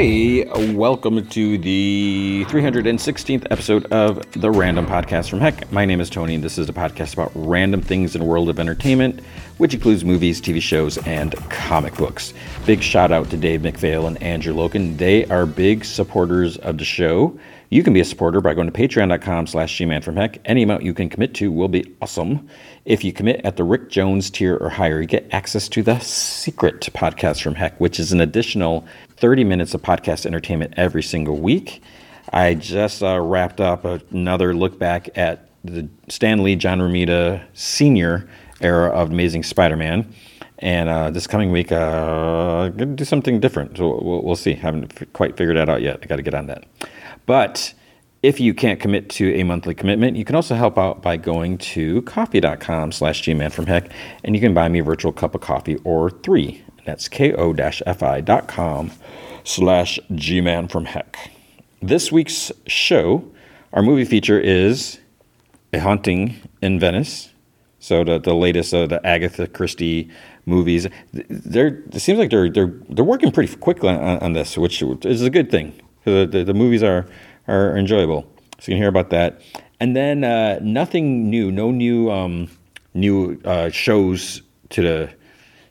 [0.00, 5.70] Hey, welcome to the 316th episode of the Random Podcast from Heck.
[5.70, 8.48] My name is Tony, and this is a podcast about random things in the world
[8.48, 9.20] of entertainment,
[9.58, 12.32] which includes movies, TV shows, and comic books.
[12.64, 14.96] Big shout out to Dave McPhail and Andrew Loken.
[14.96, 17.38] They are big supporters of the show.
[17.68, 20.38] You can be a supporter by going to patreon.com slash gman from heck.
[20.44, 22.48] Any amount you can commit to will be awesome.
[22.84, 26.00] If you commit at the Rick Jones tier or higher, you get access to the
[26.00, 28.84] secret podcast from heck, which is an additional
[29.20, 31.82] 30 minutes of podcast entertainment every single week.
[32.32, 38.28] I just uh, wrapped up another look back at the Stan Lee, John Romita Sr.
[38.60, 40.12] era of Amazing Spider-Man.
[40.58, 43.76] And uh, this coming week, uh, I'm going to do something different.
[43.76, 44.54] So we'll, we'll see.
[44.54, 46.00] Haven't f- quite figured that out yet.
[46.02, 46.64] I got to get on that.
[47.26, 47.72] But
[48.22, 51.56] if you can't commit to a monthly commitment, you can also help out by going
[51.58, 53.90] to ko-fi.com slash gmanfromheck,
[54.24, 56.62] and you can buy me a virtual cup of coffee or three.
[56.90, 58.90] That's ko-fi.com
[59.44, 61.30] slash gman from heck.
[61.80, 63.30] This week's show,
[63.72, 64.98] our movie feature is
[65.72, 67.32] A Haunting in Venice.
[67.78, 70.10] So the, the latest of the Agatha Christie
[70.46, 74.82] movies, they're it seems like they're they're they're working pretty quickly on, on this, which
[74.82, 75.72] is a good thing.
[76.04, 77.06] The, the, the movies are
[77.46, 78.22] are enjoyable.
[78.58, 79.40] So you can hear about that.
[79.78, 82.50] And then uh, nothing new, no new um,
[82.94, 85.19] new uh, shows to the.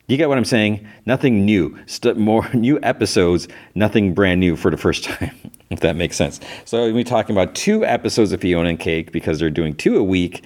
[0.10, 0.88] You get what I'm saying?
[1.06, 1.78] Nothing new.
[1.86, 3.48] St- more new episodes.
[3.76, 5.38] Nothing brand new for the first time,
[5.70, 6.40] if that makes sense.
[6.66, 10.04] So we're talking about two episodes of Fionna and Cake because they're doing two a
[10.04, 10.44] week.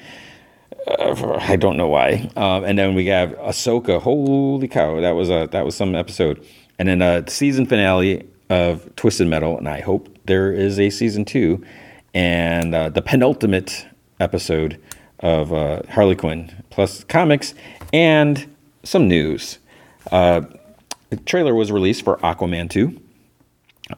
[0.86, 2.30] Uh, I don't know why.
[2.36, 4.02] Um, and then we have Ahsoka.
[4.02, 6.46] Holy cow, that was a that was some episode.
[6.78, 11.24] And then a season finale of Twisted Metal, and I hope there is a season
[11.24, 11.64] two,
[12.14, 13.88] and uh, the penultimate
[14.20, 14.78] episode
[15.20, 17.54] of uh, Harley Quinn, plus comics
[17.94, 18.53] and
[18.84, 19.60] some news.
[20.12, 20.42] Uh,
[21.10, 23.00] the trailer was released for Aquaman 2.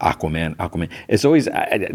[0.01, 0.90] Aquaman, Aquaman.
[1.07, 1.47] It's always,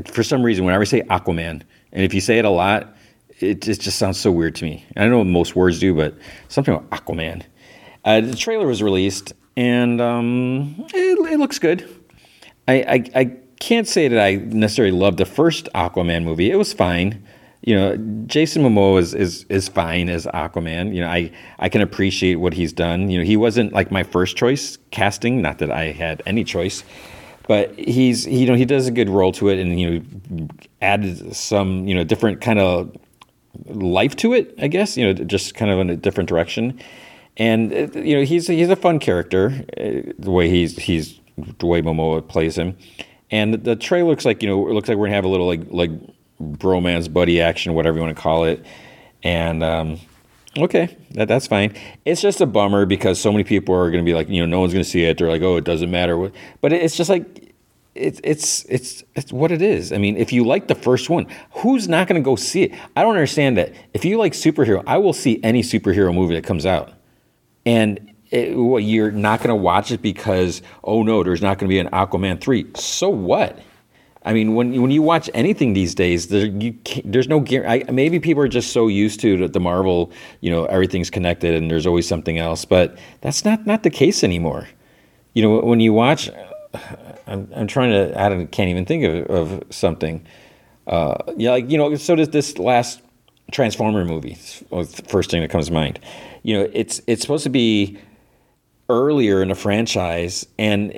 [0.07, 1.63] for some reason, whenever I say Aquaman,
[1.93, 2.97] and if you say it a lot,
[3.41, 4.85] it just, just sounds so weird to me.
[4.97, 6.15] I know most words do, but
[6.49, 7.43] something about Aquaman.
[8.05, 11.89] Uh, the trailer was released, and um, it, it, looks good.
[12.69, 16.51] I, I, I can't say that I necessarily loved the first Aquaman movie.
[16.51, 17.27] It was fine.
[17.63, 20.95] You know, Jason Momoa is, is is fine as Aquaman.
[20.95, 23.11] You know, I I can appreciate what he's done.
[23.11, 25.43] You know, he wasn't like my first choice casting.
[25.43, 26.85] Not that I had any choice,
[27.47, 30.49] but he's you know he does a good role to it, and you know
[30.81, 32.97] added some you know different kind of
[33.67, 34.55] life to it.
[34.59, 36.81] I guess you know just kind of in a different direction.
[37.37, 41.21] And you know he's he's a fun character uh, the way he's he's
[41.59, 42.77] the way Momoa plays him.
[43.31, 45.47] And the trailer looks like you know it looks like we're gonna have a little
[45.47, 45.91] like like
[46.41, 48.65] bromance buddy action, whatever you want to call it.
[49.23, 50.01] And um,
[50.57, 51.75] okay, that that's fine.
[52.05, 54.61] It's just a bummer because so many people are gonna be like, you know, no
[54.61, 55.19] one's gonna see it.
[55.19, 56.33] They're like, oh, it doesn't matter.
[56.61, 57.51] But it's just like
[57.95, 59.93] it's it's it's it's what it is.
[59.93, 62.73] I mean, if you like the first one, who's not going to go see it?
[62.97, 63.73] I don't understand that.
[63.95, 66.93] If you like superhero, I will see any superhero movie that comes out.
[67.67, 71.69] And it, well, you're not going to watch it because oh no, there's not going
[71.69, 72.67] to be an Aquaman three.
[72.75, 73.59] So what?
[74.23, 76.51] I mean, when when you watch anything these days, there,
[77.05, 81.09] there's no I, maybe people are just so used to the Marvel, you know, everything's
[81.09, 84.69] connected and there's always something else, but that's not not the case anymore.
[85.33, 86.29] You know, when you watch,
[87.27, 90.27] I'm I'm trying to I can't even think of, of something.
[90.87, 93.01] Uh, yeah, like you know, so does this last
[93.51, 94.35] Transformer movie.
[95.09, 95.99] First thing that comes to mind.
[96.43, 97.99] You know, it's it's supposed to be
[98.91, 100.93] earlier in the franchise, and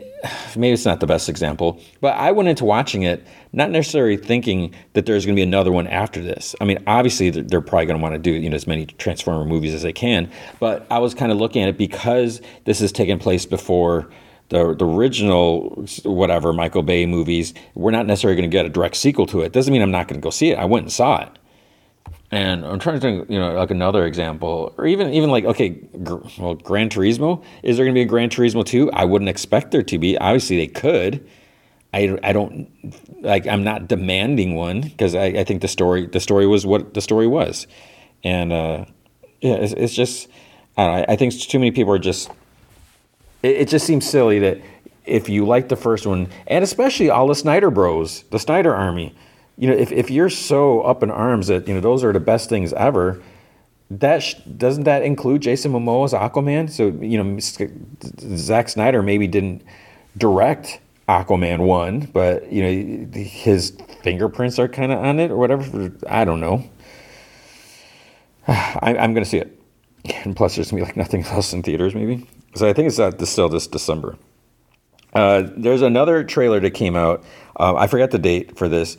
[0.57, 4.75] maybe it's not the best example, but I went into watching it not necessarily thinking
[4.95, 6.57] that there's going to be another one after this.
[6.61, 9.45] I mean, obviously they're probably going to want to do you know as many Transformer
[9.45, 12.93] movies as they can, but I was kind of looking at it because this is
[12.93, 14.11] taking place before
[14.49, 17.55] the, the original whatever Michael Bay movies.
[17.75, 19.53] We're not necessarily going to get a direct sequel to it.
[19.53, 20.59] Doesn't mean I'm not going to go see it.
[20.59, 21.39] I went and saw it.
[22.33, 25.79] And I'm trying to think, you know, like another example, or even even like, okay,
[26.39, 27.45] well, Gran Turismo.
[27.63, 28.91] Is there going to be a Gran Turismo two?
[28.93, 30.17] I wouldn't expect there to be.
[30.17, 31.29] Obviously, they could.
[31.93, 32.71] I, I don't
[33.21, 33.47] like.
[33.47, 37.03] I'm not demanding one because I, I think the story the story was what the
[37.03, 37.67] story was,
[38.25, 38.87] and uh,
[39.43, 40.27] yeah, it's, it's just
[40.79, 42.31] I don't know, I think too many people are just.
[43.43, 44.59] It, it just seems silly that
[45.05, 49.15] if you like the first one, and especially all the Snyder Bros, the Snyder Army
[49.57, 52.21] you know, if, if you're so up in arms that, you know, those are the
[52.21, 53.23] best things ever,
[53.91, 56.71] that sh- doesn't that include Jason Momoa's Aquaman?
[56.71, 57.39] So, you know,
[58.37, 59.63] Zack Snyder maybe didn't
[60.17, 65.93] direct Aquaman 1, but, you know, his fingerprints are kind of on it or whatever.
[66.09, 66.69] I don't know.
[68.49, 69.59] I, am going to see it.
[70.25, 72.27] And plus, there's going to be like nothing else in theaters, maybe.
[72.55, 74.17] So I think it's uh, still this December.
[75.15, 77.25] Uh, there's another trailer that came out.
[77.59, 78.97] Uh, I forgot the date for this.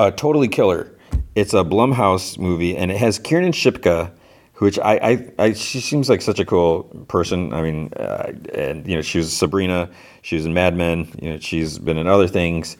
[0.00, 0.90] Uh, totally Killer.
[1.34, 4.10] It's a Blumhouse movie, and it has Kiernan Shipka,
[4.56, 7.52] which I, I, I she seems like such a cool person.
[7.52, 9.90] I mean, uh, and you know, she was Sabrina.
[10.22, 11.06] She was in Mad Men.
[11.20, 12.78] You know, she's been in other things,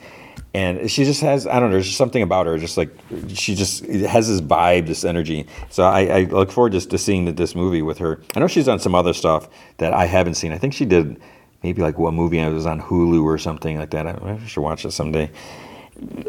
[0.55, 1.73] and she just has I don't know.
[1.73, 2.57] There's just something about her.
[2.57, 2.89] Just like
[3.29, 5.47] she just has this vibe, this energy.
[5.69, 8.23] So I, I look forward just to seeing this movie with her.
[8.35, 10.53] I know she's done some other stuff that I haven't seen.
[10.53, 11.21] I think she did
[11.63, 14.07] maybe like what movie it was on Hulu or something like that.
[14.07, 15.31] I should watch it someday.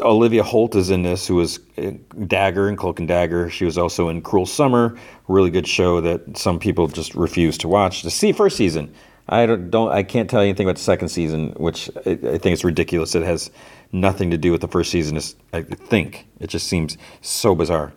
[0.00, 1.92] Olivia Holt is in this, who was uh,
[2.26, 3.48] Dagger and Cloak and Dagger.
[3.48, 4.98] She was also in Cruel Summer,
[5.28, 8.02] really good show that some people just refuse to watch.
[8.02, 8.92] The see first season,
[9.28, 12.38] I don't, don't, I can't tell you anything about the second season, which I, I
[12.38, 13.14] think it's ridiculous.
[13.14, 13.50] It has
[13.92, 15.16] nothing to do with the first season.
[15.16, 17.92] Is I think it just seems so bizarre.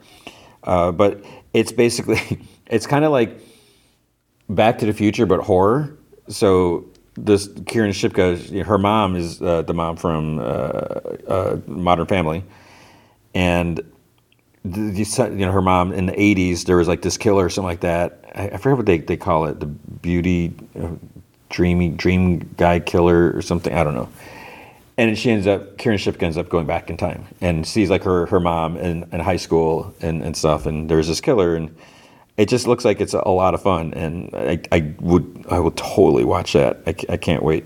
[0.64, 1.24] Uh, but
[1.54, 2.20] it's basically,
[2.68, 3.40] it's kind of like
[4.50, 5.98] Back to the Future, but horror.
[6.28, 6.86] So
[7.18, 12.44] this Kieran Shipka, her mom is uh, the mom from uh, uh, Modern Family,
[13.34, 13.80] and
[14.64, 17.82] you know her mom in the '80s there was like this killer or something like
[17.82, 18.26] that.
[18.36, 20.90] I, I forget what they, they call it, the beauty, uh,
[21.50, 23.74] dreamy dream guy killer or something.
[23.74, 24.10] I don't know.
[24.98, 28.04] And she ends up, kieran Shipka ends up going back in time and sees like
[28.04, 30.66] her her mom in, in high school and, and stuff.
[30.66, 31.76] And there's this killer and
[32.38, 35.72] it just looks like it's a, lot of fun, and I, I would I will
[35.72, 36.82] totally watch that.
[36.86, 37.66] I, I can't wait.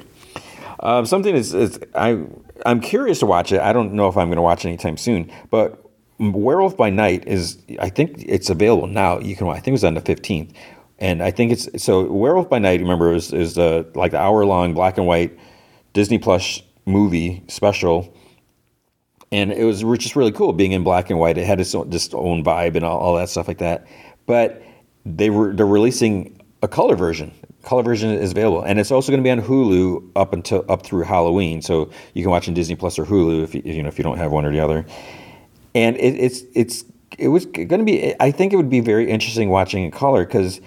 [0.82, 2.24] Um, something is, is I
[2.66, 3.62] I'm curious to watch it.
[3.62, 5.84] I don't know if I'm going to watch it anytime soon, but
[6.20, 9.20] Werewolf by Night is I think it's available now.
[9.20, 10.54] You can I think it was on the 15th,
[11.00, 12.80] and I think it's so Werewolf by Night.
[12.80, 15.38] Remember is is the like the hour long black and white
[15.94, 18.16] Disney Plus movie special.
[19.32, 21.38] And it was just really cool being in black and white.
[21.38, 23.86] It had its own, just own vibe and all, all that stuff like that
[24.30, 24.62] but
[25.08, 27.34] they were they're releasing a color version.
[27.64, 30.86] Color version is available, and it's also going to be on Hulu up until up
[30.86, 31.64] through Halloween.
[31.64, 34.04] So you can watch in Disney Plus or Hulu if you, you know if you
[34.04, 34.86] don't have one or the other.
[35.74, 36.86] And it, it's it's
[37.18, 38.14] it was going to be.
[38.20, 40.62] I think it would be very interesting watching in color because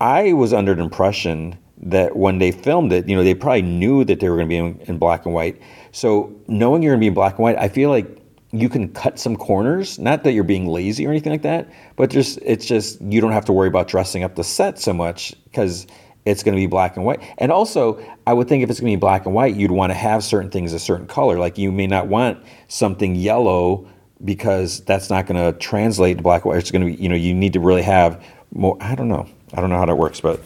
[0.00, 4.04] I was under the impression that when they filmed it, you know, they probably knew
[4.04, 5.60] that they were going to be in, in black and white.
[5.92, 8.22] So knowing you're going to be in black and white, I feel like
[8.60, 9.98] you can cut some corners.
[9.98, 13.32] Not that you're being lazy or anything like that, but just it's just you don't
[13.32, 15.86] have to worry about dressing up the set so much because
[16.24, 17.20] it's going to be black and white.
[17.38, 19.90] And also, I would think if it's going to be black and white, you'd want
[19.90, 21.38] to have certain things a certain color.
[21.38, 23.88] Like you may not want something yellow
[24.24, 26.58] because that's not going to translate to black and white.
[26.58, 28.76] It's going to be, you know, you need to really have more.
[28.80, 29.28] I don't know.
[29.54, 30.40] I don't know how that works, but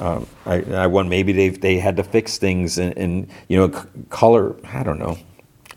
[0.00, 1.08] um, I, I won.
[1.08, 4.56] Maybe they they had to fix things and, and you know, c- color.
[4.64, 5.18] I don't know.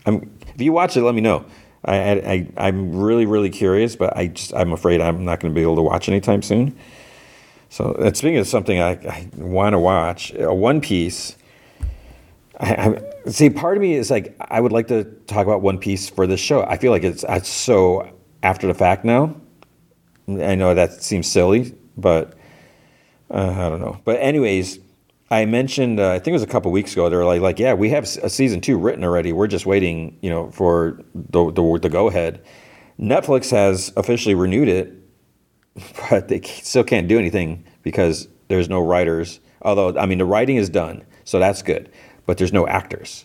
[0.06, 1.44] I'm, if you watch it, let me know.
[1.84, 5.54] I, I am really really curious, but I just I'm afraid I'm not going to
[5.54, 6.76] be able to watch anytime soon.
[7.70, 11.36] So speaking of something I, I want to watch, uh, One Piece.
[12.60, 15.78] I, I, see, part of me is like I would like to talk about One
[15.78, 16.62] Piece for this show.
[16.62, 19.34] I feel like it's, it's so after the fact now.
[20.28, 22.34] I know that seems silly, but
[23.30, 24.00] uh, I don't know.
[24.04, 24.78] But anyways,
[25.32, 27.08] I mentioned, uh, I think it was a couple weeks ago.
[27.08, 29.32] They were like, like, yeah, we have a season two written already.
[29.32, 32.44] We're just waiting, you know, for the the, the go ahead.
[33.00, 34.92] Netflix has officially renewed it,
[36.10, 39.40] but they still can't do anything because there's no writers.
[39.62, 41.90] Although, I mean, the writing is done, so that's good,
[42.26, 43.24] but there's no actors.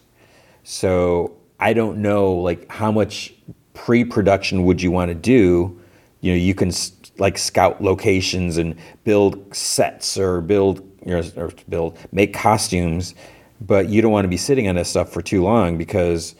[0.63, 3.33] So I don't know, like, how much
[3.73, 5.77] pre-production would you want to do?
[6.21, 6.71] You know, you can
[7.17, 13.15] like scout locations and build sets or build you know, or build make costumes,
[13.61, 16.35] but you don't want to be sitting on this stuff for too long because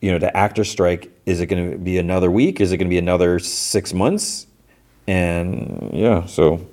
[0.00, 2.60] you know the actor strike is it going to be another week?
[2.60, 4.46] Is it going to be another six months?
[5.06, 6.66] And yeah, so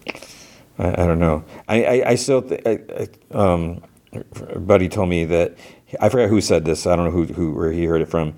[0.78, 1.44] I, I don't know.
[1.68, 3.82] I I, I still th- I, um,
[4.56, 5.58] buddy told me that
[6.00, 6.86] I forget who said this.
[6.86, 8.36] I don't know who who where he heard it from.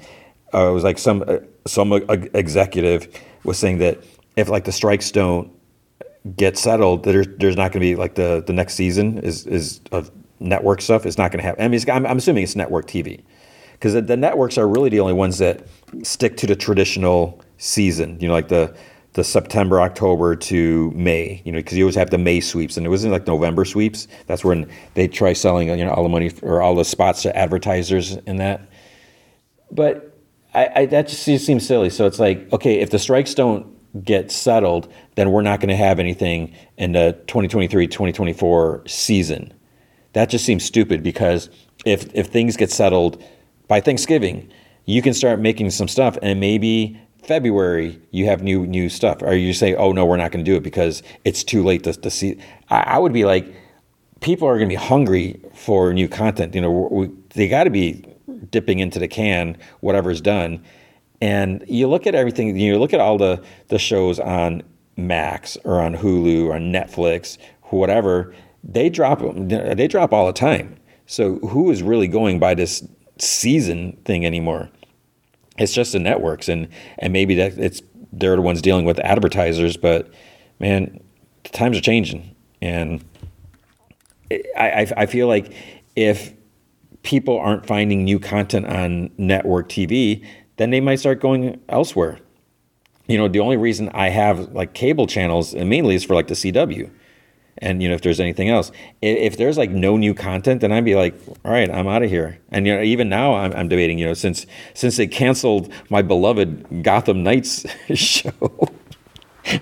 [0.53, 1.99] Uh, it was like some uh, some uh,
[2.33, 3.07] executive
[3.43, 3.99] was saying that
[4.35, 5.51] if like the strikes don't
[6.35, 9.81] get settled, there's there's not going to be like the the next season is is
[9.91, 11.05] of network stuff.
[11.05, 11.63] It's not going to happen.
[11.63, 13.23] I mean, I'm, I'm assuming it's network TV
[13.73, 15.65] because the, the, networks are really the only ones that
[16.03, 18.19] stick to the traditional season.
[18.19, 18.75] You know, like the
[19.13, 21.41] the September October to May.
[21.45, 24.07] You know, because you always have the May sweeps, and it wasn't like November sweeps.
[24.27, 27.35] That's when they try selling you know all the money or all the spots to
[27.35, 28.69] advertisers and that.
[29.71, 30.17] But
[30.53, 31.89] I, I that just seems silly.
[31.89, 35.75] So it's like okay, if the strikes don't get settled, then we're not going to
[35.75, 39.53] have anything in the 2023 2024 season.
[40.13, 41.49] That just seems stupid because
[41.85, 43.23] if, if things get settled
[43.67, 44.49] by Thanksgiving,
[44.85, 49.21] you can start making some stuff and maybe February you have new new stuff.
[49.21, 51.83] Or you say, oh no, we're not going to do it because it's too late
[51.83, 52.39] to, to see.
[52.69, 53.53] I, I would be like,
[54.21, 56.55] people are going to be hungry for new content.
[56.55, 58.05] You know, we, they got to be
[58.49, 60.63] dipping into the can whatever's done.
[61.21, 62.55] And you look at everything.
[62.57, 64.63] You look at all the the shows on
[64.95, 68.33] Max or on Hulu or Netflix, whatever.
[68.63, 70.77] They drop they drop all the time.
[71.05, 74.69] So who is really going by this season thing anymore?
[75.57, 76.67] It's just the networks, and
[76.99, 77.81] and maybe that it's
[78.11, 79.77] they're the ones dealing with advertisers.
[79.77, 80.11] But
[80.59, 81.01] man,
[81.43, 83.03] the times are changing, and
[84.55, 85.53] I, I feel like
[85.95, 86.33] if
[87.03, 90.25] people aren't finding new content on network TV,
[90.57, 92.19] then they might start going elsewhere.
[93.07, 96.33] You know, the only reason I have like cable channels mainly is for like the
[96.33, 96.91] CW.
[97.59, 98.71] And you know, if there's anything else,
[99.01, 102.09] if, there's like no new content, then I'd be like, all right, I'm out of
[102.09, 102.39] here.
[102.51, 103.97] And you know, even now I'm, I'm debating.
[103.97, 108.31] You know, since since they canceled my beloved Gotham Knights show,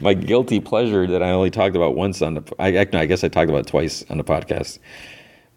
[0.01, 2.43] my guilty pleasure that I only talked about once on the.
[2.59, 4.79] I, I guess I talked about twice on the podcast.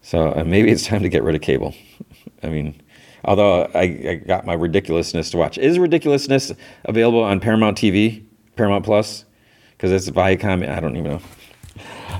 [0.01, 1.75] So uh, maybe it's time to get rid of cable.
[2.43, 2.81] I mean,
[3.25, 5.57] although I, I, got my ridiculousness to watch.
[5.57, 6.51] Is ridiculousness
[6.85, 8.23] available on Paramount TV,
[8.55, 9.25] Paramount Plus?
[9.71, 10.67] Because it's Viacom.
[10.69, 11.21] I don't even know.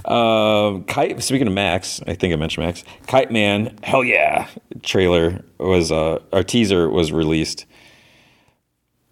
[0.06, 1.22] Uh, Kite.
[1.22, 2.84] Speaking of Max, I think I mentioned Max.
[3.08, 3.78] Kite Man.
[3.84, 4.48] Hell yeah!
[4.82, 7.66] Trailer was uh, our teaser was released.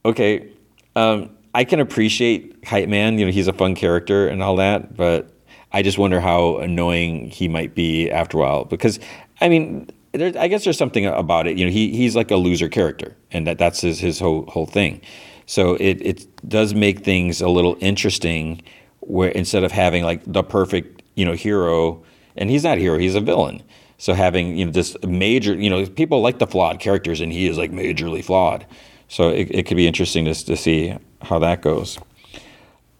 [0.06, 0.50] Okay,
[0.96, 3.20] um, I can appreciate Kite Man.
[3.20, 5.30] You know, he's a fun character and all that, but
[5.72, 8.66] I just wonder how annoying he might be after a while.
[8.66, 9.00] Because,
[9.42, 11.58] I mean, there, I guess there's something about it.
[11.58, 14.66] You know, he he's like a loser character, and that that's his his whole whole
[14.66, 15.02] thing.
[15.46, 18.62] So it it does make things a little interesting,
[19.00, 22.04] where instead of having like the perfect you know hero,
[22.36, 23.64] and he's not a hero, he's a villain.
[23.98, 27.48] So having you know this major, you know, people like the flawed characters, and he
[27.48, 28.66] is like majorly flawed.
[29.08, 31.98] So it, it could be interesting to, to see how that goes.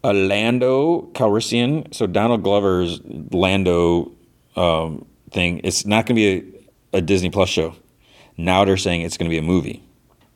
[0.04, 4.12] A Lando Calrissian, so Donald Glover's Lando
[4.56, 6.57] um, thing, it's not going to be a,
[6.98, 7.74] a, Disney Plus show.
[8.36, 9.82] Now they're saying it's going to be a movie.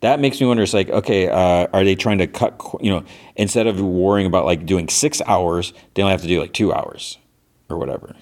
[0.01, 0.63] That makes me wonder.
[0.63, 2.61] It's like, okay, uh, are they trying to cut?
[2.81, 3.05] You know,
[3.37, 6.73] instead of worrying about like doing six hours, they only have to do like two
[6.73, 7.19] hours
[7.69, 8.17] or whatever.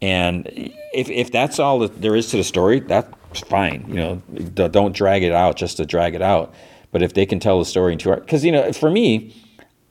[0.00, 0.46] And
[0.92, 3.84] if if that's all that there is to the story, that's fine.
[3.88, 6.54] You know, don't drag it out just to drag it out.
[6.90, 9.34] But if they can tell the story in two hours, because you know, for me,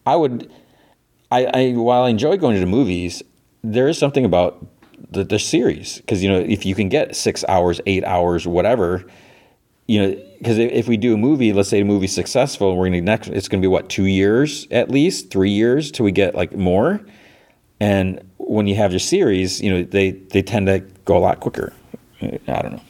[0.06, 0.52] I would,
[1.32, 3.22] I, I while I enjoy going to the movies,
[3.64, 4.66] there is something about
[5.12, 9.06] the, the series because you know if you can get six hours, eight hours, whatever,
[9.88, 13.02] you know, because if we do a movie, let's say a movie's successful, we're gonna
[13.02, 16.56] next, it's gonna be what two years at least, three years till we get like
[16.56, 17.02] more,
[17.80, 21.40] and when you have your series, you know, they they tend to go a lot
[21.40, 21.74] quicker.
[22.22, 22.82] I don't know.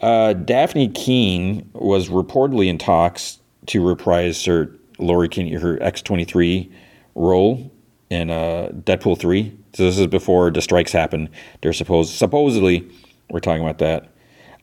[0.00, 6.24] Uh, Dafne Keen was reportedly in talks to reprise her Laura Kinney, her X twenty
[6.24, 6.70] three
[7.14, 7.70] role
[8.08, 9.57] in uh, Deadpool three.
[9.78, 11.28] So this is before the strikes happen.
[11.60, 12.90] They're supposed supposedly
[13.30, 14.12] we're talking about that.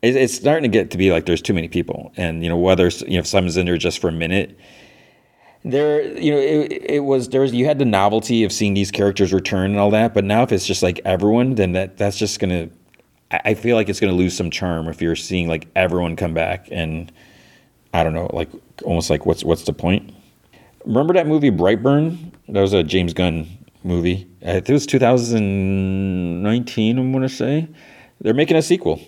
[0.02, 2.58] It, it's starting to get to be like there's too many people, and you know
[2.58, 4.60] whether you know if someone's in there just for a minute.
[5.64, 9.32] There, you know, it, it was there you had the novelty of seeing these characters
[9.32, 12.42] return and all that, but now if it's just like everyone, then that that's just
[12.42, 12.68] gonna
[13.32, 16.68] I feel like it's to lose some charm if you're seeing like everyone come back
[16.72, 17.10] and
[17.94, 18.50] I don't know, like
[18.84, 20.14] almost like what's what's the point?
[20.84, 22.34] Remember that movie Brightburn?
[22.50, 23.48] That was a James Gunn
[23.86, 24.27] movie.
[24.42, 26.98] I think it was 2019.
[26.98, 27.68] I'm to say
[28.20, 29.00] they're making a sequel.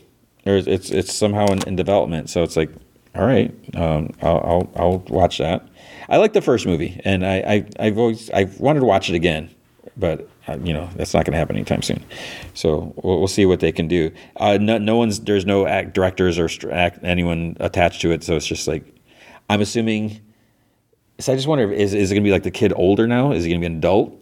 [0.46, 2.30] It's it's somehow in, in, development.
[2.30, 2.70] So it's like,
[3.14, 5.68] all right, um, I'll, I'll, I'll watch that.
[6.08, 9.16] I like the first movie, and I, I I've always I've wanted to watch it
[9.16, 9.54] again,
[9.98, 12.02] but uh, you know that's not going to happen anytime soon.
[12.54, 14.12] So we'll, we'll, see what they can do.
[14.38, 18.38] Uh, no, no, one's there's no act directors or act, anyone attached to it, so
[18.38, 18.86] it's just like
[19.50, 20.22] I'm assuming.
[21.20, 23.34] So I just wonder is is it going to be like the kid older now?
[23.34, 24.18] Is he going to be an adult?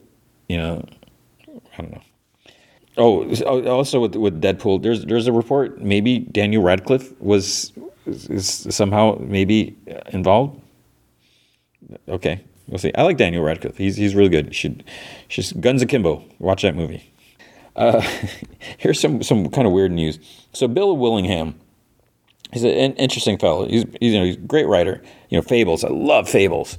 [0.47, 0.85] You know,
[1.77, 2.01] I don't know.
[2.97, 7.73] Oh, oh, also with with Deadpool, there's there's a report maybe Daniel Radcliffe was
[8.05, 9.75] is somehow maybe
[10.11, 10.61] involved.
[12.07, 12.91] Okay, We'll see.
[12.95, 13.77] I like Daniel Radcliffe.
[13.77, 14.47] He's he's really good.
[14.47, 14.83] You should
[15.29, 16.23] just Guns Akimbo.
[16.39, 17.11] Watch that movie.
[17.75, 18.01] Uh,
[18.77, 20.19] here's some some kind of weird news.
[20.53, 21.59] So Bill Willingham,
[22.51, 23.67] he's an interesting fellow.
[23.67, 25.01] He's, he's you know he's a great writer.
[25.29, 25.83] You know Fables.
[25.83, 26.77] I love Fables.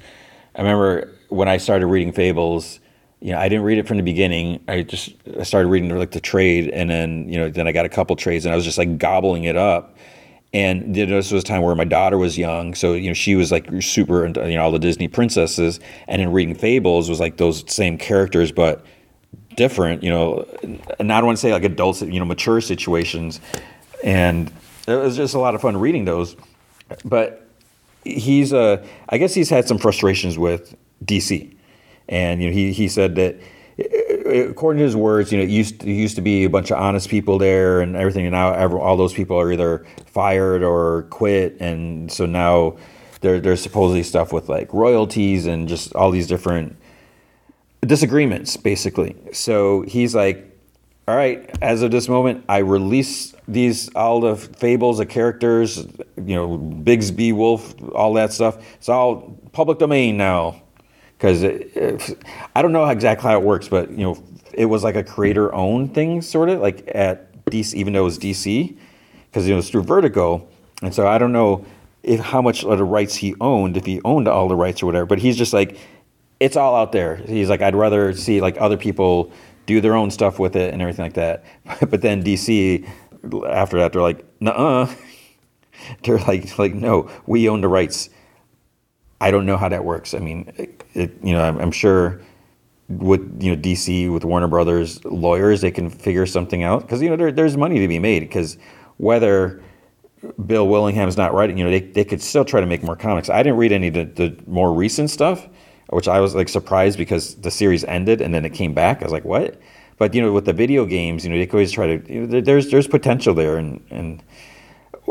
[0.56, 2.80] I remember when I started reading Fables.
[3.26, 4.62] You know, I didn't read it from the beginning.
[4.68, 7.84] I just I started reading like the trade, and then you know, then I got
[7.84, 9.96] a couple trades, and I was just like gobbling it up
[10.52, 13.50] and this was a time where my daughter was young, so you know she was
[13.50, 17.36] like super into you know all the Disney princesses, and in reading Fables was like
[17.36, 18.84] those same characters but
[19.56, 20.02] different.
[20.02, 20.46] You know,
[20.98, 23.40] and I don't want to say like adults, you know, mature situations,
[24.04, 24.50] and
[24.86, 26.36] it was just a lot of fun reading those.
[27.04, 27.46] But
[28.04, 31.54] he's uh, I guess he's had some frustrations with DC,
[32.08, 33.36] and you know he he said that
[33.78, 36.44] eh, eh, according to his words, you know, it used to, it used to be
[36.44, 39.52] a bunch of honest people there and everything, and now every, all those people are
[39.52, 42.76] either fired or quit, and so now
[43.20, 46.76] there, there's supposedly stuff with like royalties and just all these different
[47.80, 49.16] disagreements, basically.
[49.32, 50.52] So he's like,
[51.08, 55.78] all right, as of this moment, I release these all the fables of characters,
[56.16, 58.58] you know, Bigby Wolf, all that stuff.
[58.74, 60.62] It's all public domain now
[61.18, 61.44] because
[62.54, 65.54] I don't know exactly how it works, but you know, it was like a creator
[65.54, 68.76] owned thing, sort of like at DC, even though it was DC,
[69.26, 70.46] because it was through Vertigo,
[70.82, 71.64] and so I don't know
[72.02, 74.86] if how much of the rights he owned, if he owned all the rights or
[74.86, 75.06] whatever.
[75.06, 75.78] But he's just like,
[76.38, 77.16] it's all out there.
[77.16, 79.32] He's like, I'd rather see like other people
[79.66, 81.44] do their own stuff with it and everything like that.
[81.90, 82.88] But then DC,
[83.48, 84.88] after that, they're like, nah,
[86.04, 88.10] they're like, like no, we own the rights
[89.20, 90.14] I don't know how that works.
[90.14, 90.52] I mean,
[90.94, 92.20] it, you know, I'm, I'm, sure
[92.88, 97.08] with you know DC with Warner Brothers lawyers, they can figure something out because you
[97.08, 98.20] know there, there's money to be made.
[98.20, 98.58] Because
[98.98, 99.62] whether
[100.44, 103.28] Bill Willingham's not writing, you know, they, they could still try to make more comics.
[103.28, 105.46] I didn't read any of the, the more recent stuff,
[105.88, 109.02] which I was like surprised because the series ended and then it came back.
[109.02, 109.60] I was like, what?
[109.98, 112.12] But you know, with the video games, you know, they could always try to.
[112.12, 114.22] You know, there's there's potential there, and and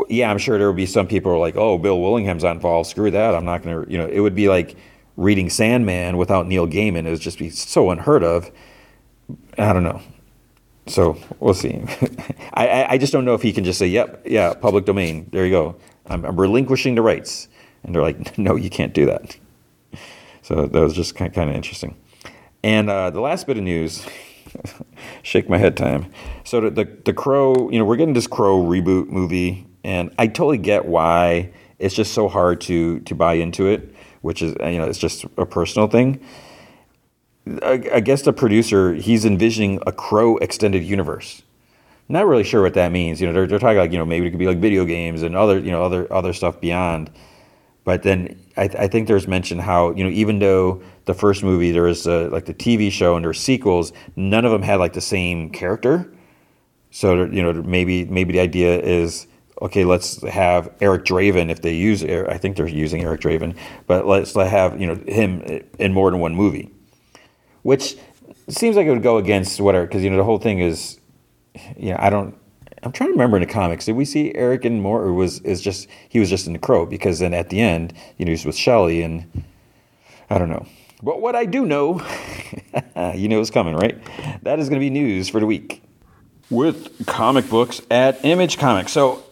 [0.08, 2.56] yeah, I'm sure there would be some people who are like, oh, Bill Willingham's not
[2.56, 2.88] involved.
[2.90, 3.34] Screw that.
[3.34, 4.76] I'm not going to, you know, it would be like
[5.16, 7.06] reading Sandman without Neil Gaiman.
[7.06, 8.50] It would just be so unheard of.
[9.58, 10.00] I don't know.
[10.86, 11.82] So we'll see.
[12.54, 15.28] I, I just don't know if he can just say, yep, yeah, public domain.
[15.32, 15.76] There you go.
[16.06, 17.48] I'm, I'm relinquishing the rights.
[17.82, 19.36] And they're like, no, you can't do that.
[20.42, 21.96] So that was just kind of, kind of interesting.
[22.62, 24.06] And uh, the last bit of news,
[25.22, 26.12] shake my head time.
[26.44, 30.26] So the, the, the Crow, you know, we're getting this Crow reboot movie and I
[30.26, 34.78] totally get why it's just so hard to to buy into it, which is you
[34.78, 36.20] know it's just a personal thing.
[37.62, 41.42] I, I guess the producer he's envisioning a Crow extended universe.
[42.08, 43.20] Not really sure what that means.
[43.20, 45.22] You know, they're, they're talking like you know maybe it could be like video games
[45.22, 47.10] and other you know other other stuff beyond.
[47.84, 51.70] But then I, I think there's mention how you know even though the first movie
[51.70, 54.94] there was a, like the TV show and there's sequels, none of them had like
[54.94, 56.12] the same character.
[56.90, 59.28] So you know maybe maybe the idea is
[59.62, 62.04] okay, let's have Eric Draven if they use.
[62.04, 66.20] I think they're using Eric Draven, but let's have you know him in more than
[66.20, 66.70] one movie,
[67.62, 67.96] which
[68.48, 71.00] seems like it would go against whatever because you know the whole thing is,
[71.76, 72.36] you know, I don't.
[72.82, 75.40] I'm trying to remember in the comics, did we see Eric in more, or was
[75.40, 76.86] is just he was just in the Crow?
[76.86, 79.44] Because then at the end, you know, he's with Shelley, and
[80.30, 80.66] I don't know.
[81.02, 82.00] But what I do know,
[83.14, 83.98] you know, is coming, right?
[84.42, 85.82] That is going to be news for the week
[86.48, 88.92] with comic books at Image Comics.
[88.92, 89.25] So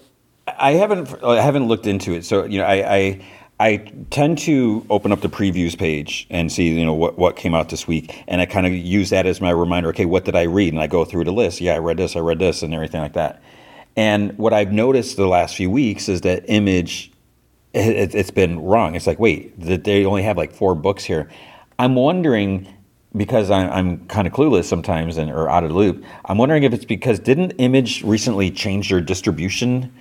[0.46, 2.24] I haven't I haven't looked into it.
[2.24, 3.20] So you know, I, I
[3.60, 3.76] I
[4.10, 7.68] tend to open up the previews page and see, you know, what, what came out
[7.68, 8.24] this week.
[8.26, 9.90] And I kind of use that as my reminder.
[9.90, 10.72] Okay, what did I read?
[10.72, 11.60] And I go through the list.
[11.60, 13.42] Yeah, I read this, I read this, and everything like that.
[13.96, 17.12] And what I've noticed the last few weeks is that Image,
[17.72, 18.96] it, has been wrong.
[18.96, 21.30] It's like, wait, they only have like four books here.
[21.78, 22.66] I'm wondering
[23.16, 26.04] because I'm, I'm kind of clueless sometimes and or out of the loop.
[26.24, 29.92] I'm wondering if it's because didn't Image recently change their distribution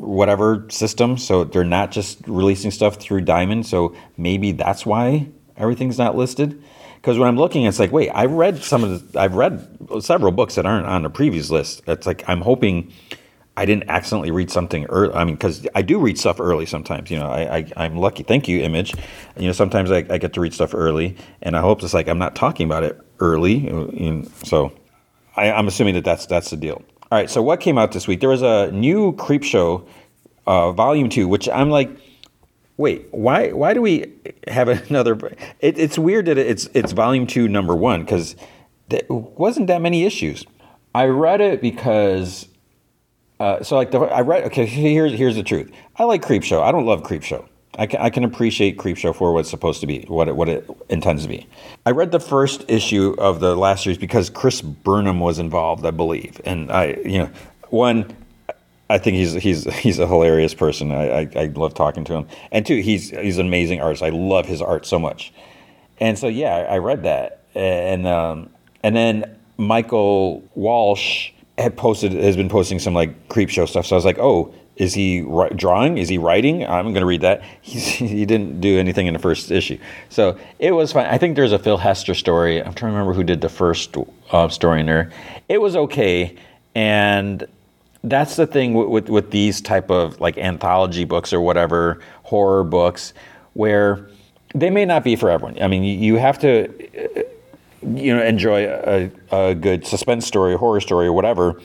[0.00, 1.18] whatever system.
[1.18, 3.66] So they're not just releasing stuff through Diamond.
[3.66, 6.62] So maybe that's why everything's not listed.
[6.96, 9.66] Because when I'm looking, it's like, wait, I've read some of the, I've read
[10.00, 11.82] several books that aren't on the previous list.
[11.86, 12.92] It's like I'm hoping
[13.56, 15.14] I didn't accidentally read something early.
[15.14, 17.10] I mean, because I do read stuff early sometimes.
[17.10, 18.22] You know, I, I am lucky.
[18.22, 18.94] Thank you, Image.
[19.36, 22.08] You know, sometimes I, I get to read stuff early, and I hope it's like
[22.08, 24.26] I'm not talking about it early.
[24.44, 24.72] So
[25.36, 26.82] I, I'm assuming that that's that's the deal.
[27.10, 28.20] All right, so what came out this week?
[28.20, 29.84] There was a new Creepshow,
[30.46, 31.90] uh, Volume Two, which I'm like,
[32.76, 33.50] wait, why?
[33.50, 34.12] Why do we
[34.46, 35.16] have another?
[35.58, 38.36] It, it's weird that it's it's Volume Two, Number One, because
[38.90, 40.44] there wasn't that many issues.
[40.94, 42.46] I read it because,
[43.40, 44.44] uh, so like the I read.
[44.44, 45.68] Okay, here's here's the truth.
[45.96, 46.62] I like Creepshow.
[46.62, 47.44] I don't love Creepshow.
[47.78, 50.48] I can, I can appreciate Creepshow for what it's supposed to be, what it, what
[50.48, 51.46] it intends to be.
[51.86, 55.92] I read the first issue of the last series because Chris Burnham was involved, I
[55.92, 57.30] believe, and I, you know,
[57.68, 58.16] one,
[58.90, 60.90] I think he's he's he's a hilarious person.
[60.90, 64.02] I, I, I love talking to him, and two, he's he's an amazing artist.
[64.02, 65.32] I love his art so much,
[66.00, 68.50] and so yeah, I read that, and um,
[68.82, 73.86] and then Michael Walsh had posted has been posting some like Creepshow stuff.
[73.86, 75.20] So I was like, oh, is he
[75.56, 75.98] drawing?
[75.98, 76.64] Is he writing?
[76.64, 77.42] I'm going to read that.
[77.60, 79.78] He's, he didn't do anything in the first issue.
[80.08, 81.04] So it was fine.
[81.04, 82.58] I think there's a Phil Hester story.
[82.62, 83.94] I'm trying to remember who did the first
[84.30, 85.12] uh, story in there.
[85.50, 86.34] It was okay.
[86.74, 87.46] And
[88.04, 92.64] that's the thing with, with, with these type of like anthology books or whatever, horror
[92.64, 93.12] books,
[93.52, 94.08] where
[94.54, 95.62] they may not be for everyone.
[95.62, 97.26] I mean, you have to
[97.82, 101.60] you know enjoy a, a good suspense story, horror story, or whatever.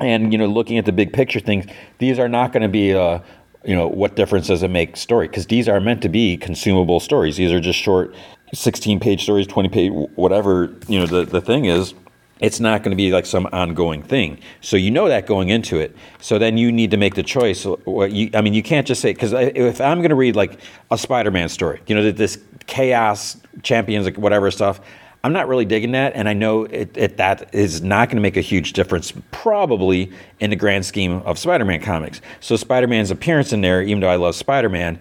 [0.00, 1.66] And you know, looking at the big picture things,
[1.98, 3.22] these are not going to be a
[3.64, 7.00] you know what difference does it make story because these are meant to be consumable
[7.00, 7.36] stories.
[7.36, 8.14] These are just short,
[8.54, 11.94] sixteen page stories, twenty page, whatever you know the the thing is
[12.40, 14.38] it's not going to be like some ongoing thing.
[14.60, 15.96] So you know that going into it.
[16.20, 17.64] So then you need to make the choice.
[17.64, 20.60] What you, I mean, you can't just say because if I'm going to read like
[20.90, 24.80] a Spider-Man story, you know, this chaos champions, like whatever stuff.
[25.24, 28.22] I'm not really digging that, and I know it, it, that is not going to
[28.22, 32.20] make a huge difference, probably in the grand scheme of Spider-Man comics.
[32.40, 34.98] So Spider-Man's appearance in there, even though I love Spider-Man,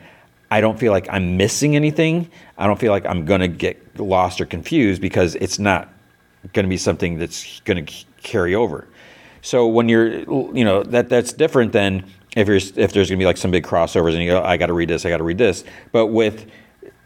[0.50, 2.32] I don't feel like I'm missing anything.
[2.58, 5.90] I don't feel like I'm going to get lost or confused because it's not
[6.54, 8.88] going to be something that's going to carry over.
[9.42, 10.08] So when you're,
[10.56, 13.52] you know, that that's different than if you're if there's going to be like some
[13.52, 15.64] big crossovers and you go, I got to read this, I got to read this.
[15.92, 16.50] But with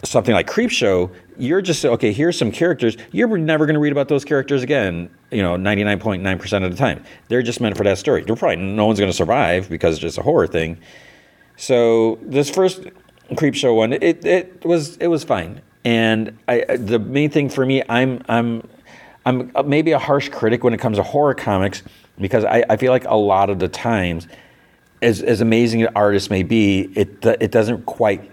[0.03, 2.11] something like Creepshow, you're just okay.
[2.11, 2.97] Here's some characters.
[3.11, 5.09] You're never going to read about those characters again.
[5.31, 8.23] You know, 99.9 percent of the time, they're just meant for that story.
[8.23, 10.77] They're probably no one's going to survive because it's just a horror thing.
[11.57, 12.83] So this first
[13.31, 15.61] Creepshow one, it it was it was fine.
[15.83, 18.67] And I, the main thing for me, I'm I'm
[19.25, 21.83] I'm maybe a harsh critic when it comes to horror comics
[22.19, 24.27] because I, I feel like a lot of the times,
[25.01, 28.29] as, as amazing an artist may be, it it doesn't quite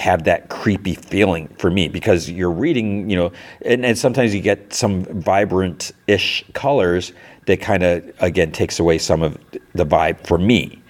[0.00, 3.32] have that creepy feeling for me because you're reading, you know,
[3.62, 7.12] and, and sometimes you get some vibrant ish colors
[7.46, 9.38] that kind of again takes away some of
[9.74, 10.82] the vibe for me.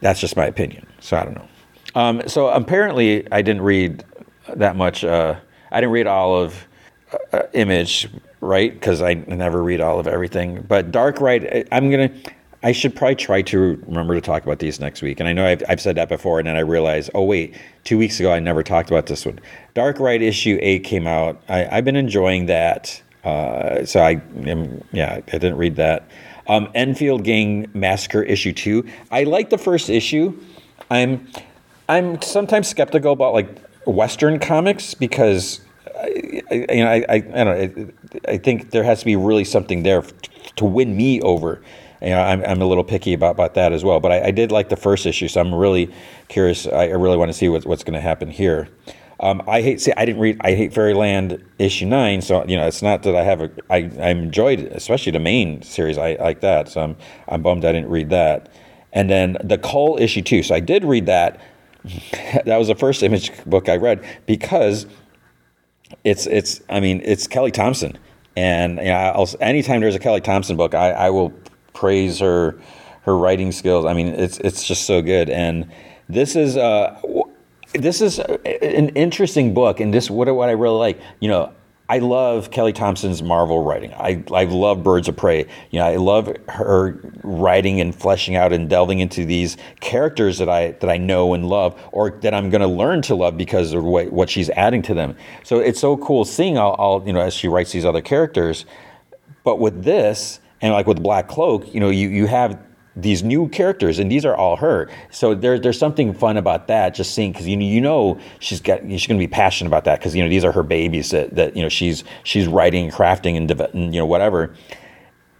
[0.00, 0.86] That's just my opinion.
[1.00, 1.48] So I don't know.
[1.94, 4.04] Um, so apparently, I didn't read
[4.54, 5.04] that much.
[5.04, 5.40] Uh,
[5.72, 6.66] I didn't read all of
[7.32, 8.08] uh, Image
[8.40, 8.72] right?
[8.72, 10.64] Because I never read all of everything.
[10.66, 12.10] But Dark Ride, I'm gonna.
[12.62, 15.20] I should probably try to remember to talk about these next week.
[15.20, 17.96] And I know I've, I've said that before, and then I realized, oh wait, two
[17.96, 19.38] weeks ago I never talked about this one.
[19.74, 21.40] Dark Ride issue eight came out.
[21.48, 23.00] I, have been enjoying that.
[23.22, 26.08] Uh, so I, am, yeah, I didn't read that.
[26.48, 28.84] Um, Enfield Gang Massacre issue two.
[29.10, 30.36] I like the first issue.
[30.90, 31.28] I'm,
[31.88, 33.48] I'm sometimes skeptical about like
[33.86, 35.60] Western comics because
[35.96, 36.06] I,
[36.50, 37.92] you know, I, I, I don't know.
[38.26, 40.02] I think there has to be really something there
[40.56, 41.62] to win me over.
[42.00, 44.00] You know, I'm, I'm a little picky about, about that as well.
[44.00, 45.92] But I, I did like the first issue, so I'm really
[46.28, 46.66] curious.
[46.66, 48.68] I, I really want to see what, what's going to happen here.
[49.20, 52.68] Um, I hate see I didn't read I hate Fairyland issue nine, so you know
[52.68, 56.40] it's not that I have a I I enjoyed especially the main series I like
[56.42, 58.48] that, so I'm I'm bummed I didn't read that.
[58.92, 61.40] And then the Cull issue two, so I did read that.
[62.44, 64.86] that was the first image book I read because
[66.04, 67.98] it's it's I mean it's Kelly Thompson,
[68.36, 71.32] and you know, I'll, anytime there's a Kelly Thompson book, I, I will
[71.78, 72.58] praise her
[73.02, 73.84] her writing skills.
[73.84, 75.70] I mean, it's it's just so good, and
[76.08, 77.00] this is uh
[77.74, 81.00] this is an interesting book, and this what what I really like.
[81.20, 81.52] You know,
[81.88, 83.92] I love Kelly Thompson's Marvel writing.
[83.94, 85.46] I I love Birds of Prey.
[85.70, 90.48] You know, I love her writing and fleshing out and delving into these characters that
[90.48, 93.72] I that I know and love, or that I'm going to learn to love because
[93.72, 95.16] of what, what she's adding to them.
[95.44, 98.66] So it's so cool seeing all, all you know as she writes these other characters.
[99.44, 102.58] But with this, and like with Black Cloak, you know, you you have
[102.96, 104.90] these new characters, and these are all her.
[105.10, 106.94] So there, there's something fun about that.
[106.94, 110.00] Just seeing because you you know she's got she's going to be passionate about that
[110.00, 112.92] because you know these are her babies that, that you know she's she's writing and
[112.92, 114.54] crafting and, and you know whatever.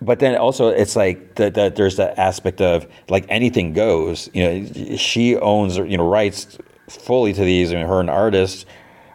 [0.00, 4.30] But then also it's like that the, there's that aspect of like anything goes.
[4.32, 7.72] You know, she owns you know rights fully to these.
[7.72, 8.66] I mean, her an artist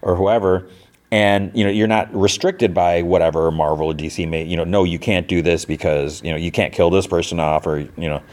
[0.01, 0.67] or whoever
[1.13, 4.84] and you know you're not restricted by whatever Marvel or DC may you know no
[4.84, 8.10] you can't do this because you know you can't kill this person off or you
[8.10, 8.23] know.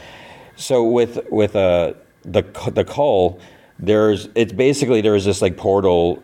[0.56, 3.38] So with with uh the the Cull
[3.78, 6.22] there's it's basically there's this like portal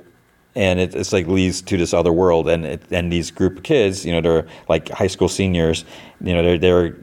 [0.55, 3.63] and it, it's like leads to this other world and it, and these group of
[3.63, 5.85] kids you know they're like high school seniors
[6.23, 6.97] you know they're they're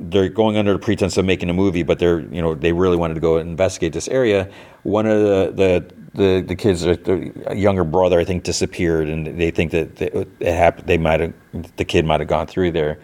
[0.00, 2.96] they're going under the pretense of making a movie but they're you know they really
[2.96, 4.50] wanted to go investigate this area.
[4.82, 9.50] One of the the the the kids, the younger brother, I think, disappeared, and they
[9.50, 10.88] think that it happened.
[10.88, 11.34] They might have
[11.76, 12.98] the kid might have gone through there,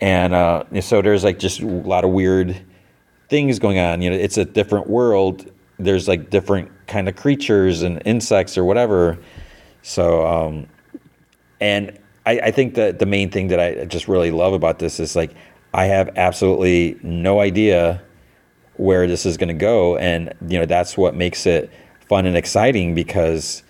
[0.00, 2.60] and uh, so there's like just a lot of weird
[3.28, 4.02] things going on.
[4.02, 5.50] You know, it's a different world.
[5.78, 9.18] There's like different kind of creatures and insects or whatever.
[9.82, 10.66] So, um,
[11.60, 14.98] and I, I think that the main thing that I just really love about this
[14.98, 15.34] is like
[15.74, 18.02] I have absolutely no idea
[18.76, 21.70] where this is going to go, and you know that's what makes it
[22.08, 23.62] fun and exciting because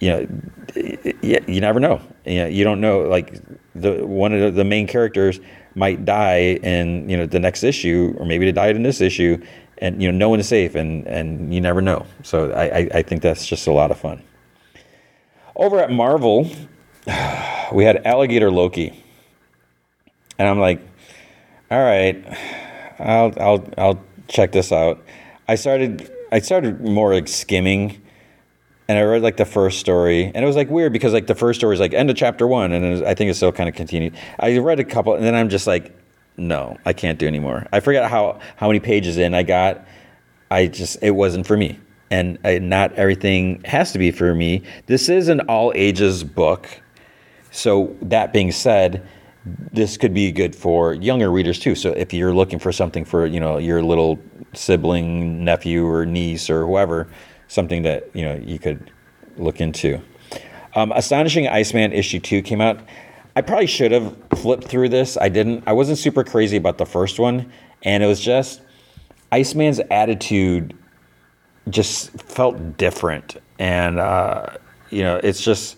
[0.00, 0.26] you know
[0.74, 2.00] you, you never know.
[2.24, 3.40] You, know, you don't know like
[3.74, 5.40] the one of the main characters
[5.74, 9.42] might die in you know the next issue or maybe they died in this issue
[9.78, 12.06] and you know no one is safe and and you never know.
[12.22, 14.22] So I, I, I think that's just a lot of fun.
[15.56, 16.50] Over at marvel
[17.72, 19.04] we had Alligator Loki,
[20.38, 20.80] and I'm like,
[21.70, 22.22] all right,
[22.98, 25.02] I'll I'll I'll check this out.
[25.48, 28.02] I started I started more like skimming,
[28.88, 31.34] and I read like the first story, and it was like weird because like the
[31.34, 33.68] first story is like end of chapter one, and was, I think it's still kind
[33.68, 34.14] of continued.
[34.38, 35.96] I read a couple, and then I'm just like,
[36.36, 37.66] no, I can't do anymore.
[37.72, 39.86] I forgot how how many pages in I got.
[40.50, 41.78] I just it wasn't for me,
[42.10, 44.62] and I, not everything has to be for me.
[44.86, 46.68] This is an all ages book,
[47.50, 49.06] so that being said
[49.72, 51.74] this could be good for younger readers too.
[51.74, 54.18] So if you're looking for something for you know your little
[54.54, 57.08] sibling, nephew, or niece, or whoever,
[57.48, 58.90] something that you know you could
[59.36, 60.00] look into.
[60.74, 62.80] Um, Astonishing Iceman issue two came out.
[63.36, 65.16] I probably should have flipped through this.
[65.16, 65.64] I didn't.
[65.66, 68.60] I wasn't super crazy about the first one, and it was just
[69.32, 70.76] Iceman's attitude
[71.68, 74.46] just felt different, and uh,
[74.90, 75.76] you know, it's just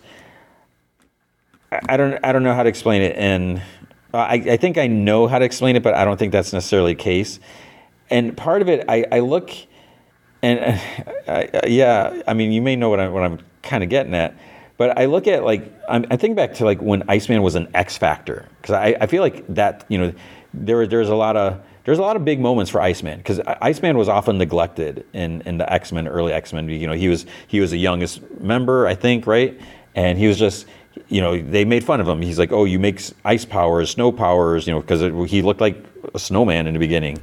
[1.70, 3.62] I don't I don't know how to explain it, and
[4.12, 6.94] I, I think I know how to explain it, but I don't think that's necessarily
[6.94, 7.38] the case.
[8.10, 9.50] And part of it, I, I look,
[10.42, 10.58] and
[11.28, 14.14] uh, I, yeah, I mean, you may know what I'm what I'm kind of getting
[14.14, 14.34] at,
[14.76, 17.68] but I look at like I'm, I think back to like when Iceman was an
[17.74, 20.12] X Factor because I, I feel like that you know
[20.54, 23.40] there was there's a lot of there's a lot of big moments for Iceman because
[23.40, 26.68] Iceman was often neglected in, in the X Men, early X Men.
[26.68, 29.58] You know, he was he was the youngest member, I think, right?
[29.94, 30.66] And he was just
[31.08, 32.20] you know, they made fun of him.
[32.20, 35.76] He's like, "Oh, you make ice powers, snow powers," you know, because he looked like
[36.14, 37.20] a snowman in the beginning.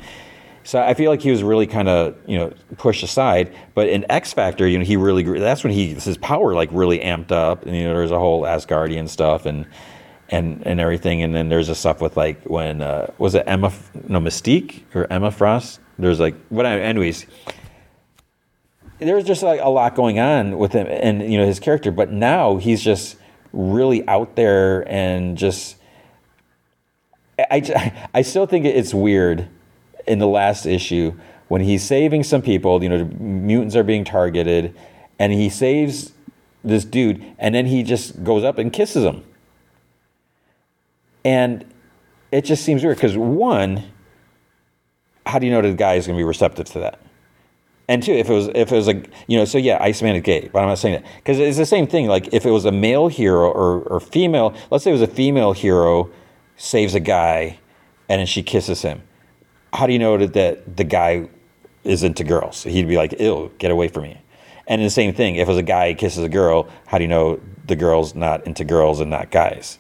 [0.67, 3.56] So I feel like he was really kind of you know pushed aside.
[3.73, 6.99] But in X Factor, you know, he really that's when he his power like really
[6.99, 7.65] amped up.
[7.65, 9.65] And you know, there's a whole Asgardian stuff and
[10.27, 11.23] and and everything.
[11.23, 13.71] And then there's a stuff with like when uh, was it Emma
[14.10, 15.80] no Mystique or Emma Frost?
[15.97, 17.25] There's like what anyways.
[18.99, 22.12] There's just like a lot going on with him and you know his character, but
[22.12, 23.15] now he's just
[23.53, 25.77] really out there and just
[27.39, 29.47] I, I still think it's weird
[30.07, 31.13] in the last issue
[31.47, 34.75] when he's saving some people, you know, mutants are being targeted,
[35.17, 36.13] and he saves
[36.63, 39.23] this dude, and then he just goes up and kisses him.
[41.23, 41.65] And
[42.31, 43.83] it just seems weird because one,
[45.25, 47.01] how do you know the guy is going to be receptive to that?
[47.89, 50.21] And two, if it was if it was like you know, so yeah, Iceman is
[50.21, 52.07] gay, but I'm not saying that because it's the same thing.
[52.07, 55.07] Like if it was a male hero or or female, let's say it was a
[55.07, 56.09] female hero
[56.57, 57.59] saves a guy,
[58.09, 59.01] and then she kisses him.
[59.77, 61.29] How do you know that, the guy
[61.83, 62.63] is into girls?
[62.63, 64.17] He'd be like, "Ew, get away from me."
[64.65, 67.39] And the same thing, if was a guy kisses a girl, how do you know
[67.67, 69.77] the girl's not into girls and not guys?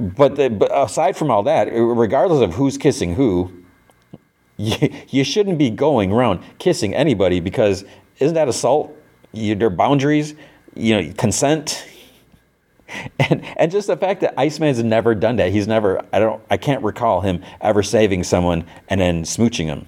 [0.00, 3.52] But, the, but aside from all that, regardless of who's kissing who,
[4.56, 7.84] you, you shouldn't be going around kissing anybody because
[8.18, 8.92] isn't that assault?
[9.30, 10.34] You, there are boundaries,
[10.74, 11.86] you know, consent.
[13.18, 15.50] And, and just the fact that Iceman's never done that.
[15.50, 19.86] He's never, I don't, I can't recall him ever saving someone and then smooching them.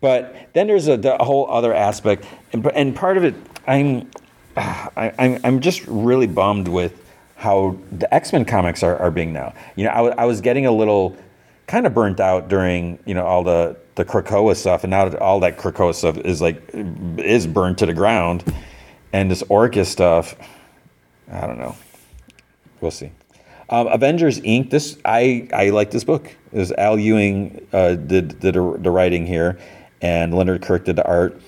[0.00, 2.24] But then there's a, whole other aspect.
[2.52, 3.34] And, and part of it,
[3.66, 4.10] I'm,
[4.56, 6.98] I, I'm, I'm just really bummed with
[7.36, 9.54] how the X Men comics are, are being now.
[9.76, 11.16] You know, I, I was getting a little
[11.68, 15.40] kind of burnt out during you know all the the Krakoa stuff, and now all
[15.40, 18.42] that Krakoa stuff is like is burned to the ground,
[19.12, 20.34] and this Orchis stuff,
[21.30, 21.76] I don't know.
[22.80, 23.12] We'll see.
[23.70, 24.70] Um, Avengers Inc.
[24.70, 26.34] This I I like this book.
[26.52, 29.58] Is Al Ewing uh, did, did the, the writing here,
[30.00, 31.38] and Leonard Kirk did the art.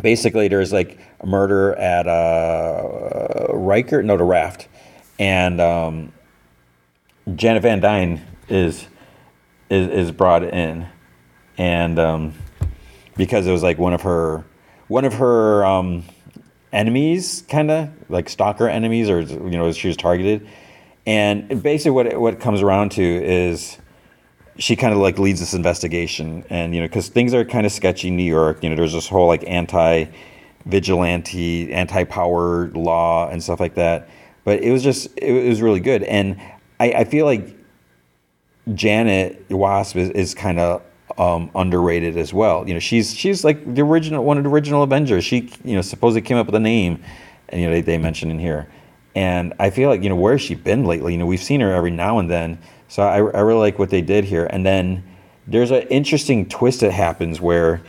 [0.00, 4.68] Basically, there's like a murder at uh, Ryker, no, the Raft,
[5.18, 6.12] and um,
[7.34, 8.86] Janet Van Dyne is
[9.68, 10.86] is, is brought in,
[11.58, 12.34] and um,
[13.16, 14.44] because it was like one of her
[14.86, 16.04] one of her um,
[16.72, 20.46] enemies, kind of like stalker enemies, or you know, she was targeted.
[21.06, 23.78] And basically, what it, what it comes around to is
[24.58, 27.72] she kind of like leads this investigation, and you know, because things are kind of
[27.72, 28.62] sketchy in New York.
[28.62, 30.06] You know, there's this whole like anti
[30.66, 34.08] vigilante, anti power law and stuff like that.
[34.44, 36.40] But it was just it was really good, and
[36.80, 37.56] I, I feel like
[38.74, 40.82] Janet Wasp is, is kind of
[41.18, 42.66] um, underrated as well.
[42.66, 45.24] You know, she's she's like the original one of the original Avengers.
[45.24, 47.02] She you know supposedly came up with a name,
[47.48, 48.68] and you know they, they mentioned in here.
[49.14, 51.12] And I feel like you know where has she been lately?
[51.12, 52.58] You know, we've seen her every now and then.
[52.88, 54.46] So I, I really like what they did here.
[54.50, 55.02] And then
[55.46, 57.82] there's an interesting twist that happens where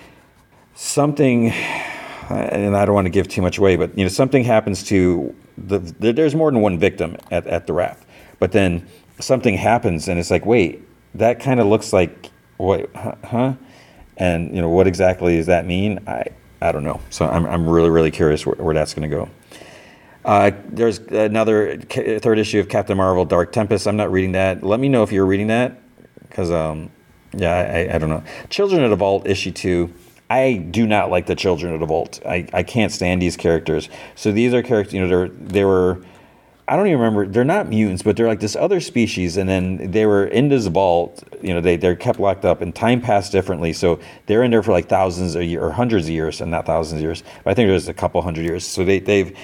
[0.75, 1.49] something,
[2.29, 5.36] and I don't want to give too much away, but you know something happens to
[5.57, 8.07] the, there's more than one victim at, at the raft,
[8.39, 8.88] but then
[9.19, 10.81] something happens and it's like, wait,
[11.15, 13.53] that kind of looks like what, huh?
[14.17, 15.99] And you know, what exactly does that mean?
[16.07, 16.27] I
[16.61, 17.01] I don't know.
[17.09, 19.29] So I'm I'm really really curious where, where that's going to go.
[20.23, 23.87] Uh, there's another third issue of Captain Marvel: Dark Tempest.
[23.87, 24.63] I'm not reading that.
[24.63, 25.81] Let me know if you're reading that,
[26.29, 26.91] because um,
[27.33, 28.23] yeah, I, I don't know.
[28.49, 29.93] Children of the Vault issue two.
[30.29, 32.21] I do not like the Children of the Vault.
[32.25, 33.89] I, I can't stand these characters.
[34.15, 34.93] So these are characters.
[34.93, 36.03] You know, they're they were.
[36.65, 37.28] I don't even remember.
[37.28, 40.67] They're not mutants, but they're like this other species, and then they were in this
[40.67, 41.21] vault.
[41.41, 43.73] You know, they they're kept locked up, and time passed differently.
[43.73, 46.65] So they're in there for like thousands of years or hundreds of years, and not
[46.65, 47.23] thousands of years.
[47.43, 48.65] But I think was a couple hundred years.
[48.65, 49.38] So they they've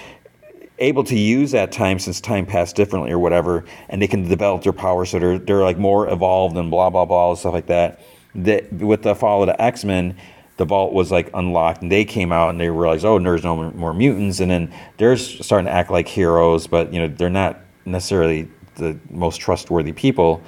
[0.80, 4.64] able to use that time since time passed differently or whatever, and they can develop
[4.64, 8.00] their power so they're they're like more evolved and blah blah blah stuff like that.
[8.36, 10.16] That with the fall of the X Men,
[10.60, 13.72] the vault was like unlocked, and they came out and they realized, oh, there's no
[13.72, 17.62] more mutants, and then they're starting to act like heroes, but you know they're not
[17.86, 20.44] necessarily the most trustworthy people.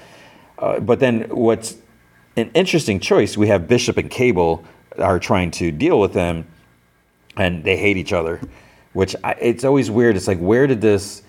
[0.60, 1.78] Uh, but then what's
[2.38, 3.36] an interesting choice?
[3.36, 4.64] We have Bishop and Cable
[5.00, 6.46] are trying to deal with them,
[7.38, 8.40] and they hate each other
[8.94, 10.16] which I, it's always weird.
[10.16, 11.24] It's like, where did this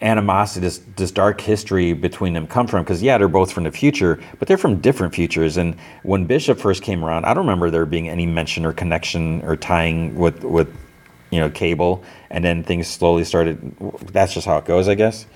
[0.00, 2.82] animosity, this, this dark history between them come from?
[2.82, 5.56] Because, yeah, they're both from the future, but they're from different futures.
[5.56, 9.42] And when Bishop first came around, I don't remember there being any mention or connection
[9.42, 10.74] or tying with, with
[11.30, 12.04] you know, cable.
[12.30, 13.76] And then things slowly started.
[14.12, 15.26] That's just how it goes, I guess.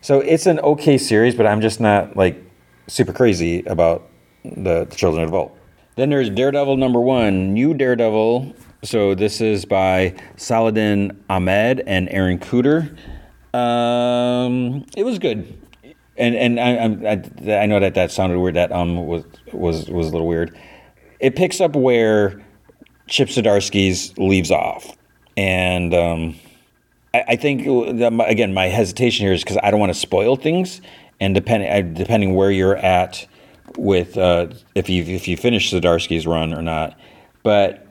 [0.00, 2.42] So it's an okay series, but I'm just not like
[2.86, 4.08] super crazy about
[4.44, 5.58] the, the Children of the Vault.
[5.96, 12.38] Then there's Daredevil number one, new Daredevil so this is by Saladin Ahmed and Aaron
[12.38, 12.96] Kuder.
[13.58, 15.60] Um, it was good,
[16.16, 17.12] and and I,
[17.52, 18.54] I, I know that that sounded weird.
[18.54, 20.56] That um was was was a little weird.
[21.18, 22.40] It picks up where
[23.08, 24.96] Chip Zdarsky's leaves off,
[25.36, 26.36] and um,
[27.12, 27.66] I, I think
[28.20, 30.80] again my hesitation here is because I don't want to spoil things,
[31.18, 33.26] and depending depending where you're at
[33.76, 36.96] with uh, if you if you finish Zdarsky's run or not,
[37.42, 37.87] but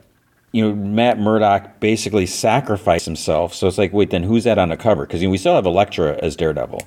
[0.58, 3.54] you know, Matt Murdock basically sacrificed himself.
[3.54, 5.06] So it's like, wait, then who's that on the cover?
[5.06, 6.82] Because you know, we still have Elektra as Daredevil,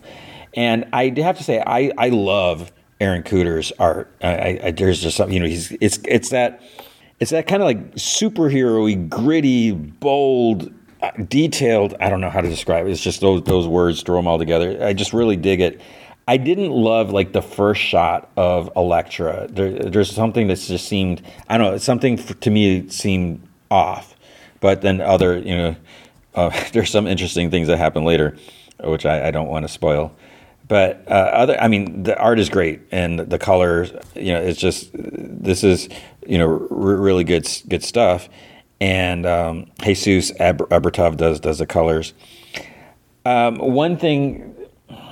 [0.56, 4.14] and I have to say, I I love Aaron Kuder's art.
[4.22, 6.62] I, I, there's just something, you know, he's it's it's that
[7.20, 11.96] it's that kind of like superhero gritty, bold, uh, detailed.
[12.00, 12.92] I don't know how to describe it.
[12.92, 14.86] It's just those those words, throw them all together.
[14.86, 15.82] I just really dig it.
[16.28, 19.48] I didn't love like the first shot of Elektra.
[19.50, 21.78] There, there's something that just seemed I don't know.
[21.80, 24.16] Something to me seemed off.
[24.60, 25.76] But then other, you know,
[26.36, 28.38] uh, there's some interesting things that happen later,
[28.84, 30.16] which I, I don't want to spoil.
[30.68, 34.60] But uh, other, I mean, the art is great, and the colors, you know, it's
[34.60, 35.90] just this is,
[36.26, 38.30] you know, r- really good good stuff.
[38.80, 42.14] And um, Jesus Aber- Aburtov does does the colors.
[43.26, 44.56] Um, one thing,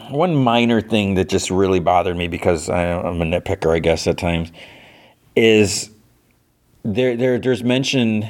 [0.10, 4.08] one minor thing that just really bothered me because I, I'm a nitpicker, I guess,
[4.08, 4.54] at times,
[5.36, 5.89] is
[6.84, 8.30] there there there's mention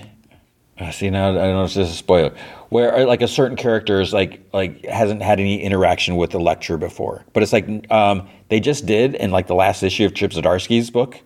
[0.92, 2.34] see now I don't know if this is a spoiler.
[2.70, 6.78] Where uh, like a certain character is like like hasn't had any interaction with Elektra
[6.78, 10.32] before, but it's like um, they just did in like the last issue of Chip
[10.32, 11.20] Zdarsky's book.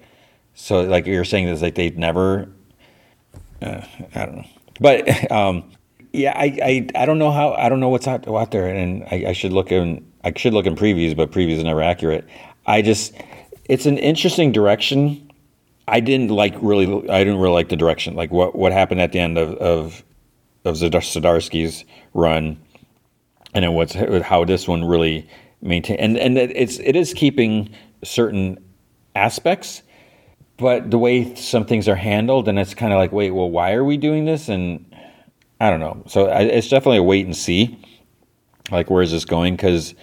[0.56, 2.50] So like you're saying is like they've never.
[3.62, 3.82] Uh,
[4.16, 4.46] I don't know,
[4.82, 5.72] but um,
[6.12, 9.04] yeah, I, I I don't know how I don't know what's out, out there, and
[9.12, 12.28] I, I should look in I should look in previews, but previews are never accurate.
[12.66, 13.14] I just
[13.66, 15.32] it's an interesting direction
[15.88, 16.88] I didn't like really.
[17.10, 18.16] I didn't really like the direction.
[18.16, 20.04] Like what what happened at the end of of
[20.66, 22.58] of Zdarsky's run,
[23.54, 25.28] and then what's how this one really
[25.62, 27.70] maintain and and it's it is keeping
[28.04, 28.64] certain
[29.16, 29.84] aspects,
[30.58, 33.74] but the way some things are handled, and it's kind of like, wait, well, why
[33.74, 34.50] are we doing this?
[34.50, 34.86] And
[35.60, 36.04] I don't know.
[36.08, 37.80] So I, it's definitely a wait and see.
[38.72, 39.56] Like, where is this going?
[39.56, 39.94] Because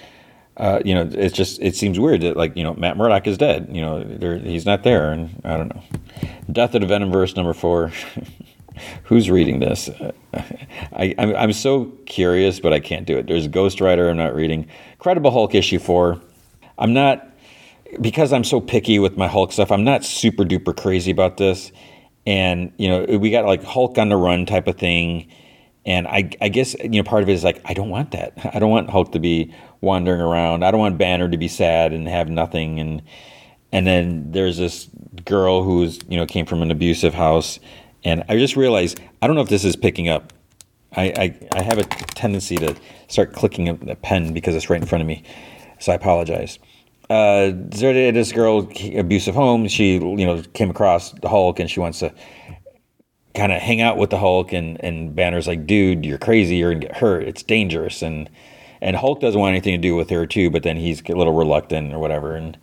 [0.60, 3.38] uh, you know, it's just it seems weird that like you know Matt Murdock is
[3.38, 3.68] dead.
[3.72, 5.82] You know, he's not there, and I don't know.
[6.52, 7.90] Death of the Venomverse number four.
[9.04, 9.88] Who's reading this?
[10.34, 13.26] I, I'm, I'm so curious, but I can't do it.
[13.26, 14.10] There's Ghost Rider.
[14.10, 14.68] I'm not reading.
[14.98, 16.20] Credible Hulk issue four.
[16.78, 17.26] I'm not
[18.02, 19.72] because I'm so picky with my Hulk stuff.
[19.72, 21.72] I'm not super duper crazy about this,
[22.26, 25.26] and you know we got like Hulk on the run type of thing
[25.90, 28.32] and I, I guess you know part of it is like I don't want that.
[28.54, 30.64] I don't want Hulk to be wandering around.
[30.64, 32.78] I don't want Banner to be sad and have nothing.
[32.78, 33.02] And
[33.72, 34.88] and then there's this
[35.24, 37.58] girl who's you know came from an abusive house,
[38.04, 40.32] and I just realized I don't know if this is picking up.
[40.94, 41.84] I I, I have a
[42.14, 42.76] tendency to
[43.08, 45.24] start clicking a pen because it's right in front of me,
[45.80, 46.58] so I apologize.
[47.08, 49.66] Uh, this girl, abusive home.
[49.66, 52.14] She you know came across the Hulk, and she wants to
[53.34, 56.72] kind of hang out with the Hulk, and and Banner's like, dude, you're crazy, you're
[56.72, 58.28] gonna get hurt, it's dangerous, and
[58.80, 61.34] and Hulk doesn't want anything to do with her too, but then he's a little
[61.34, 62.56] reluctant or whatever, and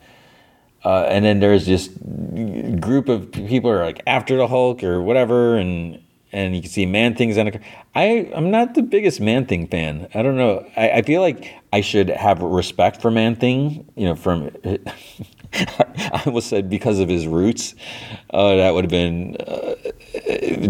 [0.83, 1.89] uh, and then there's this
[2.79, 6.01] group of people are like after the Hulk or whatever, and
[6.31, 7.59] and you can see Man Thing's on a.
[7.95, 10.07] I I'm not the biggest Man Thing fan.
[10.13, 10.65] I don't know.
[10.75, 13.89] I, I feel like I should have respect for Man Thing.
[13.95, 14.51] You know, from
[15.53, 17.75] I almost said because of his roots.
[18.31, 19.75] Oh, that would have been uh,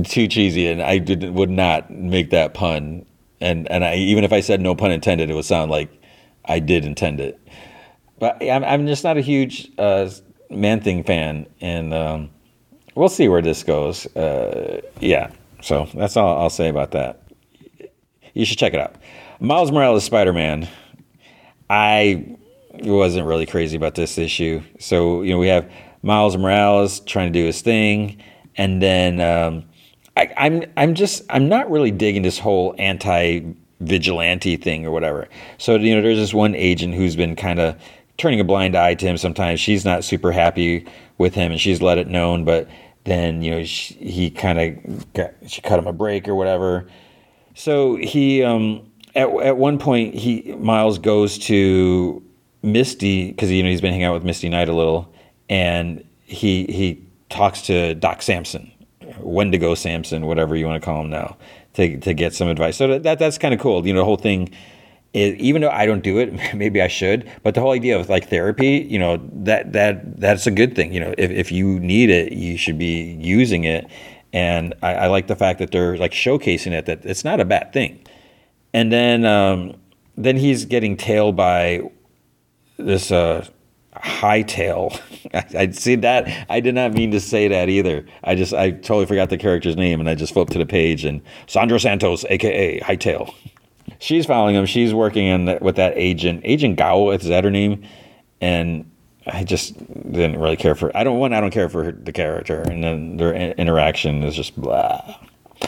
[0.03, 3.05] too cheesy, and I did would not make that pun.
[3.41, 5.89] And and I even if I said no pun intended, it would sound like
[6.45, 7.39] I did intend it.
[8.19, 10.09] But I'm I'm just not a huge uh,
[10.49, 12.29] Man Thing fan, and um,
[12.95, 14.05] we'll see where this goes.
[14.15, 17.23] Uh, yeah, so that's all I'll say about that.
[18.33, 18.95] You should check it out.
[19.39, 20.67] Miles Morales Spider Man.
[21.69, 22.37] I
[22.85, 24.61] wasn't really crazy about this issue.
[24.79, 25.69] So you know we have
[26.01, 28.21] Miles Morales trying to do his thing,
[28.55, 29.65] and then um,
[30.15, 33.41] I, I'm I'm just I'm not really digging this whole anti
[33.79, 35.27] vigilante thing or whatever.
[35.57, 37.75] So you know there's this one agent who's been kind of
[38.17, 39.59] turning a blind eye to him sometimes.
[39.59, 40.85] She's not super happy
[41.17, 42.67] with him, and she's let it known, but
[43.03, 46.87] then you know she, he kind of got she cut him a break or whatever.
[47.53, 52.23] So he um, at at one point he Miles goes to
[52.67, 55.11] Misty because you know he's been hanging out with Misty Knight a little,
[55.49, 58.71] and he he talks to Doc Samson,
[59.19, 61.37] Wendigo Samson, whatever you want to call him now,
[61.73, 62.77] to to get some advice.
[62.77, 63.85] So that that's kind of cool.
[63.85, 64.49] You know, the whole thing.
[65.13, 67.27] Even though I don't do it, maybe I should.
[67.41, 70.93] But the whole idea of like therapy, you know, that that that's a good thing.
[70.93, 73.89] You know, if if you need it, you should be using it.
[74.33, 77.45] And I, I like the fact that they're like showcasing it that it's not a
[77.45, 77.99] bad thing.
[78.73, 79.75] And then um,
[80.17, 81.89] then he's getting tailed by
[82.77, 83.45] this uh,
[83.95, 84.99] hightail.
[85.33, 86.45] I, I see that.
[86.49, 88.05] I did not mean to say that either.
[88.23, 91.05] I just I totally forgot the character's name, and I just flipped to the page
[91.05, 93.33] and Sandra Santos, aka Hightail.
[93.99, 94.65] She's following him.
[94.65, 97.09] She's working in with that agent, Agent Gao.
[97.11, 97.83] Is that her name?
[98.41, 98.89] And
[99.25, 99.77] I just
[100.11, 100.95] didn't really care for.
[100.95, 101.33] I don't one.
[101.33, 105.15] I don't care for the character, and then their interaction is just blah.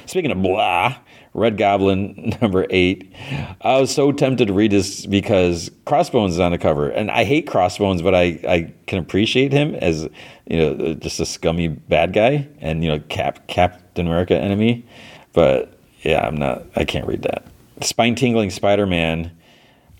[0.05, 0.95] Speaking of blah,
[1.33, 3.13] Red Goblin number eight.
[3.61, 7.23] I was so tempted to read this because Crossbones is on the cover, and I
[7.23, 10.09] hate Crossbones, but I, I can appreciate him as
[10.47, 14.85] you know uh, just a scummy bad guy, and you know Cap Captain America enemy.
[15.33, 16.63] But yeah, I'm not.
[16.75, 17.45] I can't read that.
[17.81, 19.31] Spine tingling Spider Man.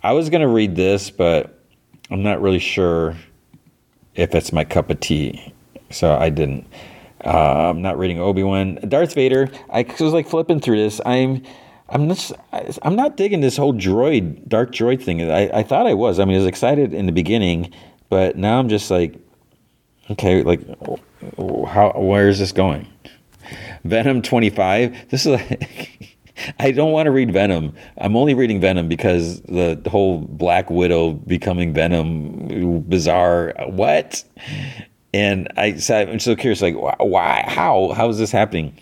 [0.01, 1.59] I was gonna read this, but
[2.09, 3.15] I'm not really sure
[4.15, 5.53] if it's my cup of tea,
[5.91, 6.65] so I didn't.
[7.23, 8.75] Uh, I'm not reading Obi Wan.
[8.87, 9.49] Darth Vader.
[9.69, 11.01] I was like flipping through this.
[11.05, 11.43] I'm,
[11.89, 12.33] I'm just,
[12.81, 15.29] I'm not digging this whole droid, dark droid thing.
[15.29, 16.19] I, I thought I was.
[16.19, 17.73] I mean, I was excited in the beginning,
[18.09, 19.15] but now I'm just like,
[20.11, 20.61] okay, like,
[21.67, 21.93] how?
[21.95, 22.87] Where is this going?
[23.83, 25.09] Venom 25.
[25.09, 25.95] This is like.
[26.59, 27.75] I don't want to read Venom.
[27.97, 33.53] I'm only reading Venom because the, the whole Black Widow becoming Venom bizarre.
[33.67, 34.23] What?
[35.13, 38.77] And I said, I'm so curious, like, why, how, how is this happening?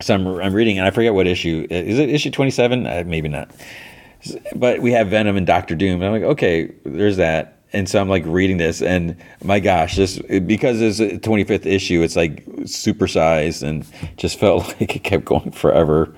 [0.00, 2.08] So I'm, I'm reading, and I forget what issue is it.
[2.08, 2.86] Issue 27?
[2.86, 3.50] Uh, maybe not.
[4.56, 6.02] But we have Venom and Doctor Doom.
[6.02, 7.58] And I'm like, okay, there's that.
[7.72, 12.02] And so I'm like reading this, and my gosh, this because it's a 25th issue,
[12.02, 13.84] it's like supersized, and
[14.16, 16.14] just felt like it kept going forever.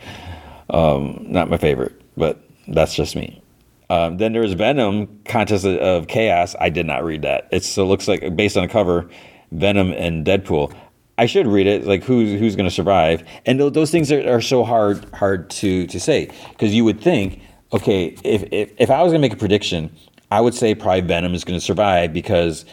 [0.69, 3.43] Um, not my favorite, but that's just me.
[3.89, 6.57] Um, then there's Venom, Contest of Chaos.
[6.61, 7.49] I did not read that.
[7.53, 9.09] It's, it looks like based on the cover,
[9.53, 10.75] Venom and Deadpool.
[11.19, 11.87] I should read it.
[11.87, 13.23] Like who's who's going to survive?
[13.47, 17.01] And th- those things are, are so hard hard to to say because you would
[17.01, 17.41] think,
[17.73, 19.95] okay, if, if if I was going to make a prediction,
[20.31, 22.67] I would say probably Venom is going to survive because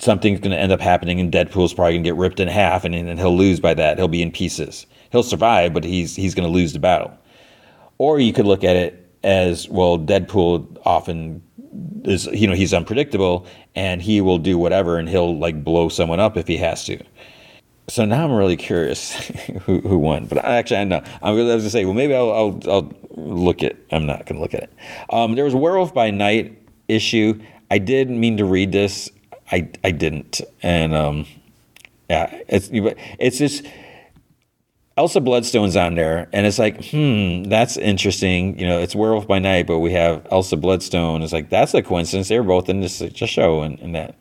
[0.00, 2.84] something's going to end up happening and Deadpool's probably going to get ripped in half
[2.84, 3.98] and, and he'll lose by that.
[3.98, 4.86] He'll be in pieces.
[5.12, 7.16] He'll survive, but he's he's going to lose the battle.
[7.98, 11.42] Or you could look at it as well Deadpool often
[12.04, 16.20] is you know he's unpredictable and he will do whatever and he'll like blow someone
[16.20, 17.02] up if he has to.
[17.88, 19.12] So now I'm really curious
[19.62, 22.60] who, who won, but actually I know I'm going to say well maybe I'll, I'll,
[22.70, 24.72] I'll look at I'm not going to look at it.
[25.10, 27.40] Um, there was Werewolf by Night issue.
[27.70, 29.10] I did mean to read this.
[29.50, 31.26] I I didn't, and um,
[32.08, 33.64] yeah, it's it's just
[34.96, 38.56] Elsa Bloodstone's on there, and it's like, hmm, that's interesting.
[38.58, 41.22] You know, it's Werewolf by Night, but we have Elsa Bloodstone.
[41.22, 42.28] It's like that's a coincidence.
[42.28, 44.14] They were both in this show, and, and that.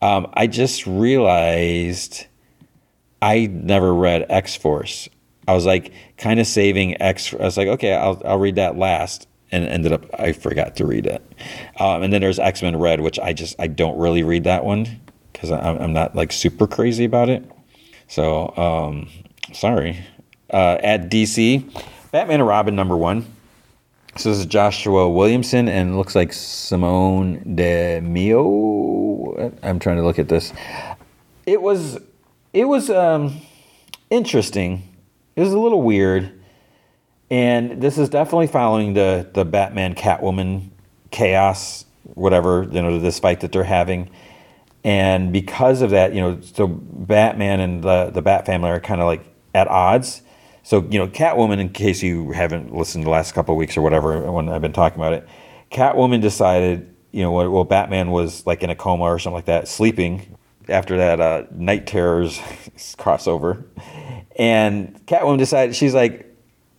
[0.00, 2.26] Um, I just realized
[3.20, 5.08] I never read X Force.
[5.48, 7.34] I was like kind of saving X.
[7.34, 10.86] I was like, okay, I'll I'll read that last, and ended up I forgot to
[10.86, 11.20] read it.
[11.80, 14.64] Um, and then there's X Men Red, which I just I don't really read that
[14.64, 15.00] one
[15.32, 17.44] because I'm, I'm not like super crazy about it.
[18.06, 19.08] So um,
[19.52, 19.98] sorry
[20.52, 21.64] uh, at DC.
[22.10, 23.26] Batman and Robin number one.
[24.16, 29.54] So this is Joshua Williamson and looks like Simone Di Meo.
[29.62, 30.52] I'm trying to look at this.
[31.46, 31.98] It was
[32.52, 33.40] it was um,
[34.10, 34.82] interesting.
[35.34, 36.38] it was a little weird.
[37.30, 40.68] And this is definitely following the the Batman Catwoman
[41.10, 44.10] chaos, whatever you know, this fight that they're having.
[44.84, 49.00] And because of that, you know, so Batman and the the Bat family are kind
[49.00, 49.24] of like
[49.54, 50.20] at odds.
[50.62, 51.58] So you know, Catwoman.
[51.58, 54.72] In case you haven't listened the last couple of weeks or whatever, when I've been
[54.72, 55.28] talking about it,
[55.70, 59.68] Catwoman decided, you know, well, Batman was like in a coma or something like that,
[59.68, 60.38] sleeping
[60.68, 62.38] after that uh, Night Terrors
[62.96, 63.64] crossover,
[64.36, 66.28] and Catwoman decided she's like,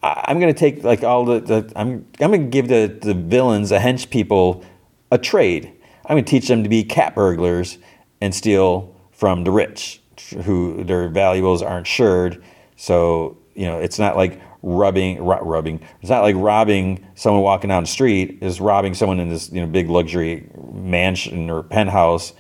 [0.02, 3.78] I'm gonna take like all the, the I'm I'm gonna give the the villains, the
[3.78, 4.64] hench people,
[5.12, 5.72] a trade.
[6.06, 7.78] I'm gonna teach them to be cat burglars
[8.22, 10.02] and steal from the rich,
[10.44, 12.44] who their valuables aren't insured.
[12.76, 15.82] So you know, it's not like rubbing rubbing.
[16.02, 18.40] It's not like robbing someone walking down the street.
[18.42, 22.34] Is robbing someone in this you know big luxury mansion or penthouse,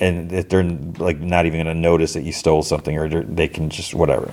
[0.00, 0.64] and they're
[0.98, 4.32] like not even gonna notice that you stole something, or they can just whatever.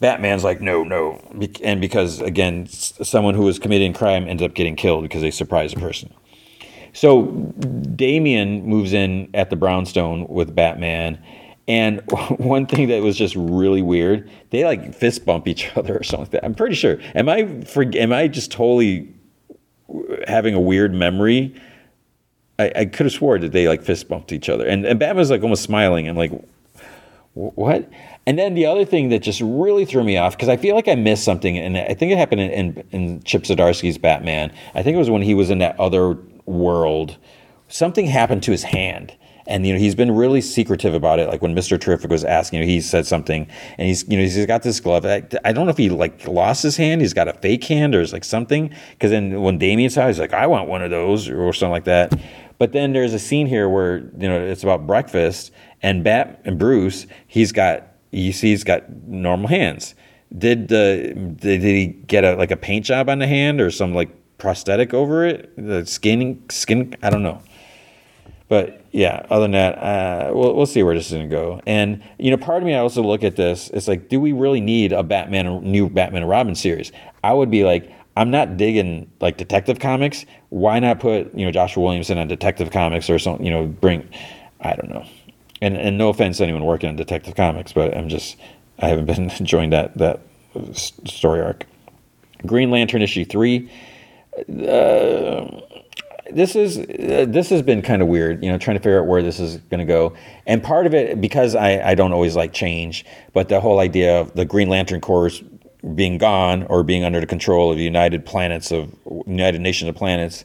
[0.00, 1.18] Batman's like, no, no.
[1.62, 5.72] And because, again, someone who was committing crime ends up getting killed because they surprise
[5.72, 6.12] a person.
[6.92, 7.26] So
[7.96, 11.22] Damian moves in at the brownstone with Batman.
[11.66, 12.02] And
[12.38, 16.24] one thing that was just really weird, they like fist bump each other or something
[16.24, 16.44] like that.
[16.44, 16.98] I'm pretty sure.
[17.14, 19.12] Am I for, am I just totally
[20.26, 21.54] having a weird memory?
[22.58, 24.66] I, I could have swore that they like fist bumped each other.
[24.66, 26.08] And, and Batman's like almost smiling.
[26.08, 26.32] I'm like,
[27.34, 27.90] what?
[28.26, 30.88] And then the other thing that just really threw me off because I feel like
[30.88, 34.52] I missed something, and I think it happened in, in, in Chip Zdarsky's Batman.
[34.74, 37.16] I think it was when he was in that other world.
[37.68, 39.14] Something happened to his hand,
[39.46, 41.28] and you know he's been really secretive about it.
[41.28, 43.46] Like when Mister Terrific was asking, you know, he said something,
[43.78, 45.04] and he's you know he's got this glove.
[45.04, 47.94] I, I don't know if he like lost his hand, he's got a fake hand,
[47.94, 48.74] or it's like something.
[48.92, 51.84] Because then when Damian saw, he's like, I want one of those, or something like
[51.84, 52.18] that.
[52.58, 56.58] But then there's a scene here where you know it's about breakfast, and Bat and
[56.58, 59.94] Bruce, he's got you see he's got normal hands.
[60.36, 63.94] Did the did he get a like a paint job on the hand or some
[63.94, 65.52] like prosthetic over it?
[65.56, 67.42] The skin skin I don't know.
[68.48, 71.60] But yeah, other than that, uh, we'll we'll see where this is gonna go.
[71.66, 73.68] And you know, part of me I also look at this.
[73.70, 76.92] It's like, do we really need a Batman a new Batman and Robin series?
[77.22, 80.24] I would be like, I'm not digging like Detective Comics.
[80.50, 83.44] Why not put you know Joshua Williamson on Detective Comics or something?
[83.44, 84.08] You know, bring
[84.60, 85.04] I don't know
[85.64, 88.36] and and no offense to anyone working on Detective Comics, but I'm just
[88.78, 90.20] I haven't been enjoying that that
[90.82, 91.66] story arc.
[92.46, 93.70] Green Lantern issue three.
[94.36, 95.46] Uh,
[96.32, 99.06] this is uh, this has been kind of weird, you know, trying to figure out
[99.06, 100.14] where this is going to go.
[100.46, 104.20] And part of it because I I don't always like change, but the whole idea
[104.20, 105.42] of the Green Lantern Corps
[105.94, 108.94] being gone or being under the control of the United Planets of
[109.26, 110.44] United Nations of Planets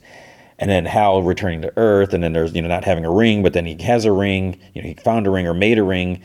[0.59, 3.41] and then Hal returning to Earth, and then there's you know not having a ring,
[3.41, 4.59] but then he has a ring.
[4.73, 6.21] You know, he found a ring or made a ring,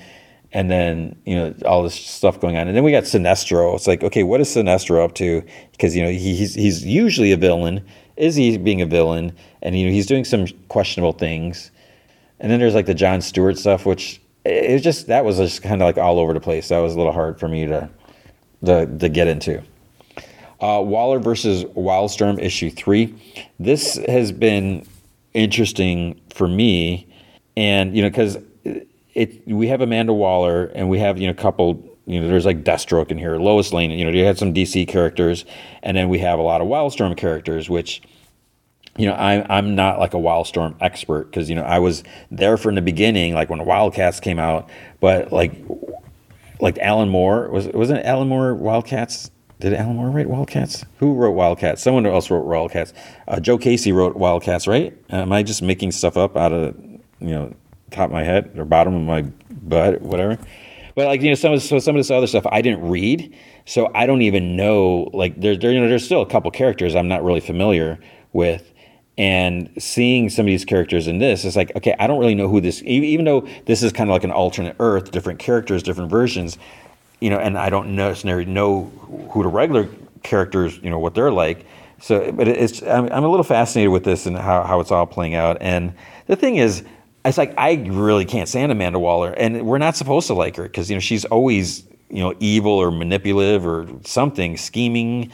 [0.52, 2.66] and then you know all this stuff going on.
[2.66, 3.74] And then we got Sinestro.
[3.76, 5.42] It's like, okay, what is Sinestro up to?
[5.70, 7.84] Because you know he's he's usually a villain.
[8.16, 9.32] Is he being a villain?
[9.62, 11.70] And you know he's doing some questionable things.
[12.40, 15.62] And then there's like the John Stewart stuff, which it was just that was just
[15.62, 16.68] kind of like all over the place.
[16.68, 17.88] That was a little hard for me to
[18.64, 19.62] to, to get into.
[20.60, 23.14] Uh, Waller versus Wildstorm issue three.
[23.58, 24.86] This has been
[25.32, 27.06] interesting for me,
[27.56, 28.38] and you know because
[29.14, 32.44] it we have Amanda Waller and we have you know a couple you know there's
[32.44, 33.90] like Deathstroke in here, Lois Lane.
[33.90, 35.44] You know you had some DC characters,
[35.82, 38.02] and then we have a lot of Wildstorm characters, which
[38.96, 42.56] you know, I'm I'm not like a Wildstorm expert because, you know, I was there
[42.56, 44.68] from the beginning, like when Wildcats came out,
[45.00, 45.52] but like,
[46.60, 49.30] like Alan Moore was, wasn't Alan Moore Wildcats?
[49.58, 50.84] Did Alan Moore write Wildcats?
[50.98, 51.82] Who wrote Wildcats?
[51.82, 52.92] Someone else wrote Wildcats.
[53.26, 54.96] Uh, Joe Casey wrote Wildcats, right?
[55.10, 56.76] Am I just making stuff up out of
[57.20, 57.54] you know
[57.90, 60.38] top of my head or bottom of my butt, whatever?
[60.94, 63.34] But like you know, some of so some of this other stuff I didn't read,
[63.66, 65.10] so I don't even know.
[65.12, 67.98] Like there, there you know, there's still a couple characters I'm not really familiar
[68.32, 68.72] with,
[69.18, 72.48] and seeing some of these characters in this is like, okay, I don't really know
[72.48, 72.82] who this.
[72.84, 76.58] Even though this is kind of like an alternate Earth, different characters, different versions
[77.24, 78.84] you know, and I don't necessarily know
[79.32, 79.88] who the regular
[80.22, 81.64] characters, you know, what they're like.
[81.98, 85.06] So, but it's I'm, I'm a little fascinated with this and how, how it's all
[85.06, 85.56] playing out.
[85.62, 85.94] And
[86.26, 86.84] the thing is,
[87.24, 90.64] it's like I really can't stand Amanda Waller, and we're not supposed to like her
[90.64, 95.30] because you know she's always you know evil or manipulative or something, scheming.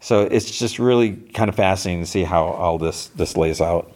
[0.00, 3.92] So it's just really kind of fascinating to see how all this this lays out.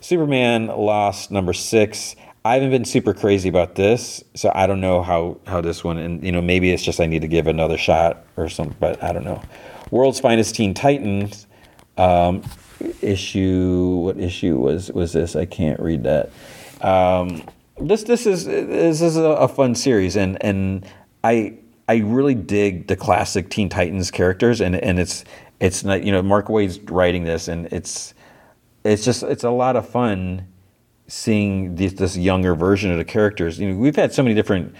[0.00, 2.16] Superman Lost number six.
[2.44, 5.98] I haven't been super crazy about this, so I don't know how how this one.
[5.98, 9.02] And you know, maybe it's just I need to give another shot or something, but
[9.02, 9.42] I don't know.
[9.90, 11.46] World's Finest Teen Titans
[11.96, 12.42] um,
[13.02, 14.00] issue.
[14.04, 15.36] What issue was was this?
[15.36, 16.30] I can't read that.
[16.80, 17.42] Um,
[17.78, 20.86] this this is this is a, fun series, and and
[21.24, 21.58] I
[21.88, 25.24] I really dig the classic Teen Titans characters, and and it's
[25.60, 28.14] it's not you know Mark Waid's writing this, and it's
[28.84, 30.46] it's just it's a lot of fun
[31.08, 33.58] seeing this, this younger version of the characters.
[33.58, 34.74] You know, we've had so many different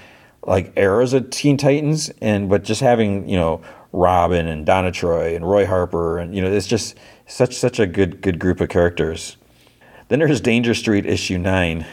[0.47, 5.35] like eras of Teen Titans, and but just having you know Robin and Donna Troy
[5.35, 8.69] and Roy Harper, and you know it's just such such a good good group of
[8.69, 9.37] characters.
[10.09, 11.87] Then there's Danger Street issue nine.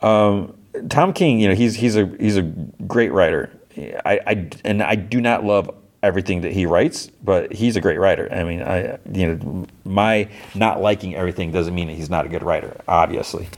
[0.00, 0.54] um,
[0.88, 3.50] Tom King, you know, he's he's a he's a great writer.
[3.76, 5.70] I, I and I do not love
[6.02, 8.28] everything that he writes, but he's a great writer.
[8.32, 12.28] I mean, I you know, my not liking everything doesn't mean that he's not a
[12.28, 13.48] good writer, obviously.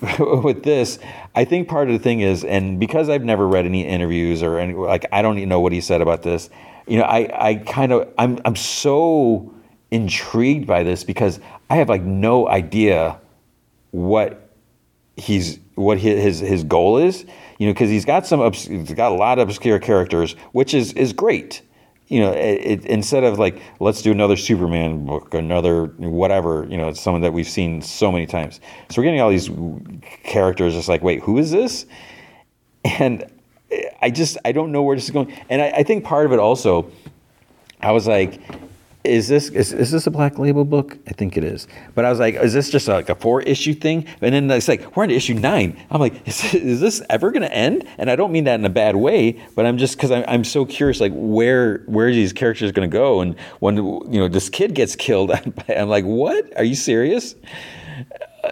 [0.20, 1.00] With this,
[1.34, 4.58] I think part of the thing is, and because I've never read any interviews or
[4.58, 6.50] any, like I don't even know what he said about this.
[6.86, 9.52] You know, I I kind of I'm I'm so
[9.90, 11.40] intrigued by this because
[11.70, 13.18] I have like no idea
[13.90, 14.50] what
[15.16, 17.24] he's what his his goal is.
[17.58, 20.92] You know, because he's got some he's got a lot of obscure characters, which is
[20.92, 21.62] is great.
[22.06, 26.66] You know, it, it, instead of like let's do another Superman book, another whatever.
[26.70, 28.60] You know, it's someone that we've seen so many times.
[28.88, 29.50] So we're getting all these
[30.24, 30.74] characters.
[30.74, 31.86] Just like, wait, who is this?
[32.84, 33.30] And
[34.00, 35.36] I just I don't know where this is going.
[35.50, 36.90] And I, I think part of it also,
[37.80, 38.40] I was like,
[39.08, 40.98] is this is, is this a black label book?
[41.06, 41.66] I think it is.
[41.94, 44.06] But I was like, is this just like a four issue thing?
[44.20, 45.76] And then it's like we're on issue nine.
[45.90, 47.86] I'm like, is, is this ever going to end?
[47.98, 50.44] And I don't mean that in a bad way, but I'm just because I'm, I'm
[50.44, 53.20] so curious, like where where these characters going to go?
[53.20, 55.30] And when you know this kid gets killed,
[55.68, 56.56] I'm like, what?
[56.56, 57.34] Are you serious?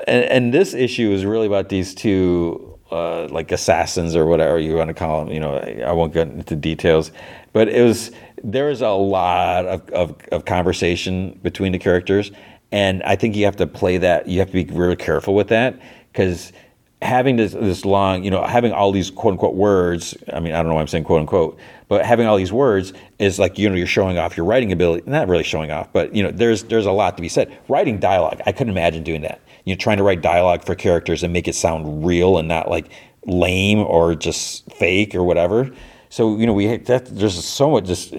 [0.09, 4.75] And, and this issue is really about these two uh, like assassins or whatever you
[4.75, 5.35] want to call them.
[5.35, 7.11] You know, I won't get into details,
[7.57, 8.11] but it was
[8.45, 12.31] there is a lot of, of, of, conversation between the characters,
[12.71, 14.29] and I think you have to play that.
[14.29, 15.81] You have to be really careful with that
[16.13, 16.53] because
[17.01, 20.15] having this this long, you know, having all these quote unquote words.
[20.35, 22.93] I mean, I don't know why I'm saying quote unquote, but having all these words
[23.19, 25.11] is like you know you're showing off your writing ability.
[25.11, 27.59] Not really showing off, but you know, there's there's a lot to be said.
[27.69, 31.23] Writing dialogue, I couldn't imagine doing that you know trying to write dialogue for characters
[31.23, 32.91] and make it sound real and not like
[33.25, 35.71] lame or just fake or whatever.
[36.09, 38.15] So you know we that there's so much just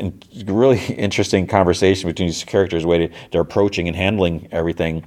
[0.46, 5.06] really interesting conversation between these characters, the way they're approaching and handling everything.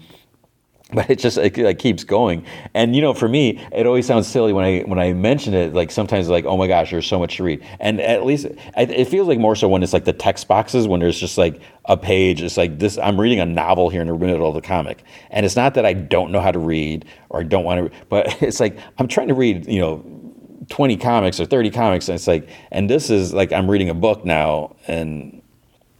[0.92, 2.44] But it just it, like keeps going.
[2.74, 5.72] And you know for me it always sounds silly when i when i mention it
[5.72, 7.64] like sometimes like oh my gosh there's so much to read.
[7.78, 10.98] And at least it feels like more so when it's like the text boxes when
[10.98, 14.18] there's just like a page it's like this i'm reading a novel here in the
[14.18, 15.04] middle of the comic.
[15.30, 17.98] And it's not that i don't know how to read or i don't want to
[18.08, 20.20] but it's like i'm trying to read you know
[20.68, 23.94] 20 comics or 30 comics and it's like and this is like i'm reading a
[23.94, 25.40] book now and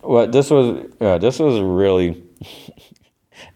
[0.02, 2.22] well this was uh, this was really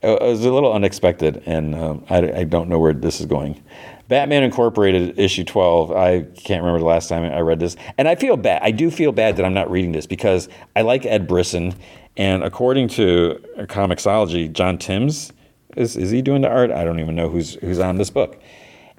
[0.02, 3.62] it was a little unexpected, and um, I, I, don't know where this is going.
[4.08, 5.92] Batman Incorporated issue 12.
[5.92, 7.74] I can't remember the last time I read this.
[7.96, 8.60] And I feel bad.
[8.62, 11.74] I do feel bad that I'm not reading this because I like Ed Brisson.
[12.16, 15.32] And according to Comixology, John Timms,
[15.76, 16.70] is, is he doing the art?
[16.70, 18.40] I don't even know who's, who's on this book.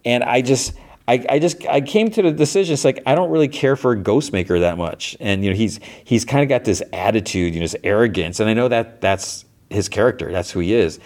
[0.06, 0.74] And I just,
[1.08, 2.74] I, I just I came to the decision.
[2.74, 6.26] It's like I don't really care for Ghostmaker that much, and you know he's he's
[6.26, 9.88] kind of got this attitude, you know, this arrogance, and I know that that's his
[9.88, 10.32] character.
[10.32, 11.00] That's who he is.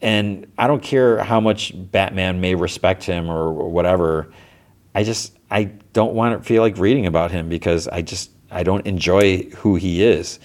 [0.00, 4.32] And I don't care how much Batman may respect him or, or whatever.
[4.94, 8.62] I just I don't want to feel like reading about him because I just I
[8.62, 10.38] don't enjoy who he is.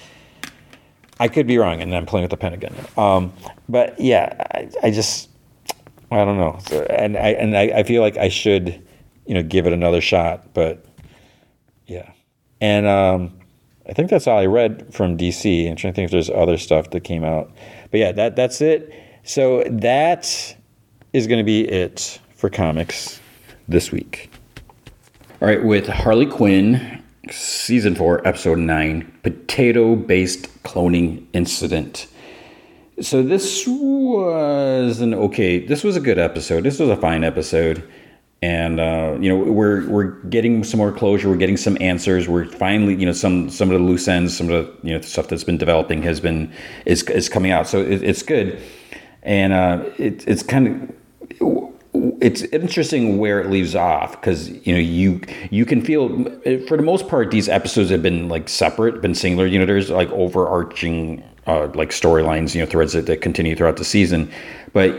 [1.19, 2.75] I could be wrong, and I'm playing with the pen again.
[2.97, 3.31] Um,
[3.69, 5.29] but yeah, I, I, just
[6.14, 6.59] I don't know,
[6.89, 8.82] and I and I, I feel like I should,
[9.26, 10.53] you know, give it another shot.
[10.53, 10.86] But
[11.88, 12.11] yeah,
[12.61, 13.39] and um,
[13.88, 15.70] I think that's all I read from DC.
[15.70, 17.51] I'm trying to think if there's other stuff that came out.
[17.91, 18.93] But yeah, that that's it.
[19.24, 20.55] So that
[21.14, 23.20] is going to be it for comics
[23.68, 24.30] this week.
[25.41, 32.07] All right, with Harley Quinn, season 4, episode 9, potato based cloning incident.
[33.02, 36.64] So this was an okay, this was a good episode.
[36.64, 37.84] This was a fine episode
[38.44, 41.30] and uh, you know we're we're getting some more closure.
[41.30, 42.28] We're getting some answers.
[42.28, 45.00] We're finally you know some some of the loose ends, some of the you know
[45.00, 46.52] stuff that's been developing has been
[46.86, 47.68] is is coming out.
[47.68, 48.62] So it, it's good,
[49.22, 54.80] and uh, it, it's kind of it's interesting where it leaves off because you know
[54.80, 56.10] you you can feel
[56.68, 59.48] for the most part these episodes have been like separate, been singular.
[59.48, 63.78] You know, there's like overarching uh, like storylines, you know, threads that, that continue throughout
[63.78, 64.32] the season,
[64.72, 64.96] but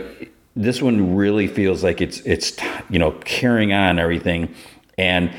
[0.55, 2.55] this one really feels like it's it's
[2.89, 4.53] you know carrying on everything.
[4.97, 5.31] And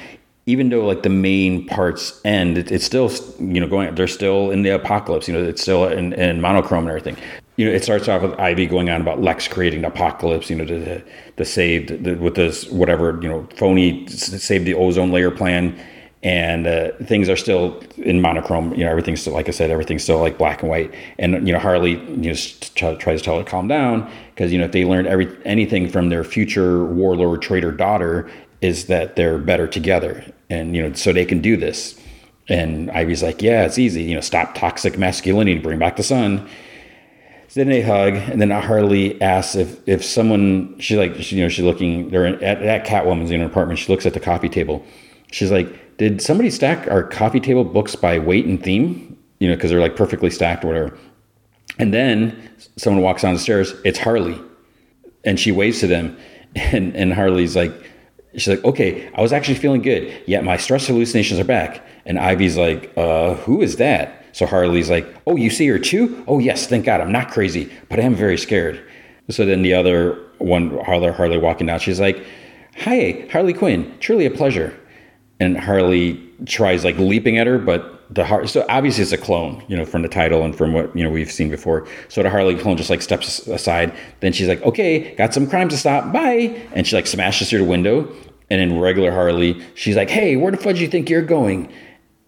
[0.45, 4.51] even though like the main parts end it, it's still you know going they're still
[4.51, 7.17] in the apocalypse you know it's still in, in monochrome and everything.
[7.57, 10.57] You know it starts off with ivy going on about lex creating the apocalypse you
[10.57, 11.03] know to,
[11.37, 15.79] to save the, with this whatever you know phony save the ozone layer plan
[16.27, 18.75] and uh, things are still in monochrome.
[18.75, 20.93] You know, everything's still, like I said, everything's still like black and white.
[21.21, 24.59] And you know, Harley you know tries to tell her to calm down because you
[24.59, 28.29] know if they learned every anything from their future warlord traitor daughter
[28.61, 31.97] is that they're better together, and you know, so they can do this.
[32.49, 34.03] And Ivy's like, yeah, it's easy.
[34.03, 36.49] You know, stop toxic masculinity, and bring back the sun.
[37.47, 41.43] So then they hug, and then Harley asks if if someone she's like she, you
[41.45, 43.79] know she's looking they're at, at Catwoman's in her apartment.
[43.79, 44.85] She looks at the coffee table.
[45.31, 45.69] She's like,
[45.99, 49.17] did somebody stack our coffee table books by weight and theme?
[49.39, 50.99] You know, because they're like perfectly stacked or whatever.
[51.79, 53.75] And then someone walks down the stairs.
[53.85, 54.41] It's Harley,
[55.25, 56.17] and she waves to them,
[56.55, 57.73] and and Harley's like,
[58.35, 61.87] she's like, okay, I was actually feeling good, yet my stress hallucinations are back.
[62.05, 64.25] And Ivy's like, uh, who is that?
[64.33, 66.23] So Harley's like, oh, you see her too?
[66.29, 68.83] Oh yes, thank God, I'm not crazy, but I am very scared.
[69.29, 72.25] So then the other one, Harley, Harley walking down, she's like,
[72.77, 74.79] hi, Harley Quinn, truly a pleasure
[75.41, 79.63] and Harley tries like leaping at her, but the heart so obviously it's a clone,
[79.69, 81.87] you know, from the title and from what you know we've seen before.
[82.09, 83.93] So the Harley clone just like steps aside.
[84.21, 86.13] Then she's like, "Okay, got some crime to stop.
[86.13, 88.13] Bye!" And she like smashes through the window.
[88.49, 91.73] And in regular Harley, she's like, "Hey, where the fudge do you think you're going?"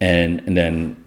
[0.01, 1.03] And and then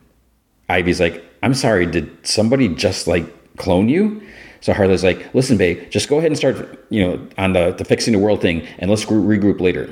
[0.69, 3.25] Ivy's like, "I'm sorry, did somebody just like
[3.57, 4.21] clone you?"
[4.61, 7.83] So Harley's like, "Listen, babe, just go ahead and start, you know, on the the
[7.83, 9.89] fixing the world thing, and let's regroup later."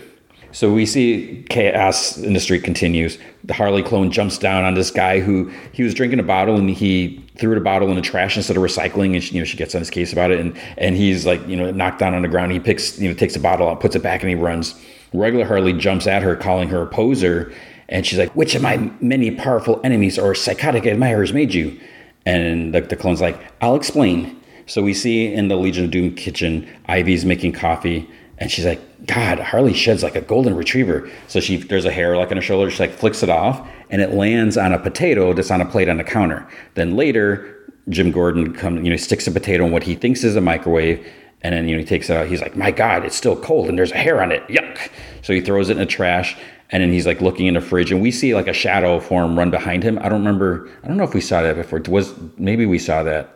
[0.51, 3.19] So we see chaos in the street continues.
[3.43, 6.69] The Harley clone jumps down on this guy who he was drinking a bottle and
[6.69, 9.13] he threw the bottle in the trash instead of recycling.
[9.13, 11.45] And she, you know she gets on his case about it and and he's like
[11.47, 12.51] you know knocked down on the ground.
[12.51, 14.75] He picks you know takes the bottle out, puts it back, and he runs.
[15.13, 17.51] Regular Harley jumps at her, calling her a poser,
[17.87, 21.79] and she's like, "Which of my many powerful enemies or psychotic admirers made you?"
[22.25, 24.35] And the, the clone's like, "I'll explain."
[24.65, 28.07] So we see in the Legion of Doom kitchen, Ivy's making coffee
[28.39, 31.09] and she's like, God, Harley sheds like a golden retriever.
[31.27, 32.71] So she there's a hair like on her shoulder.
[32.71, 35.89] She like flicks it off, and it lands on a potato that's on a plate
[35.89, 36.47] on the counter.
[36.75, 40.37] Then later, Jim Gordon comes, you know, sticks a potato in what he thinks is
[40.37, 41.05] a microwave,
[41.41, 42.27] and then you know he takes it out.
[42.27, 44.47] He's like, My God, it's still cold, and there's a hair on it.
[44.47, 44.89] Yuck!
[45.21, 46.37] So he throws it in the trash,
[46.71, 49.37] and then he's like looking in the fridge, and we see like a shadow form
[49.37, 49.99] run behind him.
[49.99, 50.69] I don't remember.
[50.81, 51.79] I don't know if we saw that before.
[51.79, 53.35] It was maybe we saw that.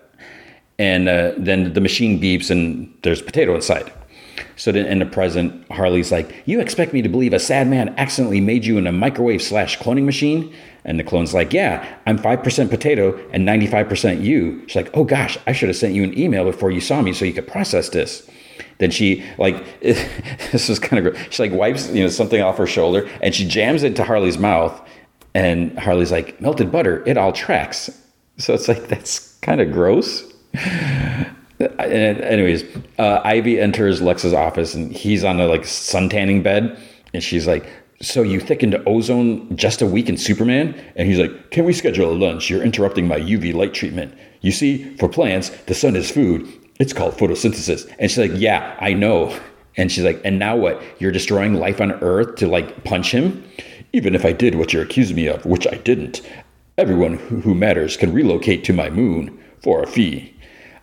[0.80, 3.92] And uh, then the machine beeps, and there's potato inside.
[4.56, 7.90] So then in the present, Harley's like, You expect me to believe a sad man
[7.98, 10.54] accidentally made you in a microwave slash cloning machine?
[10.86, 14.64] And the clone's like, Yeah, I'm 5% potato and 95% you.
[14.68, 17.14] She's like, Oh gosh, I should have sent you an email before you saw me
[17.14, 18.30] so you could process this.
[18.78, 21.28] Then she like this is kind of gross.
[21.32, 24.38] She like wipes you know something off her shoulder and she jams it to Harley's
[24.38, 24.80] mouth.
[25.36, 27.90] And Harley's like, melted butter, it all tracks.
[28.38, 30.32] So it's like that's kind of gross.
[31.80, 32.64] Anyways,
[32.98, 36.78] uh, Ivy enters Lex's office and he's on a like sun tanning bed,
[37.14, 37.66] and she's like,
[38.02, 42.12] "So you thickened ozone just a week in Superman?" And he's like, "Can we schedule
[42.12, 42.50] a lunch?
[42.50, 44.14] You're interrupting my UV light treatment.
[44.42, 46.48] You see, for plants, the sun is food.
[46.80, 49.36] It's called photosynthesis." And she's like, "Yeah, I know."
[49.76, 50.82] And she's like, "And now what?
[51.00, 53.44] You're destroying life on Earth to like punch him?"
[53.92, 56.22] Even if I did what you're accusing me of, which I didn't,
[56.78, 60.33] everyone who matters can relocate to my moon for a fee.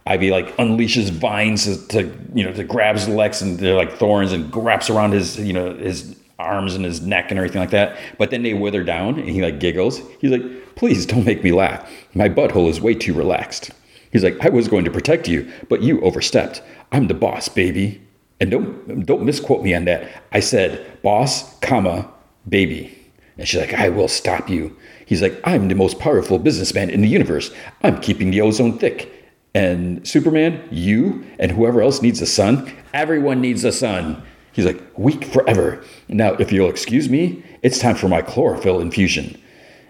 [0.07, 4.55] Ivy like unleashes vines to you know to grabs Lex and they're like thorns and
[4.55, 7.99] wraps around his you know his arms and his neck and everything like that.
[8.19, 10.01] But then they wither down and he like giggles.
[10.21, 11.89] He's like, please don't make me laugh.
[12.15, 13.71] My butthole is way too relaxed.
[14.11, 16.63] He's like, I was going to protect you, but you overstepped.
[16.91, 18.01] I'm the boss, baby.
[18.41, 20.25] And don't don't misquote me on that.
[20.33, 22.11] I said boss, comma,
[22.49, 22.97] baby.
[23.37, 24.77] And she's like, I will stop you.
[25.07, 27.51] He's like, I'm the most powerful businessman in the universe.
[27.83, 29.20] I'm keeping the ozone thick
[29.55, 34.23] and Superman, you, and whoever else needs a sun, everyone needs a sun.
[34.53, 35.83] He's like, weak forever.
[36.09, 39.41] Now, if you'll excuse me, it's time for my chlorophyll infusion.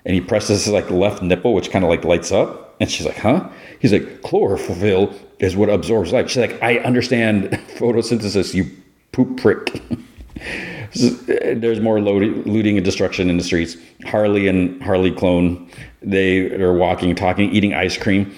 [0.05, 2.77] And he presses his like left nipple, which kind of like lights up.
[2.81, 3.49] And she's like, huh?
[3.81, 6.31] He's like, chlorophyll is what absorbs light.
[6.31, 8.71] She's like, I understand photosynthesis, you
[9.13, 9.83] poop prick.
[11.29, 13.77] Eh, there's more looting and destruction in the streets.
[14.07, 15.71] Harley and Harley clone,
[16.03, 18.35] they are walking, talking, eating ice cream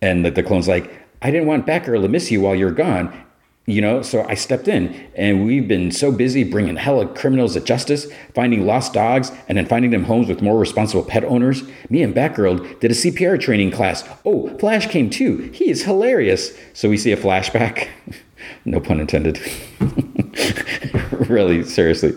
[0.00, 0.90] and the, the clone's like,
[1.22, 3.24] I didn't want Batgirl to miss you while you're gone.
[3.66, 7.60] You know, so I stepped in, and we've been so busy bringing hella criminals to
[7.60, 11.64] justice, finding lost dogs, and then finding them homes with more responsible pet owners.
[11.90, 14.08] Me and Batgirl did a CPR training class.
[14.24, 15.50] Oh, Flash came too.
[15.52, 16.56] He is hilarious.
[16.72, 17.88] So we see a flashback.
[18.64, 19.38] no pun intended.
[21.28, 22.14] really, seriously.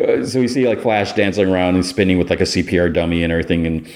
[0.00, 3.24] Uh, so we see like Flash dancing around and spinning with like a CPR dummy
[3.24, 3.88] and everything, and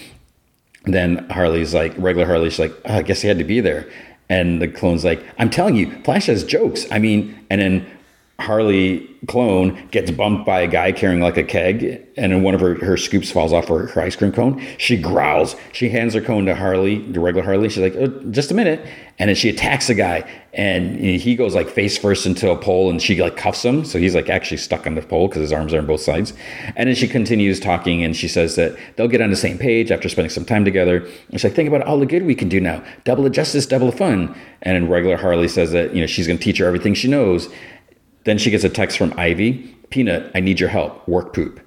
[0.84, 3.88] then Harley's like, regular Harley's like, oh, I guess he had to be there.
[4.28, 6.86] And the clone's like, I'm telling you, Flash has jokes.
[6.90, 7.97] I mean, and then
[8.40, 12.60] Harley clone gets bumped by a guy carrying like a keg, and then one of
[12.60, 14.64] her, her scoops falls off her, her ice cream cone.
[14.78, 15.56] She growls.
[15.72, 17.68] She hands her cone to Harley, the regular Harley.
[17.68, 18.86] She's like, oh, just a minute.
[19.18, 22.90] And then she attacks the guy, and he goes like face first into a pole,
[22.90, 23.84] and she like cuffs him.
[23.84, 26.32] So he's like actually stuck on the pole because his arms are on both sides.
[26.76, 29.90] And then she continues talking, and she says that they'll get on the same page
[29.90, 30.98] after spending some time together.
[30.98, 32.84] And she's like, think about all the good we can do now.
[33.02, 34.32] Double the justice, double the fun.
[34.62, 37.08] And then regular Harley says that, you know, she's going to teach her everything she
[37.08, 37.48] knows.
[38.24, 41.06] Then she gets a text from Ivy Peanut, I need your help.
[41.08, 41.60] Work poop.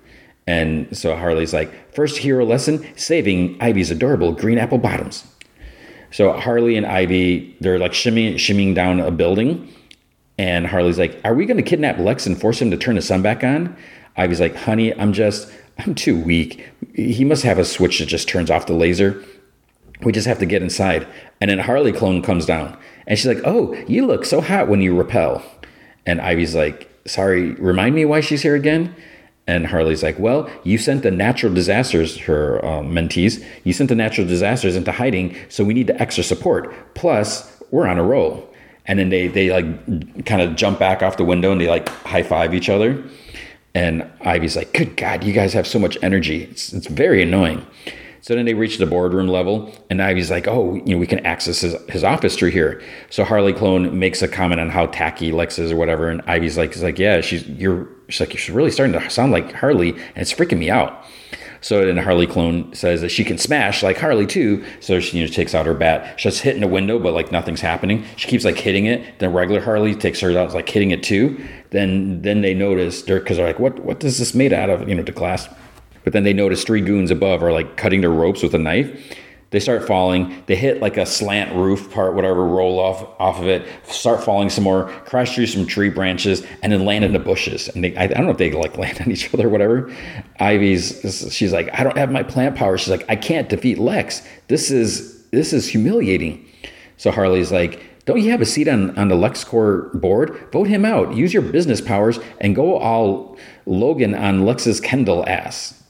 [0.47, 5.25] And so Harley's like, first hero lesson saving Ivy's adorable green apple bottoms.
[6.11, 9.71] So Harley and Ivy, they're like shimmying, shimmying down a building.
[10.37, 13.01] And Harley's like, Are we going to kidnap Lex and force him to turn the
[13.01, 13.75] sun back on?
[14.17, 16.67] Ivy's like, Honey, I'm just, I'm too weak.
[16.95, 19.23] He must have a switch that just turns off the laser.
[20.03, 21.07] We just have to get inside.
[21.39, 22.77] And then Harley clone comes down.
[23.07, 25.43] And she's like, Oh, you look so hot when you repel.
[26.05, 28.95] And Ivy's like, sorry, remind me why she's here again?
[29.47, 33.95] And Harley's like, well, you sent the natural disasters, her um, mentees, you sent the
[33.95, 36.73] natural disasters into hiding, so we need the extra support.
[36.93, 38.47] Plus, we're on a roll.
[38.85, 41.89] And then they, they like kind of jump back off the window and they like
[41.89, 43.03] high five each other.
[43.73, 46.43] And Ivy's like, good God, you guys have so much energy.
[46.43, 47.65] It's, it's very annoying.
[48.21, 51.25] So then they reach the boardroom level, and Ivy's like, "Oh, you know, we can
[51.25, 55.31] access his, his office through here." So Harley Clone makes a comment on how tacky
[55.31, 58.55] Lex is or whatever, and Ivy's like, "Is like, yeah, she's you're she's like you're
[58.55, 61.03] really starting to sound like Harley, and it's freaking me out."
[61.61, 64.65] So then Harley Clone says that she can smash like Harley too.
[64.79, 66.19] So she you know, takes out her bat.
[66.19, 68.03] She's hitting the window, but like nothing's happening.
[68.17, 69.19] She keeps like hitting it.
[69.19, 71.43] Then regular Harley takes her out like hitting it too.
[71.69, 74.89] Then then they notice they're because they're like, what what is this made out of?
[74.89, 75.47] You know, to class.
[76.03, 79.17] But then they notice three goons above are like cutting their ropes with a knife.
[79.51, 80.43] They start falling.
[80.45, 84.49] They hit like a slant roof part, whatever, roll off off of it, start falling
[84.49, 87.67] some more, crash through some tree branches, and then land in the bushes.
[87.67, 89.93] And they, I, I don't know if they like land on each other or whatever.
[90.39, 92.77] Ivy's, she's like, I don't have my plant power.
[92.77, 94.25] She's like, I can't defeat Lex.
[94.47, 96.45] This is this is humiliating.
[96.97, 100.49] So Harley's like, don't you have a seat on, on the LexCorp board?
[100.51, 101.15] Vote him out.
[101.15, 105.80] Use your business powers and go all Logan on Lex's Kendall ass.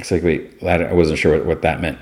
[0.00, 1.98] It's like, wait, I wasn't sure what, what that meant.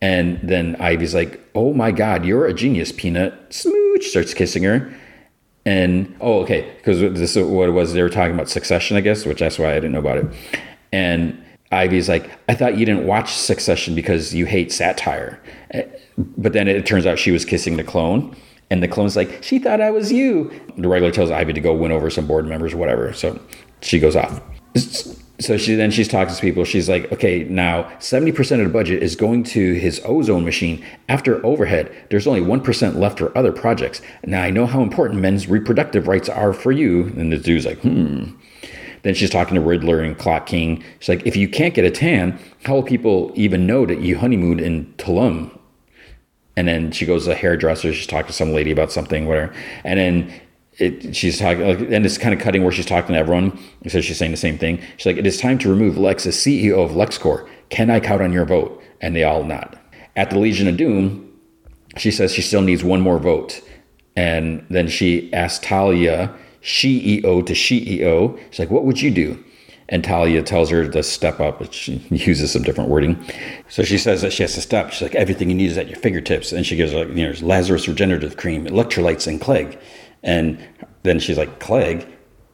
[0.00, 3.52] And then Ivy's like, oh my God, you're a genius, Peanut.
[3.52, 4.92] Smooch starts kissing her.
[5.64, 7.92] And, oh, okay, because this is what it was.
[7.92, 10.26] They were talking about Succession, I guess, which that's why I didn't know about it.
[10.92, 15.40] And Ivy's like, I thought you didn't watch Succession because you hate satire.
[15.72, 15.84] Eh,
[16.16, 18.34] but then it turns out she was kissing the clone.
[18.70, 20.50] And the clone's like, she thought I was you.
[20.76, 23.12] The regular tells Ivy to go win over some board members, whatever.
[23.12, 23.40] So
[23.80, 24.40] she goes off
[25.40, 26.64] so she then she's talking to people.
[26.64, 30.84] She's like, okay, now 70% of the budget is going to his ozone machine.
[31.08, 34.02] After overhead, there's only 1% left for other projects.
[34.24, 37.12] Now I know how important men's reproductive rights are for you.
[37.16, 38.30] And the dude's like, hmm.
[39.02, 40.82] Then she's talking to Riddler and Clock King.
[40.98, 44.18] She's like, if you can't get a tan, how will people even know that you
[44.18, 45.56] honeymooned in Tulum?
[46.56, 47.92] And then she goes to a hairdresser.
[47.92, 49.54] She's talking to some lady about something, whatever.
[49.84, 50.40] And then
[50.78, 53.58] it, she's talking, like, and it's kind of cutting where she's talking to everyone.
[53.88, 54.80] So she's saying the same thing.
[54.96, 57.48] She's like, "It is time to remove Lex as CEO of LexCorp.
[57.68, 59.78] Can I count on your vote?" And they all nod.
[60.16, 61.28] At the Legion of Doom,
[61.96, 63.60] she says she still needs one more vote,
[64.16, 68.38] and then she asks Talia, CEO to CEO.
[68.50, 69.44] She's like, "What would you do?"
[69.90, 73.24] And Talia tells her to step up, she uses some different wording.
[73.68, 74.92] So she says that she has to step.
[74.92, 76.52] She's like, everything you need is at your fingertips.
[76.52, 79.78] And she gives her, you know, Lazarus regenerative cream, electrolytes, and Clegg.
[80.22, 80.62] And
[81.02, 82.06] then she's like, Clegg?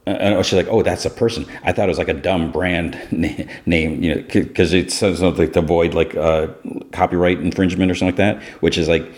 [0.07, 1.47] And she's like, oh, that's a person.
[1.63, 2.99] I thought it was like a dumb brand
[3.65, 6.47] name, you know, because it says something to avoid like uh,
[6.91, 9.11] copyright infringement or something like that, which is like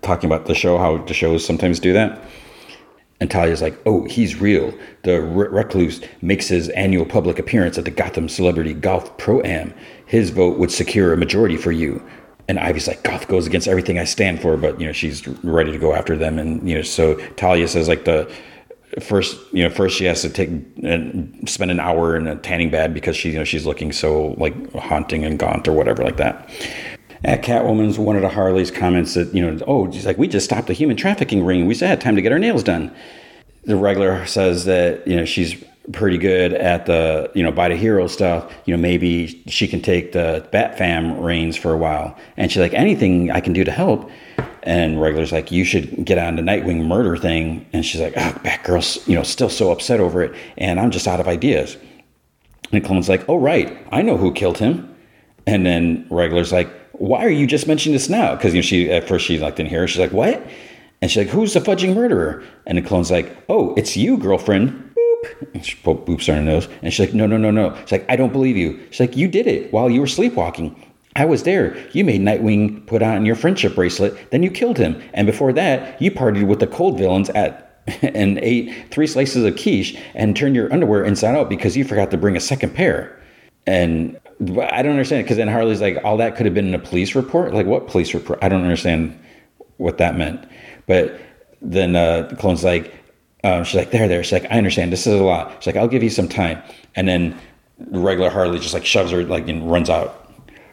[0.00, 2.22] talking about the show, how the shows sometimes do that.
[3.20, 4.72] And Talia's like, oh, he's real.
[5.02, 9.74] The recluse makes his annual public appearance at the Gotham Celebrity Golf Pro Am.
[10.06, 12.02] His vote would secure a majority for you
[12.50, 15.70] and Ivy's like, Goth goes against everything I stand for, but you know, she's ready
[15.70, 16.36] to go after them.
[16.36, 18.30] And you know, so Talia says like the
[19.00, 20.48] first, you know, first she has to take
[20.82, 24.34] and spend an hour in a tanning bed because she, you know, she's looking so
[24.36, 26.50] like haunting and gaunt or whatever like that.
[27.22, 30.44] At Catwoman's, one of the Harley's comments that, you know, oh, she's like, we just
[30.44, 31.66] stopped a human trafficking ring.
[31.66, 32.92] We had time to get our nails done.
[33.62, 35.62] The regular says that, you know, she's
[35.92, 39.80] pretty good at the you know by the hero stuff you know maybe she can
[39.80, 42.16] take the bat fam reins for a while.
[42.36, 44.10] And she's like anything i can do to help.
[44.62, 47.66] And regular's like you should get on the nightwing murder thing.
[47.72, 51.08] And she's like oh batgirl's you know still so upset over it and i'm just
[51.08, 51.76] out of ideas.
[52.72, 54.86] And clone's like oh right i know who killed him.
[55.46, 58.34] And then regular's like why are you just mentioning this now?
[58.34, 59.88] Because you know she at first she like didn't hear.
[59.88, 60.46] She's like what?
[61.00, 62.44] And she's like who's the fudging murderer?
[62.66, 64.89] And the clone's like oh it's you girlfriend.
[65.54, 66.68] And she boops on her nose.
[66.82, 67.76] And she's like, no, no, no, no.
[67.82, 68.80] She's like, I don't believe you.
[68.90, 70.74] She's like, you did it while you were sleepwalking.
[71.16, 71.76] I was there.
[71.92, 75.00] You made Nightwing put on your friendship bracelet, then you killed him.
[75.12, 79.56] And before that, you partied with the cold villains at and ate three slices of
[79.56, 83.20] quiche and turned your underwear inside out because you forgot to bring a second pair.
[83.66, 86.78] And I don't understand because then Harley's like, all that could have been in a
[86.78, 87.52] police report.
[87.52, 88.38] Like, what police report?
[88.42, 89.18] I don't understand
[89.76, 90.46] what that meant.
[90.86, 91.20] But
[91.60, 92.94] then uh, Clone's like,
[93.44, 94.22] um, she's like, there, there.
[94.22, 94.92] She's like, I understand.
[94.92, 95.52] This is a lot.
[95.58, 96.62] She's like, I'll give you some time.
[96.94, 97.38] And then
[97.90, 100.20] regular Harley just like shoves her, like, and runs out.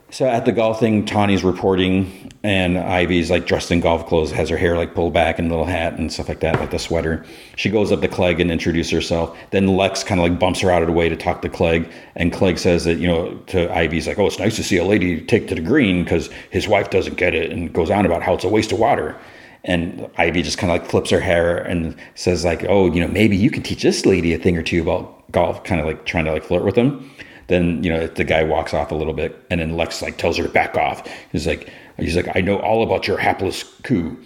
[0.10, 4.48] So at the golf thing, Tawny's reporting, and Ivy's like dressed in golf clothes, has
[4.48, 6.80] her hair like pulled back and a little hat and stuff like that, like the
[6.80, 7.26] sweater.
[7.58, 9.38] She goes up to Clegg and introduces herself.
[9.52, 11.92] Then Lex kind of like bumps her out of the way to talk to Clegg,
[12.16, 14.86] and Clegg says that you know to Ivy's like, "Oh, it's nice to see a
[14.86, 18.24] lady take to the green because his wife doesn't get it," and goes on about
[18.24, 19.18] how it's a waste of water.
[19.64, 23.08] And Ivy just kind of like flips her hair and says like, "Oh, you know,
[23.08, 26.06] maybe you can teach this lady a thing or two about golf," kind of like
[26.06, 27.10] trying to like flirt with him.
[27.48, 30.38] Then you know the guy walks off a little bit, and then Lex like tells
[30.38, 31.08] her to back off.
[31.32, 34.18] He's like, he's like, I know all about your hapless coup,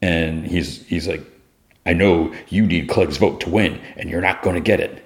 [0.00, 1.22] and he's he's like,
[1.86, 5.01] I know you need Clegg's vote to win, and you're not going to get it.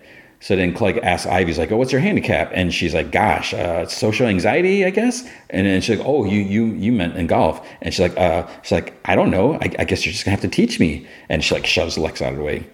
[0.46, 3.52] So then Clegg asks Ivy, he's like, "Oh, what's your handicap?" And she's like, "Gosh,
[3.52, 7.26] uh, social anxiety, I guess." And then she's like, "Oh, you you you meant in
[7.26, 9.54] golf?" And she's like, uh, "She's like, I don't know.
[9.54, 12.22] I, I guess you're just gonna have to teach me." And she like shoves Lex
[12.22, 12.64] out of the way.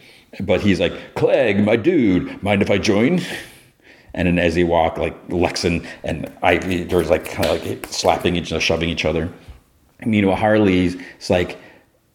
[0.41, 3.23] But he's like, "Clegg, my dude, mind if I join?"
[4.13, 7.87] And then as they walk, like Lex and and Ivy, there's like kind of like
[7.87, 9.33] slapping each other, shoving each other.
[10.05, 10.99] Meanwhile, Harley's
[11.31, 11.57] like,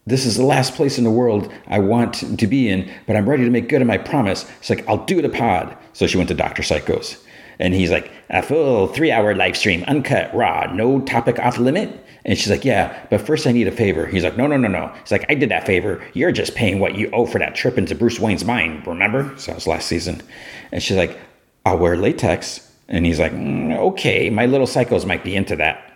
[0.08, 3.28] this is the last place in the world I want to be in, but I'm
[3.28, 4.48] ready to make good on my promise.
[4.58, 5.76] It's like, I'll do the pod.
[5.92, 6.62] So she went to Dr.
[6.62, 7.22] Psychos.
[7.58, 12.04] And he's like, a full three hour live stream, uncut, raw, no topic off limit.
[12.24, 14.06] And she's like, yeah, but first I need a favor.
[14.06, 14.92] He's like, no, no, no, no.
[15.00, 16.02] He's like, I did that favor.
[16.12, 19.32] You're just paying what you owe for that trip into Bruce Wayne's mind, remember?
[19.38, 20.22] So that was last season.
[20.70, 21.18] And she's like,
[21.64, 22.70] I'll wear latex.
[22.88, 25.87] And he's like, mm, okay, my little psychos might be into that.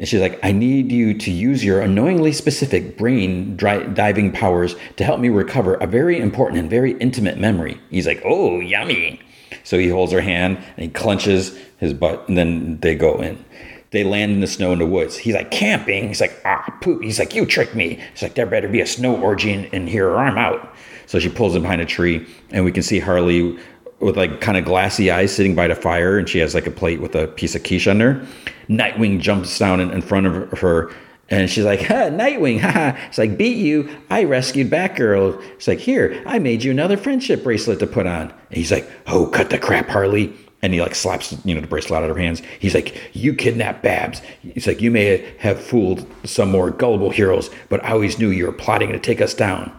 [0.00, 4.74] And she's like, I need you to use your annoyingly specific brain dri- diving powers
[4.96, 7.78] to help me recover a very important and very intimate memory.
[7.90, 9.20] He's like, oh, yummy.
[9.62, 13.44] So he holds her hand and he clenches his butt, and then they go in.
[13.90, 15.18] They land in the snow in the woods.
[15.18, 16.08] He's like, camping.
[16.08, 17.02] He's like, ah, poop.
[17.02, 18.00] He's like, you tricked me.
[18.12, 20.74] He's like, there better be a snow orgy in, in here or I'm out.
[21.08, 23.58] So she pulls him behind a tree, and we can see Harley
[24.00, 26.70] with like kind of glassy eyes sitting by the fire and she has like a
[26.70, 28.26] plate with a piece of quiche there.
[28.68, 30.90] Nightwing jumps down in, in front of her
[31.30, 32.98] and she's like, ha, Nightwing, haha.
[33.08, 33.88] It's like, beat you.
[34.10, 35.42] I rescued Batgirl.
[35.52, 38.30] It's like, here, I made you another friendship bracelet to put on.
[38.30, 40.34] And he's like, oh, cut the crap, Harley.
[40.62, 42.42] And he like slaps, you know, the bracelet out of her hands.
[42.58, 44.20] He's like, you kidnapped Babs.
[44.42, 48.44] He's like, you may have fooled some more gullible heroes, but I always knew you
[48.44, 49.72] were plotting to take us down.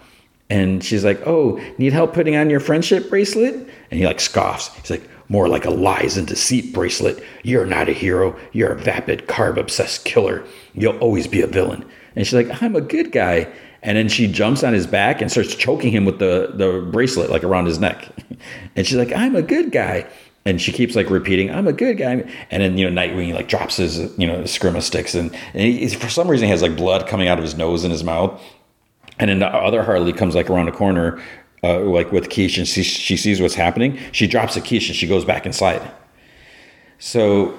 [0.51, 3.55] And she's like, Oh, need help putting on your friendship bracelet?
[3.89, 4.67] And he like scoffs.
[4.75, 7.23] He's like, More like a lies and deceit bracelet.
[7.43, 8.37] You're not a hero.
[8.51, 10.43] You're a vapid, carb obsessed killer.
[10.73, 11.85] You'll always be a villain.
[12.17, 13.47] And she's like, I'm a good guy.
[13.81, 17.29] And then she jumps on his back and starts choking him with the, the bracelet
[17.29, 18.09] like around his neck.
[18.75, 20.05] and she's like, I'm a good guy.
[20.43, 23.47] And she keeps like repeating, "I'm a good guy," and then you know Nightwing like
[23.47, 26.75] drops his you know escrima sticks, and, and he, for some reason he has like
[26.75, 28.41] blood coming out of his nose and his mouth,
[29.21, 31.21] and then the other Harley comes like around the corner,
[31.63, 33.99] uh, like with Quiche, and she, she sees what's happening.
[34.11, 35.89] She drops the Quiche and she goes back inside.
[36.97, 37.53] So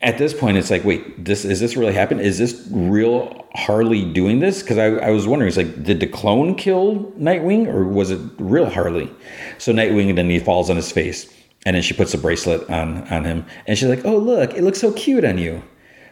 [0.00, 2.20] at this point, it's like, wait, this is this really happen?
[2.20, 4.62] Is this real Harley doing this?
[4.62, 8.20] Because I, I was wondering, it's like, did the clone kill Nightwing or was it
[8.38, 9.10] real Harley?
[9.58, 11.30] So Nightwing, then he falls on his face,
[11.66, 14.64] and then she puts a bracelet on on him, and she's like, oh look, it
[14.64, 15.62] looks so cute on you.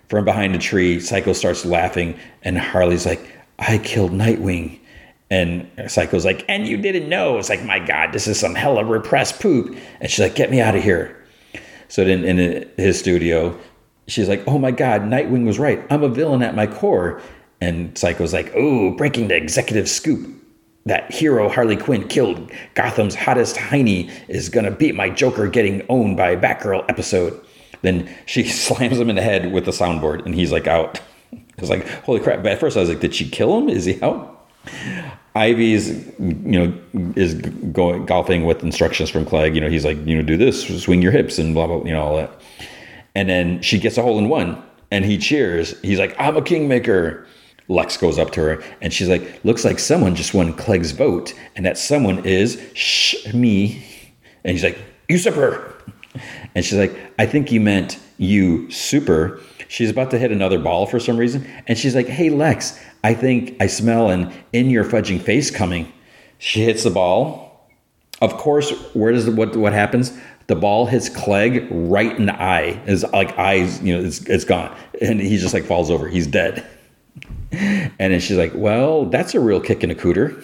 [0.08, 3.26] From behind a tree, Psycho starts laughing, and Harley's like,
[3.58, 4.78] I killed Nightwing.
[5.32, 7.38] And Psycho's like, and you didn't know.
[7.38, 9.74] It's like, my God, this is some hella repressed poop.
[9.98, 11.24] And she's like, get me out of here.
[11.88, 13.58] So then in his studio,
[14.08, 15.82] she's like, oh my God, Nightwing was right.
[15.88, 17.22] I'm a villain at my core.
[17.62, 20.28] And Psycho's like, oh, breaking the executive scoop.
[20.84, 26.18] That hero Harley Quinn killed Gotham's hottest Heiny is gonna beat my Joker getting owned
[26.18, 27.42] by Batgirl episode.
[27.80, 31.00] Then she slams him in the head with the soundboard and he's like out.
[31.32, 32.42] I was like, holy crap.
[32.42, 33.70] But at first I was like, did she kill him?
[33.70, 34.31] Is he out?
[35.34, 36.78] Ivy's, you know,
[37.16, 39.54] is going golfing with instructions from Clegg.
[39.54, 41.92] You know, he's like, you know, do this, swing your hips, and blah blah, you
[41.92, 42.30] know, all that.
[43.14, 45.78] And then she gets a hole in one, and he cheers.
[45.80, 47.26] He's like, I'm a kingmaker.
[47.68, 51.32] Lex goes up to her, and she's like, looks like someone just won Clegg's vote,
[51.56, 53.84] and that someone is shh me.
[54.44, 55.72] And he's like, usurper.
[56.54, 59.40] And she's like, I think you meant you super.
[59.72, 63.14] She's about to hit another ball for some reason, and she's like, Hey Lex, I
[63.14, 65.90] think I smell an in your fudging face coming.
[66.36, 67.70] She hits the ball.
[68.20, 70.12] Of course, where does what what happens?
[70.48, 72.72] The ball hits Clegg right in the eye.
[72.84, 76.06] His like eyes, you know, it's, it's gone, and he just like falls over.
[76.06, 76.66] He's dead.
[77.52, 80.42] And then she's like, "Well, that's a real kick in a cooter."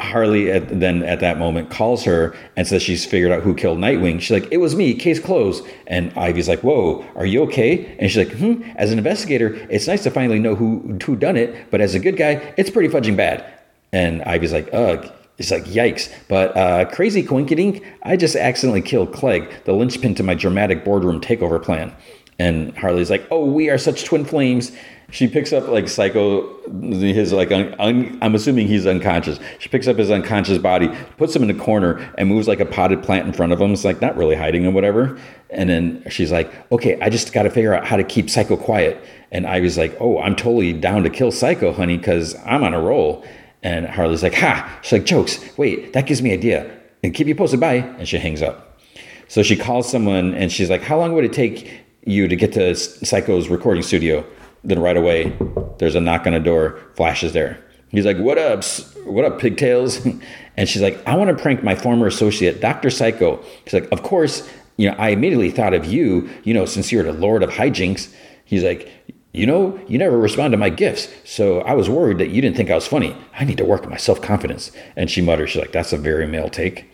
[0.00, 3.78] Harley at, then at that moment calls her and says she's figured out who killed
[3.78, 4.20] Nightwing.
[4.20, 4.94] She's like, "It was me.
[4.94, 8.98] Case closed." And Ivy's like, "Whoa, are you okay?" And she's like, "Hmm." As an
[8.98, 12.54] investigator, it's nice to finally know who who done it, but as a good guy,
[12.56, 13.44] it's pretty fudging bad.
[13.92, 16.12] And Ivy's like, "Ugh." It's like, yikes.
[16.28, 21.20] But uh, crazy coinkydink, I just accidentally killed Clegg, the linchpin to my dramatic boardroom
[21.20, 21.92] takeover plan.
[22.38, 24.72] And Harley's like, oh, we are such twin flames.
[25.12, 26.58] She picks up like Psycho,
[26.90, 29.38] his like, un, un, I'm assuming he's unconscious.
[29.58, 30.88] She picks up his unconscious body,
[31.18, 33.74] puts him in a corner, and moves like a potted plant in front of him.
[33.74, 35.20] It's like not really hiding him, whatever.
[35.50, 38.56] And then she's like, okay, I just got to figure out how to keep Psycho
[38.56, 39.04] quiet.
[39.30, 42.80] And Ivy's like, oh, I'm totally down to kill Psycho, honey, because I'm on a
[42.80, 43.22] roll.
[43.62, 44.78] And Harley's like, ha!
[44.80, 45.38] She's like, jokes.
[45.58, 46.78] Wait, that gives me an idea.
[47.02, 47.60] And keep you posted.
[47.60, 47.84] Bye.
[47.98, 48.80] And she hangs up.
[49.28, 51.70] So she calls someone and she's like, how long would it take
[52.06, 54.24] you to get to Psycho's recording studio?
[54.64, 55.36] Then right away,
[55.78, 56.78] there's a knock on the door.
[56.94, 57.58] Flash is there.
[57.88, 58.64] He's like, what up?
[59.04, 60.06] What up, pigtails?
[60.56, 62.90] and she's like, I want to prank my former associate, Dr.
[62.90, 63.42] Psycho.
[63.64, 67.04] He's like, of course, you know, I immediately thought of you, you know, since you're
[67.04, 68.12] the Lord of Hijinks.
[68.44, 68.88] He's like,
[69.32, 71.08] you know, you never respond to my gifts.
[71.24, 73.16] So I was worried that you didn't think I was funny.
[73.38, 74.70] I need to work on my self confidence.
[74.96, 76.90] And she mutters, she's like, that's a very male take.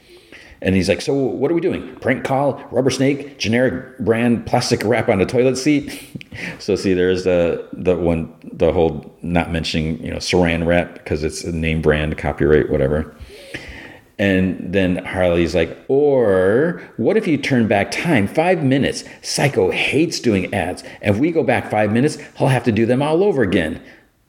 [0.60, 1.94] And he's like, so what are we doing?
[1.96, 6.02] Prank call, rubber snake, generic brand plastic wrap on a toilet seat.
[6.58, 11.22] so see, there's the the one, the whole not mentioning, you know, saran wrap because
[11.22, 13.14] it's a name brand, copyright, whatever.
[14.18, 19.04] And then Harley's like, or what if you turn back time five minutes?
[19.22, 20.82] Psycho hates doing ads.
[21.02, 23.80] If we go back five minutes, he'll have to do them all over again.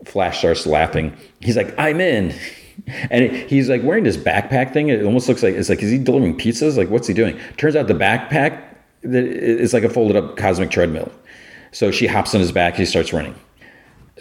[0.05, 1.17] Flash starts laughing.
[1.39, 2.33] He's like, I'm in.
[3.11, 4.89] And he's like wearing this backpack thing.
[4.89, 6.77] It almost looks like it's like, is he delivering pizzas?
[6.77, 7.39] Like, what's he doing?
[7.57, 8.61] Turns out the backpack
[9.03, 11.11] is like a folded up cosmic treadmill.
[11.71, 12.75] So she hops on his back.
[12.75, 13.35] He starts running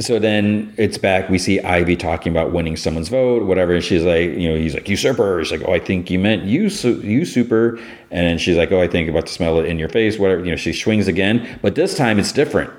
[0.01, 1.29] so then it's back.
[1.29, 3.75] We see Ivy talking about winning someone's vote, whatever.
[3.75, 5.43] And she's like, you know, he's like, usurper.
[5.45, 7.77] She's like, oh, I think you meant you, you super.
[8.11, 10.45] And then she's like, oh, I think about to smell it in your face, whatever.
[10.45, 12.73] You know, she swings again, but this time it's different.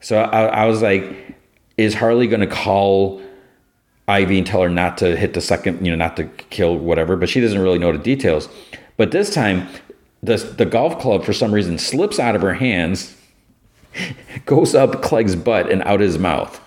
[0.00, 1.36] So I, I was like,
[1.76, 3.22] is Harley going to call
[4.10, 7.16] Ivy and tell her not to hit the second, you know, not to kill whatever?
[7.16, 8.48] But she doesn't really know the details.
[8.96, 9.68] But this time,
[10.22, 13.16] the the golf club for some reason slips out of her hands
[14.46, 16.60] goes up Clegg's butt and out his mouth.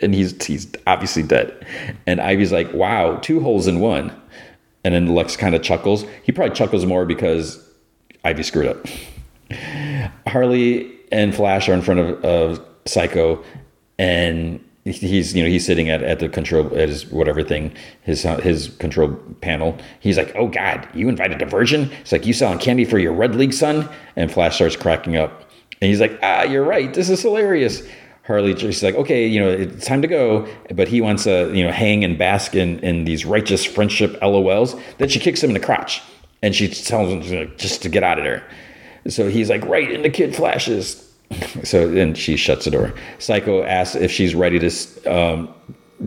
[0.00, 1.64] And he's he's obviously dead.
[2.06, 4.12] And Ivy's like, wow, two holes in one.
[4.82, 6.04] And then Lex kind of chuckles.
[6.24, 7.62] He probably chuckles more because
[8.24, 8.86] Ivy screwed up.
[10.26, 13.44] Harley and Flash are in front of, of Psycho,
[13.98, 17.70] and he's you know he's sitting at, at the control at his whatever thing
[18.02, 22.58] his his control panel he's like oh god you invited virgin it's like you selling
[22.58, 25.50] candy for your red league son and flash starts cracking up
[25.80, 26.92] and he's like, ah, you're right.
[26.92, 27.82] This is hilarious.
[28.26, 30.46] Harley, she's like, okay, you know, it's time to go.
[30.74, 34.80] But he wants to, you know, hang and bask in, in these righteous friendship LOLs.
[34.98, 36.02] Then she kicks him in the crotch
[36.42, 38.46] and she tells him just to get out of there.
[39.08, 41.09] So he's like, right, and the kid flashes.
[41.62, 42.92] So then she shuts the door.
[43.18, 45.54] Psycho asks if she's ready to, um,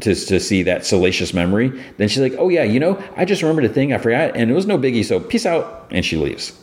[0.01, 1.69] to, to see that salacious memory.
[1.97, 4.51] Then she's like, oh, yeah, you know, I just remembered a thing I forgot and
[4.51, 5.05] it was no biggie.
[5.05, 5.87] So peace out.
[5.91, 6.59] And she leaves.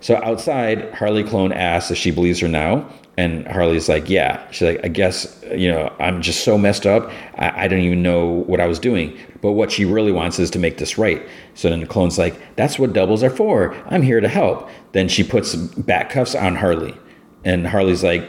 [0.00, 2.88] So outside, Harley Clone asks if she believes her now.
[3.16, 4.48] And Harley's like, yeah.
[4.52, 7.10] She's like, I guess, you know, I'm just so messed up.
[7.34, 9.18] I, I don't even know what I was doing.
[9.40, 11.26] But what she really wants is to make this right.
[11.54, 13.74] So then the clone's like, that's what doubles are for.
[13.86, 14.70] I'm here to help.
[14.92, 16.96] Then she puts back cuffs on Harley.
[17.44, 18.28] And Harley's like,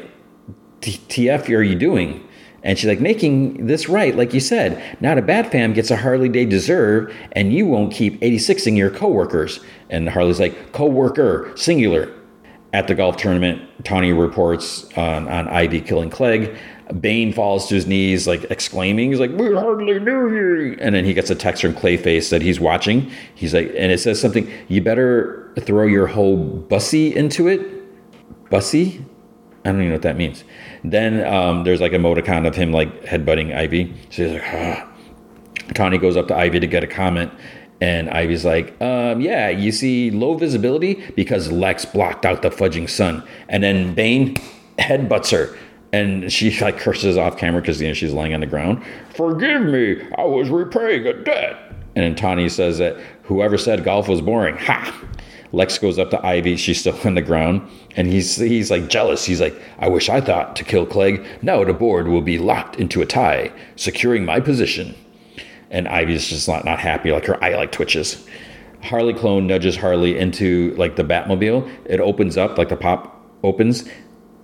[0.82, 2.26] TF, are you doing?
[2.64, 4.98] And she's like, making this right, like you said.
[5.02, 8.90] Not a Bat fam gets a Harley they deserve, and you won't keep 86ing your
[8.90, 9.60] coworkers.
[9.90, 12.14] And Harley's like, coworker, singular.
[12.72, 16.56] At the golf tournament, Tawny reports on, on Ivy killing Clegg.
[17.00, 20.78] Bane falls to his knees, like exclaiming, he's like, We hardly knew you.
[20.80, 23.12] And then he gets a text from Clayface that he's watching.
[23.34, 27.79] He's like, and it says something, you better throw your whole bussy into it.
[28.50, 29.06] Bussy?
[29.66, 30.44] I don't even know what that means.
[30.84, 33.94] Then um, there's like a emoticon of him like headbutting Ivy.
[34.10, 34.86] So he's like, ah.
[35.74, 37.32] Tawny goes up to Ivy to get a comment.
[37.82, 42.90] And Ivy's like, um, yeah, you see low visibility because Lex blocked out the fudging
[42.90, 43.24] sun.
[43.48, 44.36] And then Bane
[44.78, 45.58] headbutts her.
[45.92, 48.84] And she like curses off camera because you know she's lying on the ground.
[49.16, 51.58] Forgive me, I was repaying a debt.
[51.96, 54.96] And then Tawny says that whoever said golf was boring, ha,
[55.52, 56.58] Lex goes up to Ivy.
[56.58, 59.26] She's still on the ground, and he's he's like jealous.
[59.26, 61.26] He's like, "I wish I thought to kill Clegg.
[61.42, 64.96] Now the board will be locked into a tie, securing my position."
[65.72, 67.12] And Ivy's just not not happy.
[67.12, 68.26] Like her eye like twitches.
[68.82, 71.70] Harley clone nudges Harley into like the Batmobile.
[71.86, 73.90] It opens up, like the pop opens.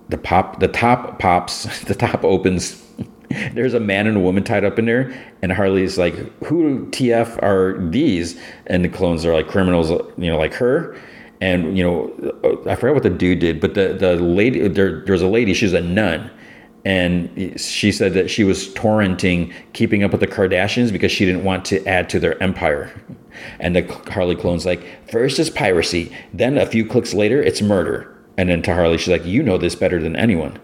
[0.09, 2.83] The pop, the top pops, the top opens.
[3.53, 7.41] There's a man and a woman tied up in there, and Harley's like, "Who TF
[7.41, 10.95] are these?" And the clones are like criminals, you know, like her.
[11.41, 15.03] And you know, uh, I forgot what the dude did, but the the lady there,
[15.05, 15.53] there's a lady.
[15.53, 16.29] She's a nun,
[16.85, 21.43] and she said that she was torrenting keeping up with the Kardashians because she didn't
[21.43, 22.93] want to add to their empire.
[23.59, 23.81] And the
[24.11, 28.15] Harley clone's like, first is piracy, then a few clicks later, it's murder.
[28.37, 30.59] And then to Harley, she's like, you know this better than anyone.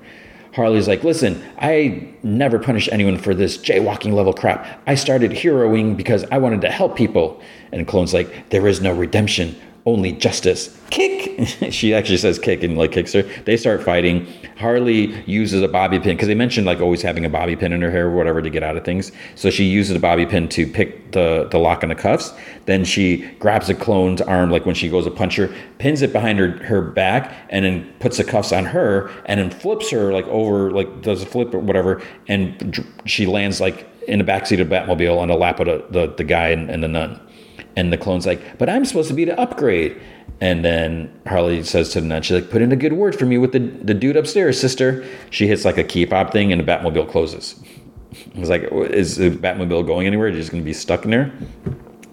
[0.53, 4.81] Harley's like, listen, I never punish anyone for this jaywalking level crap.
[4.85, 7.41] I started heroing because I wanted to help people.
[7.71, 9.55] And Clone's like, there is no redemption
[9.85, 10.77] only justice.
[10.89, 11.47] Kick.
[11.71, 13.23] she actually says kick and like kicks her.
[13.45, 14.27] They start fighting.
[14.57, 17.81] Harley uses a bobby pin because they mentioned like always having a bobby pin in
[17.81, 19.11] her hair or whatever to get out of things.
[19.35, 22.33] So she uses a bobby pin to pick the the lock on the cuffs.
[22.65, 25.49] Then she grabs a clone's arm like when she goes to punch her,
[25.79, 29.49] pins it behind her her back, and then puts the cuffs on her, and then
[29.49, 34.19] flips her like over like does a flip or whatever, and she lands like in
[34.19, 36.87] the backseat of Batmobile on the lap of the the, the guy and, and the
[36.87, 37.19] nun.
[37.75, 39.99] And the clone's like, but I'm supposed to be the upgrade.
[40.41, 43.25] And then Harley says to the nun, she's like, put in a good word for
[43.25, 45.05] me with the, the dude upstairs, sister.
[45.29, 47.61] She hits like a key pop thing and the Batmobile closes.
[48.35, 50.27] I was like, is the Batmobile going anywhere?
[50.27, 51.31] You're just going to be stuck in there?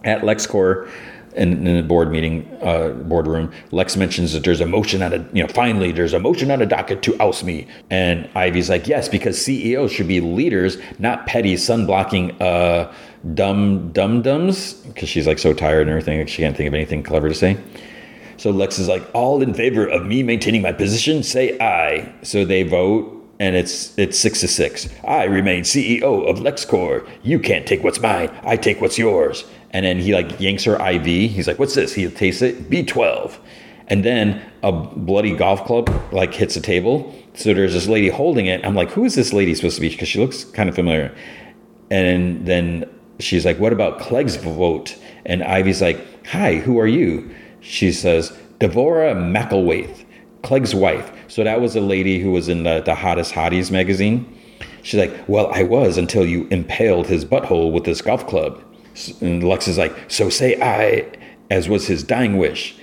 [0.05, 0.91] At LexCorp,
[1.35, 5.19] in, in the board meeting, uh, boardroom, Lex mentions that there's a motion on a,
[5.33, 7.67] you know, finally there's a motion on a docket to oust me.
[7.91, 12.93] And Ivy's like, yes, because CEOs should be leaders, not petty sun blocking, uh,
[13.35, 16.27] dumb dum dums because she's like so tired and everything.
[16.27, 17.57] She can't think of anything clever to say.
[18.39, 22.13] So Lex is like, all in favor of me maintaining my position, say aye.
[22.23, 24.89] So they vote, and it's it's six to six.
[25.07, 27.09] I remain CEO of LexCorp.
[27.23, 28.31] You can't take what's mine.
[28.45, 29.45] I take what's yours.
[29.71, 31.05] And then he like yanks her IV.
[31.05, 31.93] He's like, what's this?
[31.93, 32.71] He tastes it.
[32.71, 33.37] B12.
[33.89, 37.15] And then a bloody golf club like hits a table.
[37.35, 38.65] So there's this lady holding it.
[38.65, 39.89] I'm like, who is this lady supposed to be?
[39.89, 41.15] Because she looks kind of familiar.
[41.91, 42.89] And then
[43.19, 44.97] she's like, What about Clegg's vote?
[45.27, 47.35] And Ivy's like, Hi, who are you?
[47.61, 50.05] She says, Devora McElwaith,
[50.43, 51.13] Clegg's wife.
[51.29, 54.35] So that was a lady who was in the, the Hottest Hotties magazine.
[54.83, 58.63] She's like, Well, I was until you impaled his butthole with this golf club.
[59.21, 61.11] And Lex is like, So say I,
[61.51, 62.78] as was his dying wish.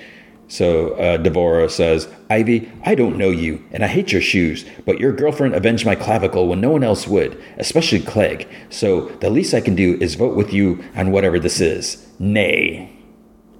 [0.47, 5.11] So uh, says, Ivy, I don't know you, and I hate your shoes, but your
[5.11, 8.47] girlfriend avenged my clavicle when no one else would, especially Clegg.
[8.69, 12.07] So the least I can do is vote with you on whatever this is.
[12.19, 12.91] Nay.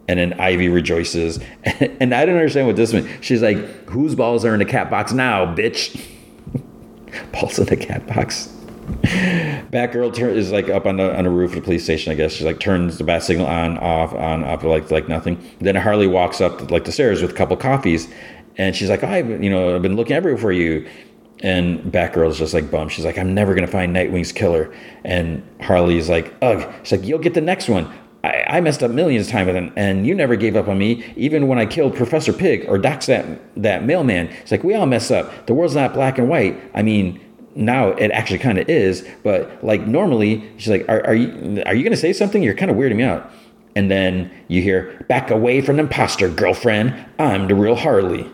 [0.07, 1.39] And then Ivy rejoices.
[1.99, 3.09] And I don't understand what this means.
[3.21, 3.57] She's like,
[3.89, 5.99] whose balls are in the cat box now, bitch?
[7.31, 8.53] balls in the cat box.
[9.71, 12.11] Batgirl is like up on the on the roof of the police station.
[12.11, 15.43] I guess she like turns the bat signal on, off, on, off, like like nothing.
[15.59, 18.07] Then Harley walks up like the stairs with a couple coffees,
[18.57, 20.87] and she's like, "I've you know I've been looking everywhere for you."
[21.41, 22.91] And Batgirl's just like bummed.
[22.91, 24.73] She's like, "I'm never gonna find Nightwing's killer."
[25.03, 27.91] And Harley's like, "Ugh." She's like, "You'll get the next one."
[28.25, 30.79] I, I messed up millions of times with him, and you never gave up on
[30.79, 33.25] me, even when I killed Professor Pig or doxed that
[33.61, 34.27] that mailman.
[34.41, 35.45] It's like we all mess up.
[35.45, 36.59] The world's not black and white.
[36.73, 37.19] I mean,
[37.55, 41.73] now it actually kind of is, but like normally she's like, are, are you are
[41.73, 42.43] you gonna say something?
[42.43, 43.31] You're kind of weirding me out.
[43.75, 46.95] And then you hear, back away from the imposter, girlfriend.
[47.19, 48.31] I'm the real Harley.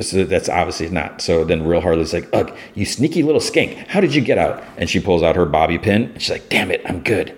[0.00, 1.22] So that's obviously not.
[1.22, 3.86] So then real Harley's like, ugh, you sneaky little skank.
[3.86, 4.62] How did you get out?
[4.76, 6.04] And she pulls out her bobby pin.
[6.04, 7.36] And she's like, damn it, I'm good.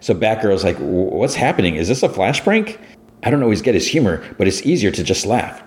[0.00, 1.76] So Batgirl's like, what's happening?
[1.76, 2.80] Is this a flash prank?
[3.22, 5.62] I don't always get his humor, but it's easier to just laugh.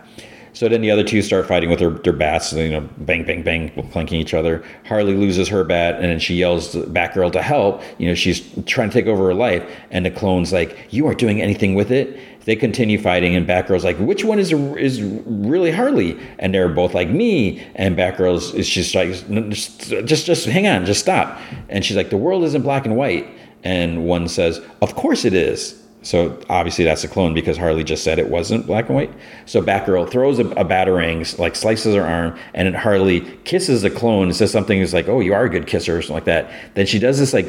[0.61, 3.41] So then the other two start fighting with their, their bats, you know, bang, bang,
[3.41, 4.63] bang, planking each other.
[4.85, 7.81] Harley loses her bat, and then she yells to Batgirl to help.
[7.97, 11.17] You know, she's trying to take over her life, and the clone's like, "You aren't
[11.17, 12.15] doing anything with it."
[12.45, 16.93] They continue fighting, and Batgirl's like, "Which one is is really Harley?" And they're both
[16.93, 19.09] like, "Me." And Batgirl's is just like,
[19.49, 21.39] "Just, just hang on, just stop."
[21.69, 23.27] And she's like, "The world isn't black and white."
[23.63, 28.03] And one says, "Of course it is." So obviously that's a clone because Harley just
[28.03, 29.13] said it wasn't black and white.
[29.45, 33.91] So Batgirl throws a, a batarang, like slices her arm, and then Harley kisses the
[33.91, 36.25] clone and says something is like, "Oh, you are a good kisser" or something like
[36.25, 36.51] that.
[36.73, 37.47] Then she does this like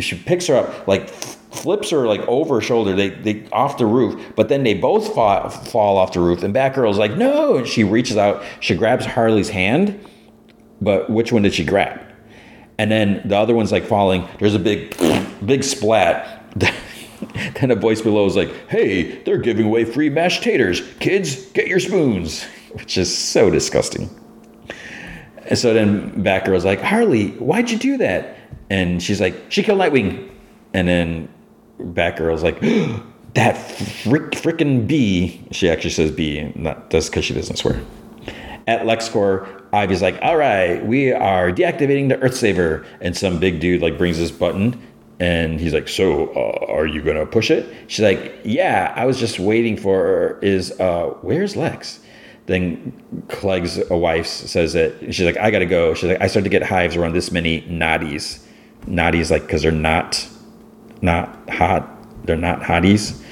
[0.00, 3.86] she picks her up, like flips her like over her shoulder, they they off the
[3.86, 6.42] roof, but then they both fall, fall off the roof.
[6.42, 9.98] And Batgirl's like, "No!" And she reaches out, she grabs Harley's hand,
[10.80, 12.00] but which one did she grab?
[12.76, 14.28] And then the other one's like falling.
[14.40, 14.96] There's a big,
[15.46, 16.42] big splat.
[17.60, 20.82] then a voice below is like, hey, they're giving away free mashed taters.
[21.00, 22.44] Kids, get your spoons.
[22.72, 24.10] Which is so disgusting.
[25.46, 28.36] And so then Batgirl's like, Harley, why'd you do that?
[28.70, 30.30] And she's like, she killed Nightwing.
[30.72, 31.28] And then
[31.78, 32.60] Batgirl's like,
[33.34, 37.80] that frick, frickin' bee, she actually says bee, not just because she doesn't swear.
[38.66, 42.86] At LexCorp, Ivy's like, all right, we are deactivating the Earth Saver.
[43.00, 44.80] And some big dude like brings this button
[45.20, 47.72] and he's like, so uh, are you to push it?
[47.86, 52.00] She's like, yeah, I was just waiting for, is, uh, where's Lex?
[52.46, 52.92] Then
[53.28, 55.94] Clegg's wife says that she's like, I got to go.
[55.94, 58.44] She's like, I started to get hives around this many naughties.
[58.86, 60.28] Naughties like, cause they're not,
[61.00, 61.88] not hot.
[62.26, 63.22] They're not hotties.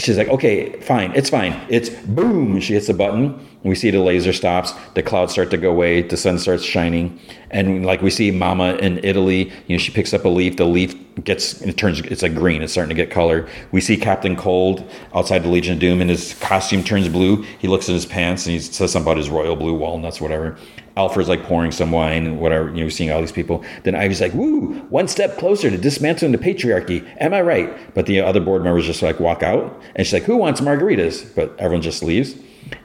[0.00, 1.12] She's like, okay, fine.
[1.14, 1.60] It's fine.
[1.68, 2.60] It's boom.
[2.60, 6.00] She hits the button we see the laser stops, the clouds start to go away,
[6.00, 7.20] the sun starts shining,
[7.50, 10.64] and like we see Mama in Italy, you know, she picks up a leaf, the
[10.64, 10.94] leaf
[11.24, 13.46] gets it turns it's like green, it's starting to get color.
[13.70, 17.42] We see Captain Cold outside the Legion of Doom, and his costume turns blue.
[17.58, 20.56] He looks at his pants and he says something about his royal blue walnuts, whatever.
[21.00, 23.64] Alfred's like pouring some wine and whatever, you know, seeing all these people.
[23.84, 27.06] Then Ivy's like, woo, one step closer to dismantling the patriarchy.
[27.18, 27.94] Am I right?
[27.94, 31.34] But the other board members just like walk out and she's like, who wants margaritas?
[31.34, 32.34] But everyone just leaves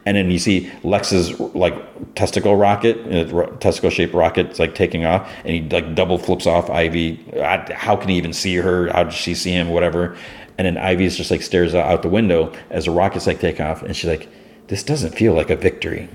[0.06, 1.76] and then you see Lex's like
[2.16, 6.48] testicle rocket, uh, testicle shaped rocket, it's like taking off, and he like double flips
[6.48, 7.16] off Ivy.
[7.36, 8.92] How can he even see her?
[8.92, 9.70] How does she see him?
[9.70, 10.16] Whatever.
[10.58, 13.84] And then Ivy's just like stares out the window as the rockets like take off,
[13.84, 14.30] and she's like,
[14.68, 16.10] "This doesn't feel like a victory."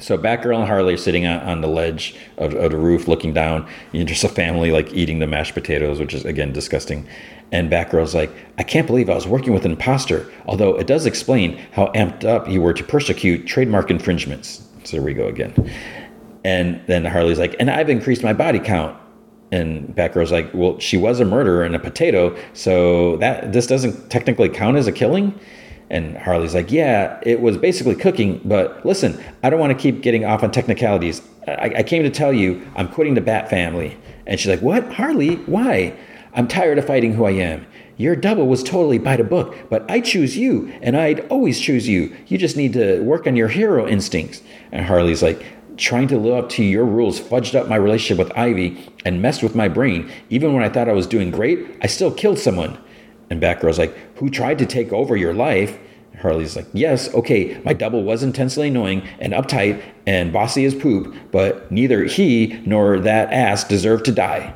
[0.00, 3.68] So Batgirl and Harley are sitting on, the ledge of, of, the roof, looking down.
[3.92, 7.06] You just a family like eating the mashed potatoes, which is again disgusting.
[7.52, 11.06] And Batgirl's like, I can't believe I was working with an imposter, although it does
[11.06, 14.66] explain how amped up you were to persecute trademark infringements.
[14.84, 15.54] So there we go again.
[16.44, 18.96] And then Harley's like, and I've increased my body count.
[19.52, 24.08] And Batgirl's like, well, she was a murderer and a potato, so that this doesn't
[24.08, 25.38] technically count as a killing.
[25.90, 30.02] And Harley's like, yeah, it was basically cooking, but listen, I don't want to keep
[30.02, 31.20] getting off on technicalities.
[31.48, 33.98] I, I came to tell you I'm quitting the Bat family.
[34.26, 34.92] And she's like, what?
[34.92, 35.36] Harley?
[35.36, 35.96] Why?
[36.32, 37.66] I'm tired of fighting who I am.
[37.96, 41.86] Your double was totally by the book, but I choose you, and I'd always choose
[41.86, 42.16] you.
[42.28, 44.42] You just need to work on your hero instincts.
[44.72, 45.44] And Harley's like,
[45.76, 49.42] trying to live up to your rules fudged up my relationship with Ivy and messed
[49.42, 50.10] with my brain.
[50.28, 52.78] Even when I thought I was doing great, I still killed someone.
[53.30, 55.78] And Batgirl's like, who tried to take over your life?
[56.20, 61.14] Harley's like, yes, okay, my double was intensely annoying and uptight and bossy as poop,
[61.30, 64.54] but neither he nor that ass deserve to die.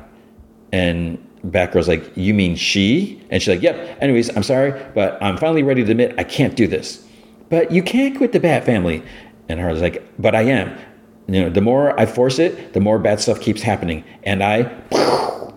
[0.71, 3.21] And Batgirl's like, You mean she?
[3.29, 3.97] And she's like, Yep.
[4.01, 7.05] Anyways, I'm sorry, but I'm finally ready to admit I can't do this.
[7.49, 9.03] But you can't quit the Bat family.
[9.47, 10.77] And Harley's like, But I am.
[11.27, 14.03] You know, the more I force it, the more bad stuff keeps happening.
[14.23, 14.63] And I,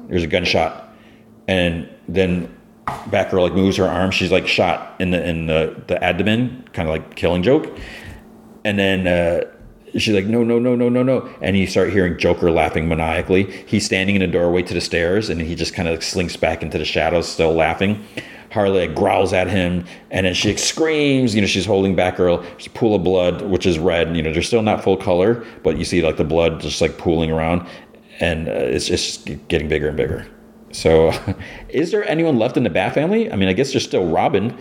[0.08, 0.94] there's a gunshot.
[1.46, 2.54] And then
[3.10, 4.10] Batgirl like moves her arm.
[4.10, 7.76] She's like shot in the in the, the abdomen, kind of like killing joke.
[8.64, 9.44] And then uh,
[9.96, 11.28] she's like, no, no, no, no, no, no.
[11.40, 13.44] And you start hearing Joker laughing maniacally.
[13.66, 16.62] He's standing in a doorway to the stairs and he just kind of slinks back
[16.62, 18.04] into the shadows, still laughing.
[18.50, 21.34] Harley like, growls at him and then she screams.
[21.34, 22.42] You know, she's holding Batgirl.
[22.42, 24.16] There's a pool of blood, which is red.
[24.16, 26.98] You know, they're still not full color, but you see like the blood just like
[26.98, 27.66] pooling around
[28.20, 30.26] and uh, it's just getting bigger and bigger.
[30.72, 31.12] So,
[31.68, 33.30] is there anyone left in the Bat family?
[33.30, 34.56] I mean, I guess there's still Robin,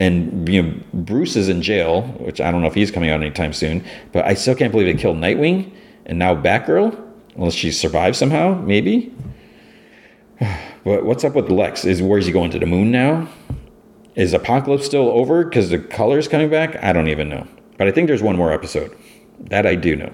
[0.00, 3.20] and you know Bruce is in jail, which I don't know if he's coming out
[3.20, 3.84] anytime soon.
[4.12, 5.72] But I still can't believe they killed Nightwing
[6.06, 6.98] and now Batgirl,
[7.36, 9.14] unless she survived somehow, maybe.
[10.84, 11.84] But what's up with Lex?
[11.84, 13.28] Is where's he going to the moon now?
[14.16, 16.76] Is Apocalypse still over because the color's coming back?
[16.82, 17.46] I don't even know.
[17.78, 18.92] But I think there's one more episode.
[19.38, 20.12] That I do know.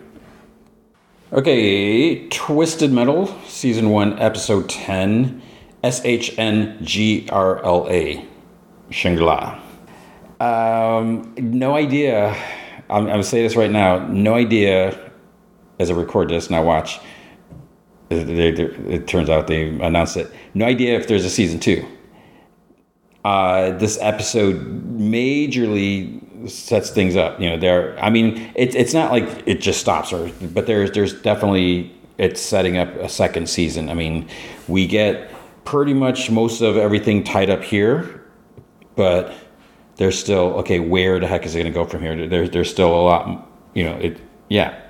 [1.31, 5.43] Okay, Twisted Metal, Season 1, Episode 10,
[5.85, 8.27] S H N G R L A,
[8.89, 9.61] Shangri-La.
[10.41, 12.31] Um, no idea.
[12.89, 14.07] I'm, I'm gonna say this right now.
[14.09, 14.99] No idea.
[15.79, 16.99] As I record this, now watch.
[18.09, 20.33] They, they, it turns out they announced it.
[20.55, 21.87] No idea if there's a season two.
[23.23, 24.57] Uh, this episode
[24.99, 27.40] majorly sets things up.
[27.40, 27.98] You know, there.
[27.98, 32.40] I mean, it's it's not like it just stops, or but there's there's definitely it's
[32.40, 33.89] setting up a second season.
[33.89, 34.28] I mean,
[34.66, 35.31] we get
[35.65, 38.24] pretty much most of everything tied up here,
[38.97, 39.32] but
[39.97, 40.81] there's still okay.
[40.81, 42.28] Where the heck is it going to go from here?
[42.28, 43.51] There's there's still a lot.
[43.74, 44.19] You know, it.
[44.48, 44.81] Yeah,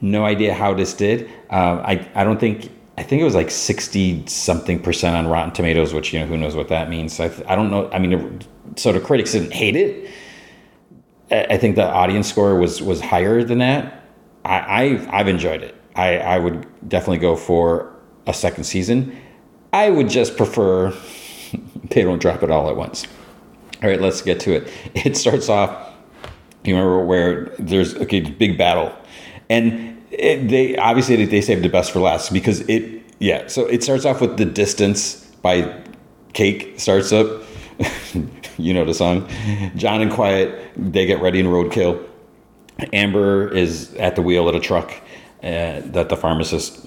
[0.00, 1.28] no idea how this did.
[1.50, 5.52] Um, I I don't think I think it was like sixty something percent on Rotten
[5.52, 7.14] Tomatoes, which you know who knows what that means.
[7.14, 7.90] So I, I don't know.
[7.92, 8.40] I mean,
[8.76, 10.10] so the critics didn't hate it.
[11.30, 14.04] I think the audience score was was higher than that.
[14.44, 15.74] I, I've I've enjoyed it.
[15.94, 17.92] I I would definitely go for
[18.26, 19.16] a second season.
[19.72, 20.90] I would just prefer
[21.90, 23.06] they don't drop it all at once.
[23.82, 24.72] All right, let's get to it.
[24.94, 25.92] It starts off.
[26.64, 28.92] You remember where there's okay, big battle,
[29.48, 33.46] and it, they obviously they saved the best for last because it yeah.
[33.46, 35.82] So it starts off with the distance by
[36.32, 37.44] Cake starts up,
[38.58, 39.28] you know the song.
[39.76, 42.04] John and Quiet, they get ready in roadkill.
[42.92, 44.92] Amber is at the wheel of a truck
[45.42, 46.86] uh, that the pharmacist,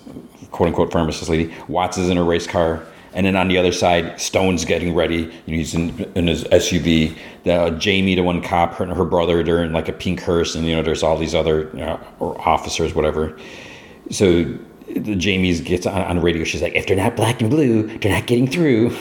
[0.52, 2.86] quote unquote pharmacist lady, Watts is in a race car.
[3.14, 5.32] And then on the other side, Stone's getting ready.
[5.48, 7.18] He's in, in his SUV.
[7.44, 10.22] The, uh, Jamie, the one cop, her and her brother, they're in like a pink
[10.22, 13.36] hearse, and you know, there's all these other you know, officers, whatever.
[14.12, 14.44] So
[14.88, 16.44] the Jamie's gets on, on the radio.
[16.44, 18.96] She's like, "If they're not black and blue, they're not getting through."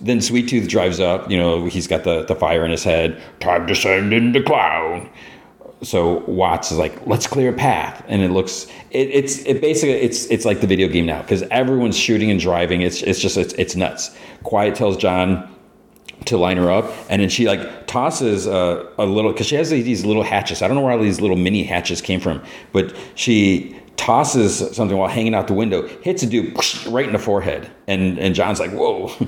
[0.00, 1.30] Then Sweet Tooth drives up.
[1.30, 3.20] You know, he's got the, the fire in his head.
[3.40, 5.10] Time to send in the clown
[5.82, 9.94] so Watts is like, let's clear a path, and it looks it, it's it basically
[9.94, 12.82] it's it's like the video game now because everyone's shooting and driving.
[12.82, 14.16] It's it's just it's, it's nuts.
[14.42, 15.48] Quiet tells John
[16.26, 19.70] to line her up, and then she like tosses a, a little because she has
[19.70, 20.60] these little hatches.
[20.60, 22.42] I don't know where all these little mini hatches came from,
[22.72, 26.56] but she tosses something while hanging out the window, hits a dude
[26.86, 29.12] right in the forehead, and and John's like, whoa,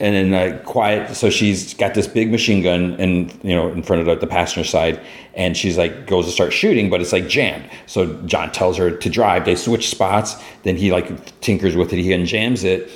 [0.00, 1.16] and then uh, quiet.
[1.16, 4.28] So she's got this big machine gun, and you know, in front of the, the,
[4.28, 5.00] passenger side,
[5.34, 7.68] and she's like goes to start shooting, but it's like jammed.
[7.86, 9.46] So John tells her to drive.
[9.46, 10.36] They switch spots.
[10.62, 11.98] Then he like tinkers with it.
[11.98, 12.88] He unjams it.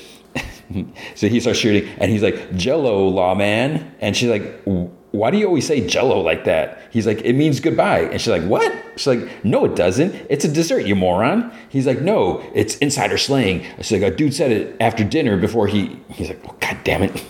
[1.17, 4.63] so he starts shooting, and he's like, "Jello, lawman," and she's like
[5.19, 6.81] why do you always say jello like that?
[6.91, 8.03] He's like, it means goodbye.
[8.03, 8.73] And she's like, what?
[8.97, 10.15] She's like, no, it doesn't.
[10.31, 11.53] It's a dessert, you moron.
[11.69, 13.67] He's like, no, it's insider slang.
[13.79, 17.03] She's like, a dude said it after dinner before he, he's like, oh, God damn
[17.03, 17.25] it.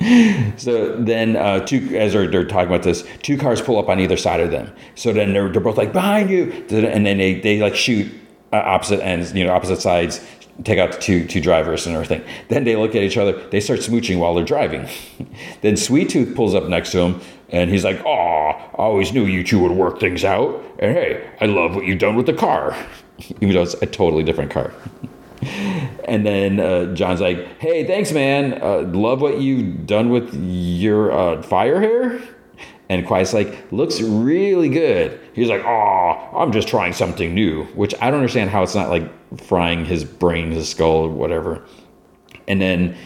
[0.60, 3.98] so then uh, two as they're, they're, talking about this two cars pull up on
[3.98, 7.40] either side of them so then they're, they're both like behind you and then they,
[7.40, 8.08] they like shoot
[8.52, 10.24] uh, opposite ends you know opposite sides
[10.64, 12.22] take out the two two drivers and everything.
[12.48, 13.32] Then they look at each other.
[13.50, 14.88] They start smooching while they're driving.
[15.62, 17.20] then Sweet Tooth pulls up next to him,
[17.50, 20.62] and he's like, "Aw, I always knew you two would work things out.
[20.78, 22.76] And hey, I love what you've done with the car,
[23.40, 24.72] even though it's a totally different car."
[26.04, 28.60] and then uh, John's like, "Hey, thanks, man.
[28.60, 32.20] Uh, love what you've done with your uh, fire hair."
[32.88, 35.20] And Quiet's like, looks really good.
[35.34, 38.88] He's like, oh, I'm just trying something new, which I don't understand how it's not
[38.88, 39.04] like
[39.42, 41.64] frying his brain, his skull, whatever.
[42.46, 42.96] And then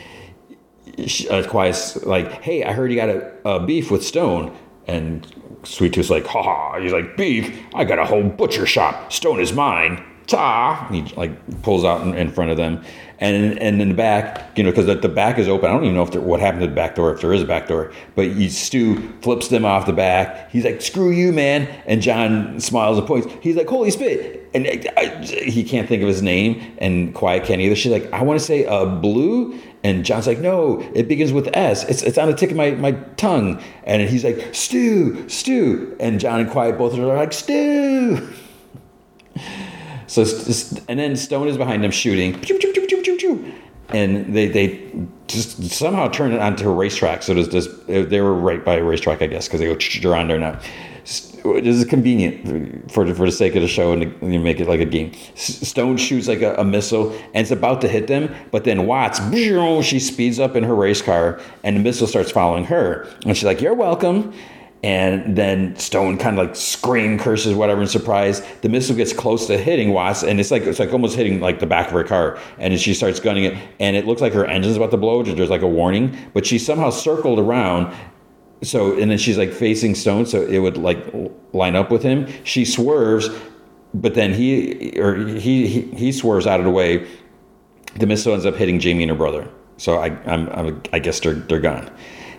[1.30, 4.56] uh, Quiet's like, hey, I heard you got a, a beef with Stone.
[4.86, 5.26] And
[5.64, 6.80] Sweet Tooth's like, ha ha.
[6.80, 7.60] He's like, beef?
[7.74, 9.12] I got a whole butcher shop.
[9.12, 10.04] Stone is mine.
[10.26, 10.88] Ta!
[10.90, 12.84] he like pulls out in, in front of them
[13.22, 15.70] and and in the back, you know, because the, the, back is open.
[15.70, 17.40] I don't even know if there, what happened to the back door, if there is
[17.40, 17.92] a back door.
[18.16, 20.50] But you, Stu flips them off the back.
[20.50, 23.28] He's like, "Screw you, man!" And John smiles and points.
[23.40, 27.60] He's like, "Holy spit!" And I, he can't think of his name, and Quiet can't
[27.60, 27.76] either.
[27.76, 31.48] She's like, "I want to say uh, blue." And John's like, no, it begins with
[31.56, 31.82] S.
[31.88, 33.60] It's, it's on the tip of my, my tongue.
[33.82, 35.96] And he's like, Stu, Stu.
[35.98, 38.28] And John and Quiet both of them are like, Stu.
[40.12, 40.24] So,
[40.88, 42.38] and then Stone is behind them shooting
[43.88, 44.90] and they they
[45.26, 47.22] just somehow turn it onto a racetrack.
[47.22, 50.12] So there's this uh, they were right by a racetrack, I guess, because they go
[50.12, 50.58] around there now.
[51.02, 54.02] This is convenient for for the sake of the show and
[54.32, 55.12] you make it like a game.
[55.34, 59.18] Stone shoots like a, a, missile and it's about to hit them, but then Watts,
[59.84, 63.44] she speeds up in her race car and the missile starts following her, and she's
[63.44, 64.32] like, "You're welcome."
[64.82, 68.42] And then Stone kind of like scream, curses, whatever, in surprise.
[68.62, 71.60] The missile gets close to hitting Watts, and it's like it's like almost hitting like
[71.60, 72.38] the back of her car.
[72.58, 75.22] And she starts gunning it, and it looks like her engine's about to blow.
[75.22, 77.94] There's like a warning, but she somehow circled around.
[78.62, 80.98] So and then she's like facing Stone, so it would like
[81.52, 82.26] line up with him.
[82.42, 83.28] She swerves,
[83.94, 87.08] but then he or he he, he swerves out of the way.
[87.94, 89.48] The missile ends up hitting Jamie and her brother.
[89.76, 91.88] So I I'm, I'm I guess they're they're gone.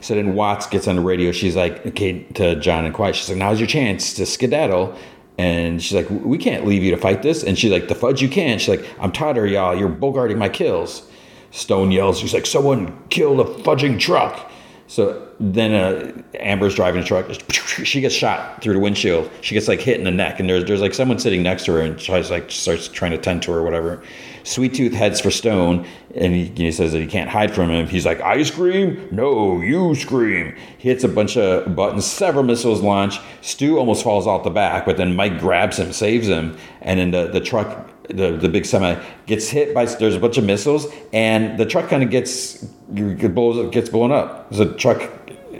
[0.03, 1.31] So then Watts gets on the radio.
[1.31, 3.15] She's like, okay, to John and Quiet.
[3.15, 4.97] She's like, now's your chance to skedaddle.
[5.37, 7.41] And she's like, we can't leave you to fight this.
[7.41, 8.59] And she's like, the fudge you can.
[8.59, 9.73] She's like, I'm tired of y'all.
[9.73, 11.09] You're bogarting my kills.
[11.51, 12.19] Stone yells.
[12.19, 14.51] She's like, someone killed a fudging truck.
[14.93, 17.25] So then uh, Amber's driving a truck.
[17.51, 19.27] She gets shot through the windshield.
[19.41, 21.71] She gets like hit in the neck, and there's there's like someone sitting next to
[21.71, 24.03] her, and tries like starts trying to tend to her or whatever.
[24.43, 27.87] Sweet Tooth heads for Stone, and he, he, says that he can't hide from him.
[27.87, 29.07] He's like, I scream?
[29.09, 30.55] No, you scream.
[30.77, 33.19] He hits a bunch of buttons, several missiles launch.
[33.41, 37.09] Stu almost falls off the back, but then Mike grabs him, saves him, and then
[37.09, 40.87] the, the truck, the, the big semi, gets hit by, there's a bunch of missiles,
[41.11, 44.49] and the truck kind of gets, blows, gets blown up.
[44.51, 45.09] The truck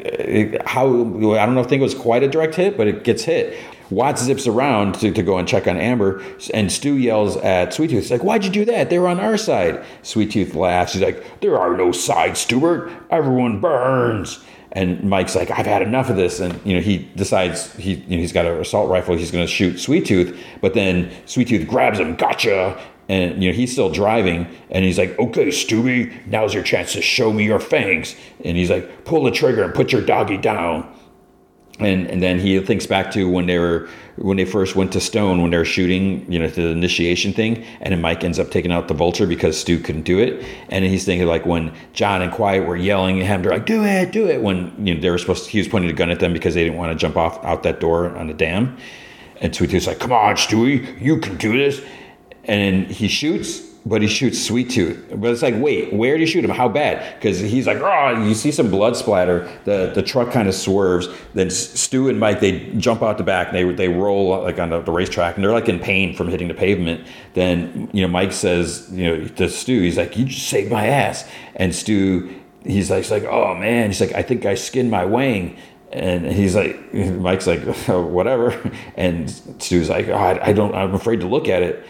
[0.03, 3.03] uh, how I don't know if think it was quite a direct hit, but it
[3.03, 3.57] gets hit.
[3.89, 6.21] Watts zips around to, to go and check on Amber,
[6.53, 8.03] and Stu yells at Sweet Tooth.
[8.03, 8.89] He's like, Why'd you do that?
[8.89, 9.85] They were on our side.
[10.01, 10.93] Sweet Tooth laughs.
[10.93, 12.91] He's like, There are no sides, Stuart.
[13.09, 14.43] Everyone burns.
[14.73, 16.39] And Mike's like, I've had enough of this.
[16.39, 19.15] And, you know, he decides he, you know, he's got an assault rifle.
[19.15, 20.37] He's going to shoot Sweet Tooth.
[20.61, 22.79] But then Sweet Tooth grabs him, gotcha.
[23.09, 27.01] and you know he's still driving and he's like okay stewie now's your chance to
[27.01, 30.89] show me your fangs and he's like pull the trigger and put your doggy down
[31.79, 35.01] and and then he thinks back to when they were when they first went to
[35.01, 38.51] stone when they were shooting you know the initiation thing and then mike ends up
[38.51, 41.73] taking out the vulture because stu couldn't do it and then he's thinking like when
[41.93, 44.93] john and quiet were yelling at him they're like do it do it when you
[44.93, 46.77] know they were supposed to he was pointing a gun at them because they didn't
[46.77, 48.77] want to jump off out that door on the dam
[49.43, 51.83] and Tooth's like, come on, Stewie, you can do this.
[52.45, 55.13] And he shoots, but he shoots Sweet Tooth.
[55.15, 56.51] But it's like, wait, where did he shoot him?
[56.51, 57.15] How bad?
[57.15, 59.51] Because he's like, oh, you see some blood splatter.
[59.65, 61.07] The the truck kind of swerves.
[61.33, 63.49] Then Stu and Mike, they jump out the back.
[63.49, 66.29] And they they roll like on the, the racetrack, and they're like in pain from
[66.29, 67.05] hitting the pavement.
[67.33, 70.87] Then you know Mike says, you know, to Stu, he's like, you just saved my
[70.87, 71.29] ass.
[71.55, 72.33] And Stu,
[72.63, 75.57] he's like, he's like, oh man, he's like, I think I skinned my wang
[75.93, 78.71] and he's like, Mike's like, oh, whatever.
[78.95, 79.29] And
[79.59, 81.85] Stu's like, oh, I, I, don't, I'm afraid to look at it.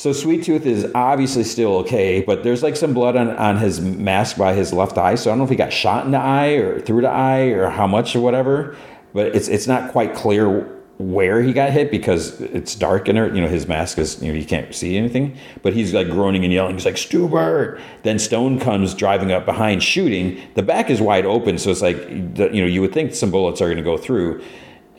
[0.00, 3.82] So Sweet Tooth is obviously still okay, but there's like some blood on, on his
[3.82, 5.14] mask by his left eye.
[5.14, 7.48] So I don't know if he got shot in the eye or through the eye
[7.48, 8.78] or how much or whatever.
[9.12, 10.62] But it's it's not quite clear
[10.96, 13.26] where he got hit because it's dark in there.
[13.34, 15.36] You know, his mask is, you know, you can't see anything.
[15.60, 16.76] But he's like groaning and yelling.
[16.76, 17.78] He's like, Stubert.
[18.02, 20.40] Then Stone comes driving up behind shooting.
[20.54, 21.58] The back is wide open.
[21.58, 24.42] So it's like, you know, you would think some bullets are going to go through.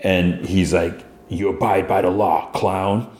[0.01, 3.11] And he's like, You abide by the law, clown.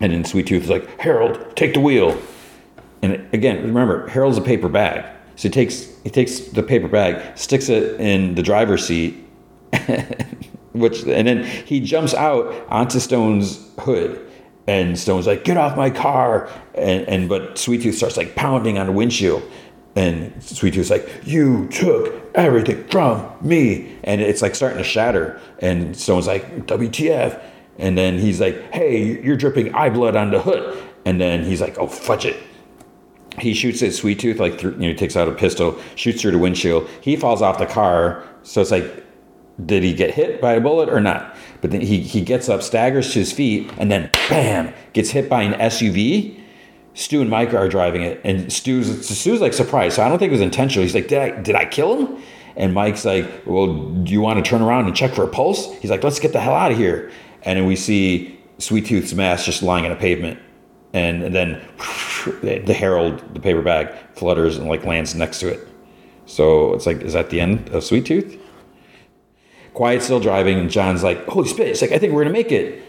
[0.00, 2.20] And then Sweet Tooth is like, Harold, take the wheel.
[3.02, 5.04] And again, remember, Harold's a paper bag.
[5.36, 9.14] So he takes he takes the paper bag, sticks it in the driver's seat,
[10.72, 14.24] which and then he jumps out onto Stone's hood.
[14.66, 18.78] And Stone's like, "Get off my car!" And and but Sweet Tooth starts like pounding
[18.78, 19.44] on the windshield,
[19.94, 25.40] and Sweet Tooth's like, "You took everything from me," and it's like starting to shatter.
[25.60, 27.40] And Stone's like, "WTF?"
[27.78, 31.60] And then he's like, "Hey, you're dripping eye blood on the hood." And then he's
[31.60, 32.36] like, "Oh, fudge it."
[33.38, 36.20] He shoots at Sweet Tooth, like through, you know, he takes out a pistol, shoots
[36.20, 36.88] through the windshield.
[37.00, 39.04] He falls off the car, so it's like
[39.64, 41.36] did he get hit by a bullet or not?
[41.60, 45.28] But then he, he gets up, staggers to his feet, and then bam, gets hit
[45.28, 46.40] by an SUV.
[46.94, 49.96] Stu and Mike are driving it, and Stu's Stu's like surprised.
[49.96, 50.82] So I don't think it was intentional.
[50.82, 52.22] He's like, "Did I did I kill him?"
[52.56, 55.72] And Mike's like, "Well, do you want to turn around and check for a pulse?"
[55.76, 57.10] He's like, "Let's get the hell out of here."
[57.42, 60.40] And then we see Sweet Tooth's mask just lying on a pavement,
[60.92, 61.62] and, and then
[62.42, 65.68] the Harold, the paper bag, flutters and like lands next to it.
[66.26, 68.38] So it's like, is that the end of Sweet Tooth?
[69.74, 72.50] Quiet's still driving, and John's like, "Holy spit!" It's like, "I think we're gonna make
[72.50, 72.82] it."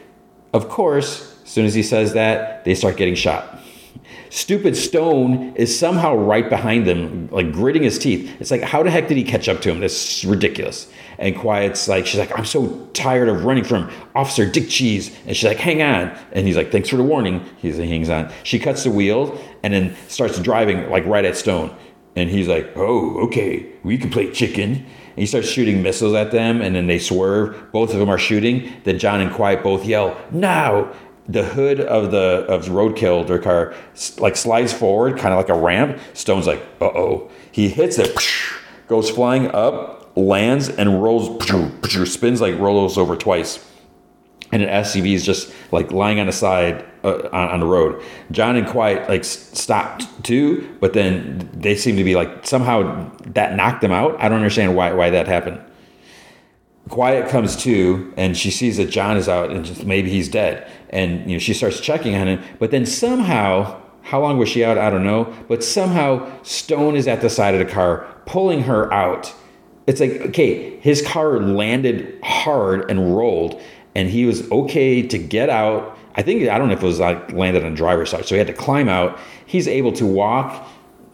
[0.54, 3.60] Of course, as soon as he says that, they start getting shot.
[4.32, 8.32] Stupid Stone is somehow right behind them, like gritting his teeth.
[8.40, 9.80] It's like, how the heck did he catch up to him?
[9.80, 10.92] That's ridiculous.
[11.20, 15.16] And Quiet's like, she's like, I'm so tired of running from Officer Dick Cheese.
[15.28, 16.18] And she's like, hang on.
[16.32, 17.46] And he's like, thanks for the warning.
[17.58, 18.32] He's, he hangs on.
[18.44, 21.76] She cuts the wheel and then starts driving like right at Stone.
[22.16, 26.32] And he's like, oh, okay, we can play chicken And he starts shooting missiles at
[26.32, 27.72] them, and then they swerve.
[27.74, 28.72] Both of them are shooting.
[28.86, 30.94] Then John and Quiet both yell, "Now!"
[31.28, 33.74] The hood of the of roadkill, their car,
[34.18, 36.00] like slides forward, kind of like a ramp.
[36.14, 38.18] Stone's like, "Uh oh!" He hits it,
[38.88, 41.44] goes flying up, lands, and rolls,
[42.12, 43.66] spins like rolls over twice
[44.52, 48.04] and an SUV is just like lying on the side uh, on, on, the road.
[48.32, 53.56] John and Quiet like stopped too, but then they seem to be like somehow that
[53.56, 54.16] knocked them out.
[54.20, 55.62] I don't understand why why that happened.
[56.90, 60.70] Quiet comes to and she sees that John is out and just, maybe he's dead,
[60.90, 63.82] and you know she starts checking on him, but then somehow.
[64.02, 64.80] How long was she out?
[64.80, 65.32] I don't know.
[65.48, 69.36] But somehow Stone is at the side of the car, pulling her out.
[69.90, 73.60] It's like, okay, his car landed hard and rolled
[73.96, 75.98] and he was okay to get out.
[76.14, 78.38] I think I don't know if it was like landed on driver's side, so he
[78.38, 79.18] had to climb out.
[79.48, 80.52] He's able to walk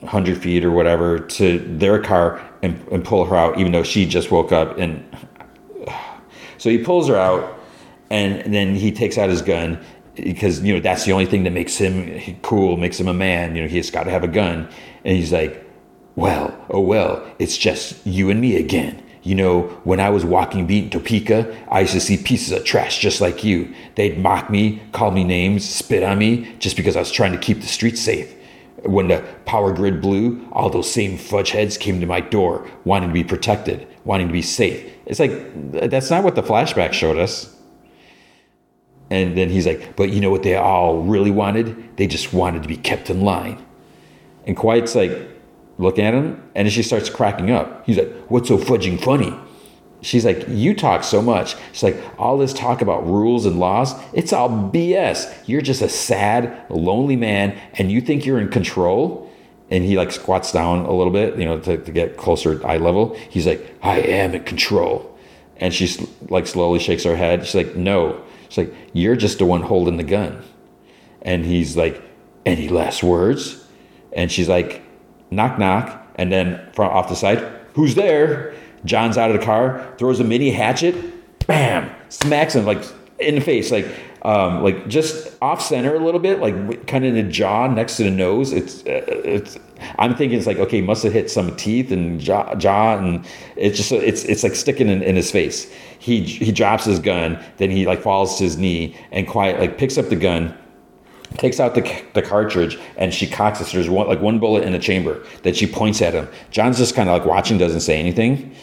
[0.01, 4.05] 100 feet or whatever to their car and, and pull her out, even though she
[4.05, 4.77] just woke up.
[4.77, 5.05] And
[6.57, 7.57] so he pulls her out,
[8.09, 9.83] and then he takes out his gun
[10.15, 13.55] because you know that's the only thing that makes him cool, makes him a man.
[13.55, 14.67] You know, he's got to have a gun,
[15.05, 15.64] and he's like,
[16.15, 20.67] "Well, oh well, it's just you and me again." You know, when I was walking
[20.67, 23.73] beat in Topeka, I used to see pieces of trash just like you.
[23.95, 27.39] They'd mock me, call me names, spit on me, just because I was trying to
[27.39, 28.35] keep the streets safe.
[28.83, 33.09] When the power grid blew, all those same fudge heads came to my door, wanting
[33.09, 34.87] to be protected, wanting to be safe.
[35.07, 37.55] It's like, that's not what the flashback showed us.
[39.09, 41.97] And then he's like, but you know what they all really wanted?
[41.97, 43.63] They just wanted to be kept in line.
[44.45, 45.11] And Quiet's like,
[45.77, 47.85] look at him, and she starts cracking up.
[47.85, 49.37] He's like, What's so fudging funny?
[50.01, 51.55] She's like, You talk so much.
[51.71, 55.33] She's like, All this talk about rules and laws, it's all BS.
[55.47, 59.23] You're just a sad, lonely man, and you think you're in control.
[59.71, 62.77] And he like squats down a little bit, you know, to, to get closer eye
[62.77, 63.15] level.
[63.31, 65.17] He's like, I am in control.
[65.57, 67.45] And she like slowly shakes her head.
[67.45, 68.21] She's like, No.
[68.49, 70.43] She's like, You're just the one holding the gun.
[71.23, 72.01] And he's like,
[72.45, 73.65] Any last words?
[74.13, 74.84] And she's like,
[75.31, 76.01] Knock, knock.
[76.15, 77.43] And then from off the side,
[77.75, 78.53] Who's there?
[78.85, 80.95] John's out of the car, throws a mini hatchet,
[81.45, 82.81] bam, smacks him like
[83.19, 83.85] in the face, like
[84.21, 87.97] um, like just off center a little bit, like kind of in the jaw next
[87.97, 88.53] to the nose.
[88.53, 89.57] It's uh, it's.
[89.99, 93.25] I'm thinking it's like okay, must have hit some teeth and jaw, jaw and
[93.57, 95.69] it's just it's it's like sticking in, in his face.
[95.99, 99.77] He he drops his gun, then he like falls to his knee and quiet like
[99.77, 100.57] picks up the gun
[101.37, 103.65] takes out the, the cartridge and she cocks it.
[103.65, 106.27] So there's one like one bullet in the chamber that she points at him.
[106.51, 108.55] John's just kind of like watching, doesn't say anything,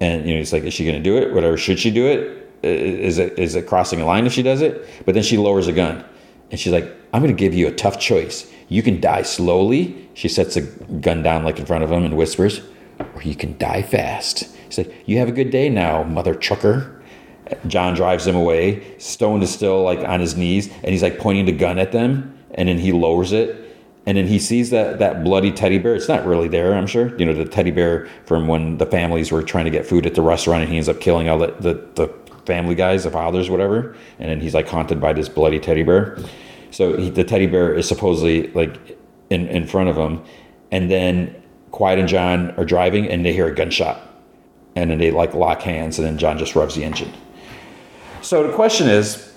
[0.00, 1.32] and you know he's like, "Is she going to do it?
[1.32, 1.56] Whatever.
[1.56, 2.38] Should she do it?
[2.62, 5.68] Is it is it crossing a line if she does it?" But then she lowers
[5.68, 6.04] a gun,
[6.50, 8.50] and she's like, "I'm going to give you a tough choice.
[8.68, 12.16] You can die slowly." She sets a gun down like in front of him and
[12.16, 12.60] whispers,
[13.14, 17.01] "Or you can die fast." He's like, "You have a good day now, mother trucker."
[17.66, 18.96] John drives him away.
[18.98, 22.38] Stone is still like on his knees and he's like pointing the gun at them.
[22.54, 23.58] And then he lowers it.
[24.04, 25.94] And then he sees that, that bloody teddy bear.
[25.94, 27.16] It's not really there, I'm sure.
[27.18, 30.14] You know, the teddy bear from when the families were trying to get food at
[30.14, 32.08] the restaurant and he ends up killing all the, the, the
[32.44, 33.96] family guys, the fathers, whatever.
[34.18, 36.18] And then he's like haunted by this bloody teddy bear.
[36.72, 38.98] So he, the teddy bear is supposedly like
[39.30, 40.22] in, in front of him.
[40.72, 44.00] And then Quiet and John are driving and they hear a gunshot.
[44.74, 47.12] And then they like lock hands and then John just revs the engine.
[48.22, 49.32] So the question is,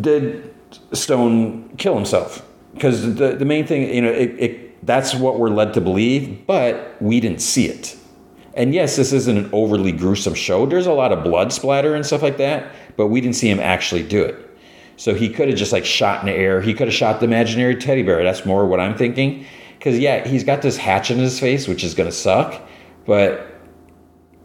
[0.00, 0.52] did
[0.92, 2.46] Stone kill himself?
[2.72, 6.46] Because the, the main thing, you know, it, it, that's what we're led to believe,
[6.46, 7.96] but we didn't see it.
[8.54, 10.66] And yes, this isn't an overly gruesome show.
[10.66, 13.60] There's a lot of blood splatter and stuff like that, but we didn't see him
[13.60, 14.40] actually do it.
[14.96, 16.60] So he could have just like shot in the air.
[16.60, 18.22] He could have shot the imaginary teddy bear.
[18.22, 19.44] That's more what I'm thinking.
[19.78, 22.62] Because yeah, he's got this hatch in his face, which is going to suck.
[23.06, 23.53] But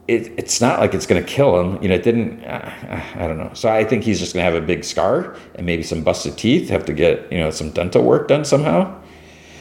[0.09, 1.81] it, it's not like it's going to kill him.
[1.83, 2.43] You know, it didn't.
[2.43, 3.51] Uh, I don't know.
[3.53, 6.35] So I think he's just going to have a big scar and maybe some busted
[6.35, 6.69] teeth.
[6.69, 8.99] Have to get you know some dental work done somehow.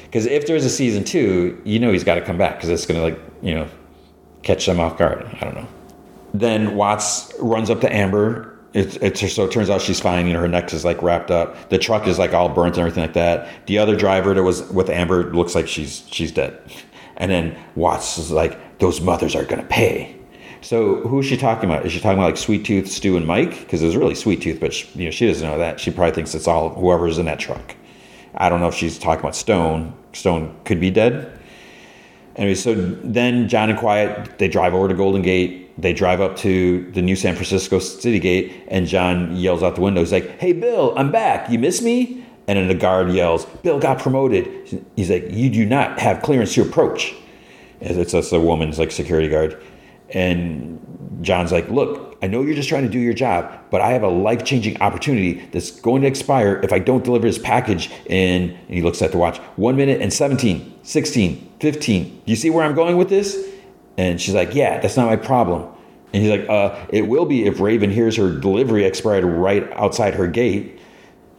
[0.05, 2.87] Because if there's a season two, you know he's got to come back because it's
[2.87, 3.69] going to like you know
[4.43, 5.25] catch them off guard.
[5.41, 5.69] I don't know.
[6.33, 8.59] Then Watts runs up to Amber.
[8.73, 10.27] It's, it's so it turns out she's fine.
[10.27, 11.69] You know, her neck is like wrapped up.
[11.69, 13.67] The truck is like all burnt and everything like that.
[13.67, 16.59] The other driver that was with Amber looks like she's she's dead.
[17.19, 20.18] And then Watts is like, those mothers are gonna pay.
[20.61, 21.87] So who is she talking about?
[21.87, 23.61] Is she talking about like Sweet Tooth, Stu, and Mike?
[23.61, 25.81] Because it was really Sweet Tooth, but she, you know she doesn't know that.
[25.81, 27.77] She probably thinks it's all whoever's in that truck.
[28.35, 29.95] I don't know if she's talking about Stone.
[30.13, 31.39] Stone could be dead.
[32.37, 35.81] Anyway, so then John and Quiet they drive over to Golden Gate.
[35.81, 39.81] They drive up to the new San Francisco City Gate, and John yells out the
[39.81, 40.01] window.
[40.01, 41.51] He's like, "Hey, Bill, I'm back.
[41.51, 44.49] You miss me?" And then the guard yells, "Bill got promoted."
[44.97, 47.15] He's like, "You do not have clearance to approach."
[47.81, 49.61] It's, it's a woman's like security guard.
[50.11, 53.93] And John's like, Look, I know you're just trying to do your job, but I
[53.93, 57.91] have a life changing opportunity that's going to expire if I don't deliver this package
[58.07, 62.05] in, and he looks at the watch, one minute and 17, 16, 15.
[62.05, 63.49] Do you see where I'm going with this?
[63.97, 65.69] And she's like, Yeah, that's not my problem.
[66.13, 70.15] And he's like, uh, It will be if Raven hears her delivery expired right outside
[70.15, 70.81] her gate.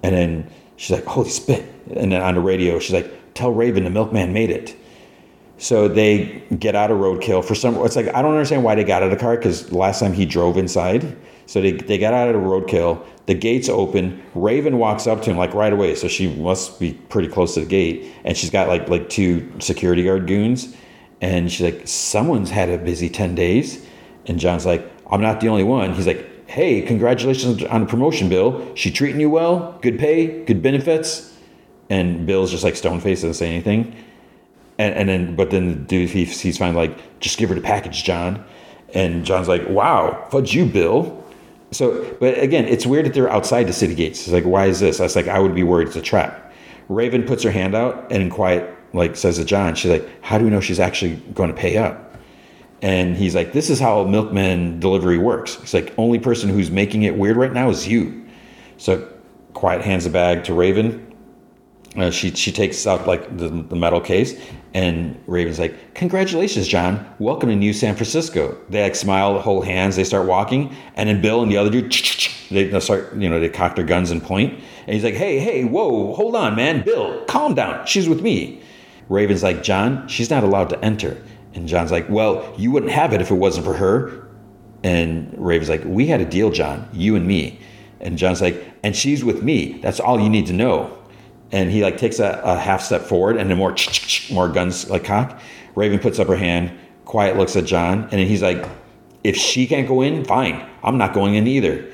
[0.04, 1.66] And then she's like, Holy spit.
[1.96, 4.76] And then on the radio, she's like, Tell Raven the milkman made it.
[5.60, 7.76] So they get out of roadkill for some.
[7.86, 10.14] It's like I don't understand why they got out of the car because last time
[10.14, 11.18] he drove inside.
[11.46, 13.06] So they they got out of the roadkill.
[13.26, 14.24] The gates open.
[14.34, 15.96] Raven walks up to him like right away.
[15.96, 19.52] So she must be pretty close to the gate, and she's got like like two
[19.60, 20.76] security guard goons,
[21.20, 23.86] and she's like, someone's had a busy ten days,
[24.28, 25.94] and John's like, I'm not the only one.
[25.94, 28.74] He's like, Hey, congratulations on the promotion, Bill.
[28.76, 29.78] She treating you well?
[29.82, 31.38] Good pay, good benefits.
[31.92, 33.96] And Bill's just like stone faced, doesn't say anything.
[34.80, 37.62] And, and then, but then the dude, he, he's finally like, just give her the
[37.62, 38.44] package, John.
[38.94, 41.24] And John's like, wow, fudge you, Bill.
[41.72, 44.22] So, but again, it's weird that they're outside the city gates.
[44.22, 45.02] It's like, why is this?
[45.02, 46.54] I was like, I would be worried it's a trap.
[46.88, 50.38] Raven puts her hand out and in quiet, like, says to John, she's like, how
[50.38, 52.16] do we know she's actually going to pay up?
[52.82, 55.60] And he's like, this is how milkman delivery works.
[55.62, 58.26] It's like, only person who's making it weird right now is you.
[58.78, 59.08] So,
[59.54, 61.09] quiet hands the bag to Raven.
[61.96, 64.40] Uh, she she takes out like the, the metal case
[64.74, 67.06] and Raven's like, Congratulations, John.
[67.20, 68.58] Welcome to New San Francisco.
[68.70, 71.92] They like smile, hold hands, they start walking, and then Bill and the other dude
[72.52, 74.22] they start, you know, they cock their guns and.
[74.30, 76.84] And he's like, Hey, hey, whoa, hold on, man.
[76.84, 77.86] Bill, calm down.
[77.86, 78.62] She's with me.
[79.08, 81.22] Raven's like, John, she's not allowed to enter.
[81.56, 84.28] And John's like, Well, you wouldn't have it if it wasn't for her.
[84.84, 87.60] And Raven's like, we had a deal, John, you and me.
[88.00, 89.74] And John's like, and she's with me.
[89.82, 90.99] That's all you need to know.
[91.52, 93.76] And he like takes a, a half step forward and then more
[94.32, 95.40] more guns like cock.
[95.76, 96.72] Raven puts up her hand.
[97.06, 98.68] Quiet looks at John and then he's like,
[99.24, 100.68] if she can't go in, fine.
[100.84, 101.86] I'm not going in either.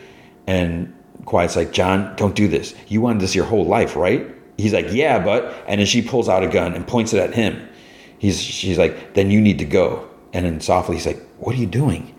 [0.47, 0.93] And
[1.25, 2.75] Quiet's like, John, don't do this.
[2.87, 4.29] You wanted this your whole life, right?
[4.57, 5.55] He's like, yeah, but.
[5.67, 7.67] And then she pulls out a gun and points it at him.
[8.19, 10.07] He's, she's like, then you need to go.
[10.33, 12.13] And then softly, he's like, what are you doing?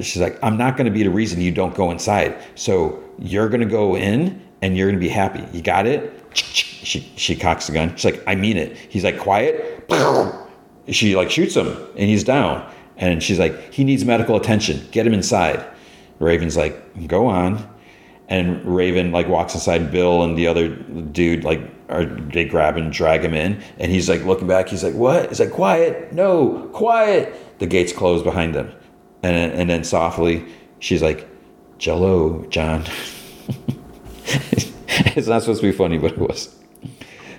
[0.00, 2.36] She's like, I'm not going to be the reason you don't go inside.
[2.54, 5.44] So you're going to go in and you're going to be happy.
[5.56, 6.16] You got it?
[6.82, 7.94] She, she cocks the gun.
[7.96, 8.76] She's like, I mean it.
[8.76, 9.86] He's like, quiet.
[10.88, 12.68] She like shoots him and he's down.
[12.96, 14.88] And she's like, he needs medical attention.
[14.90, 15.64] Get him inside.
[16.18, 17.68] Raven's like, go on.
[18.28, 22.92] And Raven like walks inside Bill and the other dude like are they grab and
[22.92, 23.62] drag him in.
[23.78, 24.68] And he's like looking back.
[24.68, 25.28] He's like, what?
[25.28, 26.12] He's like, quiet.
[26.12, 27.58] No, quiet.
[27.58, 28.72] The gates close behind them.
[29.22, 30.46] And, and then softly,
[30.78, 31.28] she's like,
[31.78, 32.84] Jello, John.
[34.26, 36.59] it's not supposed to be funny, but it was.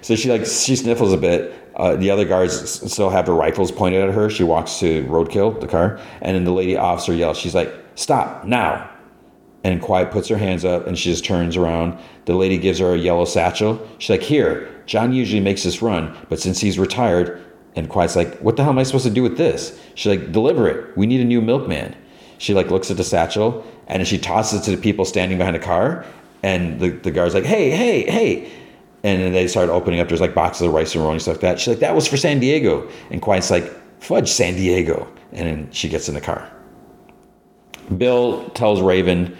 [0.01, 1.53] So she like she sniffles a bit.
[1.75, 4.29] Uh, the other guards still have their rifles pointed at her.
[4.29, 7.37] She walks to roadkill the car, and then the lady officer yells.
[7.37, 8.89] She's like, "Stop now!"
[9.63, 11.97] And Quiet puts her hands up, and she just turns around.
[12.25, 13.79] The lady gives her a yellow satchel.
[13.99, 17.41] She's like, "Here, John usually makes this run, but since he's retired."
[17.75, 20.31] And Quiet's like, "What the hell am I supposed to do with this?" She's like,
[20.31, 20.97] "Deliver it.
[20.97, 21.95] We need a new milkman."
[22.37, 25.55] She like looks at the satchel, and she tosses it to the people standing behind
[25.55, 26.05] the car.
[26.43, 28.49] And the, the guard's like, "Hey, hey, hey!"
[29.03, 30.07] And then they start opening up.
[30.07, 31.59] There's like boxes of rice and rolling stuff like that.
[31.59, 32.87] She's like, that was for San Diego.
[33.09, 33.71] And Quiet's like,
[34.01, 35.11] fudge San Diego.
[35.31, 36.51] And then she gets in the car.
[37.97, 39.35] Bill tells Raven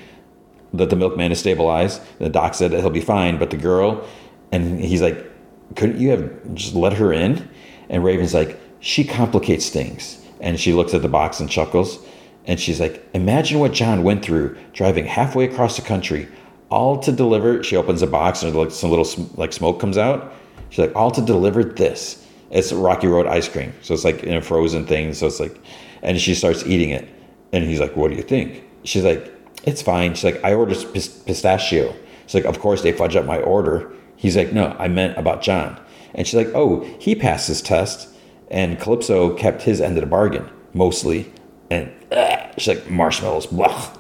[0.74, 2.02] that the milkman is stabilized.
[2.20, 4.08] The doc said that he'll be fine, but the girl,
[4.52, 5.30] and he's like,
[5.76, 7.48] couldn't you have just let her in?
[7.90, 10.26] And Raven's like, she complicates things.
[10.40, 12.00] And she looks at the box and chuckles.
[12.46, 16.28] And she's like, imagine what John went through driving halfway across the country
[16.72, 17.64] all to deliver.
[17.64, 20.34] She opens a box and like some little like smoke comes out.
[20.70, 22.26] She's like, all to deliver this.
[22.50, 25.14] It's Rocky Road ice cream, so it's like in a frozen thing.
[25.14, 25.58] So it's like,
[26.02, 27.08] and she starts eating it,
[27.54, 29.32] and he's like, "What do you think?" She's like,
[29.64, 31.96] "It's fine." She's like, "I ordered pistachio."
[32.26, 35.42] She's like, "Of course they fudge up my order." He's like, "No, I meant about
[35.42, 35.80] John."
[36.14, 38.10] And she's like, "Oh, he passed his test,
[38.50, 41.32] and Calypso kept his end of the bargain mostly."
[41.70, 43.94] And uh, she's like, "Marshmallows, blah."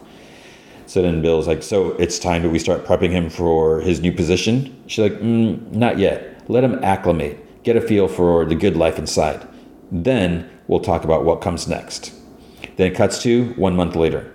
[0.91, 4.11] So then Bill's like, so it's time that we start prepping him for his new
[4.11, 4.75] position?
[4.87, 6.43] She's like, mm, not yet.
[6.49, 9.47] Let him acclimate, get a feel for the good life inside.
[9.89, 12.13] Then we'll talk about what comes next.
[12.75, 14.29] Then it cuts to one month later.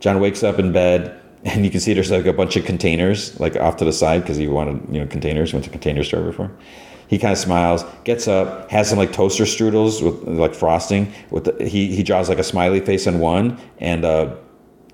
[0.00, 3.40] John wakes up in bed and you can see there's like a bunch of containers
[3.40, 6.04] like off to the side because he wanted, you know, containers, He went to container
[6.04, 6.50] store before.
[7.08, 11.10] He kind of smiles, gets up, has some like toaster strudels with like frosting.
[11.30, 14.36] With the, he he draws like a smiley face on one and a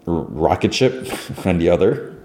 [0.07, 1.09] rocket ship
[1.47, 2.17] on the other.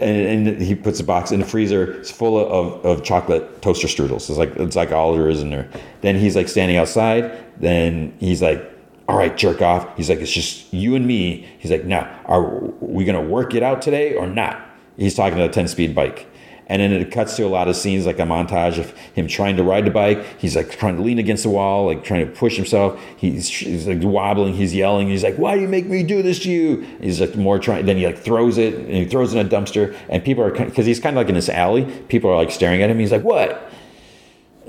[0.00, 1.92] And, and, he puts a box in the freezer.
[1.94, 4.28] It's full of, of chocolate toaster strudels.
[4.28, 5.68] It's like it's like all there is in there.
[6.02, 7.36] Then he's like standing outside.
[7.58, 8.70] Then he's like,
[9.08, 12.42] "All right, jerk off." He's like, "It's just you and me." He's like, "Now, are
[12.80, 14.60] we gonna work it out today or not?"
[14.98, 16.28] He's talking to a ten speed bike.
[16.68, 19.56] And then it cuts to a lot of scenes, like a montage of him trying
[19.56, 20.24] to ride the bike.
[20.38, 23.00] He's like trying to lean against the wall, like trying to push himself.
[23.16, 24.54] He's, he's like wobbling.
[24.54, 25.08] He's yelling.
[25.08, 27.86] He's like, "Why do you make me do this to you?" He's like more trying.
[27.86, 29.96] Then he like throws it and he throws it in a dumpster.
[30.08, 31.84] And people are because he's kind of like in this alley.
[32.08, 32.98] People are like staring at him.
[32.98, 33.72] He's like, "What?"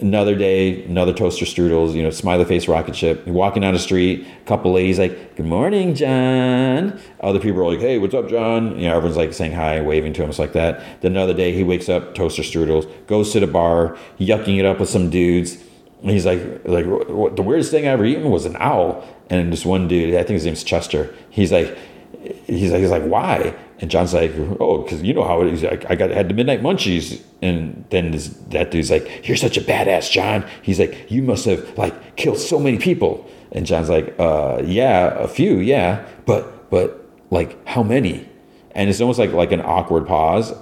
[0.01, 3.23] Another day, another toaster strudels, you know, smiley face rocket ship.
[3.26, 6.99] You're walking down the street, a couple ladies like, Good morning, John.
[7.21, 8.77] Other people are like, Hey, what's up, John?
[8.77, 11.01] You know, everyone's like saying hi, waving to him, it's like that.
[11.01, 14.80] Then another day he wakes up, toaster strudels, goes to the bar, yucking it up
[14.80, 15.57] with some dudes.
[16.01, 19.05] And he's like, like the weirdest thing I ever eaten was an owl.
[19.30, 21.13] And this one dude, I think his name's Chester.
[21.30, 21.77] He's like,
[22.21, 23.55] he's like, he's like, why?
[23.79, 25.63] And John's like, oh, because you know how it is.
[25.63, 29.61] I, got had the midnight munchies, and then this, that dude's like, you're such a
[29.61, 30.45] badass, John.
[30.61, 33.29] He's like, you must have like killed so many people.
[33.51, 38.27] And John's like, uh, yeah, a few, yeah, but but like how many?
[38.71, 40.53] And it's almost like like an awkward pause,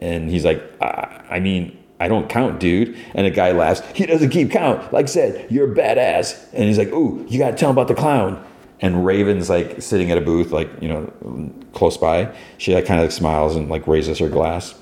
[0.00, 2.96] and he's like, I, I mean, I don't count, dude.
[3.14, 3.82] And the guy laughs.
[3.94, 4.92] He doesn't keep count.
[4.92, 6.48] Like I said, you're a badass.
[6.52, 8.44] And he's like, ooh, you got to tell him about the clown
[8.82, 12.34] and Raven's like sitting at a booth, like you know, close by.
[12.58, 14.74] She like kind of like smiles and like raises her glass.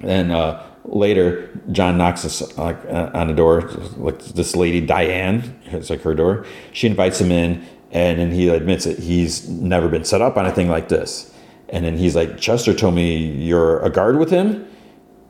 [0.00, 3.62] And uh, later, John knocks us, like uh, on the door.
[3.96, 6.44] Like this lady Diane, it's like her door.
[6.72, 8.98] She invites him in, and then he admits it.
[8.98, 11.34] He's never been set up on a thing like this.
[11.70, 14.66] And then he's like, Chester told me you're a guard with him.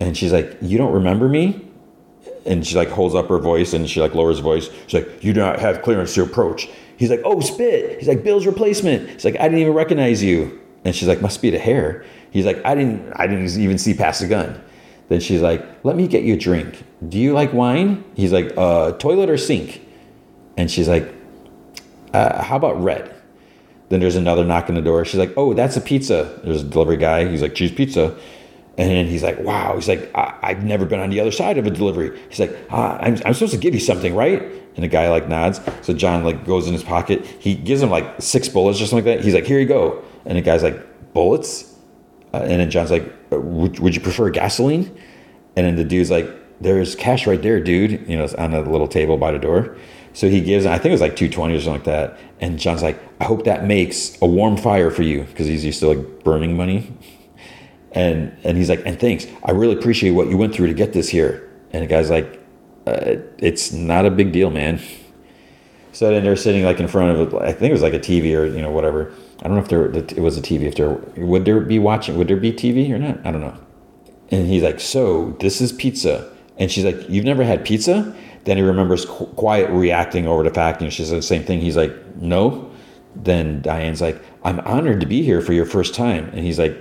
[0.00, 1.64] And she's like, You don't remember me?
[2.44, 4.68] And she like holds up her voice and she like lowers her voice.
[4.86, 6.68] She's like, You do not have clearance to approach
[6.98, 7.98] He's like, oh, spit.
[7.98, 9.08] He's like, Bill's replacement.
[9.08, 10.60] He's like, I didn't even recognize you.
[10.84, 12.04] And she's like, must be the hair.
[12.30, 14.60] He's like, I didn't, I didn't even see past the gun.
[15.08, 16.84] Then she's like, let me get you a drink.
[17.08, 18.04] Do you like wine?
[18.14, 19.80] He's like, uh, toilet or sink?
[20.56, 21.08] And she's like,
[22.12, 23.14] uh, how about red?
[23.88, 25.04] Then there's another knock on the door.
[25.04, 26.40] She's like, oh, that's a pizza.
[26.44, 27.28] There's a delivery guy.
[27.28, 28.18] He's like, cheese pizza.
[28.78, 29.74] And then he's like, wow.
[29.74, 32.18] He's like, I- have never been on the other side of a delivery.
[32.28, 34.40] He's like, ah, I'm, I'm supposed to give you something, right?
[34.76, 35.60] And the guy like nods.
[35.82, 37.26] So John like goes in his pocket.
[37.26, 39.24] He gives him like six bullets or something like that.
[39.24, 40.02] He's like, here you go.
[40.24, 41.74] And the guy's like, bullets?
[42.32, 44.84] Uh, and then John's like, uh, would, would you prefer gasoline?
[45.56, 46.30] And then the dude's like,
[46.60, 48.08] there's cash right there, dude.
[48.08, 49.76] You know, it's on a little table by the door.
[50.12, 52.18] So he gives, I think it was like 220 or something like that.
[52.40, 55.80] And John's like, I hope that makes a warm fire for you because he's used
[55.80, 56.92] to like burning money.
[57.98, 59.26] And and he's like, and thanks.
[59.44, 61.50] I really appreciate what you went through to get this here.
[61.72, 62.40] And the guy's like,
[62.86, 64.80] uh, it's not a big deal, man.
[65.90, 68.38] So then they're sitting like in front of, I think it was like a TV
[68.38, 69.12] or you know whatever.
[69.42, 70.62] I don't know if there it was a TV.
[70.62, 73.18] If there would there be watching, would there be TV or not?
[73.26, 73.58] I don't know.
[74.30, 76.32] And he's like, so this is pizza.
[76.56, 78.14] And she's like, you've never had pizza?
[78.44, 81.60] Then he remembers Qu- Quiet reacting over the fact, and she says the same thing.
[81.60, 82.70] He's like, no.
[83.16, 86.28] Then Diane's like, I'm honored to be here for your first time.
[86.32, 86.76] And he's like,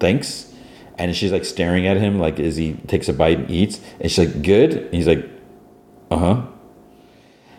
[0.00, 0.52] thanks.
[0.98, 3.80] And she's like staring at him, like as he takes a bite and eats.
[4.00, 4.72] And she's like, good.
[4.72, 5.26] And he's like,
[6.10, 6.46] uh huh.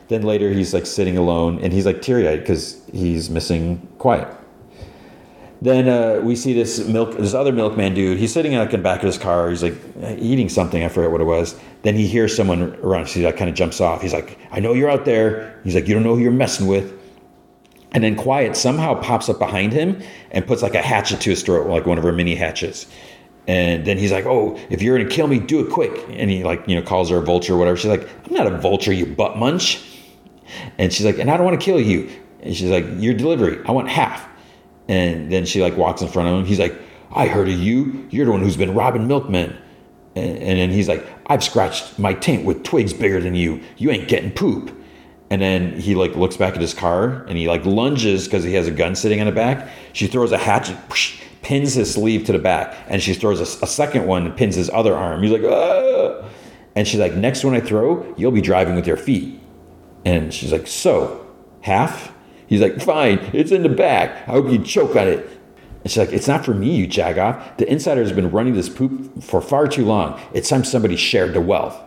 [0.09, 4.27] Then later he's like sitting alone and he's like teary eyed because he's missing Quiet.
[5.61, 8.17] Then uh, we see this milk, this other milkman dude.
[8.17, 9.49] He's sitting like in the back of his car.
[9.49, 9.75] He's like
[10.17, 10.83] eating something.
[10.83, 11.57] I forget what it was.
[11.83, 13.05] Then he hears someone run.
[13.05, 14.01] So he like kind of jumps off.
[14.01, 16.65] He's like, "I know you're out there." He's like, "You don't know who you're messing
[16.65, 16.99] with."
[17.93, 20.01] And then Quiet somehow pops up behind him
[20.31, 22.87] and puts like a hatchet to his throat, like one of her mini hatchets.
[23.47, 26.43] And then he's like, "Oh, if you're gonna kill me, do it quick." And he
[26.43, 27.75] like you know calls her a vulture or whatever.
[27.75, 29.81] She's like, "I'm not a vulture, you butt munch."
[30.77, 32.09] And she's like, "And I don't want to kill you."
[32.41, 34.27] And she's like, "Your delivery, I want half."
[34.87, 36.45] And then she like walks in front of him.
[36.45, 36.79] He's like,
[37.13, 38.07] I heard of you.
[38.09, 39.57] You're the one who's been robbing milkmen.
[40.15, 43.61] And, and then he's like, I've scratched my taint with twigs bigger than you.
[43.77, 44.77] You ain't getting poop.
[45.31, 48.53] And then he like looks back at his car and he like lunges because he
[48.55, 49.69] has a gun sitting in the back.
[49.93, 50.77] She throws a hatchet,
[51.41, 54.55] pins his sleeve to the back, and she throws a, a second one and pins
[54.55, 55.23] his other arm.
[55.23, 56.27] He's like, ah.
[56.75, 59.39] And she's like, next one I throw, you'll be driving with your feet.
[60.03, 61.25] And she's like, so
[61.61, 62.13] half?
[62.47, 64.27] He's like, fine, it's in the back.
[64.27, 65.25] I hope you choke on it.
[65.83, 67.55] And she's like, it's not for me, you jagoff.
[67.55, 70.19] The insider has been running this poop for far too long.
[70.33, 71.81] It's time somebody shared the wealth.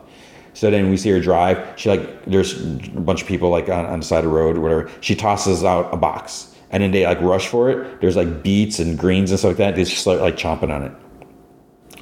[0.54, 1.74] So then we see her drive.
[1.76, 4.56] She like, there's a bunch of people like on, on the side of the road
[4.56, 4.90] or whatever.
[5.00, 8.00] She tosses out a box and then they like rush for it.
[8.00, 9.76] There's like beets and greens and stuff like that.
[9.76, 10.92] They just start like chomping on it.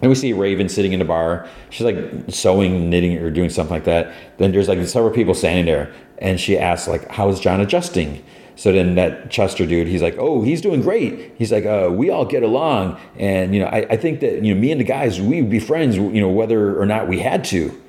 [0.01, 1.49] And we see Raven sitting in the bar.
[1.71, 1.97] She's like
[2.29, 4.13] sewing, knitting, or doing something like that.
[4.39, 8.25] Then there's like several people standing there, and she asks like, "How is John adjusting?"
[8.57, 11.35] So then that Chester dude, he's like, oh, he's doing great.
[11.39, 14.55] He's like, uh, we all get along, and you know, I, I think that you
[14.55, 17.21] know, me and the guys, we would be friends, you know, whether or not we
[17.21, 17.81] had to.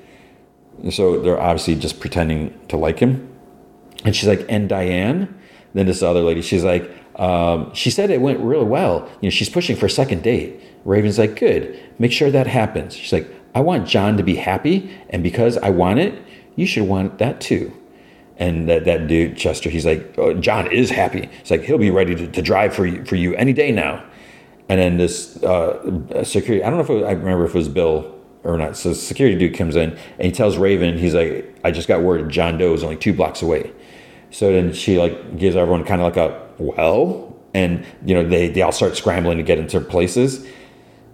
[0.90, 3.30] So they're obviously just pretending to like him.
[4.04, 5.40] And she's like, and Diane.
[5.72, 9.08] Then this other lady, she's like, um, she said it went really well.
[9.20, 10.60] You know, she's pushing for a second date.
[10.84, 11.80] Raven's like, good.
[11.98, 12.94] Make sure that happens.
[12.94, 16.20] She's like, I want John to be happy, and because I want it,
[16.54, 17.72] you should want that too.
[18.36, 21.28] And that, that dude, Chester, he's like, oh, John is happy.
[21.40, 24.04] It's like, he'll be ready to, to drive for you, for you any day now.
[24.68, 27.68] And then this uh, security, I don't know if was, I remember if it was
[27.68, 28.13] Bill
[28.44, 28.76] or not.
[28.76, 32.28] So security dude comes in and he tells Raven, he's like, I just got word
[32.30, 33.72] John Doe is only two blocks away.
[34.30, 38.48] So then she like gives everyone kind of like a, well, and you know, they,
[38.48, 40.46] they all start scrambling to get into places.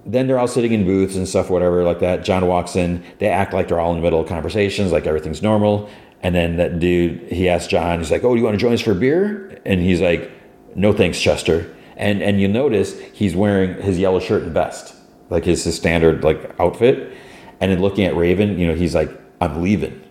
[0.07, 2.24] Then they're all sitting in booths and stuff, whatever, like that.
[2.24, 3.05] John walks in.
[3.19, 5.90] They act like they're all in the middle of conversations, like everything's normal.
[6.23, 8.73] And then that dude, he asks John, he's like, "Oh, do you want to join
[8.73, 10.31] us for a beer?" And he's like,
[10.74, 14.94] "No, thanks, Chester." And and you notice he's wearing his yellow shirt and vest,
[15.31, 17.12] like his, his standard like outfit.
[17.61, 20.02] And then looking at Raven, you know, he's like, "I'm leaving."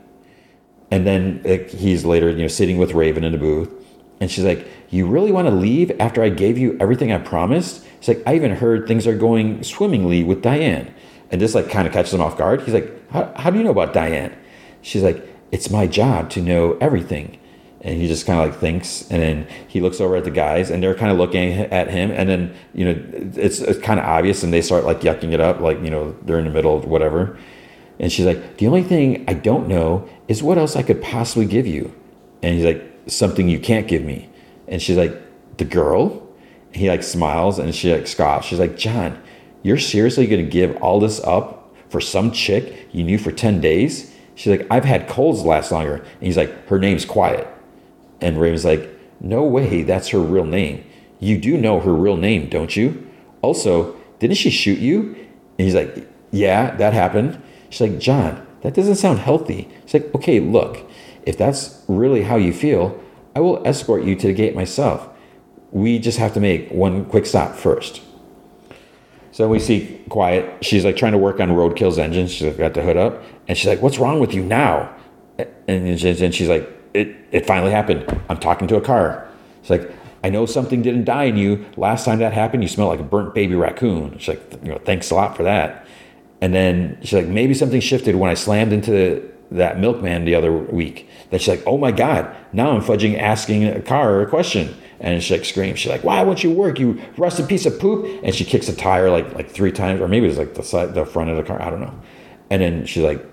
[0.92, 3.72] And then he's later, you know, sitting with Raven in the booth,
[4.20, 7.86] and she's like, "You really want to leave after I gave you everything I promised?"
[8.00, 10.94] He's like, "I even heard things are going swimmingly with Diane."
[11.32, 12.62] And this like kind of catches him off guard.
[12.62, 14.36] He's like, "How, how do you know about Diane?"
[14.82, 17.39] She's like, it's my job to know everything.
[17.82, 20.70] And he just kind of like thinks, and then he looks over at the guys,
[20.70, 23.04] and they're kind of looking at him, and then you know
[23.36, 26.14] it's, it's kind of obvious, and they start like yucking it up, like you know
[26.24, 27.38] they're in the middle of whatever.
[28.00, 31.46] And she's like, the only thing I don't know is what else I could possibly
[31.46, 31.94] give you.
[32.42, 34.30] And he's like, something you can't give me.
[34.70, 35.14] And she's like,
[35.58, 36.26] the girl.
[36.72, 38.46] He like smiles, and she like scoffs.
[38.48, 39.22] She's like, John,
[39.64, 44.14] you're seriously gonna give all this up for some chick you knew for ten days?
[44.36, 45.96] She's like, I've had colds last longer.
[45.96, 47.48] And he's like, her name's Quiet.
[48.22, 48.90] And Raven's like,
[49.20, 50.84] no way, that's her real name.
[51.20, 53.08] You do know her real name, don't you?
[53.42, 55.16] Also, didn't she shoot you?
[55.58, 57.42] And he's like, yeah, that happened.
[57.70, 59.70] She's like, John, that doesn't sound healthy.
[59.86, 60.90] She's like, okay, look,
[61.26, 63.02] if that's really how you feel,
[63.36, 65.10] I will escort you to the gate myself.
[65.72, 68.02] We just have to make one quick stop first.
[69.32, 70.66] So we see Quiet.
[70.66, 72.28] She's like trying to work on Roadkill's engine.
[72.28, 73.22] She's like, got the hood up.
[73.48, 74.96] And she's like, what's wrong with you now?
[75.38, 78.06] And then she's like, it, it finally happened.
[78.30, 79.28] I'm talking to a car.
[79.62, 79.92] It's like,
[80.24, 81.66] I know something didn't die in you.
[81.78, 84.18] Last time that happened, you smelled like a burnt baby raccoon.
[84.18, 85.86] She's like, you know, thanks a lot for that.
[86.42, 90.52] And then she's like, maybe something shifted when I slammed into that milkman the other
[90.52, 91.10] week.
[91.30, 94.76] That she's like, oh my God, now I'm fudging asking a car a question.
[95.00, 95.80] And she like screams.
[95.80, 98.22] She's like, why won't you work, you rusted piece of poop?
[98.24, 100.94] And she kicks a tire like like three times, or maybe it's like the side,
[100.94, 101.62] the front of the car.
[101.62, 101.98] I don't know.
[102.50, 103.26] And then she's like,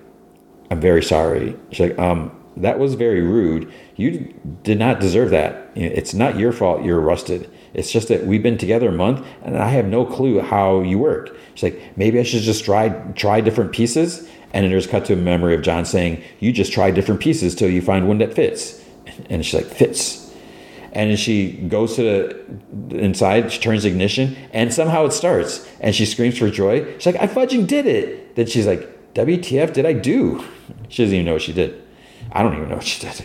[0.70, 1.56] I'm very sorry.
[1.70, 3.72] She's like, um, that was very rude.
[3.96, 5.70] You did not deserve that.
[5.74, 7.50] It's not your fault you're rusted.
[7.74, 10.98] It's just that we've been together a month and I have no clue how you
[10.98, 11.36] work.
[11.54, 14.28] She's like, maybe I should just try try different pieces.
[14.52, 17.54] And then there's cut to a memory of John saying, You just try different pieces
[17.54, 18.82] till you find one that fits.
[19.28, 20.22] And she's like, Fits.
[20.92, 22.02] And she goes to
[22.88, 25.68] the inside, she turns ignition, and somehow it starts.
[25.78, 26.90] And she screams for joy.
[26.94, 28.34] She's like, I fudging did it.
[28.34, 30.42] Then she's like, WTF did I do?
[30.88, 31.85] She doesn't even know what she did.
[32.36, 33.24] I don't even know what she did.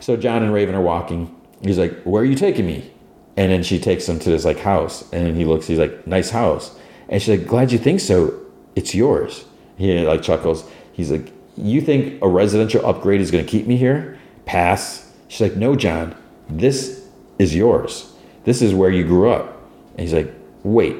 [0.00, 1.34] So John and Raven are walking.
[1.62, 2.92] He's like, Where are you taking me?
[3.38, 5.10] And then she takes him to this like house.
[5.10, 6.78] And he looks, he's like, Nice house.
[7.08, 8.38] And she's like, Glad you think so.
[8.76, 9.46] It's yours.
[9.78, 10.68] He like chuckles.
[10.92, 14.18] He's like, You think a residential upgrade is going to keep me here?
[14.44, 15.10] Pass.
[15.28, 16.14] She's like, No, John.
[16.50, 18.12] This is yours.
[18.44, 19.62] This is where you grew up.
[19.92, 20.30] And he's like,
[20.62, 20.96] Wait.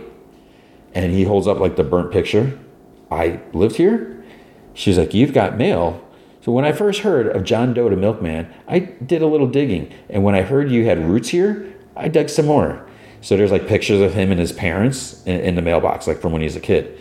[0.94, 2.58] And he holds up like the burnt picture.
[3.10, 4.24] I lived here?
[4.72, 6.02] She's like, You've got mail.
[6.40, 9.92] So when I first heard of John Doe the milkman, I did a little digging.
[10.08, 12.86] And when I heard you had roots here, I dug some more.
[13.20, 16.32] So there's like pictures of him and his parents in, in the mailbox, like from
[16.32, 16.98] when he was a kid.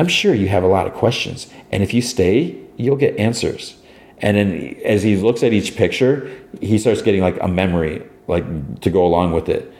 [0.00, 1.48] I'm sure you have a lot of questions.
[1.70, 3.76] And if you stay, you'll get answers.
[4.18, 6.30] And then as he looks at each picture,
[6.60, 9.70] he starts getting like a memory, like to go along with it.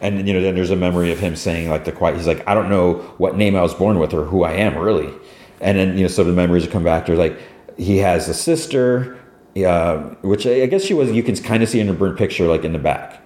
[0.00, 2.16] And you know, then there's a memory of him saying like the quiet.
[2.16, 4.78] He's like, I don't know what name I was born with or who I am
[4.78, 5.12] really.
[5.60, 7.06] And then you know, so the memories come back.
[7.06, 7.38] There's like
[7.76, 9.18] he has a sister,
[9.56, 11.10] uh, which I guess she was.
[11.10, 13.20] You can kind of see in the burnt picture, like in the back.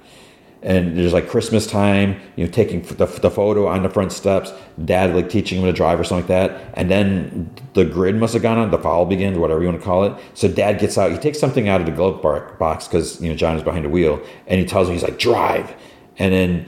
[0.60, 4.52] And there's like Christmas time, you know, taking the, the photo on the front steps,
[4.84, 6.74] dad like teaching him to drive or something like that.
[6.74, 9.84] And then the grid must have gone on, the foul begins, whatever you want to
[9.84, 10.20] call it.
[10.34, 12.20] So dad gets out, he takes something out of the glove
[12.58, 15.18] box because, you know, John is behind the wheel and he tells him, he's like,
[15.18, 15.72] drive.
[16.18, 16.66] And then,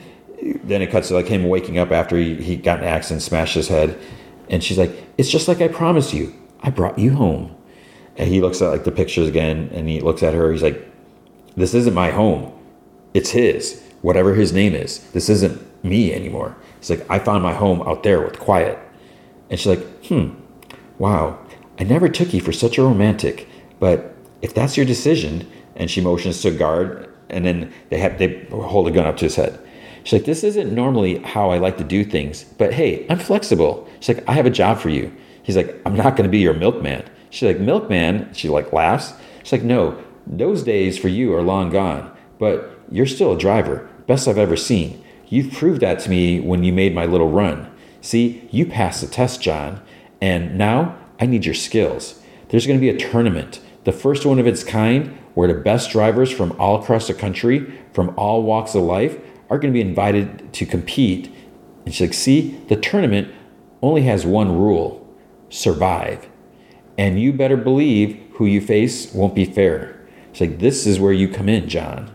[0.63, 3.57] then it cuts to like him waking up after he, he got an accident, smashed
[3.57, 3.99] his head.
[4.49, 6.33] And she's like, it's just like I promised you.
[6.61, 7.57] I brought you home.
[8.17, 10.53] And he looks at like the pictures again and he looks at her.
[10.53, 10.87] He's like,
[11.57, 12.53] This isn't my home.
[13.15, 15.01] It's his, whatever his name is.
[15.13, 16.57] This isn't me anymore.
[16.79, 18.79] He's like, I found my home out there with quiet.
[19.49, 20.35] And she's like, Hmm,
[20.99, 21.39] wow.
[21.79, 26.01] I never took you for such a romantic, but if that's your decision, and she
[26.03, 29.37] motions to a guard, and then they have they hold a gun up to his
[29.37, 29.59] head.
[30.05, 33.89] She's like, this isn't normally how I like to do things, but hey, I'm flexible.
[34.01, 35.15] She's like, I have a job for you.
[35.43, 37.05] He's like, I'm not going to be your milkman.
[37.31, 38.33] She's like, Milkman.
[38.35, 39.15] She like laughs.
[39.43, 43.89] She's like, No, those days for you are long gone, but you're still a driver.
[44.07, 45.03] Best I've ever seen.
[45.29, 47.71] You've proved that to me when you made my little run.
[48.01, 49.81] See, you passed the test, John,
[50.21, 52.21] and now I need your skills.
[52.49, 55.91] There's going to be a tournament, the first one of its kind, where the best
[55.91, 59.81] drivers from all across the country, from all walks of life, are going to be
[59.81, 61.33] invited to compete.
[61.85, 63.33] And she's like, See, the tournament
[63.83, 65.07] only has one rule
[65.49, 66.29] survive.
[67.01, 69.99] And you better believe who you face won't be fair.
[70.31, 72.15] It's like, this is where you come in, John.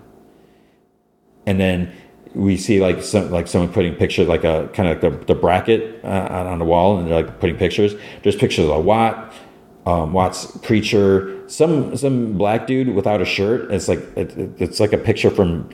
[1.48, 1.91] And then
[2.36, 5.40] we see like some like someone putting pictures like a kind of like the, the
[5.40, 7.95] bracket uh, on the wall and they're like putting pictures.
[8.22, 9.34] There's pictures of Watt
[9.88, 11.49] um, Watt's preacher.
[11.49, 15.70] Some some black dude without a shirt it's like it, it's like a picture from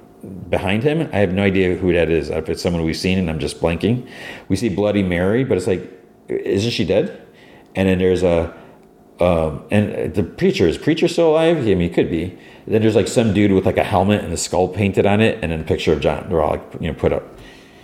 [0.50, 1.10] behind him.
[1.12, 2.30] I have no idea who that is.
[2.30, 4.08] If it's someone we've seen and I'm just blanking.
[4.48, 5.84] We see Bloody Mary but it's like
[6.30, 7.28] isn't she dead?
[7.76, 8.61] And then there's a
[9.22, 11.57] um, and the preacher is preacher still alive?
[11.57, 12.38] I mean, he could be.
[12.65, 15.39] Then there's like some dude with like a helmet and a skull painted on it,
[15.41, 16.27] and then a picture of John.
[16.27, 17.23] They're all like you know put up.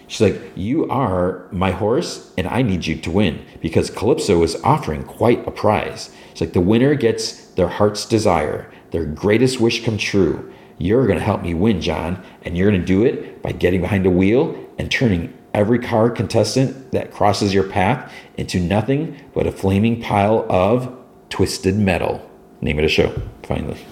[0.07, 4.55] She's like, "You are my horse, and I need you to win because Calypso is
[4.63, 9.83] offering quite a prize." It's like the winner gets their heart's desire, their greatest wish
[9.83, 10.51] come true.
[10.79, 14.09] You're gonna help me win, John, and you're gonna do it by getting behind the
[14.09, 20.01] wheel and turning every car contestant that crosses your path into nothing but a flaming
[20.01, 20.96] pile of
[21.29, 22.27] Twisted Metal.
[22.61, 23.13] Name of the show,
[23.43, 23.85] finally.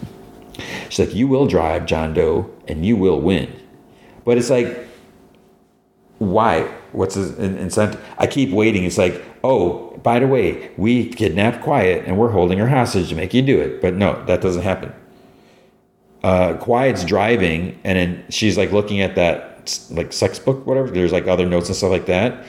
[0.90, 3.53] She's like, you will drive John Doe and you will win.
[4.24, 4.88] But it's like,
[6.18, 6.64] why?
[6.91, 8.03] What's the incentive?
[8.18, 8.86] I keep waiting.
[8.86, 13.16] It's like, oh, by the way, we kidnapped Quiet and we're holding her hostage to
[13.16, 13.82] make you do it.
[13.82, 14.94] But no, that doesn't happen.
[16.24, 19.56] Uh, Quiet's driving, and then she's like looking at that
[19.91, 20.90] like sex book, whatever.
[20.90, 22.45] There's like other notes and stuff like that.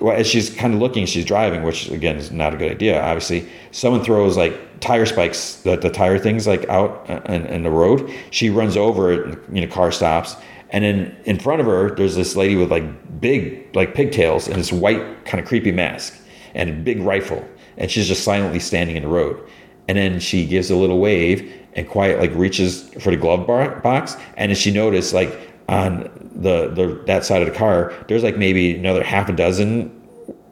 [0.00, 3.00] Well, as she's kind of looking, she's driving, which again is not a good idea.
[3.02, 7.62] Obviously, someone throws like tire spikes, the, the tire things like out uh, in, in
[7.62, 8.12] the road.
[8.30, 10.36] She runs over it, you know, car stops,
[10.70, 14.56] and then in front of her, there's this lady with like big, like pigtails and
[14.56, 16.18] this white kind of creepy mask
[16.54, 17.46] and a big rifle.
[17.76, 19.40] And she's just silently standing in the road.
[19.88, 23.80] And then she gives a little wave and quiet, like reaches for the glove bar,
[23.80, 24.16] box.
[24.36, 28.76] And she noticed like on the, the, that side of the car, there's like maybe
[28.76, 29.90] another half a dozen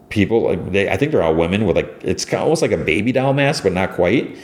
[0.08, 0.42] people.
[0.42, 3.32] Like they, I think they're all women with like, it's almost like a baby doll
[3.32, 4.36] mask, but not quite.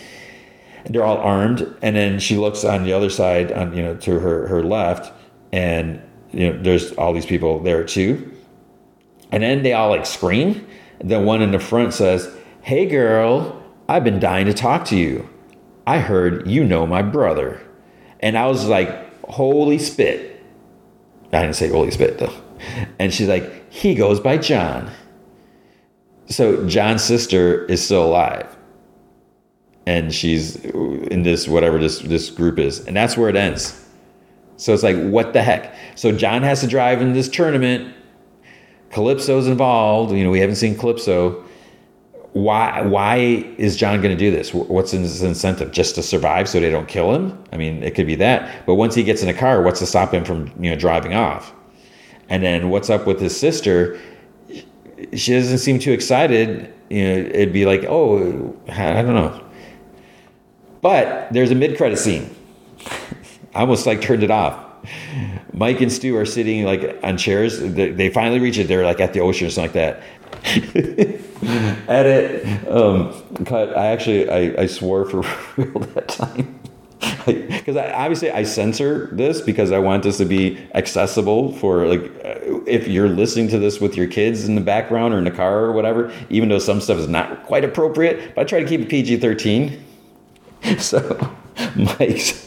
[0.85, 1.61] And they're all armed.
[1.83, 5.13] And then she looks on the other side on, you know, to her, her left
[5.53, 6.01] and
[6.33, 8.33] you know there's all these people there too
[9.33, 10.67] and then they all like scream
[11.03, 12.33] The one in the front says
[12.63, 15.29] hey girl i've been dying to talk to you
[15.87, 17.61] i heard you know my brother
[18.21, 20.30] and i was like holy spit
[21.33, 22.35] i didn't say spit though
[22.99, 24.91] and she's like he goes by john
[26.29, 28.57] so john's sister is still alive
[29.87, 33.81] and she's in this whatever this this group is and that's where it ends
[34.61, 35.75] so it's like, what the heck?
[35.95, 37.95] So John has to drive in this tournament.
[38.91, 40.13] Calypso's involved.
[40.13, 41.43] You know, we haven't seen Calypso.
[42.33, 42.83] Why?
[42.83, 43.17] Why
[43.59, 44.55] is John going to do this?
[44.55, 45.73] What's his incentive?
[45.73, 47.43] Just to survive, so they don't kill him?
[47.53, 48.67] I mean, it could be that.
[48.67, 51.15] But once he gets in a car, what's to stop him from you know driving
[51.15, 51.53] off?
[52.29, 53.99] And then what's up with his sister?
[55.15, 56.73] She doesn't seem too excited.
[56.89, 59.45] You know, it'd be like, oh, I don't know.
[60.81, 62.35] But there's a mid-credit scene
[63.55, 64.67] I almost like turned it off.
[65.53, 67.59] Mike and Stu are sitting like on chairs.
[67.61, 68.69] They, finally reach it.
[68.69, 70.01] They're like at the ocean or something like
[70.45, 71.09] that.
[71.89, 72.69] Edit.
[72.69, 73.13] Um,
[73.45, 73.77] cut.
[73.77, 75.23] I actually I, I swore for
[75.57, 76.61] real that time
[77.27, 82.61] because obviously I censor this because I want this to be accessible for like uh,
[82.67, 85.65] if you're listening to this with your kids in the background or in the car
[85.65, 86.13] or whatever.
[86.29, 89.19] Even though some stuff is not quite appropriate, but I try to keep it PG
[89.19, 89.85] thirteen.
[90.79, 91.35] So
[91.75, 92.47] Mike's,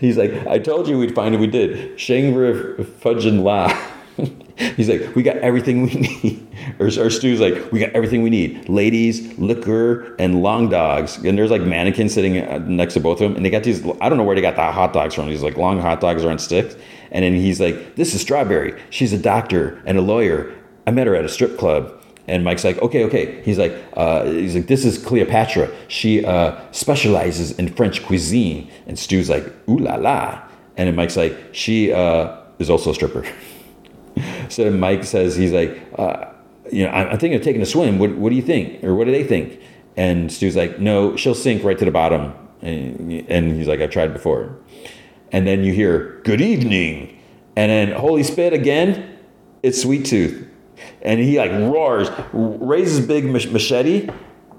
[0.00, 1.38] he's like, I told you we'd find it.
[1.38, 1.98] We did.
[1.98, 3.68] Shangri Fudge and La.
[4.76, 6.48] he's like, we got everything we need.
[6.78, 8.68] Or, or Stu's like, we got everything we need.
[8.68, 11.18] Ladies, liquor, and long dogs.
[11.18, 13.36] And there's like mannequins sitting uh, next to both of them.
[13.36, 15.28] And they got these, I don't know where they got the hot dogs from.
[15.28, 16.74] These like long hot dogs are on sticks.
[17.10, 18.80] And then he's like, this is Strawberry.
[18.90, 20.54] She's a doctor and a lawyer.
[20.86, 21.92] I met her at a strip club.
[22.26, 23.42] And Mike's like, okay, okay.
[23.42, 25.70] He's like, uh, he's like, this is Cleopatra.
[25.88, 28.70] She uh, specializes in French cuisine.
[28.86, 30.42] And Stu's like, ooh la la.
[30.76, 33.24] And then Mike's like, she uh, is also a stripper.
[34.48, 36.26] so Mike says, he's like, uh,
[36.70, 37.98] you know, I'm, thinking of taking a swim.
[37.98, 38.82] What, what do you think?
[38.82, 39.60] Or what do they think?
[39.96, 42.34] And Stu's like, no, she'll sink right to the bottom.
[42.60, 44.58] And, and he's like, I've tried before.
[45.32, 47.20] And then you hear, good evening.
[47.54, 49.18] And then, holy spit again,
[49.62, 50.46] it's Sweet Tooth
[51.02, 54.08] and he like roars, raises big machete,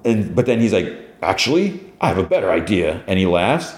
[0.05, 0.87] and but then he's like,
[1.21, 3.73] actually, I have a better idea, and he laughs.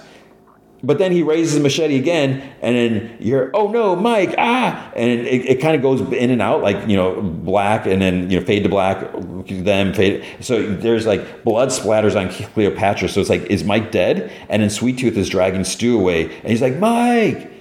[0.82, 5.10] But then he raises the machete again, and then you're, oh no, Mike, ah, and
[5.10, 8.40] it, it kind of goes in and out, like you know, black, and then you
[8.40, 9.06] know, fade to black,
[9.48, 10.26] then fade.
[10.40, 13.10] So there's like blood splatters on Cleopatra.
[13.10, 14.32] So it's like, is Mike dead?
[14.48, 17.52] And then Sweet Tooth is dragging Stu away, and he's like, Mike,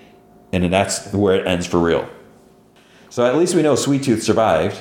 [0.53, 2.09] and then that's where it ends for real.
[3.11, 4.81] So at least we know Sweet Tooth survived.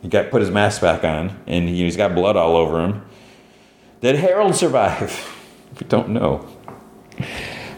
[0.00, 3.04] He got put his mask back on, and he, has got blood all over him.
[4.00, 5.32] Did Harold survive?
[5.80, 6.55] we don't know.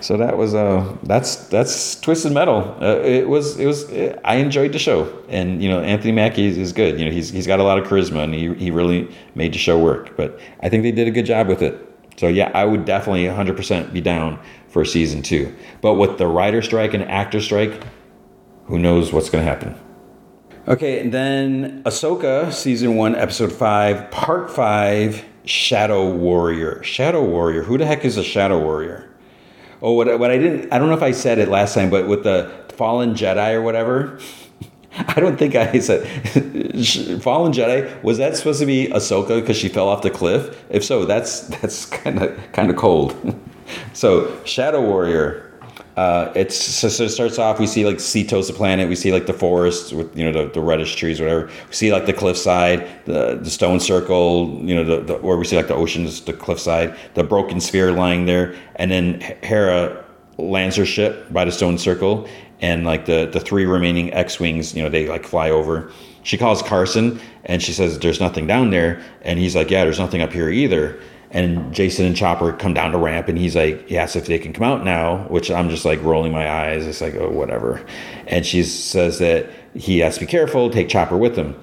[0.01, 2.77] So that was uh that's that's Twisted Metal.
[2.81, 3.91] Uh, it was it was
[4.25, 6.99] I enjoyed the show, and you know Anthony Mackie is, is, good.
[6.99, 9.59] You know he's he's got a lot of charisma, and he he really made the
[9.59, 10.17] show work.
[10.17, 11.85] But I think they did a good job with it.
[12.17, 15.55] So yeah, I would definitely 100% be down for season two.
[15.81, 17.81] But with the writer strike and actor strike,
[18.65, 19.79] who knows what's going to happen.
[20.67, 26.83] Okay, and then Ahsoka, season one, episode five, part five, Shadow Warrior.
[26.83, 27.63] Shadow Warrior.
[27.63, 29.08] Who the heck is a Shadow Warrior?
[29.81, 32.09] Oh, what, what I didn't, I don't know if I said it last time, but
[32.09, 34.19] with the Fallen Jedi or whatever,
[34.99, 36.07] I don't think I said
[37.23, 38.03] Fallen Jedi.
[38.03, 40.65] Was that supposed to be Ahsoka because she fell off the cliff?
[40.71, 43.15] If so, that's that's kind of kind of cold.
[43.93, 45.45] so Shadow Warrior.
[45.99, 47.59] Uh, it's so, so, it starts off.
[47.59, 48.89] We see like Seatos, the planet.
[48.89, 51.47] We see like the forest with you know the, the reddish trees, whatever.
[51.47, 55.45] We see like the cliffside, the the stone circle, you know, the, the or we
[55.45, 60.05] see like the oceans, the cliffside, the broken sphere lying there, and then Hera
[60.37, 62.29] lands her ship by the stone circle,
[62.61, 65.91] and like the the three remaining X wings, you know, they like fly over.
[66.23, 69.99] She calls Carson and she says, "There's nothing down there," and he's like, "Yeah, there's
[69.99, 71.01] nothing up here either."
[71.31, 74.39] And Jacen and Chopper come down to ramp, and he's like, he asks if they
[74.39, 76.87] can come out now, which I'm just like rolling my eyes.
[76.87, 77.85] It's like, oh, whatever.
[78.27, 81.55] And she says that he has to be careful, take Chopper with him.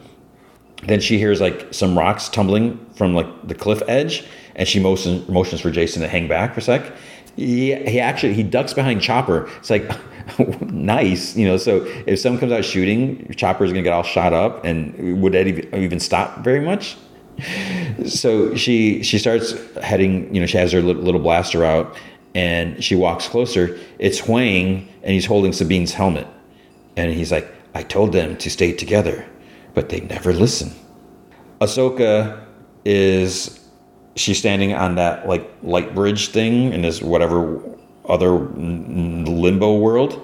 [0.84, 4.24] Then she hears like some rocks tumbling from like the cliff edge,
[4.56, 6.94] and she motions motions for Jacen to hang back for a sec.
[7.36, 9.50] He, he actually he ducks behind Chopper.
[9.58, 9.90] It's like
[10.62, 11.58] nice, you know.
[11.58, 15.34] So if someone comes out shooting, Chopper is gonna get all shot up, and would
[15.34, 16.98] that even stop very much?
[18.06, 20.34] So she she starts heading.
[20.34, 21.96] You know, she has her little blaster out,
[22.34, 23.78] and she walks closer.
[24.00, 26.28] It's Huyang, and he's holding Sabine's helmet,
[26.96, 29.26] and he's like, "I told them to stay together,
[29.74, 30.72] but they never listen."
[31.62, 32.42] Ahsoka
[32.84, 33.60] is
[34.16, 37.62] she's standing on that like light bridge thing in this whatever
[38.08, 40.20] other limbo world,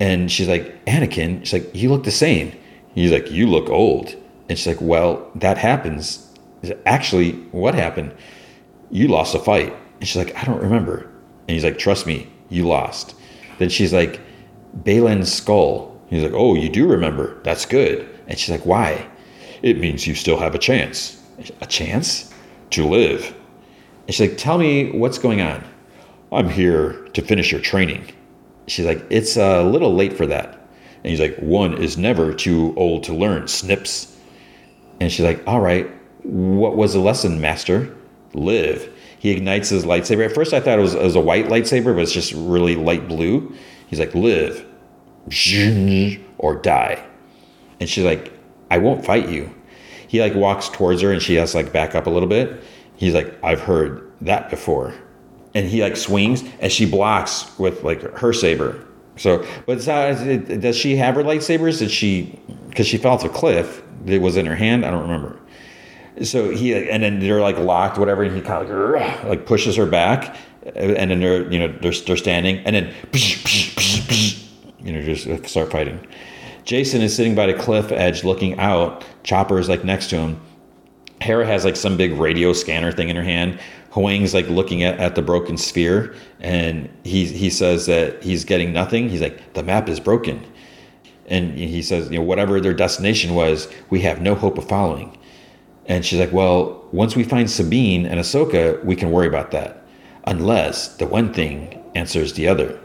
[0.00, 2.52] and she's like, "Anakin," she's like, "You look the same."
[2.94, 4.16] He's like, "You look old."
[4.48, 6.22] And she's like, Well, that happens.
[6.84, 8.14] Actually, what happened?
[8.90, 9.74] You lost a fight.
[10.00, 11.02] And she's like, I don't remember.
[11.48, 13.14] And he's like, Trust me, you lost.
[13.58, 14.20] Then she's like,
[14.82, 15.98] Baylan Skoll.
[16.08, 17.40] He's like, Oh, you do remember.
[17.42, 18.08] That's good.
[18.26, 19.08] And she's like, Why?
[19.62, 21.22] It means you still have a chance.
[21.60, 22.32] A chance?
[22.70, 23.34] To live.
[24.06, 25.64] And she's like, Tell me what's going on.
[26.32, 28.12] I'm here to finish your training.
[28.66, 30.68] She's like, It's a little late for that.
[31.02, 34.15] And he's like, One is never too old to learn, snips.
[35.00, 35.90] And she's like, All right,
[36.22, 37.94] what was the lesson, master?
[38.34, 38.92] Live.
[39.18, 40.26] He ignites his lightsaber.
[40.26, 42.76] At first, I thought it was, it was a white lightsaber, but it's just really
[42.76, 43.54] light blue.
[43.88, 44.64] He's like, Live
[46.38, 47.04] or die.
[47.80, 48.32] And she's like,
[48.70, 49.52] I won't fight you.
[50.08, 52.62] He like walks towards her and she has to like back up a little bit.
[52.96, 54.94] He's like, I've heard that before.
[55.54, 58.84] And he like swings and she blocks with like her saber.
[59.16, 61.78] So, but does she have her lightsabers?
[61.78, 64.84] Did she, because she fell off a cliff, it was in her hand.
[64.84, 65.38] I don't remember.
[66.22, 69.76] So he and then they're like locked, whatever, and he kind of like, like pushes
[69.76, 70.36] her back,
[70.74, 72.94] and then they're you know they're they're standing, and then
[74.78, 76.06] you know just start fighting.
[76.64, 79.04] Jacen is sitting by the cliff edge, looking out.
[79.22, 80.40] Chopper is like next to him.
[81.20, 83.58] Hera has like some big radio scanner thing in her hand.
[83.92, 88.72] Huyang's like looking at, at the broken sphere, and he he says that he's getting
[88.72, 89.08] nothing.
[89.08, 90.44] He's like, the map is broken.
[91.28, 95.18] And he says, you know, whatever their destination was, we have no hope of following.
[95.86, 99.84] And she's like, well, once we find Sabine and Ahsoka, we can worry about that.
[100.24, 102.78] Unless the one thing answers the other.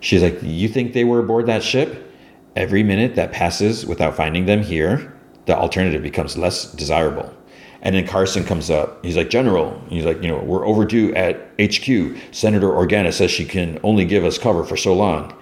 [0.00, 2.12] She's like, you think they were aboard that ship?
[2.56, 5.16] Every minute that passes without finding them here,
[5.46, 7.34] the alternative becomes less desirable.
[7.82, 9.04] And then Carson comes up.
[9.04, 12.16] He's like, General, he's like, you know, we're overdue at HQ.
[12.32, 15.34] Senator Organa says she can only give us cover for so long.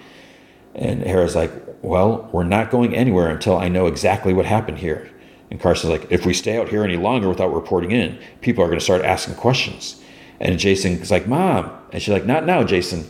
[0.75, 1.51] And Hera's like,
[1.81, 5.09] well, we're not going anywhere until I know exactly what happened here.
[5.51, 8.67] And Carson's like, if we stay out here any longer without reporting in, people are
[8.67, 10.01] going to start asking questions.
[10.39, 11.71] And Jacen's like, Mom.
[11.91, 13.07] And she's like, Not now, Jacen.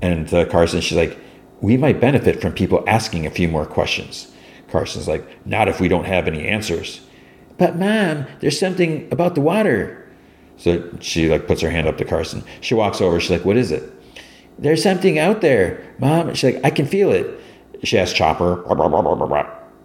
[0.00, 1.18] And uh, Carson, she's like,
[1.60, 4.30] We might benefit from people asking a few more questions.
[4.68, 7.00] Carson's like, Not if we don't have any answers.
[7.58, 10.08] But, Mom, there's something about the water.
[10.56, 12.44] So she like puts her hand up to Carson.
[12.60, 13.18] She walks over.
[13.18, 13.90] She's like, What is it?
[14.58, 16.32] There's something out there, Mom.
[16.34, 17.40] She's like, I can feel it
[17.82, 18.62] she asked Chopper,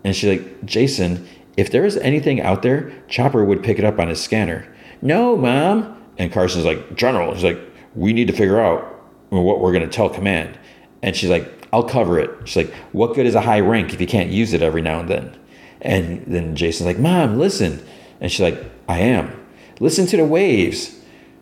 [0.03, 1.26] and she's like, Jacen,
[1.57, 4.67] if there is anything out there, Chopper would pick it up on his scanner.
[5.01, 6.03] No, Mom.
[6.17, 7.59] And Carson's like, General, he's like,
[7.95, 8.84] we need to figure out
[9.30, 10.57] what we're going to tell command.
[11.01, 12.30] And she's like, I'll cover it.
[12.45, 14.99] She's like, what good is a high rank if you can't use it every now
[14.99, 15.38] and then?
[15.81, 17.85] And then Jacen's like, Mom, listen.
[18.22, 19.45] And she's like, I am.
[19.80, 20.99] Listen to the waves.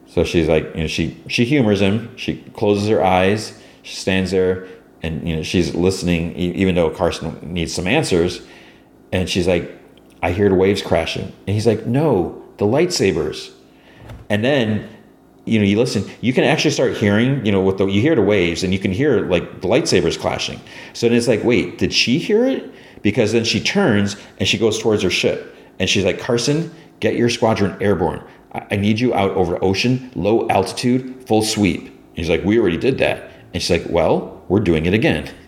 [0.07, 2.15] So she's like, you know, she she humors him.
[2.17, 3.59] She closes her eyes.
[3.83, 4.67] She stands there
[5.03, 8.41] and you know she's listening even though Carson needs some answers
[9.11, 9.79] and she's like
[10.23, 11.33] I hear the waves crashing.
[11.45, 13.51] And he's like no the lightsabers.
[14.29, 14.89] And then
[15.45, 18.15] you know you listen you can actually start hearing you know with the you hear
[18.15, 20.59] the waves and you can hear like the lightsabers clashing.
[20.93, 22.73] So then it's like wait did she hear it?
[23.01, 27.15] Because then she turns and she goes towards her ship and she's like Carson get
[27.15, 28.23] your squadron airborne.
[28.53, 31.91] I need you out over the ocean low altitude full sweep.
[32.13, 35.29] He's like we already did that and she's like well we're doing it again.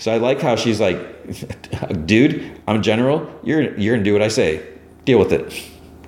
[0.00, 0.98] So I like how she's like,
[2.06, 3.30] dude, I'm general.
[3.44, 4.66] You're you're gonna do what I say.
[5.04, 5.54] Deal with it.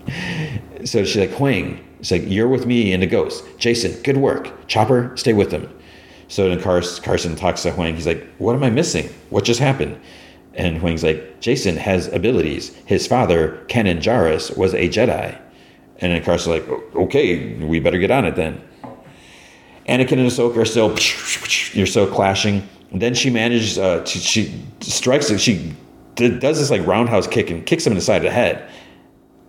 [0.87, 1.79] So she's like, Huyang.
[2.01, 3.45] It's like you're with me and the ghost.
[3.59, 4.67] Jacen, good work.
[4.67, 5.69] Chopper, stay with them.
[6.29, 7.95] So then Carson, Carson talks to Huyang.
[7.95, 9.09] He's like, "What am I missing?
[9.29, 10.01] What just happened?"
[10.55, 12.75] And Huyang's like, Jacen has abilities.
[12.87, 15.39] His father, Kanan Jarrus, was a Jedi."
[15.99, 18.63] And then Carson's like, "Okay, we better get on it then."
[19.91, 20.91] Anakin and Ahsoka are still,
[21.77, 22.67] you're still clashing.
[22.93, 25.41] And then she manages, uh, to, she strikes, it.
[25.41, 25.75] she
[26.15, 28.71] does this like roundhouse kick and kicks him in the side of the head.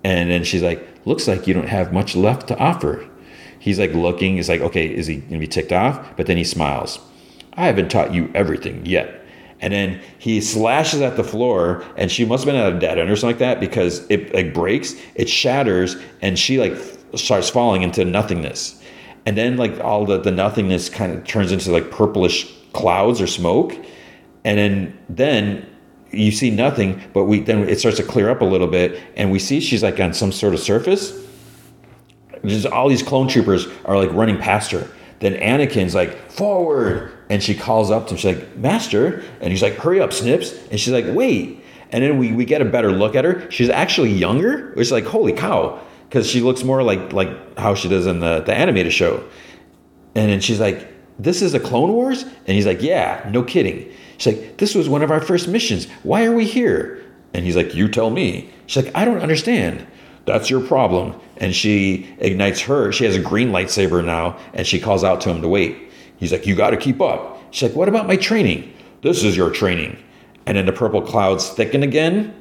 [0.03, 3.07] And then she's like, looks like you don't have much left to offer.
[3.59, 6.17] He's like looking, he's like, okay, is he gonna be ticked off?
[6.17, 6.99] But then he smiles.
[7.53, 9.21] I haven't taught you everything yet.
[9.59, 12.97] And then he slashes at the floor, and she must have been at a dead
[12.97, 16.75] end or something like that because it like breaks, it shatters, and she like
[17.15, 18.80] starts falling into nothingness.
[19.25, 23.27] And then like all the, the nothingness kind of turns into like purplish clouds or
[23.27, 23.73] smoke.
[24.43, 25.67] And then then
[26.11, 29.31] you see nothing, but we then it starts to clear up a little bit, and
[29.31, 31.21] we see she's like on some sort of surface
[32.45, 34.87] just all these clone troopers are like running past her.
[35.19, 37.11] Then Anakin's like, forward.
[37.29, 38.17] And she calls up to him.
[38.17, 39.23] She's like, Master.
[39.39, 40.53] And he's like, hurry up, Snips.
[40.69, 41.63] And she's like, wait.
[41.91, 43.49] And then we, we get a better look at her.
[43.51, 45.79] She's actually younger, is like, holy cow.
[46.11, 49.23] Because she looks more like like how she does in the, the animated show.
[50.13, 52.23] And then she's like, this is a Clone Wars?
[52.23, 53.89] And he's like, yeah, no kidding.
[54.17, 55.87] She's like, this was one of our first missions.
[56.03, 57.01] Why are we here?
[57.33, 58.49] And he's like, you tell me.
[58.67, 59.87] She's like, I don't understand.
[60.25, 61.15] That's your problem.
[61.37, 62.91] And she ignites her.
[62.91, 65.77] She has a green lightsaber now, and she calls out to him to wait.
[66.17, 67.41] He's like, You got to keep up.
[67.51, 68.73] She's like, What about my training?
[69.01, 69.97] This is your training.
[70.45, 72.35] And then the purple clouds thicken again.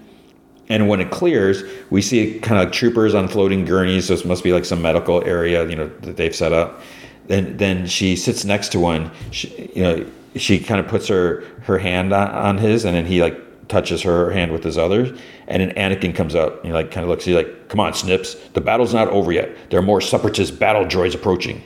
[0.71, 4.07] And when it clears, we see kind of like troopers on floating gurneys.
[4.07, 6.81] So it must be like some medical area, you know, that they've set up.
[7.27, 9.11] Then, then she sits next to one.
[9.33, 10.07] She, you know,
[10.37, 14.03] she kind of puts her her hand on, on his, and then he like touches
[14.03, 15.17] her hand with his other,
[15.49, 17.25] and then Anakin comes up and he like kind of looks.
[17.25, 19.71] He's like, "Come on, Snips, the battle's not over yet.
[19.71, 21.63] There are more separatist battle droids approaching."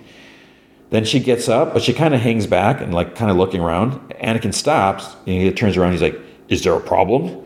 [0.90, 3.60] Then she gets up, but she kind of hangs back and like kind of looking
[3.60, 3.92] around.
[4.22, 5.92] Anakin stops and he turns around.
[5.92, 6.18] He's like,
[6.48, 7.43] "Is there a problem?"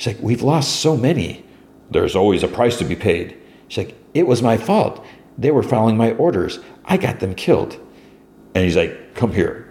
[0.00, 1.44] She's like, "We've lost so many.
[1.90, 3.36] There's always a price to be paid."
[3.68, 5.04] She's like, "It was my fault.
[5.36, 6.58] They were following my orders.
[6.86, 7.76] I got them killed."
[8.54, 9.68] And he's like, "Come here.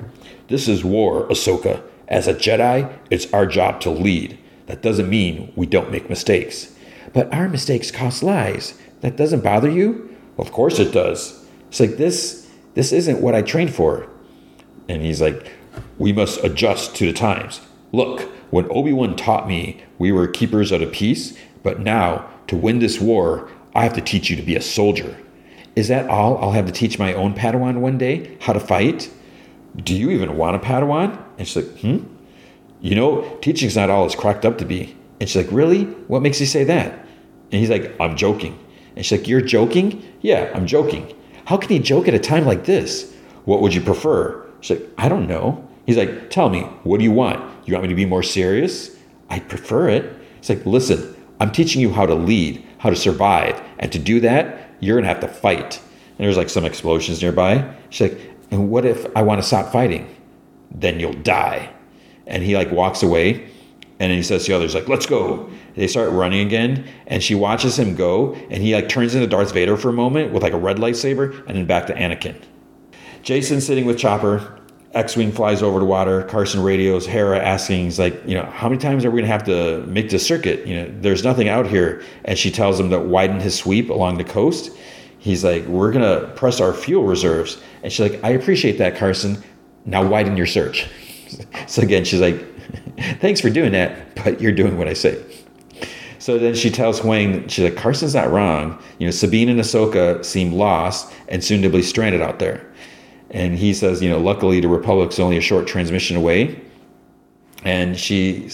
[0.48, 1.82] This is war, Ahsoka.
[2.08, 4.38] As a Jedi, it's our job to lead.
[4.68, 6.76] That doesn't mean we don't make mistakes.
[7.12, 8.76] But our mistakes cost lives.
[9.02, 10.16] That doesn't bother you?
[10.38, 11.44] Of course it does.
[11.70, 14.08] It's like this this isn't what I trained for.
[14.88, 15.52] And he's like,
[15.98, 17.62] we must adjust to the times.
[17.92, 22.80] Look, when Obi-Wan taught me, we were keepers of the peace, but now to win
[22.80, 25.16] this war, I have to teach you to be a soldier.
[25.76, 28.36] Is that all I'll have to teach my own Padawan one day?
[28.42, 29.10] How to fight?
[29.78, 31.22] Do you even want a Padawan?
[31.38, 32.04] And she's like, Hmm?
[32.82, 34.96] You know, teaching's not all it's cracked up to be.
[35.20, 35.84] And she's like, Really?
[36.08, 36.94] What makes you say that?
[37.52, 38.58] And he's like, I'm joking.
[38.96, 40.04] And she's like, You're joking?
[40.22, 41.16] Yeah, I'm joking.
[41.46, 43.14] How can he joke at a time like this?
[43.46, 44.46] What would you prefer?
[44.62, 45.68] She's like, I don't know.
[45.86, 47.59] He's like, Tell me, what do you want?
[47.70, 48.98] You want me to be more serious?
[49.30, 50.16] I prefer it.
[50.38, 53.62] He's like, Listen, I'm teaching you how to lead, how to survive.
[53.78, 55.80] And to do that, you're going to have to fight.
[56.18, 57.74] And there's like some explosions nearby.
[57.90, 58.20] She's like,
[58.52, 60.14] and what if I want to stop fighting?
[60.72, 61.72] Then you'll die.
[62.28, 63.50] And he like walks away
[64.00, 65.50] and then he says to the others, like, let's go.
[65.76, 69.54] They start running again, and she watches him go, and he like turns into Darth
[69.54, 72.42] Vader for a moment with like a red lightsaber, and then back to Anakin.
[73.24, 74.59] Jacen sitting with Chopper.
[74.94, 76.24] X-wing flies over the water.
[76.24, 79.46] Carson radios Hera, asking, "He's like, you know, how many times are we gonna have
[79.46, 80.66] to make the circuit?
[80.66, 84.18] You know, there's nothing out here." And she tells him to widen his sweep along
[84.18, 84.72] the coast.
[85.20, 89.38] He's like, "We're gonna press our fuel reserves." And she's like, "I appreciate that, Carson.
[89.86, 90.88] Now widen your search."
[91.68, 92.44] so again, she's like,
[93.20, 95.24] thanks for doing that, but you're doing what I say.
[96.20, 98.78] So then she tells Huyang, she's like, Carson's not wrong.
[99.00, 102.69] You know, Sabine and Ahsoka seem lost and soon to be stranded out there.
[103.32, 106.62] And he says, you know, luckily the Republic's only a short transmission away.
[107.64, 108.50] And she,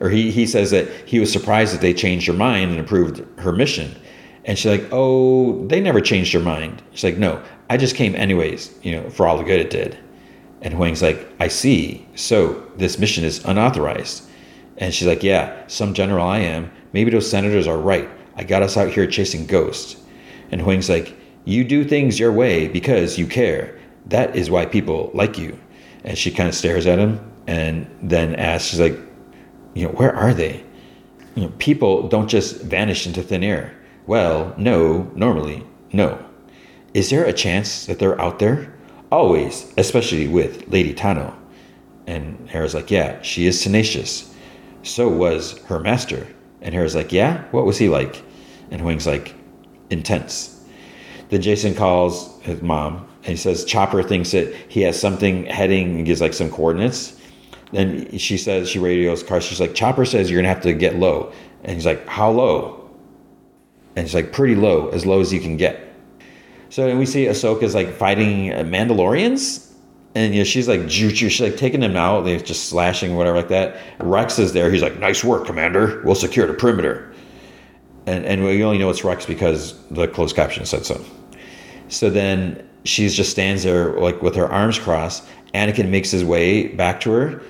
[0.00, 3.22] or he, he says that he was surprised that they changed her mind and approved
[3.40, 3.94] her mission.
[4.44, 6.82] And she's like, oh, they never changed her mind.
[6.92, 9.98] She's like, no, I just came anyways, you know, for all the good it did.
[10.62, 12.06] And Huyang's like, I see.
[12.14, 14.24] So this mission is unauthorized.
[14.78, 16.70] And she's like, Yeah, some general I am.
[16.92, 18.08] Maybe those senators are right.
[18.36, 19.96] I got us out here chasing ghosts.
[20.50, 23.78] And Huyang's like, You do things your way because you care.
[24.06, 25.58] That is why people like you.
[26.04, 28.98] And she kind of stares at him and then asks, She's like,
[29.74, 30.64] You know, where are they?
[31.34, 33.74] You know, people don't just vanish into thin air.
[34.06, 36.24] Well, no, normally, no.
[36.92, 38.72] Is there a chance that they're out there?
[39.10, 41.34] Always, especially with Lady Tano.
[42.06, 44.32] And Hera's like, yeah, she is tenacious.
[44.82, 46.26] So was her master.
[46.60, 48.22] And Hera's like, yeah, what was he like?
[48.70, 49.34] And Huyang's like,
[49.90, 50.62] intense.
[51.30, 55.96] Then Jacen calls his mom and he says Chopper thinks that he has something heading
[55.96, 57.18] and gives like some coordinates.
[57.72, 59.40] Then she says she radios Car.
[59.40, 61.32] She's like Chopper says you're gonna have to get low,
[61.64, 62.90] and he's like how low?
[63.96, 65.80] And she's like pretty low, as low as you can get.
[66.68, 69.72] So then we see Ahsoka's like fighting Mandalorians,
[70.14, 73.38] and you know she's like juju, she's like taking them out, they're just slashing whatever
[73.38, 73.80] like that.
[74.00, 74.70] Rex is there.
[74.70, 76.02] He's like, "Nice work, Commander.
[76.04, 77.10] We'll secure the perimeter."
[78.06, 81.02] And and we only know it's Rex because the closed caption said so.
[81.88, 85.24] So then she just stands there like with her arms crossed.
[85.54, 87.42] Anakin makes his way back to her,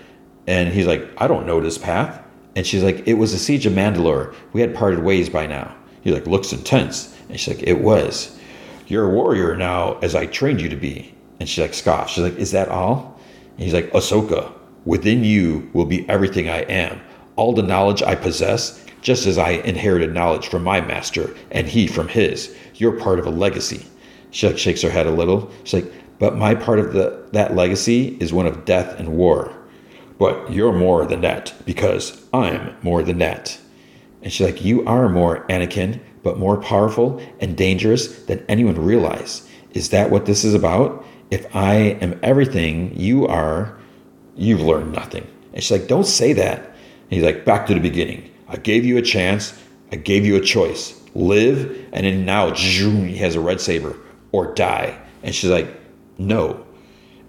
[0.46, 2.20] and he's like, "I don't know this path."
[2.56, 4.34] And she's like, "It was the siege of Mandalore.
[4.52, 8.38] We had parted ways by now." He's like, "Looks intense," and she's like, "It was."
[8.86, 11.14] You're a warrior now, as I trained you to be.
[11.40, 12.12] And she like scoffs.
[12.12, 13.18] She's like, Is that all?
[13.52, 14.52] And he's like, Ahsoka,
[14.84, 17.00] within you will be everything I am.
[17.36, 21.86] All the knowledge I possess, just as I inherited knowledge from my master and he
[21.86, 22.54] from his.
[22.74, 23.86] You're part of a legacy.
[24.34, 25.48] She like shakes her head a little.
[25.62, 29.56] She's like, But my part of the that legacy is one of death and war.
[30.18, 33.56] But you're more than that, because I'm more than that.
[34.22, 39.48] And she's like, You are more, Anakin, but more powerful and dangerous than anyone realized.
[39.70, 41.06] Is that what this is about?
[41.30, 43.78] If I am everything you are,
[44.34, 45.28] you've learned nothing.
[45.52, 46.58] And she's like, Don't say that.
[46.58, 48.32] And he's like, Back to the beginning.
[48.48, 49.56] I gave you a chance.
[49.92, 51.00] I gave you a choice.
[51.14, 51.86] Live.
[51.92, 53.96] And then now he has a red saber
[54.34, 54.98] or die.
[55.22, 55.68] And she's like,
[56.18, 56.66] No,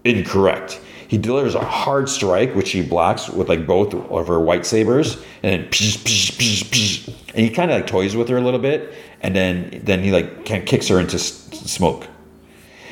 [0.03, 0.81] incorrect.
[1.07, 5.15] He delivers a hard strike, which he blocks with like both of her white sabers,
[5.43, 8.59] and then psh, psh, psh, and he kind of like toys with her a little
[8.59, 8.91] bit,
[9.21, 12.07] and then then he like kind of kicks her into smoke.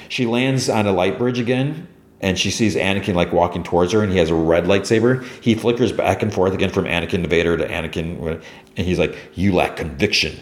[0.09, 1.87] She lands on a light bridge again,
[2.21, 5.25] and she sees Anakin like walking towards her, and he has a red lightsaber.
[5.41, 8.43] He flickers back and forth again from Anakin to Vader to Anakin,
[8.77, 10.39] and he's like, "You lack conviction.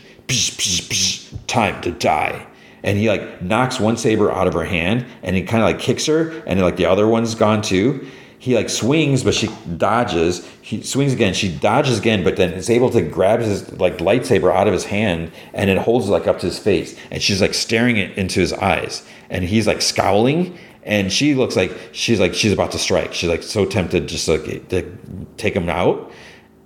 [1.48, 2.48] Time to die."
[2.84, 5.80] And he like knocks one saber out of her hand and he kind of like
[5.80, 8.08] kicks her and like the other one's gone too.
[8.40, 10.48] He like swings but she dodges.
[10.62, 14.54] He swings again she dodges again but then is able to grab his like lightsaber
[14.54, 16.98] out of his hand and it holds like up to his face.
[17.12, 19.06] And she's like staring it into his eyes.
[19.30, 23.14] And he's like scowling and she looks like she's like she's about to strike.
[23.14, 24.98] She's like so tempted just like to
[25.38, 26.12] take him out.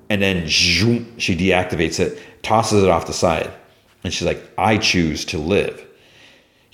[0.10, 3.52] And then she deactivates it tosses it off the side.
[4.06, 5.86] And she's like i choose to live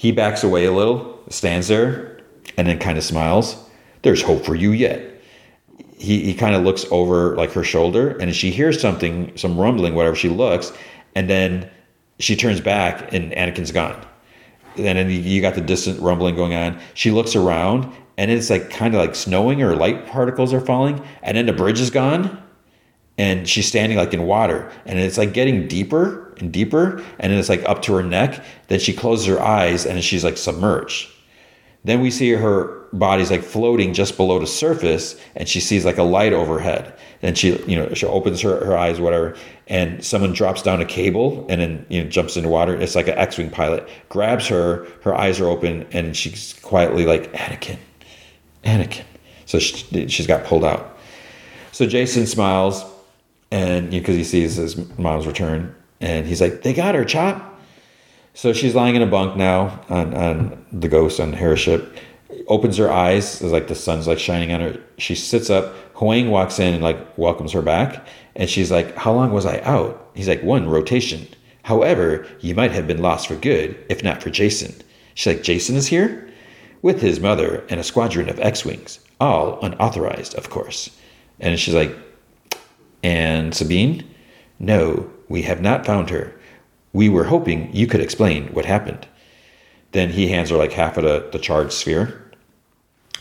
[0.02, 2.18] he backs away a little, stands there,
[2.58, 3.56] and then kind of smiles.
[4.02, 5.22] There's hope for you yet.
[5.96, 9.94] He, he kind of looks over like her shoulder, and she hears something, some rumbling,
[9.94, 10.16] whatever.
[10.16, 10.74] She looks,
[11.14, 11.70] and then
[12.18, 14.04] she turns back, and Anakin's gone.
[14.76, 16.80] And then you got the distant rumbling going on.
[16.96, 21.00] She looks around, and it's like kind of like snowing or light particles are falling,
[21.22, 22.42] and then the bridge is gone,
[23.22, 27.50] and she's standing like in water, and it's like getting deeper and deeper, and it's
[27.50, 28.44] like up to her neck.
[28.68, 31.08] Then she closes her eyes and she's like submerged.
[31.84, 36.00] Then we see her body's like floating just below the surface, and she sees like
[36.00, 36.98] a light overhead.
[37.20, 39.36] Then she, you know, she opens her, her eyes, whatever,
[39.68, 42.76] and someone drops down a cable and then you know jumps into water.
[42.76, 44.88] It's like an X-wing pilot grabs her.
[45.04, 47.78] Her eyes are open, and she's quietly like Anakin,
[48.64, 49.06] Anakin.
[49.46, 50.98] So she, she's got pulled out.
[51.72, 52.84] So Jacen smiles,
[53.52, 57.06] and because you know, he sees his mom's return, and he's like, they got her,
[57.06, 57.60] Chop.
[58.34, 61.98] So she's lying in a bunk now on, on the ghost on her ship.
[62.48, 64.82] Opens her eyes, it's like the sun's like shining on her.
[64.98, 65.74] She sits up.
[65.94, 68.06] Huyang walks in and like welcomes her back.
[68.36, 70.12] And she's like, How long was I out?
[70.16, 71.28] He's like, One rotation.
[71.64, 74.82] However, you might have been lost for good if not for Jacen.
[75.14, 76.28] She's like, "Jacen is here?
[76.82, 80.90] With his mother and a squadron of X Wings, all unauthorized, of course.
[81.40, 81.96] And she's like,
[83.04, 84.08] And Sabine?
[84.60, 86.34] No, we have not found her.
[86.94, 89.08] We were hoping you could explain what happened.
[89.92, 92.22] Then he hands her like half of the, the charged sphere.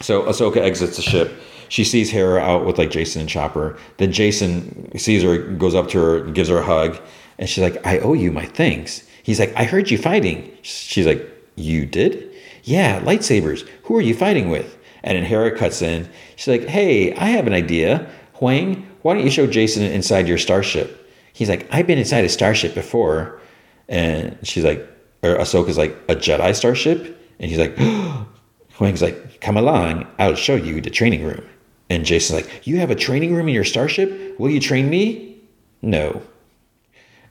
[0.00, 1.32] So Ahsoka exits the ship.
[1.68, 3.78] She sees Hera out with like Jacen and Chopper.
[3.98, 6.98] Then Jacen sees her, goes up to her, gives her a hug,
[7.38, 9.04] and she's like, I owe you my thanks.
[9.22, 10.50] He's like, I heard you fighting.
[10.62, 12.30] She's like, You did?
[12.64, 13.68] Yeah, lightsabers.
[13.84, 14.76] Who are you fighting with?
[15.02, 16.08] And then Hera cuts in.
[16.36, 18.10] She's like, Hey, I have an idea.
[18.36, 21.00] Huyang, why don't you show Jacen inside your starship?
[21.32, 23.40] he's like, I've been inside a starship before.
[23.88, 24.86] And she's like,
[25.22, 27.18] or Ahsoka's like, a Jedi starship?
[27.38, 27.74] And he's like,
[28.76, 31.42] Huyang's like, come along, I'll show you the training room.
[31.88, 34.38] And Jacen's like, you have a training room in your starship?
[34.38, 35.40] Will you train me?
[35.82, 36.22] No.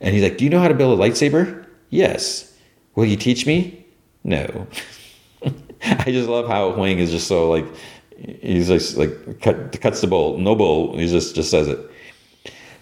[0.02, 1.66] And he's like, do you know how to build a lightsaber?
[1.90, 2.58] Yes.
[2.96, 3.86] Will you teach me?
[4.24, 4.68] No.
[5.84, 7.66] I just love how Huyang is just so like,
[8.42, 10.98] he's just like cut, cuts the bowl, no bowl.
[10.98, 11.80] He just just says it.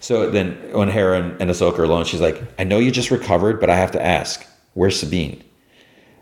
[0.00, 3.10] So then when Hera and, and Ahsoka are alone, she's like, I know you just
[3.10, 5.42] recovered, but I have to ask, where's Sabine?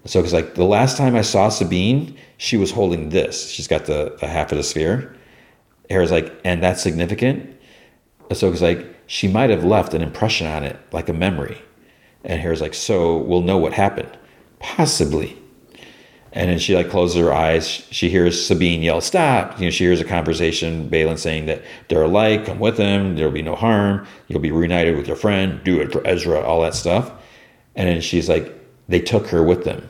[0.04, 3.50] Ahsoka's like, the last time I saw Sabine, she was holding this.
[3.50, 5.14] She's got the, the half of the sphere.
[5.90, 7.54] Hera's like, and that's significant?
[8.30, 11.60] Ahsoka's like, she might have left an impression on it, like a memory.
[12.24, 14.16] And Hera's like, so we'll know what happened.
[14.58, 15.36] Possibly.
[16.36, 17.66] And then she like closes her eyes.
[17.66, 20.90] She hears Sabine yell, "Stop!" You know, she hears a conversation.
[20.90, 22.44] Baylan saying that they're alike.
[22.44, 23.16] Come with them.
[23.16, 24.06] There'll be no harm.
[24.28, 25.64] You'll be reunited with your friend.
[25.64, 26.40] Do it for Ezra.
[26.42, 27.10] All that stuff.
[27.74, 28.52] And then she's like,
[28.86, 29.88] they took her with them.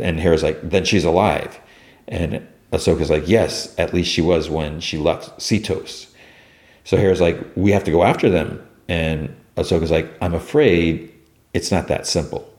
[0.00, 1.58] And Hera's like, then she's alive.
[2.08, 6.08] And Ahsoka's like, yes, at least she was when she left Seatos.
[6.84, 8.62] So Hera's like, we have to go after them.
[8.86, 11.10] And Ahsoka's like, I'm afraid
[11.54, 12.51] it's not that simple.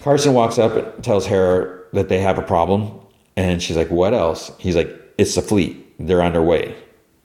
[0.00, 2.98] Carson walks up and tells Hera that they have a problem.
[3.36, 4.50] And she's like, what else?
[4.58, 5.94] He's like, it's the fleet.
[5.98, 6.74] They're on their way.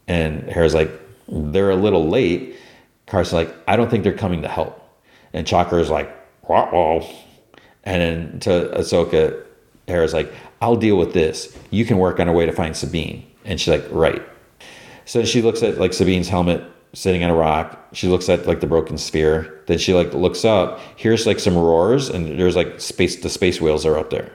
[0.08, 0.92] And Hera's like,
[1.28, 2.56] they're a little late.
[3.08, 4.82] Carson's like, I don't think they're coming to help.
[5.34, 6.10] And is like,
[6.50, 7.10] uh-oh.
[7.84, 9.44] And then to Ahsoka,
[9.88, 10.32] Hera's like,
[10.62, 11.58] I'll deal with this.
[11.72, 13.26] You can work on a way to find Sabine.
[13.44, 14.22] And she's like, right.
[15.06, 16.64] So she looks at like Sabine's helmet
[16.96, 17.88] sitting on a rock.
[17.94, 19.62] She looks at like the broken sphere.
[19.68, 23.18] Then she like looks up, hears like some roars, and there's like space.
[23.18, 24.32] The space whales are up there.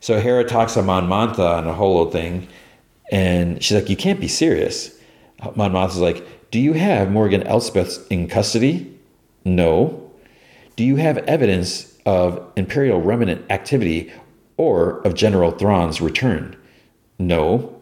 [0.00, 2.48] So Hera talks to Mon Mothma on a holo thing,
[3.10, 4.96] and she's like, "You can't be serious."
[5.56, 8.94] Mon Mothma's like, "Do you have Morgan Elsbeth in custody?"
[9.44, 10.02] No.
[10.76, 14.12] Do you have evidence of Imperial remnant activity
[14.56, 16.54] or of General Thrawn's return?
[17.18, 17.77] No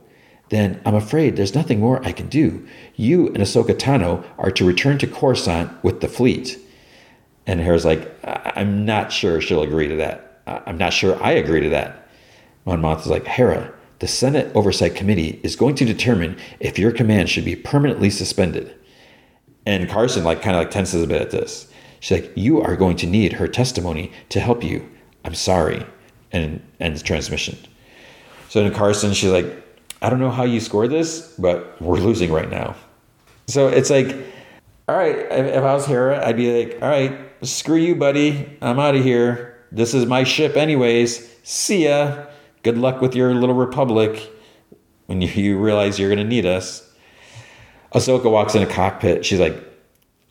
[0.49, 2.67] then I'm afraid there's nothing more I can do.
[2.95, 6.59] You and Ahsoka Tano are to return to Coruscant with the fleet.
[7.47, 10.43] And Hera's like, I'm not sure she'll agree to that.
[10.47, 12.09] I'm not sure I agree to that.
[12.65, 16.93] Mon Mothma is like, Hera, the Senate Oversight Committee is going to determine if your
[16.93, 18.75] command should be permanently suspended.
[19.65, 21.69] And Carson like kind of like tenses a bit at this.
[21.99, 24.89] She's like, you are going to need her testimony to help you.
[25.25, 25.85] I'm sorry.
[26.31, 27.59] And ends transmission.
[28.49, 29.66] So then Carson, she's like,
[30.03, 32.77] I don't know how you scored this, but we're losing right now.
[33.49, 34.15] So it's like,
[34.89, 38.59] all right, if I was Hera, I'd be like, all right, screw you, buddy.
[38.61, 39.65] I'm out of here.
[39.73, 41.29] This is my ship, anyways.
[41.43, 42.27] See ya.
[42.63, 44.31] Good luck with your little republic
[45.07, 46.89] when you realize you're going to need us.
[47.95, 49.25] Ahsoka walks in a cockpit.
[49.25, 49.57] She's like,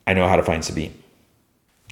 [0.06, 0.94] I know how to find Sabine.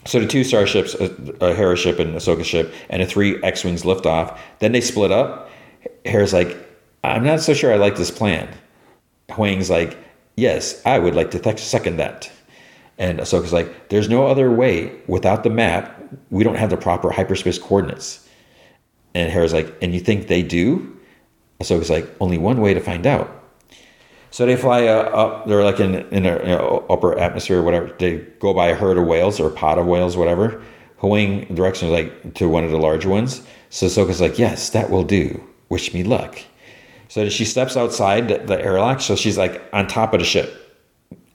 [0.06, 1.06] So the two starships, a,
[1.40, 4.40] a Hera ship and Ahsoka ship, and the three X-wings lift off.
[4.60, 5.50] Then they split up.
[6.06, 6.58] Hera's like,
[7.04, 8.50] I'm not so sure I like this plan.
[9.30, 9.98] Huyang's like,
[10.36, 12.32] yes, I would like to th- second that.
[12.98, 14.92] And Ahsoka's like, there's no other way.
[15.08, 16.00] Without the map,
[16.30, 18.28] we don't have the proper hyperspace coordinates.
[19.16, 20.98] And Hera's like, and you think they do?
[21.60, 23.44] Ahsoka's like, only one way to find out.
[24.34, 25.48] So they fly uh, up.
[25.48, 27.94] They're like in in a you know, upper atmosphere, or whatever.
[28.00, 30.60] They go by a herd of whales or a pod of whales, whatever.
[31.02, 33.44] Huyang directions like to one of the larger ones.
[33.70, 35.44] So Ahsoka's like, yes, that will do.
[35.70, 36.40] Wish me luck.
[37.14, 39.00] So she steps outside the, airlock.
[39.00, 40.52] So she's like on top of the ship.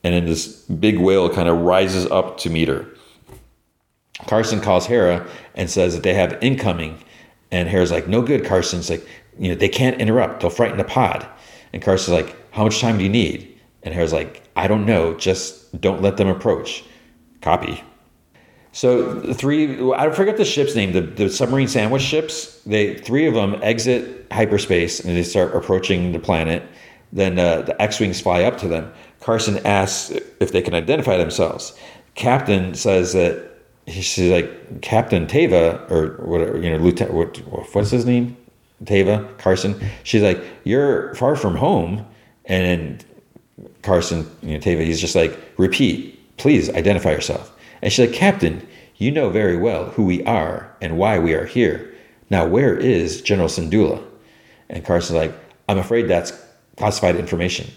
[0.03, 2.85] And then this big whale kind of rises up to meet her.
[4.27, 5.25] Carson calls Hera
[5.55, 7.01] and says that they have incoming.
[7.49, 9.07] And Hera's like, no good, Carson's like,
[9.37, 10.41] you know, they can't interrupt.
[10.41, 11.25] They'll frighten the pod.
[11.71, 13.57] And Carson's like, how much time do you need?
[13.83, 15.13] And Hera's like, I don't know.
[15.13, 16.83] Just don't let them approach.
[17.39, 17.81] Copy.
[18.79, 22.61] So three, I forget the ship's name, the, the submarine sandwich ships.
[22.65, 26.63] They three of them exit hyperspace and they start approaching the planet.
[27.11, 28.89] Then uh, the X-wings fly up to them.
[29.19, 31.77] Carson asks if they can identify themselves.
[32.15, 33.51] Captain says that
[33.87, 37.13] she's like Captain Tava or whatever, you know, Lieutenant.
[37.13, 37.37] What,
[37.75, 38.37] what's his name?
[38.85, 39.77] Tava Carson.
[40.03, 42.05] She's like, you're far from home,
[42.45, 43.03] and
[43.81, 47.53] Carson, you know, Teva, he's just like, repeat, please identify yourself.
[47.81, 51.45] And she's like, Captain, you know very well who we are and why we are
[51.45, 51.93] here.
[52.29, 54.03] Now, where is General Syndulla?
[54.69, 55.33] And Carson's like,
[55.67, 56.33] I'm afraid that's
[56.77, 57.69] classified information.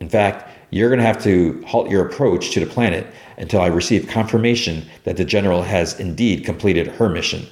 [0.00, 3.06] In fact, you're going to have to halt your approach to the planet
[3.38, 7.46] until I receive confirmation that the general has indeed completed her mission.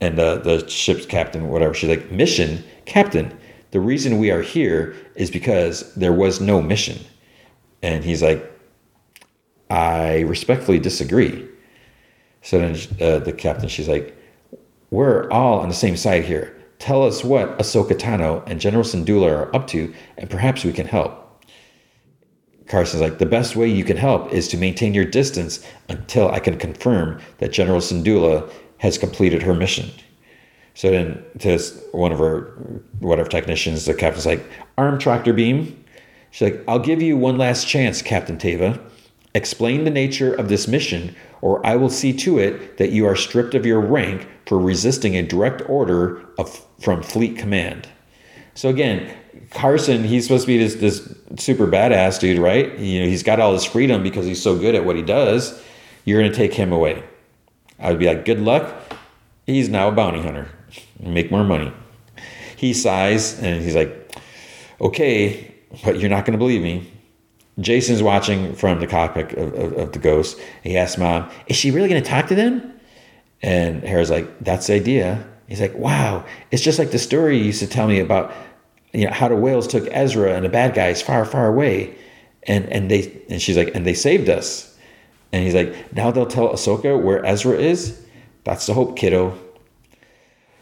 [0.00, 2.64] And the ship's captain, whatever, she's like, Mission?
[2.86, 3.36] Captain,
[3.70, 6.98] the reason we are here is because there was no mission.
[7.82, 8.51] And he's like,
[9.72, 11.48] I respectfully disagree.
[12.42, 14.14] So then uh, the captain, she's like,
[14.90, 16.54] We're all on the same side here.
[16.78, 20.86] Tell us what Ahsoka Tano and General Syndulla are up to, and perhaps we can
[20.86, 21.42] help.
[22.66, 26.38] Carson's like, The best way you can help is to maintain your distance until I
[26.38, 29.90] can confirm that General Syndulla has completed her mission.
[30.74, 31.58] So then to
[31.92, 32.52] one of her
[32.98, 34.44] whatever technicians, the captain's like,
[34.76, 35.82] arm tractor beam.
[36.30, 38.78] She's like, I'll give you one last chance, Captain Teva.
[39.34, 43.16] Explain the nature of this mission, or I will see to it that you are
[43.16, 47.88] stripped of your rank for resisting a direct order of, from Fleet Command.
[48.54, 49.16] So again,
[49.50, 52.78] Carson, he's supposed to be this, this super badass dude, right?
[52.78, 55.62] You know, he's got all his freedom because he's so good at what he does.
[56.04, 57.02] You're going to take him away.
[57.78, 58.94] I would be like, good luck.
[59.46, 60.48] He's now a bounty hunter.
[61.00, 61.72] Make more money.
[62.56, 64.14] He sighs and he's like,
[64.80, 66.91] okay, but you're not going to believe me.
[67.60, 70.38] Jacen's watching from the cockpit of, of, of the ghost.
[70.62, 72.72] He asks mom, is she really going to talk to them?
[73.42, 75.26] And Hera's like, that's the idea.
[75.48, 78.32] He's like, wow, it's just like the story you used to tell me about
[78.92, 81.94] you know how the whales took Ezra and the bad guys far, far away,
[82.44, 84.76] and and they and she's like, and they saved us,
[85.32, 88.04] and he's like, now they'll tell Ahsoka where Ezra is.
[88.44, 89.38] That's the hope, kiddo.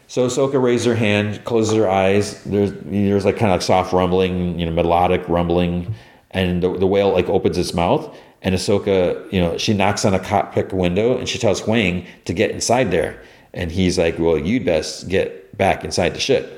[0.07, 2.41] So Ahsoka raises her hand, closes her eyes.
[2.43, 5.93] There's there's like kind of like soft rumbling, you know, melodic rumbling,
[6.31, 10.13] and the, the whale like opens its mouth, and Ahsoka, you know, she knocks on
[10.13, 13.21] a cockpit window and she tells Huyang to get inside there,
[13.53, 16.57] and he's like, well, you'd best get back inside the ship.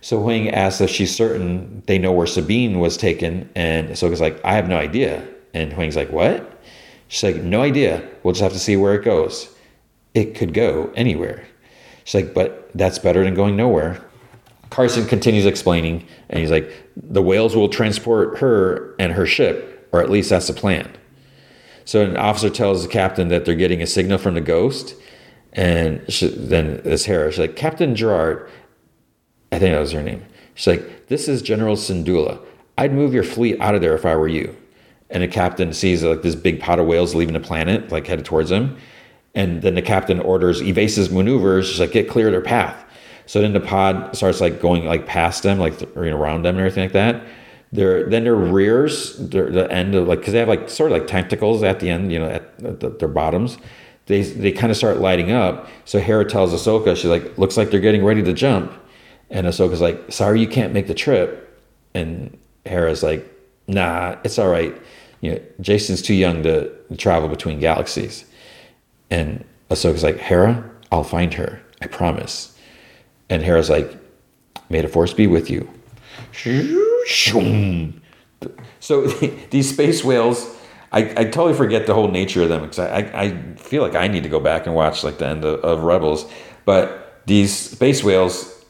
[0.00, 4.40] So Huyang asks if she's certain they know where Sabine was taken, and Ahsoka's like,
[4.44, 5.26] I have no idea.
[5.56, 6.62] And Huyang's like, What?
[7.08, 8.06] She's like, No idea.
[8.22, 9.48] We'll just have to see where it goes.
[10.14, 11.46] It could go anywhere.
[12.04, 14.04] She's like, But that's better than going nowhere.
[14.76, 20.02] Carson continues explaining, and he's like, The whales will transport her and her ship, or
[20.02, 20.94] at least that's the plan.
[21.86, 24.94] So an officer tells the captain that they're getting a signal from the ghost,
[25.54, 28.50] and she, then this Hera, she's like, Captain Gerard,
[29.50, 30.22] I think that was her name.
[30.54, 32.38] She's like, This is General Syndulla.
[32.76, 34.54] I'd move your fleet out of there if I were you.
[35.08, 38.26] And the captain sees like this big pot of whales leaving the planet, like headed
[38.26, 38.76] towards him.
[39.34, 42.85] And then the captain orders evasive maneuvers, just like get clear of their path.
[43.26, 46.56] So then the pod starts like going like past them, like you know, around them
[46.56, 47.22] and everything like that.
[47.72, 50.98] Their then their rears, their, the end of like because they have like sort of
[50.98, 53.58] like tentacles at the end, you know, at, at the, their bottoms.
[54.06, 55.68] They they kind of start lighting up.
[55.84, 58.72] So Hera tells Ahsoka, she's like, looks like they're getting ready to jump.
[59.30, 61.60] And Ahsoka's like, sorry, you can't make the trip.
[61.94, 63.28] And Hera's like,
[63.66, 64.76] nah, it's all right.
[65.20, 68.24] You know, Jacen's too young to travel between galaxies.
[69.10, 71.60] And Ahsoka's like, Hera, I'll find her.
[71.82, 72.55] I promise.
[73.28, 73.96] And Hera's like,
[74.68, 75.68] may the force be with you.
[78.80, 79.06] So
[79.50, 80.56] these space whales,
[80.92, 84.06] I, I totally forget the whole nature of them because I, I, feel like I
[84.06, 86.30] need to go back and watch like the end of, of Rebels.
[86.64, 88.64] But these space whales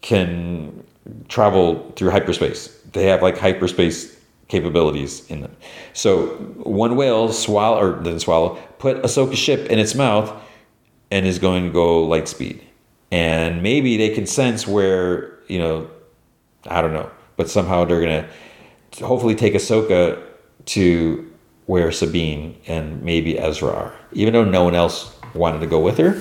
[0.00, 0.84] can
[1.28, 2.68] travel through hyperspace.
[2.92, 4.16] They have like hyperspace
[4.48, 5.54] capabilities in them.
[5.92, 6.28] So
[6.62, 10.32] one whale swallow or didn't swallow, put Ahsoka's ship in its mouth
[11.10, 12.66] and is going to go light speed.
[13.10, 15.90] And maybe they can sense where, you know,
[16.66, 18.28] I don't know, but somehow they're gonna
[19.00, 20.22] hopefully take Ahsoka
[20.66, 21.32] to
[21.66, 23.94] where Sabine and maybe Ezra are.
[24.12, 26.20] Even though no one else wanted to go with her.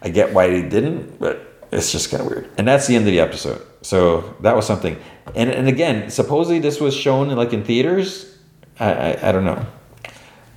[0.00, 2.48] I get why they didn't, but it's just kind of weird.
[2.58, 3.62] And that's the end of the episode.
[3.82, 4.96] So that was something.
[5.34, 8.36] And and again, supposedly this was shown in, like in theaters.
[8.80, 9.64] I, I, I don't know,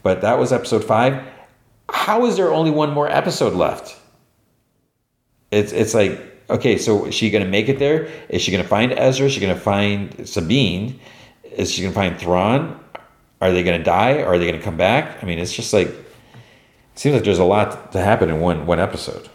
[0.04, 1.24] but that was episode five.
[1.90, 3.98] How is there only one more episode left?
[5.56, 8.10] It's it's like okay, so is she gonna make it there?
[8.30, 9.28] Is she gonna find Ezra?
[9.28, 11.00] Is she gonna find Sabine?
[11.44, 12.80] Is she gonna find Thrawn?
[13.42, 14.22] Are they gonna die?
[14.22, 15.24] Are they gonna come back?
[15.24, 18.66] I mean, it's just like it seems like there's a lot to happen in one
[18.66, 19.30] one episode.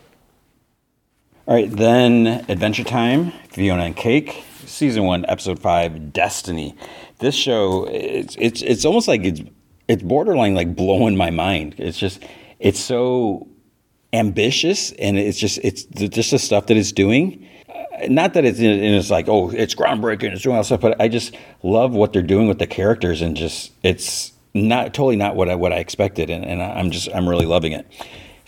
[1.46, 6.76] All right, then Adventure Time, Fionna and Cake, season one, episode five, Destiny.
[7.18, 9.40] This show, it's it's it's almost like it's
[9.88, 11.74] it's borderline like blowing my mind.
[11.78, 12.22] It's just
[12.58, 13.48] it's so
[14.12, 17.46] ambitious, and it's just it's just the stuff that it's doing.
[18.08, 21.08] Not that it's and it's like oh it's groundbreaking, it's doing all stuff, but I
[21.08, 25.48] just love what they're doing with the characters, and just it's not totally not what
[25.48, 27.86] I what I expected, and, and I'm just I'm really loving it.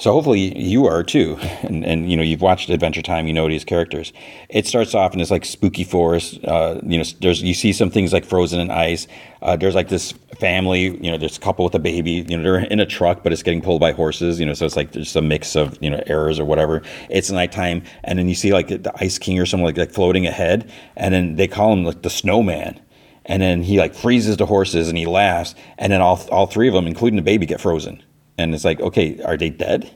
[0.02, 3.46] So hopefully you are too, and, and you know you've watched Adventure Time, you know
[3.46, 4.12] these characters.
[4.48, 6.44] It starts off in this like spooky forest.
[6.44, 9.06] Uh, you know, there's you see some things like frozen in ice.
[9.42, 10.86] Uh, there's like this family.
[11.00, 12.26] You know, there's a couple with a baby.
[12.28, 14.40] You know, they're in a truck, but it's getting pulled by horses.
[14.40, 16.82] You know, so it's like there's a mix of you know errors or whatever.
[17.08, 20.26] It's nighttime, and then you see like the Ice King or something like, like floating
[20.26, 22.80] ahead, and then they call him like the Snowman
[23.24, 26.66] and then he like freezes the horses and he laughs and then all, all three
[26.66, 28.02] of them including the baby get frozen
[28.42, 29.90] and it's like, okay, are they dead?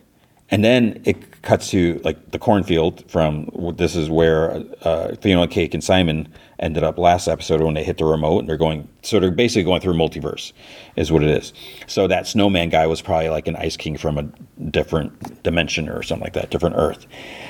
[0.50, 5.74] And then it cuts to like the cornfield from this is where uh, Fionna Cake
[5.74, 9.20] and Simon ended up last episode when they hit the remote and they're going so
[9.20, 10.52] they're basically going through multiverse
[10.94, 11.52] is what it is.
[11.88, 14.22] So that snowman guy was probably like an ice king from a
[14.70, 17.06] different dimension or something like that, different Earth.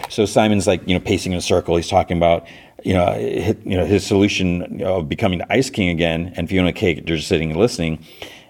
[0.08, 1.76] So Simon's like you know pacing in a circle.
[1.76, 2.47] He's talking about
[2.83, 6.73] you know his, you know his solution of becoming the ice king again, and Fionna
[6.73, 8.02] Cake they're just sitting and listening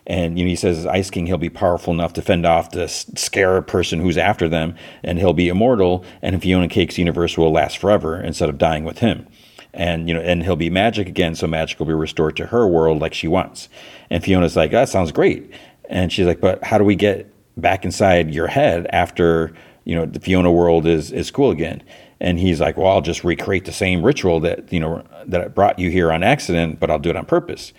[0.06, 2.86] And you know, he says Ice King, he'll be powerful enough to fend off the
[2.86, 6.04] scare person who's after them, and he'll be immortal.
[6.22, 9.26] And Fionna Cake's universe will last forever instead of dying with him.
[9.74, 12.66] And you know, and he'll be magic again, so magic will be restored to her
[12.66, 13.68] world like she wants.
[14.08, 15.50] And Fionna's like, that sounds great.
[15.90, 19.52] And she's like, but how do we get back inside your head after
[19.84, 21.82] you know the Fionna world is is cool again?
[22.20, 25.48] And he's like, well, I'll just recreate the same ritual that you know that I
[25.48, 27.72] brought you here on accident, but I'll do it on purpose.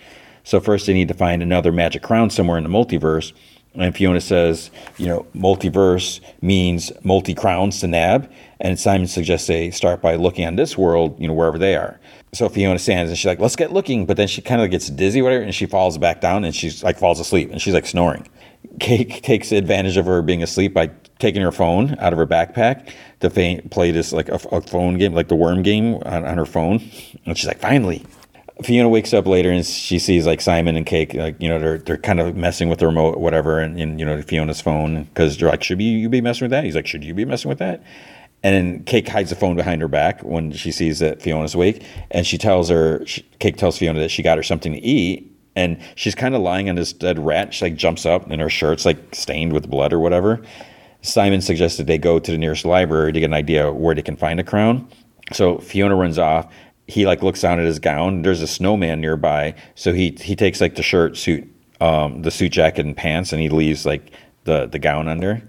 [0.48, 3.34] So first they need to find another magic crown somewhere in the multiverse.
[3.74, 8.32] And Fionna says, you know, multiverse means multi crowns to nab.
[8.58, 12.00] And Simon suggests they start by looking on this world, you know, wherever they are.
[12.32, 14.06] So Fionna stands and she's like, let's get looking.
[14.06, 16.82] But then she kind of gets dizzy, whatever, and she falls back down and she's
[16.82, 18.26] like falls asleep and she's like snoring.
[18.80, 22.90] Cake takes advantage of her being asleep by taking her phone out of her backpack
[23.20, 23.28] to
[23.68, 26.76] play this like a, a phone game, like the worm game on, on her phone.
[27.26, 28.02] And she's like, finally,
[28.62, 31.78] Fionna wakes up later and she sees like Simon and Cake, like you know, they're
[31.78, 35.38] they're kind of messing with the remote, whatever, and, and you know Fionna's phone because
[35.38, 36.64] they're like, should you be messing with that?
[36.64, 37.82] He's like, should you be messing with that?
[38.42, 41.84] And then Cake hides the phone behind her back when she sees that Fionna's awake,
[42.10, 45.32] and she tells her, she, Cake tells Fionna that she got her something to eat,
[45.56, 47.54] and she's kind of lying on this dead rat.
[47.54, 50.40] She like jumps up, and her shirt's like stained with blood or whatever.
[51.02, 54.16] Simon suggested they go to the nearest library to get an idea where they can
[54.16, 54.88] find a crown.
[55.32, 56.52] So Fionna runs off,
[56.88, 58.22] he like looks down at his gown.
[58.22, 61.46] There's a snowman nearby, so he he takes like the shirt, suit,
[61.80, 64.10] um, the suit jacket and pants, and he leaves like
[64.44, 65.42] the the gown under.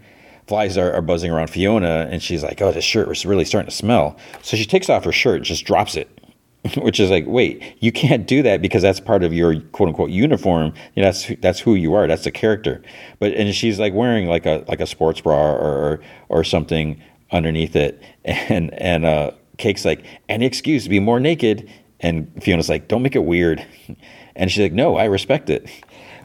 [0.47, 3.69] Flies are, are buzzing around Fionna, and she's like, "Oh, this shirt is really starting
[3.69, 6.09] to smell." So she takes off her shirt, just drops it,
[6.77, 10.09] which is like, "Wait, you can't do that because that's part of your quote unquote
[10.09, 10.73] uniform.
[10.95, 12.05] You know, that's that's who you are.
[12.05, 12.81] That's the character."
[13.19, 17.01] But and she's like wearing like a like a sports bra or or or something
[17.31, 21.69] underneath it, and and uh, Cake's like, any excuse to be more naked.
[21.99, 23.63] And Fionna's like, don't make it weird.
[24.35, 25.69] And she's like, no, I respect it.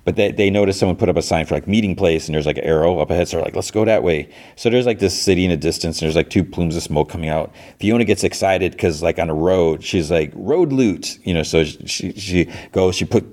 [0.05, 2.47] But they, they notice someone put up a sign for like meeting place and there's
[2.47, 3.28] like an arrow up ahead.
[3.28, 4.28] So they're like, let's go that way.
[4.57, 7.08] So there's like this city in the distance and there's like two plumes of smoke
[7.08, 7.55] coming out.
[7.81, 11.65] Fionna gets excited because like on a road, she's like, road loot, you know, so
[11.65, 13.24] she, she goes, she put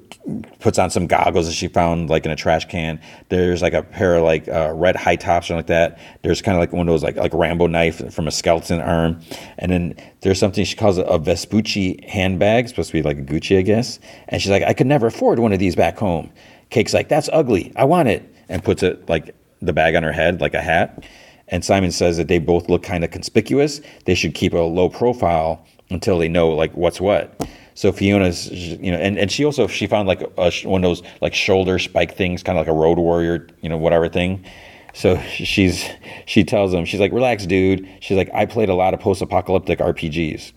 [0.59, 2.99] puts on some goggles that she found like in a trash can.
[3.29, 5.99] There's like a pair of like uh, red high tops or like that.
[6.21, 9.21] There's kind of like one of those like like Rambo knife from a skeleton arm,
[9.57, 13.57] and then there's something she calls a, Vespucci handbag, supposed to be like a Gucci,
[13.57, 13.99] I guess.
[14.29, 16.31] And she's like, I could never afford one of these back home.
[16.69, 17.73] Cake's like, that's ugly.
[17.75, 21.03] I want it, and puts it like the bag on her head like a hat.
[21.47, 23.81] And Simon says that they both look kind of conspicuous.
[24.05, 27.47] They should keep a low profile until they know like what's what.
[27.73, 31.03] So Fionna's, you know, and, and she also she found like a, one of those
[31.21, 34.45] like shoulder spike things, kind of like a road warrior, you know, whatever thing.
[34.93, 35.87] So she's
[36.25, 37.87] she tells him she's like, relax, dude.
[37.99, 40.51] She's like, I played a lot of post-apocalyptic RPGs.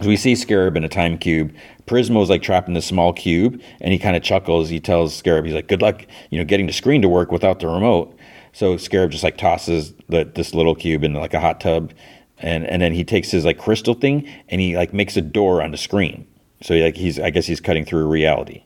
[0.00, 1.54] So we see Scarab in a time cube.
[1.86, 4.70] Prismo's like trapped in this small cube, and he kind of chuckles.
[4.70, 7.60] He tells Scarab, he's like, "Good luck, you know, getting the screen to work without
[7.60, 8.16] the remote."
[8.52, 11.92] So Scarab just like tosses the, this little cube in like a hot tub,
[12.38, 15.62] and and then he takes his like crystal thing and he like makes a door
[15.62, 16.26] on the screen.
[16.62, 18.64] So like he's, I guess he's cutting through reality.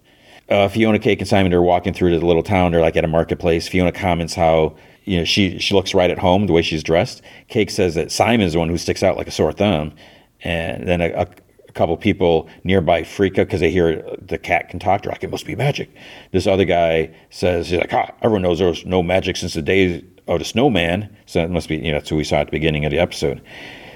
[0.48, 2.72] Uh, Fionna, Cake, and Simon are walking through the little town.
[2.72, 3.66] They're like at a marketplace.
[3.66, 7.22] Fionna comments how you know she she looks right at home the way she's dressed.
[7.48, 9.92] Cake says that Simon's the one who sticks out like a sore thumb,
[10.42, 11.26] and then a, a,
[11.68, 15.02] a couple people nearby freak out because they hear the cat can talk.
[15.02, 15.90] They're like, "It must be magic."
[16.32, 17.92] This other guy says, "He's like,
[18.22, 21.68] everyone knows there was no magic since the days of the snowman." So it must
[21.68, 23.42] be you know that's who we saw at the beginning of the episode.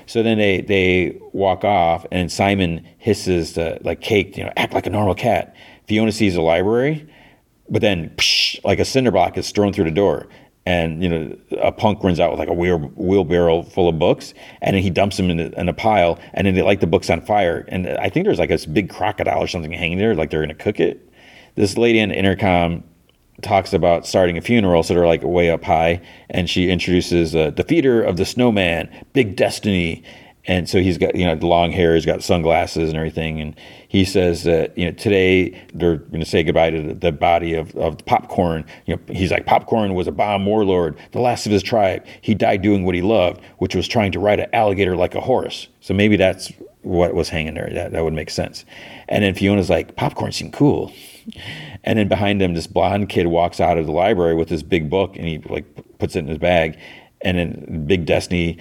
[0.08, 4.72] So then they they walk off, and Simon hisses to, like Cake, you know, act
[4.72, 5.54] like a normal cat.
[5.86, 7.06] Fionna sees the library,
[7.68, 10.26] but then psh, like a cinder block is thrown through the door,
[10.68, 14.34] and you know a punk runs out with like a wheel, wheelbarrow full of books,
[14.60, 16.86] and then he dumps them in a, in a pile, and then they light the
[16.86, 17.64] books on fire.
[17.68, 20.55] And I think there's like this big crocodile or something hanging there, like they're gonna
[20.55, 21.10] cook it.
[21.55, 22.84] This lady on the intercom
[23.40, 27.50] talks about starting a funeral, so they're like way up high, and she introduces uh,
[27.50, 30.02] the feeder of the snowman, Big Destiny,
[30.48, 33.54] and so he's got you know long hair, he's got sunglasses and everything, and
[33.86, 37.74] he says that you know today they're going to say goodbye to the, body of,
[37.76, 38.64] of popcorn.
[38.86, 42.04] You know, he's like popcorn was a bomb warlord, the last of his tribe.
[42.22, 45.20] He died doing what he loved, which was trying to ride an alligator like a
[45.20, 45.68] horse.
[45.80, 46.52] So maybe that's
[46.82, 47.70] what was hanging there.
[47.72, 48.64] That that would make sense.
[49.08, 50.92] And then Fionna's like, popcorn seemed cool.
[51.84, 54.88] And then behind him, this blonde kid walks out of the library with this big
[54.88, 55.66] book, and he like
[55.98, 56.78] puts it in his bag.
[57.20, 58.58] And then Big Destiny,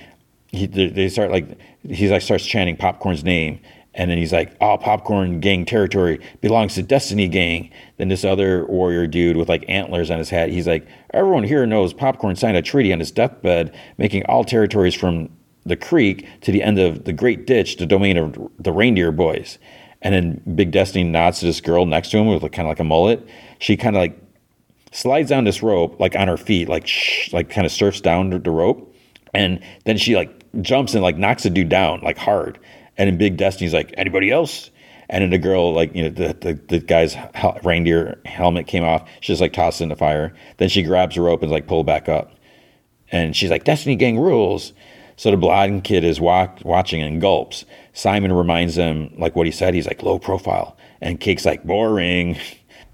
[0.51, 1.57] he, they start like
[1.90, 3.59] he's like starts chanting Popcorn's name,
[3.93, 8.66] and then he's like, "Oh, Popcorn Gang territory belongs to Destiny Gang." Then this other
[8.67, 12.57] warrior dude with like antlers on his hat, he's like, "Everyone here knows Popcorn signed
[12.57, 15.30] a treaty on his deathbed, making all territories from
[15.66, 19.57] the creek to the end of the Great Ditch the domain of the Reindeer Boys."
[20.01, 22.80] And then Big Destiny nods to this girl next to him with kind of like
[22.80, 23.27] a mullet.
[23.57, 24.17] She kind of like
[24.91, 28.30] slides down this rope like on her feet, like shh, like kind of surfs down
[28.30, 28.95] the rope,
[29.33, 32.59] and then she like jumps and like knocks the dude down like hard.
[32.98, 34.72] And in Big Destiny's like anybody else,
[35.09, 37.16] and then the girl like you know the the, the guy's
[37.64, 39.08] reindeer helmet came off.
[39.22, 40.34] She just like tossed in the fire.
[40.58, 42.34] Then she grabs the rope and like pull back up,
[43.11, 44.74] and she's like Destiny Gang rules.
[45.16, 47.66] So the blonde kid is walk, watching and gulps.
[47.93, 49.74] Simon reminds him like what he said.
[49.74, 52.38] He's like low profile, and Cake's like boring.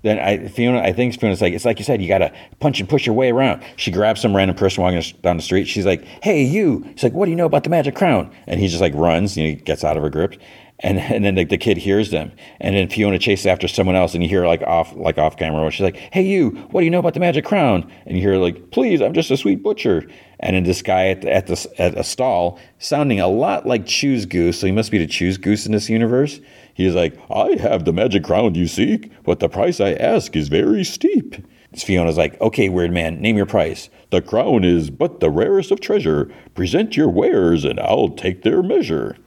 [0.03, 2.88] then I Fionna, I think Fionna's like, it's like you said, you gotta punch and
[2.88, 3.64] push your way around.
[3.77, 5.65] She grabs some random person walking down the street.
[5.65, 8.59] She's like, "Hey, you!" She's like, "What do you know about the magic crown?" And
[8.59, 10.35] he just like runs, you know, he gets out of her grip,
[10.80, 14.14] and and then the, the, kid hears them, and then Fionna chases after someone else,
[14.14, 16.50] and you hear like off like off camera, she's like, "Hey, you!
[16.72, 19.32] What do you know about the magic crown?" And you hear like, "Please, I'm just
[19.32, 20.08] a sweet butcher."
[20.40, 23.85] And then this guy at the, at the at a stall, sounding a lot like
[23.85, 26.42] Choose Goose, so he must be the Choose Goose in this universe
[26.74, 30.48] He's like, I have the magic crown you seek, but the price I ask is
[30.48, 31.35] very steep.
[31.76, 33.90] Fionna's like, okay, weird man, name your price.
[34.11, 36.32] The crown is but the rarest of treasure.
[36.53, 39.18] Present your wares and I'll take their measure.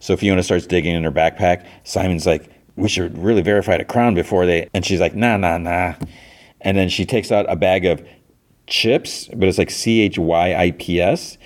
[0.00, 1.66] So Fionna starts digging in her backpack.
[1.84, 4.68] Simon's like, we should really verify the crown before they.
[4.72, 5.94] And she's like, nah, nah, nah.
[6.60, 8.06] And then she takes out a bag of
[8.66, 11.38] chips, but it's like C H Y I P S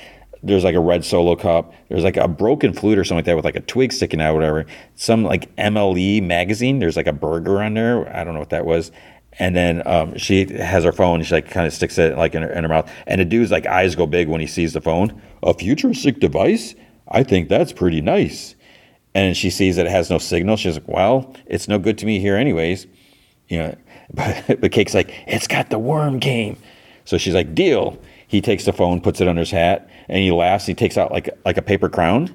[0.43, 1.73] there's like a red solo cup.
[1.89, 4.33] There's like a broken flute or something like that with like a twig sticking out,
[4.33, 4.67] or whatever.
[4.97, 6.79] Some like MLE magazine.
[6.79, 8.15] There's like a burger on there.
[8.15, 8.91] I don't know what that was.
[9.39, 11.23] And then um, she has her phone.
[11.23, 12.91] She like kind of sticks it like in her, in her mouth.
[13.07, 15.23] And the dude's like eyes go big when he sees the phone.
[15.43, 16.75] A futuristic device?
[17.13, 18.57] I think that's pretty nice.
[19.15, 20.57] And she sees that it has no signal.
[20.57, 22.87] She's like, well, it's no good to me here anyways.
[23.49, 23.77] You know,
[24.15, 26.57] but, but Cake's like, it's got the worm game.
[27.05, 27.99] So she's like, deal.
[28.33, 30.65] He takes the phone, puts it under his hat, and he laughs.
[30.65, 32.35] He takes out like like a paper crown,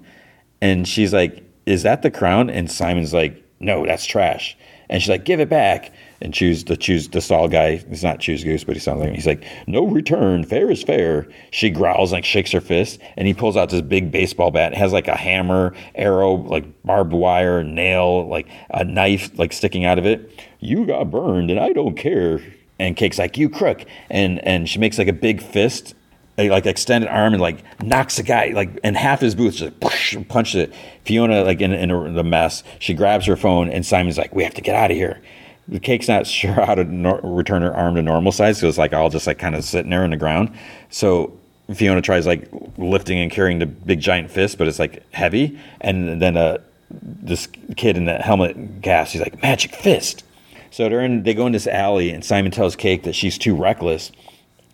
[0.62, 4.56] and she's like, "Is that the crown?" And Simon's like, "No, that's trash."
[4.92, 7.76] And she's like, "Give it back." And choose the choose the stall guy.
[7.76, 10.44] He's not choose goose, but he sounds like he's like, "No return.
[10.44, 14.12] Fair is fair." She growls like shakes her fist, and he pulls out this big
[14.12, 14.72] baseball bat.
[14.74, 19.86] It has like a hammer, arrow, like barbed wire, nail, like a knife, like sticking
[19.86, 20.44] out of it.
[20.60, 22.42] You got burned, and I don't care
[22.80, 25.96] and Cake's like, "You crook," and and she makes like a big fist,
[26.38, 29.82] a, like extended arm, and like knocks the guy like in half his boots, just
[29.82, 30.74] like, punches it.
[31.06, 34.54] Fionna like in, in the mess, she grabs her phone, and Simon's like, "We have
[34.56, 35.22] to get out of here."
[35.68, 36.84] The cake's not sure how to
[37.24, 39.92] return her arm to normal size, so it's like all just like kind of sitting
[39.92, 40.54] there in the ground.
[40.90, 41.38] So
[41.74, 42.48] Fionna tries like
[42.78, 45.60] lifting and carrying the big giant fist, but it's like heavy.
[45.82, 49.14] And then uh, this kid in the helmet gasps.
[49.14, 50.24] He's like, "Magic fist!"
[50.72, 53.56] So they're in, they go in this alley, and Simon tells Cake that she's too
[53.56, 54.12] reckless.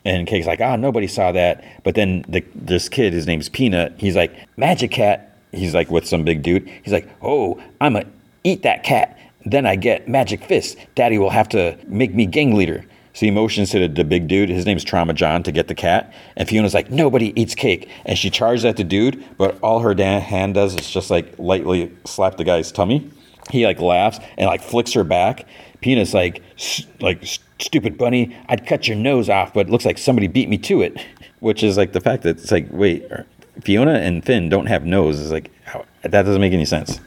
[0.05, 1.63] And Cake's like, ah, oh, nobody saw that.
[1.83, 5.37] But then the, this kid, his name's Peanut, he's like, Magic Cat.
[5.53, 6.67] He's like with some big dude.
[6.83, 8.05] He's like, oh, I'm to
[8.43, 9.17] eat that cat.
[9.45, 10.77] Then I get Magic Fist.
[10.95, 12.85] Daddy will have to make me gang leader.
[13.13, 14.49] So he motions to the, the, big dude.
[14.49, 16.11] His name's Trauma John to get the cat.
[16.35, 17.89] And Fionna's like, nobody eats cake.
[18.05, 21.91] And she charges at the dude, but all her hand does is just like lightly
[22.05, 23.11] slap the guy's tummy.
[23.51, 25.45] He like laughs and like flicks her back.
[25.81, 26.41] Peanut's like,
[27.01, 27.23] like
[27.59, 30.81] stupid bunny, I'd cut your nose off, but it looks like somebody beat me to
[30.81, 30.97] it.
[31.39, 33.05] Which is like the fact that it's like, wait,
[33.61, 35.29] Fionna and Finn don't have noses.
[35.29, 36.99] Like, how, that doesn't make any sense.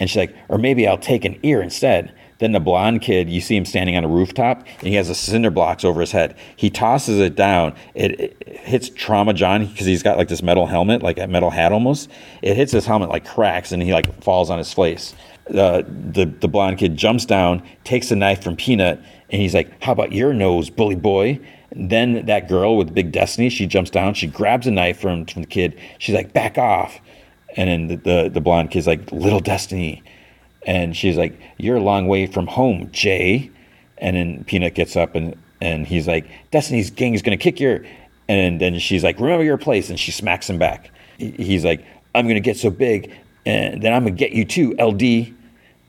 [0.00, 2.12] And she's like, or maybe I'll take an ear instead.
[2.38, 5.14] Then the blonde kid, you see him standing on a rooftop, and he has a
[5.14, 6.34] cinder blocks over his head.
[6.56, 7.74] He tosses it down.
[7.94, 11.50] It, it hits Trauma John because he's got like this metal helmet, like a metal
[11.50, 12.10] hat almost.
[12.40, 15.14] It hits his helmet, like cracks, and he like falls on his face
[15.54, 18.98] uh, the the blonde kid jumps down, takes a knife from Peanut,
[19.30, 23.12] and he's like, "How about your nose, bully boy?" And then that girl with big
[23.12, 25.78] destiny, she jumps down, she grabs a knife from, from the kid.
[25.98, 27.00] She's like, "Back off!"
[27.56, 30.02] And then the, the the blonde kid's like, "Little destiny,"
[30.66, 33.50] and she's like, "You're a long way from home, Jay."
[33.98, 37.84] And then Peanut gets up and and he's like, "Destiny's gang is gonna kick your,"
[38.28, 40.90] and then she's like, "Remember your place," and she smacks him back.
[41.18, 43.12] He's like, "I'm gonna get so big."
[43.46, 45.34] And then I'm gonna get you too, LD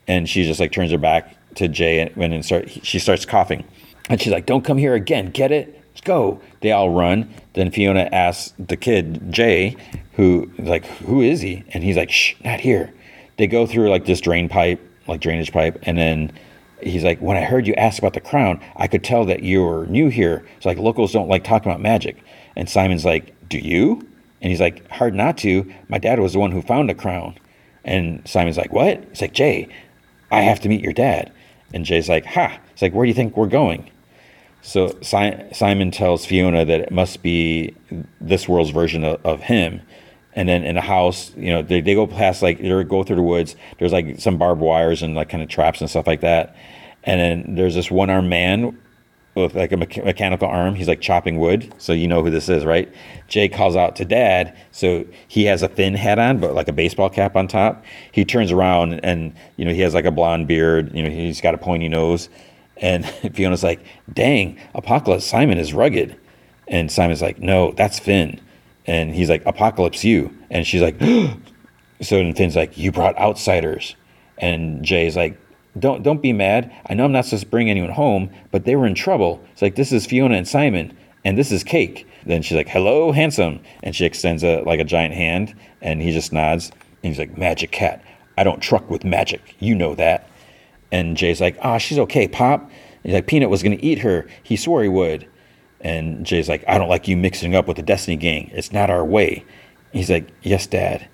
[0.08, 3.64] and she just like turns her back to Jay and, and start, she starts coughing.
[4.08, 5.30] And she's like, Don't come here again.
[5.30, 5.81] Get it?
[6.04, 6.40] Go.
[6.60, 7.32] They all run.
[7.54, 9.76] Then Fionna asks the kid, Jay,
[10.14, 11.64] who like, who is he?
[11.72, 12.92] And he's like, Shh, not here.
[13.36, 16.32] They go through like this drain pipe, like drainage pipe, and then
[16.82, 19.62] he's like, When I heard you ask about the crown, I could tell that you
[19.62, 20.44] were new here.
[20.56, 22.22] It's like locals don't like talking about magic.
[22.56, 24.06] And Simon's like, Do you?
[24.40, 25.72] And he's like, Hard not to.
[25.88, 27.38] My dad was the one who found the crown.
[27.84, 29.04] And Simon's like, What?
[29.10, 29.68] He's like, Jay,
[30.30, 31.32] I have to meet your dad.
[31.72, 32.58] And Jay's like, Ha.
[32.72, 33.88] It's like, Where do you think we're going?
[34.62, 37.74] So Simon tells Fionna that it must be
[38.20, 39.82] this world's version of, of him.
[40.34, 43.16] And then in the house, you know, they, they go past like they go through
[43.16, 43.56] the woods.
[43.78, 46.56] There's like some barbed wires and like kind of traps and stuff like that.
[47.04, 48.78] And then there's this one armed man
[49.34, 50.76] with like a mecha- mechanical arm.
[50.76, 51.74] He's like chopping wood.
[51.78, 52.92] So you know who this is, right?
[53.26, 54.56] Jay calls out to dad.
[54.70, 57.84] So he has a thin hat on, but like a baseball cap on top.
[58.12, 60.94] He turns around and, you know, he has like a blonde beard.
[60.94, 62.28] You know, he's got a pointy nose.
[62.76, 66.16] And Fionna's like, dang, Apocalypse Simon is rugged.
[66.68, 68.40] And Simon's like, no, that's Finn.
[68.86, 70.36] And he's like, Apocalypse you.
[70.50, 70.98] And she's like,
[72.00, 73.94] so then Finn's like, you brought outsiders.
[74.38, 75.38] And Jay's like,
[75.78, 76.72] don't don't be mad.
[76.86, 79.42] I know I'm not supposed to bring anyone home, but they were in trouble.
[79.52, 82.06] It's like this is Fionna and Simon, and this is Cake.
[82.26, 86.12] Then she's like, "Hello, handsome," and she extends a like a giant hand, and he
[86.12, 86.70] just nods.
[87.02, 88.04] And he's like, "Magic cat.
[88.36, 89.56] I don't truck with magic.
[89.60, 90.28] You know that."
[90.92, 92.70] And Jay's like, "Ah, she's okay, Pop."
[93.02, 94.26] he's like, "Peanut was gonna eat her.
[94.42, 95.26] He swore he would."
[95.80, 98.50] And Jay's like, "I don't like you mixing up with the Destiny Gang.
[98.54, 99.44] It's not our way."
[99.92, 101.08] He's like, "Yes, Dad."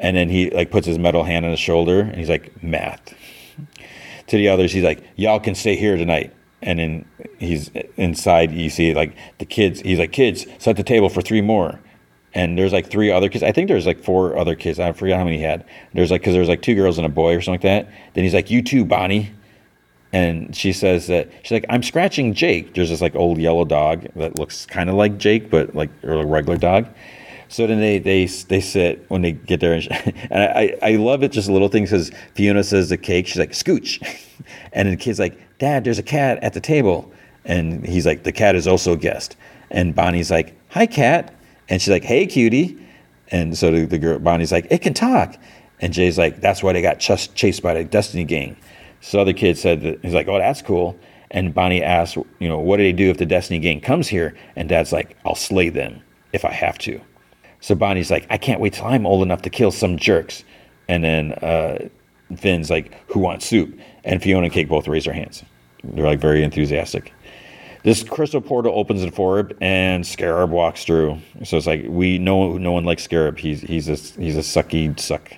[0.00, 3.14] And then he like puts his metal hand on his shoulder, and he's like, "Math."
[4.30, 6.32] to the others, he's like, "Y'all can stay here tonight."
[6.62, 7.04] And then
[7.38, 8.52] he's inside.
[8.52, 9.80] You see like the kids.
[9.80, 11.80] He's like, "Kids, set the table for three more."
[12.32, 13.42] And there's like three other kids.
[13.42, 14.78] I think there's like four other kids.
[14.78, 15.64] I forget how many he had.
[15.94, 17.92] There's like because there's like two girls and a boy or something like that.
[18.14, 19.32] Then he's like, "You too, Bonnie."
[20.12, 24.06] And she says that she's like, "I'm scratching Jake." There's this like old yellow dog
[24.14, 26.86] that looks kind of like Jake, but like or a regular dog.
[27.50, 29.88] So then they they they sit when they get there, and,
[30.30, 33.50] and I I love it just little things because Fionna says the cake, she's like
[33.50, 34.00] scooch,
[34.72, 37.12] and the kid's like, Dad, there's a cat at the table,
[37.44, 39.36] and he's like, the cat is also a guest,
[39.68, 41.34] and Bonnie's like, Hi, cat,
[41.70, 42.78] and she's like, Hey, cutie,
[43.28, 45.36] and so the, the girl Bonnie's like, It can talk,
[45.80, 48.56] and Jay's like, That's why they got ch- chased by the Destiny Gang.
[49.00, 50.98] So other kid said that he's like, Oh, that's cool.
[51.32, 54.36] And Bonnie asks, you know, what do they do if the Destiny Gang comes here?
[54.56, 57.00] And Dad's like, I'll slay them if I have to.
[57.60, 60.44] So Bonnie's like, I can't wait till I'm old enough to kill some jerks.
[60.88, 61.88] And then uh,
[62.36, 63.78] Finn's like, Who wants soup?
[64.04, 65.44] And Fionna and Cake both raise their hands.
[65.84, 67.12] They're like very enthusiastic.
[67.82, 71.18] This crystal portal opens in Forb, and Scarab walks through.
[71.44, 73.38] So it's like we know no one likes Scarab.
[73.38, 75.32] He's he's a he's a sucky suck.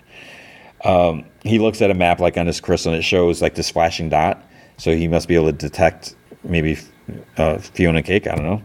[0.84, 3.70] Um, he looks at a map like on his crystal, and it shows like this
[3.70, 4.42] flashing dot.
[4.76, 6.78] So he must be able to detect maybe
[7.36, 8.26] uh, Fionna Cake.
[8.26, 8.62] I don't know.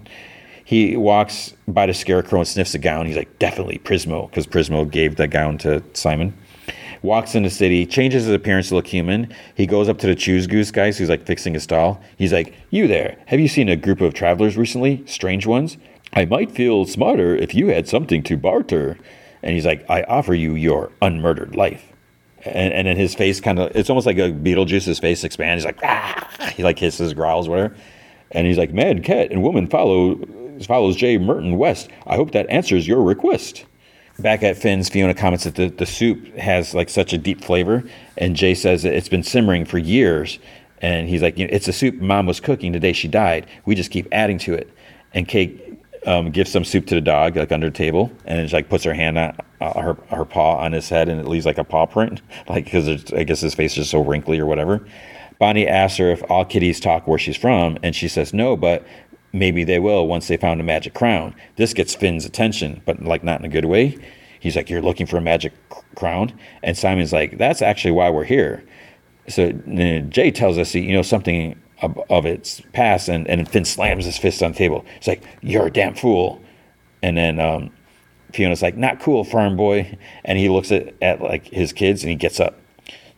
[0.65, 3.05] He walks by the scarecrow and sniffs the gown.
[3.05, 6.33] He's like, definitely Prismo, because Prismo gave the gown to Simon.
[7.01, 9.33] Walks in the city, changes his appearance to look human.
[9.55, 12.01] He goes up to the Choose Goose guys who's like fixing his stall.
[12.17, 15.03] He's like, You there, have you seen a group of travelers recently?
[15.05, 15.77] Strange ones?
[16.13, 18.97] I might feel smarter if you had something to barter.
[19.43, 21.91] And he's like, I offer you your unmurdered life.
[22.43, 25.63] And, and then his face kind of, it's almost like a Beetlejuice's face expands.
[25.63, 26.51] He's like, ah!
[26.55, 27.75] He like hisses, growls, whatever.
[28.31, 30.19] And he's like, Man, cat, and woman follow
[30.65, 31.89] follows Jay Mertens West.
[32.07, 33.65] I hope that answers your request.
[34.19, 37.83] Back at Finn's, Fionna comments that the, the soup has like such a deep flavor,
[38.17, 40.39] and Jay says that it's been simmering for years.
[40.79, 43.47] And he's like, you know, it's a soup mom was cooking the day she died.
[43.65, 44.71] We just keep adding to it.
[45.13, 45.67] And Cake
[46.05, 48.69] um, gives some soup to the dog, like under the table, and then she like
[48.69, 51.57] puts her hand on uh, her her paw on his head, and it leaves like
[51.57, 54.85] a paw print, like because I guess his face is so wrinkly or whatever.
[55.39, 58.85] Bonnie asks her if all kitties talk where she's from, and she says no, but
[59.33, 61.35] maybe they will once they found a magic crown.
[61.55, 63.97] This gets Finn's attention, but like not in a good way.
[64.39, 65.53] He's like, You're looking for a magic
[65.95, 66.37] crown?
[66.63, 68.63] And Simon's like, That's actually why we're here.
[69.27, 74.17] So Jay tells us, you know, something of, its past, and, and Finn slams his
[74.17, 74.85] fist on the table.
[74.97, 76.41] He's like, You're a damn fool.
[77.03, 77.71] And then um,
[78.33, 79.97] Fionna's like, Not cool, farm boy.
[80.25, 82.59] And he looks at, at like his kids and he gets up.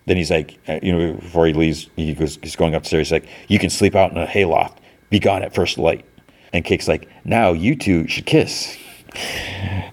[0.06, 3.10] Then he's like, uh, you know, before he leaves, he goes, he's going upstairs.
[3.10, 4.78] He's like, You can sleep out in a hayloft.
[5.10, 6.06] Be gone at first light.
[6.54, 8.78] And Cake's like, now you two should kiss.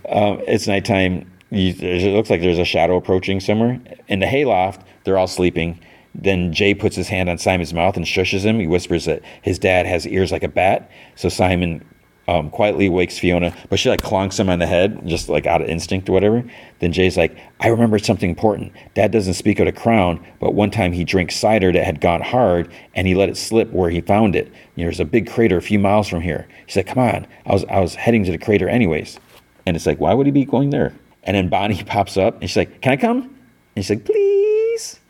[0.08, 1.30] Um, it's nighttime.
[1.50, 3.80] You, it looks like there's a shadow approaching somewhere.
[4.08, 5.80] In the hayloft, they're all sleeping.
[6.14, 8.58] Then Jay puts his hand on Simon's mouth and shushes him.
[8.58, 10.90] He whispers that his dad has ears like a bat.
[11.14, 11.84] So Simon
[12.28, 15.62] um, quietly wakes Fionna, but she like clonks him on the head, just like out
[15.62, 16.42] of instinct or whatever.
[16.80, 18.72] Then Jay's like, I remembered something important.
[18.94, 22.20] Dad doesn't speak of the crown, but one time he drank cider that had gone
[22.20, 24.46] hard and he let it slip where he found it.
[24.74, 26.48] You know, there's a big crater a few miles from here.
[26.66, 27.26] He said, Come on.
[27.46, 29.18] I was I was heading to the crater anyways.
[29.64, 30.94] And it's like, why would he be going there?
[31.22, 33.18] And then Bonnie pops up and she's like, Can I come?
[33.22, 33.30] And
[33.76, 35.00] he's like, Please.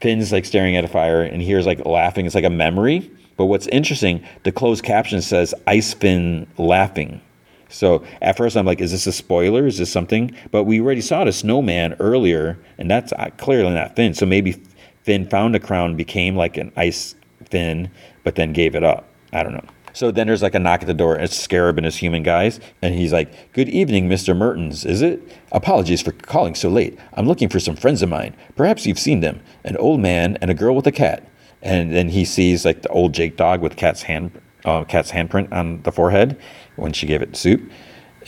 [0.00, 2.24] Finn's like staring at a fire and hears like laughing.
[2.24, 3.10] It's like a memory
[3.40, 7.22] but what's interesting, the closed caption says Ice Finn laughing.
[7.70, 9.66] So at first I'm like, is this a spoiler?
[9.66, 10.36] Is this something?
[10.50, 14.12] But we already saw the snowman earlier, and that's uh, clearly not Finn.
[14.12, 14.62] So maybe
[15.04, 17.14] Finn found a crown, became like an ice
[17.48, 17.90] Finn,
[18.24, 19.08] but then gave it up.
[19.32, 19.64] I don't know.
[19.94, 21.16] So then there's like a knock at the door.
[21.16, 22.60] It's Scarab and his human guys.
[22.82, 24.36] And he's like, Good evening, Mr.
[24.36, 25.22] Mertens, is it?
[25.50, 26.98] Apologies for calling so late.
[27.14, 28.36] I'm looking for some friends of mine.
[28.54, 31.24] Perhaps you've seen them an old man and a girl with a cat
[31.62, 34.32] and then he sees like the old Jake dog with cat's hand
[34.64, 36.38] uh, Kat's handprint on the forehead
[36.76, 37.70] when she gave it soup.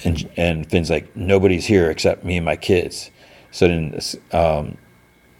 [0.04, 3.10] And, and Finn's like, nobody's here except me and my kids.
[3.50, 3.98] So then
[4.32, 4.78] um,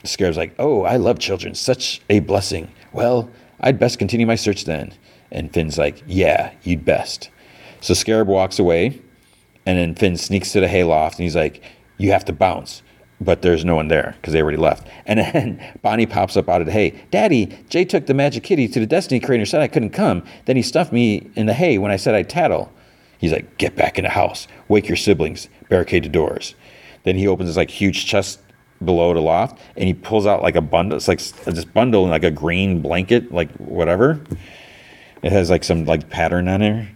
[0.04, 1.54] Scarab's like, oh, I love children.
[1.54, 2.70] Such a blessing.
[2.92, 3.30] Well,
[3.60, 4.92] I'd best continue my search then.
[5.30, 7.30] And Finn's like, yeah, you'd best.
[7.80, 9.00] So Scarab walks away,
[9.64, 11.62] and then Finn sneaks to the hayloft, and he's like,
[11.96, 12.82] you have to bounce.
[13.22, 14.88] But there's no one there because they already left.
[15.06, 17.00] And then Bonnie pops up out of the hay.
[17.10, 20.24] Daddy, Jay took the magic kitty to the Destiny Crater, said I couldn't come.
[20.46, 22.72] Then he stuffed me in the hay when I said I'd tattle.
[23.18, 26.56] He's like, get back in the house, wake your siblings, barricade the doors.
[27.04, 28.40] Then he opens this like huge chest
[28.84, 30.96] below the loft and he pulls out like a bundle.
[30.96, 34.20] It's like this bundle in like a green blanket, like whatever.
[35.22, 36.88] It has like some like pattern on there.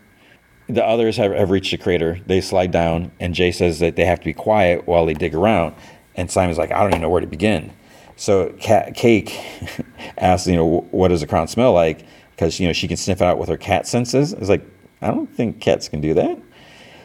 [0.68, 2.18] The others have, have reached the crater.
[2.26, 5.32] They slide down, and Jay says that they have to be quiet while they dig
[5.32, 5.76] around.
[6.16, 7.72] And Simon's like, I don't even know where to begin.
[8.16, 9.38] So Cat, Cake
[10.18, 12.04] asks, you know, what does a crown smell like?
[12.30, 14.32] Because you know she can sniff it out with her cat senses.
[14.32, 14.62] It's like
[15.00, 16.38] I don't think cats can do that.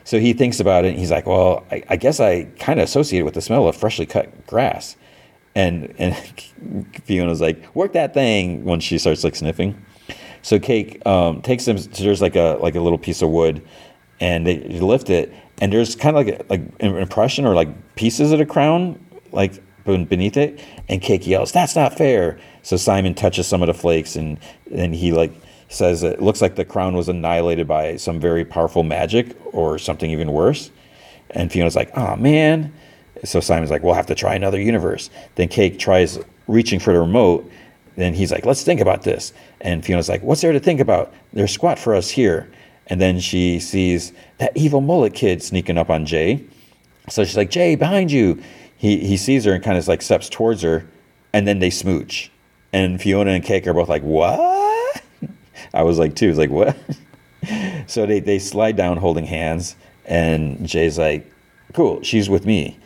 [0.04, 2.86] So he thinks about it and he's like, well, I, I guess I kind of
[2.86, 4.96] associate it with the smell of freshly cut grass.
[5.54, 6.16] And, and
[7.04, 9.86] Fionna's like, work that thing when she starts like sniffing.
[10.42, 13.62] So Cake um, takes them, so there's like a, like a little piece of wood
[14.20, 17.70] and they lift it and there's kind of like, a, like an impression or like
[17.96, 19.00] pieces of the crown,
[19.32, 20.60] like beneath it.
[20.90, 22.40] And Cake yells, that's not fair.
[22.64, 25.32] So Simon touches some of the flakes and then he like,
[25.70, 30.12] says it looks like the crown was annihilated by some very powerful magic or something
[30.12, 30.70] even worse.
[31.30, 32.74] And Fionna's like, oh man.
[33.24, 35.10] So Simon's like, we'll have to try another universe.
[35.36, 37.50] Then Cake tries reaching for the remote.
[37.96, 39.32] Then he's like, let's think about this.
[39.62, 41.14] And Fionna's like, what's there to think about?
[41.34, 42.52] There's squat for us here.
[42.92, 46.44] And then she sees that evil mullet kid sneaking up on Jay.
[47.08, 48.44] So she's like, Jay, behind you.
[48.76, 50.86] He, he sees her and kind of like steps towards her.
[51.32, 52.30] And then they smooch.
[52.74, 55.02] And Fionna and Cake are both like, what?
[55.74, 56.28] I was like, too.
[56.28, 56.76] It's like, what?
[57.88, 61.32] so they, they slide down holding hands, and Jay's like,
[61.74, 62.78] cool, she's with me.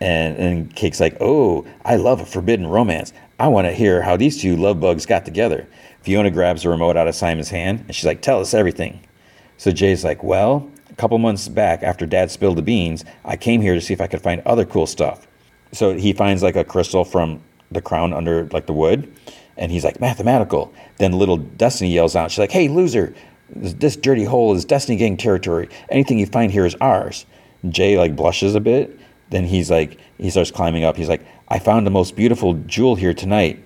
[0.00, 3.14] And, and Cake's like, oh, I love a forbidden romance.
[3.40, 5.66] I want to hear how these two love bugs got together.
[6.02, 9.00] Fionna grabs the remote out of Simon's hand, and she's like, tell us everything.
[9.58, 13.60] So Jay's like, well, a couple months back after dad spilled the beans, I came
[13.60, 15.26] here to see if I could find other cool stuff.
[15.72, 19.12] So he finds like a crystal from the crown under like the wood
[19.58, 20.72] and he's like, mathematical.
[20.96, 23.14] Then little Destiny yells out, she's like, hey, loser,
[23.50, 25.68] this dirty hole is Destiny Gang territory.
[25.88, 27.26] Anything you find here is ours.
[27.68, 28.98] Jay like blushes a bit.
[29.30, 30.96] Then he's like, he starts climbing up.
[30.96, 33.62] He's like, I found the most beautiful jewel here tonight.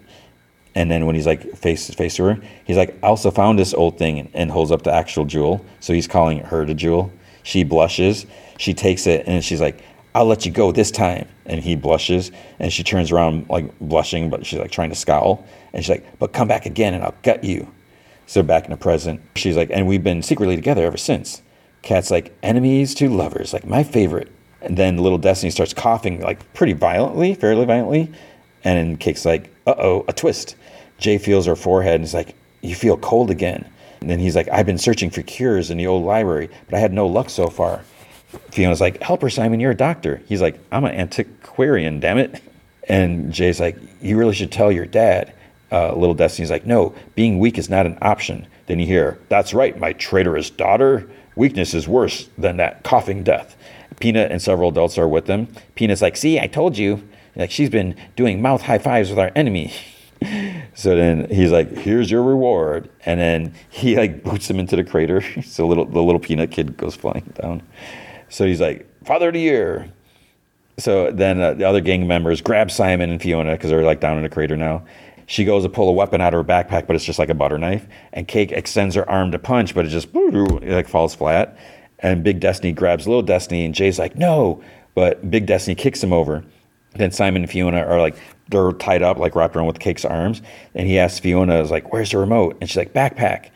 [0.75, 3.59] And then when he's like face to face to her, he's like, I also found
[3.59, 5.65] this old thing and holds up the actual jewel.
[5.81, 7.12] So he's calling her the jewel.
[7.42, 8.26] She blushes.
[8.59, 9.83] She takes it and she's like,
[10.15, 11.28] I'll let you go this time.
[11.47, 15.47] And he blushes and she turns around like blushing, but she's like trying to scowl.
[15.73, 17.70] And she's like, but come back again and I'll gut you.
[18.26, 21.42] So back in the present, she's like, and we've been secretly together ever since.
[21.83, 24.31] Cat's like, enemies to lovers, like my favorite.
[24.60, 28.10] And then little Destiny starts coughing like pretty violently, fairly violently.
[28.65, 30.55] And Cake's like, uh oh, a twist.
[31.02, 33.68] Jay feels her forehead and he's like, you feel cold again.
[34.00, 36.78] And then he's like, I've been searching for cures in the old library, but I
[36.78, 37.84] had no luck so far.
[38.50, 40.22] Fionna's like, help her, Simon, you're a doctor.
[40.26, 42.42] He's like, I'm an antiquarian, damn it.
[42.89, 45.34] And Jay's like, you really should tell your dad
[45.72, 48.47] uh, little Destiny's like, no, being weak is not an option.
[48.66, 51.08] Then you hear, that's right, my traitorous daughter.
[51.34, 53.56] Weakness is worse than that coughing death.
[53.98, 55.48] Peanut and several adults are with them.
[55.74, 57.02] Peanut's like, see, I told you.
[57.34, 59.72] Like, she's been doing mouth high fives with our enemy.
[60.75, 62.91] so then he's like, here's your reward.
[63.07, 65.23] And then he like boots him into the crater.
[65.42, 67.62] so little, the little peanut kid goes flying down.
[68.28, 69.92] So he's like, Father of the Year.
[70.78, 74.17] So then uh, the other gang members grab Simon and Fionna because they're like down
[74.17, 74.84] in the crater now.
[75.26, 77.34] She goes to pull a weapon out of her backpack, but it's just like a
[77.34, 77.86] butter knife.
[78.12, 81.57] And Cake extends her arm to punch, but it just it like falls flat.
[82.01, 84.62] And Big Destiny grabs Little Destiny, and Jay's like, no.
[84.94, 86.44] But Big Destiny kicks him over.
[86.94, 88.17] Then Simon and Fionna are like,
[88.52, 90.42] they're tied up, like wrapped around with Cake's arms.
[90.74, 92.56] And he asks Fionna, is like, where's the remote?
[92.60, 93.50] And she's like, backpack.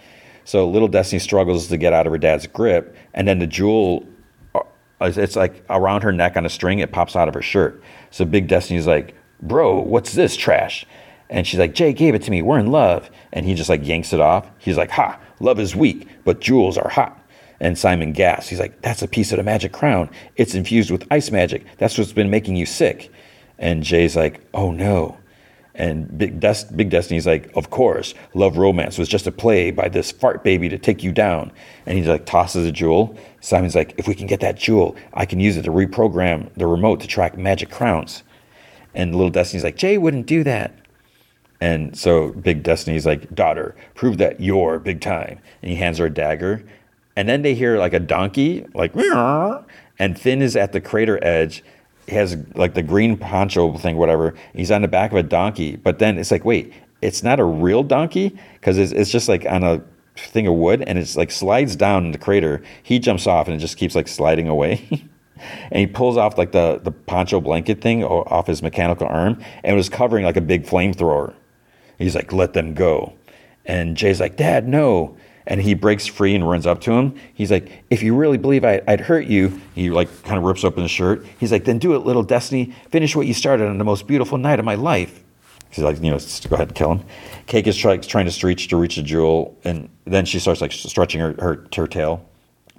[0.44, 2.96] So Little Destiny struggles to get out of her dad's grip.
[3.14, 4.06] And then the jewel,
[4.54, 4.62] uh,
[5.00, 7.82] it's like around her neck on a string, it pops out of her shirt.
[8.10, 10.86] So Big Destiny's like, bro, what's this trash?
[11.28, 12.42] And she's like, Jay gave it to me.
[12.42, 13.10] We're in love.
[13.32, 14.48] And he just like yanks it off.
[14.58, 17.20] He's like, Ha, love is weak, but jewels are hot.
[17.58, 18.48] And Simon gasps.
[18.48, 20.10] He's like, That's a piece of the magic crown.
[20.36, 21.64] It's infused with ice magic.
[21.78, 23.10] That's what's been making you sick.
[23.58, 25.18] And Jay's like, Oh no.
[25.74, 26.40] And Big,
[26.74, 30.68] Big Destiny's like, Of course, love romance was just a play by this fart baby
[30.68, 31.52] to take you down.
[31.84, 33.16] And he like tosses a jewel.
[33.40, 36.66] Simon's like, If we can get that jewel, I can use it to reprogram the
[36.66, 38.22] remote to track magic crowns.
[38.94, 40.74] And little Destiny's like, Jay wouldn't do that.
[41.60, 45.38] And so Big Destiny's like, daughter, prove that you're big time.
[45.62, 46.64] And he hands her a dagger.
[47.14, 48.94] And then they hear like a donkey, like,
[49.98, 51.62] and Finn is at the crater edge.
[52.06, 54.34] He has like the green poncho thing, whatever.
[54.54, 55.76] He's on the back of a donkey.
[55.76, 59.44] But then it's like, wait, it's not a real donkey because it's, it's just like
[59.46, 59.82] on a
[60.16, 62.62] thing of wood and it's like slides down in the crater.
[62.82, 64.86] He jumps off and it just keeps like sliding away.
[65.70, 69.74] and he pulls off like the, the poncho blanket thing off his mechanical arm and
[69.74, 71.34] it was covering like a big flamethrower.
[71.98, 73.14] He's like, let them go.
[73.64, 75.16] And Jay's like, Dad, no.
[75.46, 77.14] And he breaks free and runs up to him.
[77.34, 80.64] He's like, if you really believe I, I'd hurt you, he like kind of rips
[80.64, 81.24] open his shirt.
[81.38, 82.74] He's like, then do it, little Destiny.
[82.90, 85.22] Finish what you started on the most beautiful night of my life.
[85.70, 86.18] She's like, you know,
[86.48, 87.04] go ahead and kill him.
[87.46, 90.72] Cake is try, trying to stretch to reach the jewel, and then she starts like
[90.72, 92.26] stretching her, her, her tail.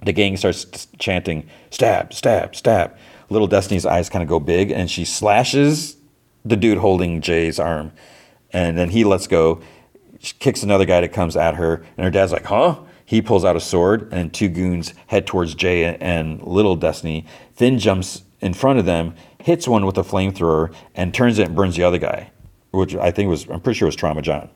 [0.02, 2.96] The gang starts chanting, stab, stab, stab.
[3.30, 5.96] Little Destiny's eyes kind of go big, and she slashes
[6.44, 7.92] the dude holding Jay's arm.
[8.52, 9.60] And then he lets go,
[10.28, 12.80] she kicks another guy that comes at her, and her dad's like, huh?
[13.06, 17.24] He pulls out a sword, and two goons head towards Jay and Little Destiny.
[17.54, 21.56] Finn jumps in front of them, hits one with a flamethrower, and turns it and
[21.56, 22.30] burns the other guy,
[22.72, 24.50] which I think was, I'm pretty sure was Trauma John.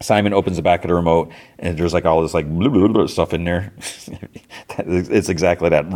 [0.00, 2.86] Simon opens the back of the remote, and there's like all this like blah, blah,
[2.86, 3.72] blah stuff in there.
[4.78, 5.86] it's exactly that.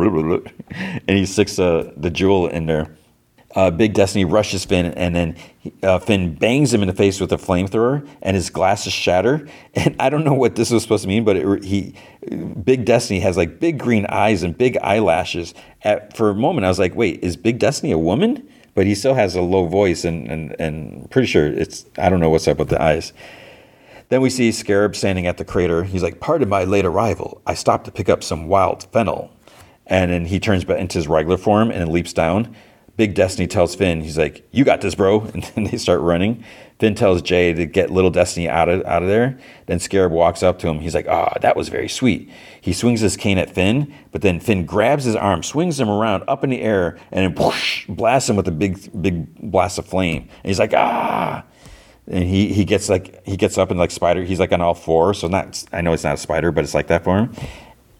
[1.07, 2.93] And he sticks uh, the jewel in there.
[3.55, 5.35] Uh, Big Destiny rushes Finn, and then
[5.83, 9.47] uh, Finn bangs him in the face with a flamethrower, and his glasses shatter.
[9.75, 11.95] And I don't know what this was supposed to mean, but it, he,
[12.63, 15.53] Big Destiny has like big green eyes and big eyelashes.
[15.83, 18.95] At, for a moment, I was like, "Wait, is Big Destiny a woman?" But he
[18.95, 21.85] still has a low voice, and and and pretty sure it's.
[21.97, 23.13] I don't know what's up with the eyes.
[24.09, 25.83] Then we see Scarab standing at the crater.
[25.83, 27.41] He's like, Pardon my late arrival.
[27.47, 29.31] I stopped to pick up some wild fennel.
[29.87, 32.55] And then he turns back into his regular form and leaps down.
[32.95, 35.21] Big Destiny tells Finn, he's like, You got this, bro.
[35.33, 36.43] And then they start running.
[36.79, 39.39] Finn tells Jay to get little Destiny out of out of there.
[39.65, 40.79] Then Scarab walks up to him.
[40.79, 42.29] He's like, Ah, oh, that was very sweet.
[42.61, 46.23] He swings his cane at Finn, but then Finn grabs his arm, swings him around
[46.27, 49.85] up in the air, and then whoosh, blasts him with a big, big blast of
[49.85, 50.29] flame.
[50.43, 51.45] And he's like, Ah
[52.07, 54.73] and he he gets like he gets up and like spider he's like on all
[54.73, 57.33] fours so not i know it's not a spider but it's like that for him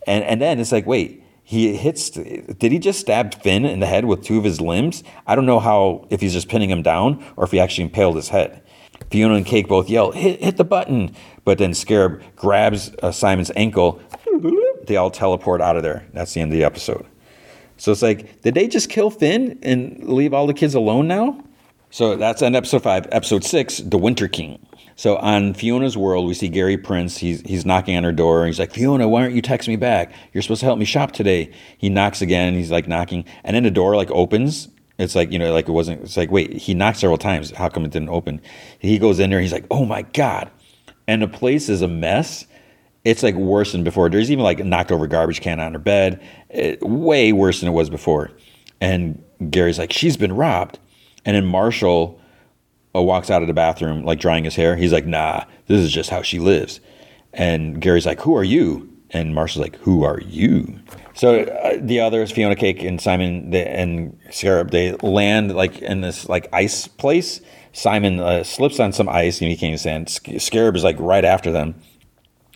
[0.06, 1.23] and and then it's like wait
[1.54, 5.04] he hits did he just stab finn in the head with two of his limbs?
[5.28, 8.16] I don't know how if he's just pinning him down or if he actually impaled
[8.16, 8.62] his head.
[9.12, 11.16] Fionna and cake both yell hit, hit the button!
[11.46, 14.02] But then scarab grabs uh, simon's ankle.
[14.88, 16.08] They all teleport out of there.
[16.14, 17.06] That's the end of the episode.
[17.78, 21.44] So it's like did they just kill finn and leave all the kids alone now?
[21.92, 23.08] So that's on episode five.
[23.12, 24.66] Episode six, The Winter King.
[24.96, 27.18] So on Fionna's world, we see Gary Prince.
[27.18, 28.46] He's he's knocking on her door.
[28.46, 30.14] He's like, Fionna, why aren't you texting me back?
[30.32, 31.52] You're supposed to help me shop today.
[31.78, 32.54] He knocks again.
[32.54, 34.70] He's like knocking, and then the door like opens.
[35.00, 36.02] It's like you know, like it wasn't.
[36.04, 37.52] It's like wait, he knocked several times.
[37.52, 38.42] How come it didn't open?
[38.80, 39.42] He goes in there.
[39.42, 40.52] He's like, oh my god,
[41.08, 42.46] and the place is a mess.
[43.04, 44.10] It's like worse than before.
[44.10, 46.22] There's even like a knocked over garbage can on her bed.
[46.50, 48.32] It, way worse than it was before.
[48.80, 50.80] And Gary's like, she's been robbed.
[51.26, 52.20] And then Marshall
[53.02, 54.76] walks out of the bathroom, like drying his hair.
[54.76, 56.80] He's like, nah, this is just how she lives.
[57.34, 58.90] And Gary's like, who are you?
[59.10, 60.80] And Marshall's like, who are you?
[61.14, 66.02] So uh, the others, Fionna Cake and Simon they, and Scarab, they land like in
[66.02, 67.42] this like ice place.
[67.72, 70.10] Simon uh, slips on some ice and he can't stand.
[70.10, 71.76] Scarab is like right after them.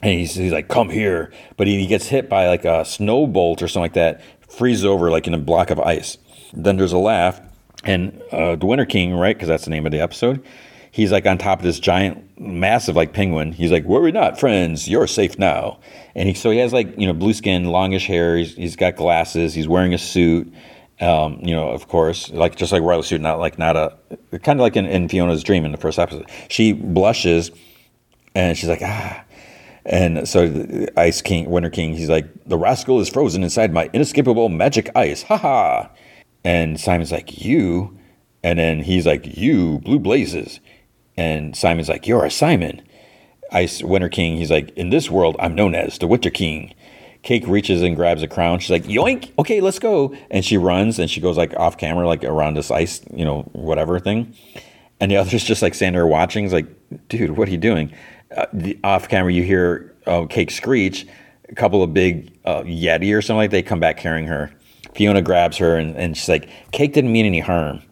[0.04, 1.32] And he's, he's like, come here.
[1.58, 4.86] But he, he gets hit by like a snow bolt or something like that, freezes
[4.86, 6.18] over like in a block of ice.
[6.54, 7.42] Then there's a laugh
[7.88, 9.36] and uh, the Winter King, right?
[9.36, 10.44] Because that's the name of the episode.
[10.92, 13.52] He's like on top of this giant, massive like penguin.
[13.52, 14.88] He's like, "Worry not, friends.
[14.88, 15.80] You're safe now."
[16.16, 18.38] And he so he has like you know blue skin, longish hair.
[18.38, 19.54] He's, he's got glasses.
[19.54, 20.52] He's wearing a suit.
[21.00, 23.96] Um, you know, of course, like just like royal suit, not like not a
[24.40, 26.30] kind of like in, in Fionna's dream in the first episode.
[26.50, 27.52] She blushes,
[28.36, 29.24] and she's like, "Ah."
[29.86, 34.50] And so Ice King, Winter King, he's like, the rascal is frozen inside my inescapable
[34.50, 35.24] magic ice.
[35.24, 35.90] Ha ha.
[36.48, 38.00] And Simon's like, You?
[38.42, 40.62] And then he's like, You, Blue Blazes.
[41.18, 42.82] And Simon's like, You're a Simon.
[43.52, 46.74] Ice Winter King, he's like, In this world, I'm known as the Winter King.
[47.22, 48.60] Cake reaches and grabs a crown.
[48.60, 50.16] She's like, Yoink, okay, let's go.
[50.32, 53.42] And she runs and she goes like off camera, like around this ice, you know,
[53.52, 54.34] whatever thing.
[55.02, 56.46] And the other's just like standing there watching.
[56.46, 56.68] He's like,
[57.10, 57.94] Dude, what are you doing?
[58.34, 61.08] Uh, the, off camera, you hear uh, Cake screech.
[61.50, 64.54] A couple of big uh, Yeti or something like they come back carrying her.
[64.98, 67.84] Fionna grabs her and, and she's like, Cake didn't mean any harm.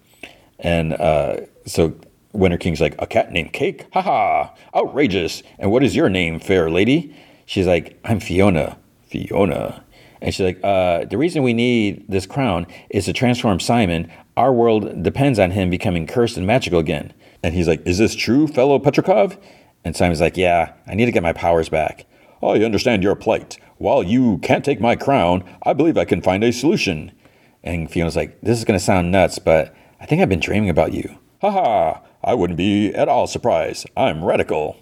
[0.59, 1.93] And uh, so
[2.33, 3.85] Winter King's like, A cat named Cake?
[3.93, 5.43] Haha, outrageous.
[5.59, 7.15] And what is your name, fair lady?
[7.45, 8.77] She's like, I'm Fionna.
[9.03, 9.83] Fionna.
[10.19, 14.11] And she's like, uh, the reason we need this crown is to transform Simon.
[14.35, 17.13] Our world depends on him becoming cursed and magical again.
[17.43, 19.39] And he's like, is this true, fellow Petrikov?
[19.83, 22.07] And Simon's like, yeah, I need to get my powers back.
[22.41, 23.59] I understand your plight.
[23.77, 27.11] While you can't take my crown, I believe I can find a solution.
[27.63, 30.69] And Fionna's like, this is going to sound nuts, but I think I've been dreaming
[30.69, 31.17] about you.
[31.41, 33.89] Haha, I wouldn't be at all surprised.
[33.97, 34.77] I'm radical.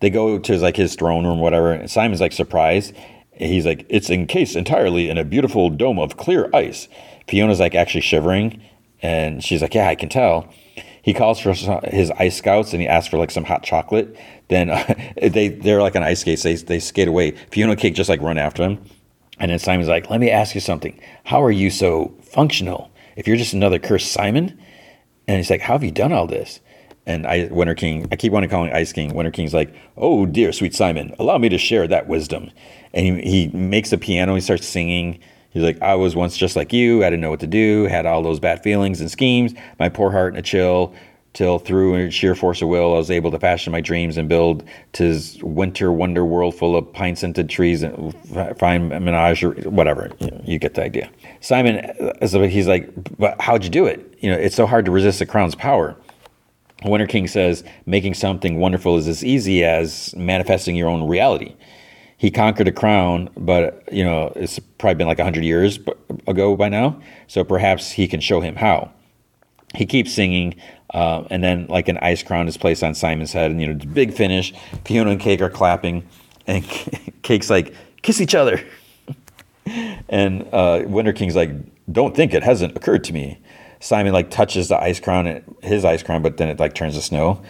[0.00, 1.72] They go to his, like his throne room, whatever.
[1.72, 2.94] And Simon's like surprised.
[3.32, 6.88] He's like, it's encased entirely in a beautiful dome of clear ice.
[7.28, 8.62] Fionna's like actually shivering.
[9.00, 10.52] And she's like, yeah, I can tell.
[11.04, 14.16] He calls for his ice scouts and he asks for like some hot chocolate.
[14.48, 16.42] Then uh, they they're like on ice skates.
[16.42, 17.32] They they skate away.
[17.50, 18.82] Fionna Cake just like run after him.
[19.38, 20.98] And then Simon's like, "Let me ask you something.
[21.24, 22.90] How are you so functional?
[23.16, 24.58] If you're just another cursed Simon?"
[25.28, 26.60] And he's like, "How have you done all this?"
[27.04, 29.12] And I, Winter King, I keep wanting to call him Ice King.
[29.12, 32.50] Winter King's like, "Oh dear, sweet Simon, allow me to share that wisdom."
[32.94, 34.36] And he, he makes a piano.
[34.36, 35.20] He starts singing.
[35.54, 37.04] He's like, I was once just like you.
[37.04, 37.84] I didn't know what to do.
[37.84, 39.54] Had all those bad feelings and schemes.
[39.78, 40.94] My poor heart in a chill.
[41.32, 44.62] Till through sheer force of will, I was able to fashion my dreams and build
[44.92, 48.14] this winter wonder world full of pine scented trees and
[48.56, 50.12] fine menage, or whatever.
[50.44, 51.10] You get the idea.
[51.40, 54.16] Simon, uh, he's like, but how'd you do it?
[54.20, 55.96] You know, it's so hard to resist the crown's power.
[56.84, 61.56] Winter King says, making something wonderful is as easy as manifesting your own reality
[62.24, 65.78] he conquered a crown, but you know it's probably been like hundred years
[66.26, 66.98] ago by now.
[67.26, 68.90] So perhaps he can show him how.
[69.74, 70.54] He keeps singing,
[70.94, 73.74] uh, and then like an ice crown is placed on Simon's head, and you know
[73.74, 74.54] it's a big finish.
[74.86, 76.08] Fionna and Cake are clapping,
[76.46, 76.64] and
[77.22, 78.58] Cake's like kiss each other,
[80.08, 81.50] and uh, Winter King's like,
[81.92, 83.38] don't think it hasn't occurred to me.
[83.80, 87.02] Simon like touches the ice crown, his ice crown, but then it like turns to
[87.02, 87.42] snow.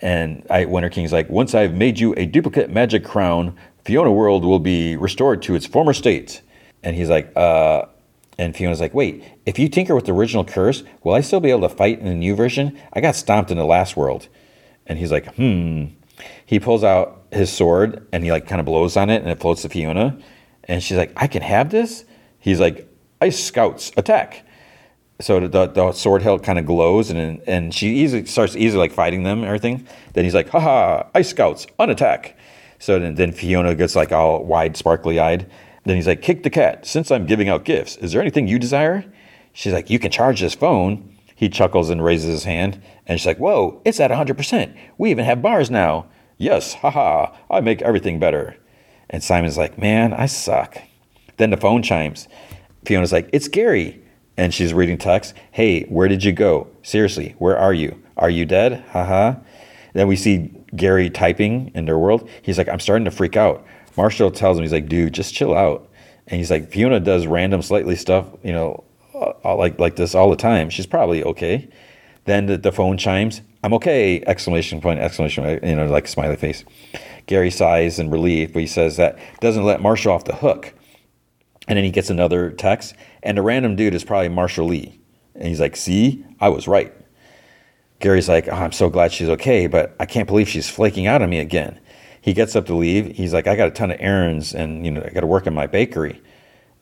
[0.00, 3.56] And I, Winter King's like, once I've made you a duplicate magic crown
[3.86, 6.42] Fionna World will be restored to its former state.
[6.82, 7.84] And he's like, uh,
[8.36, 11.50] and Fionna's like, wait, if you tinker with the original curse, will I still be
[11.50, 12.76] able to fight in the new version?
[12.92, 14.26] I got stomped in the last world.
[14.86, 15.84] And he's like, hmm.
[16.44, 19.38] He pulls out his sword and he like kind of blows on it and it
[19.38, 20.18] floats to Fionna.
[20.64, 22.04] And she's like, I can have this?
[22.40, 24.44] He's like, Ice Scouts, attack.
[25.20, 28.92] So the, the sword hilt kind of glows and and she easily starts easily like
[28.92, 29.86] fighting them and everything.
[30.14, 32.36] Then he's like, haha, Ice Scouts, unattack.
[32.78, 35.50] So then, then Fionna gets like all wide, sparkly eyed.
[35.84, 36.84] Then he's like, Cake the cat.
[36.86, 39.04] Since I'm giving out gifts, is there anything you desire?
[39.52, 41.16] She's like, You can charge this phone.
[41.34, 42.82] He chuckles and raises his hand.
[43.06, 44.76] And she's like, Whoa, it's at 100%.
[44.98, 46.06] We even have bars now.
[46.38, 48.56] Yes, haha, I make everything better.
[49.08, 50.78] And Simon's like, Man, I suck.
[51.36, 52.26] Then the phone chimes.
[52.84, 54.02] Fionna's like, It's Gary.
[54.36, 55.34] And she's reading text.
[55.50, 56.68] Hey, where did you go?
[56.82, 58.02] Seriously, where are you?
[58.18, 58.84] Are you dead?
[58.90, 59.36] Haha.
[59.94, 62.28] Then we see Gary typing in their world.
[62.42, 63.66] He's like, I'm starting to freak out.
[63.96, 65.88] Marshall tells him, he's like, dude, just chill out.
[66.26, 70.30] And he's like, Fionna does random slightly stuff, you know, uh, like like this all
[70.30, 70.70] the time.
[70.70, 71.68] She's probably okay.
[72.24, 73.40] Then the, the phone chimes.
[73.62, 74.22] I'm okay!
[74.26, 75.00] Exclamation point!
[75.00, 75.44] Exclamation!
[75.44, 76.64] Point, you know, like smiley face.
[77.26, 80.74] Gary sighs in relief, but he says that doesn't let Marshall off the hook.
[81.68, 85.00] And then he gets another text, and the random dude is probably Marshall Lee.
[85.34, 86.92] And he's like, "See, I was right."
[88.00, 91.22] Gary's like, oh, I'm so glad she's okay, but I can't believe she's flaking out
[91.22, 91.80] on me again.
[92.20, 93.16] He gets up to leave.
[93.16, 95.46] He's like, I got a ton of errands and, you know, I got to work
[95.46, 96.20] in my bakery.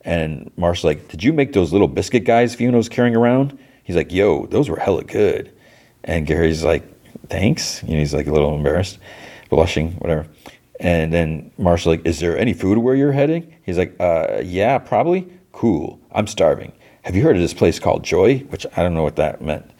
[0.05, 3.57] And Marsh's like, Did you make those little biscuit guys Fionna's carrying around?
[3.83, 5.51] He's like, Yo, those were hella good.
[6.03, 6.83] And Gary's like,
[7.27, 7.81] Thanks.
[7.83, 8.99] You know, he's like a little embarrassed,
[9.49, 10.27] blushing, whatever.
[10.79, 13.55] And then Marsh's like, Is there any food where you're heading?
[13.63, 15.27] He's like, uh, Yeah, probably.
[15.51, 15.99] Cool.
[16.11, 16.71] I'm starving.
[17.03, 18.39] Have you heard of this place called Joy?
[18.49, 19.71] Which I don't know what that meant.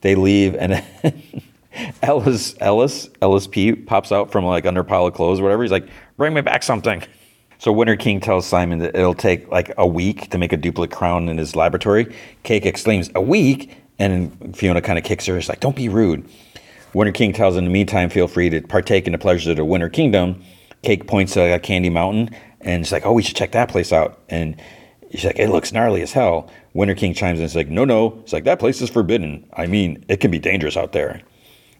[0.00, 0.82] They leave, and
[2.02, 5.62] Ellis Ellis LSP pops out from like under a pile of clothes or whatever.
[5.62, 7.02] He's like, "Bring me back something."
[7.58, 10.96] So Winter King tells Simon that it'll take like a week to make a duplicate
[10.96, 12.14] crown in his laboratory.
[12.44, 15.40] Cake exclaims, "A week!" And Fionna kind of kicks her.
[15.40, 16.28] She's like, "Don't be rude."
[16.94, 19.64] Winter King tells in the meantime, feel free to partake in the pleasures of the
[19.64, 20.42] Winter Kingdom.
[20.82, 23.92] Cake points to a Candy Mountain, and she's like, "Oh, we should check that place
[23.92, 24.56] out." And
[25.10, 26.48] she's like, "It looks gnarly as hell."
[26.78, 27.42] Winter King chimes in.
[27.42, 28.16] And it's like, no, no.
[28.20, 29.44] It's like, that place is forbidden.
[29.54, 31.20] I mean, it can be dangerous out there.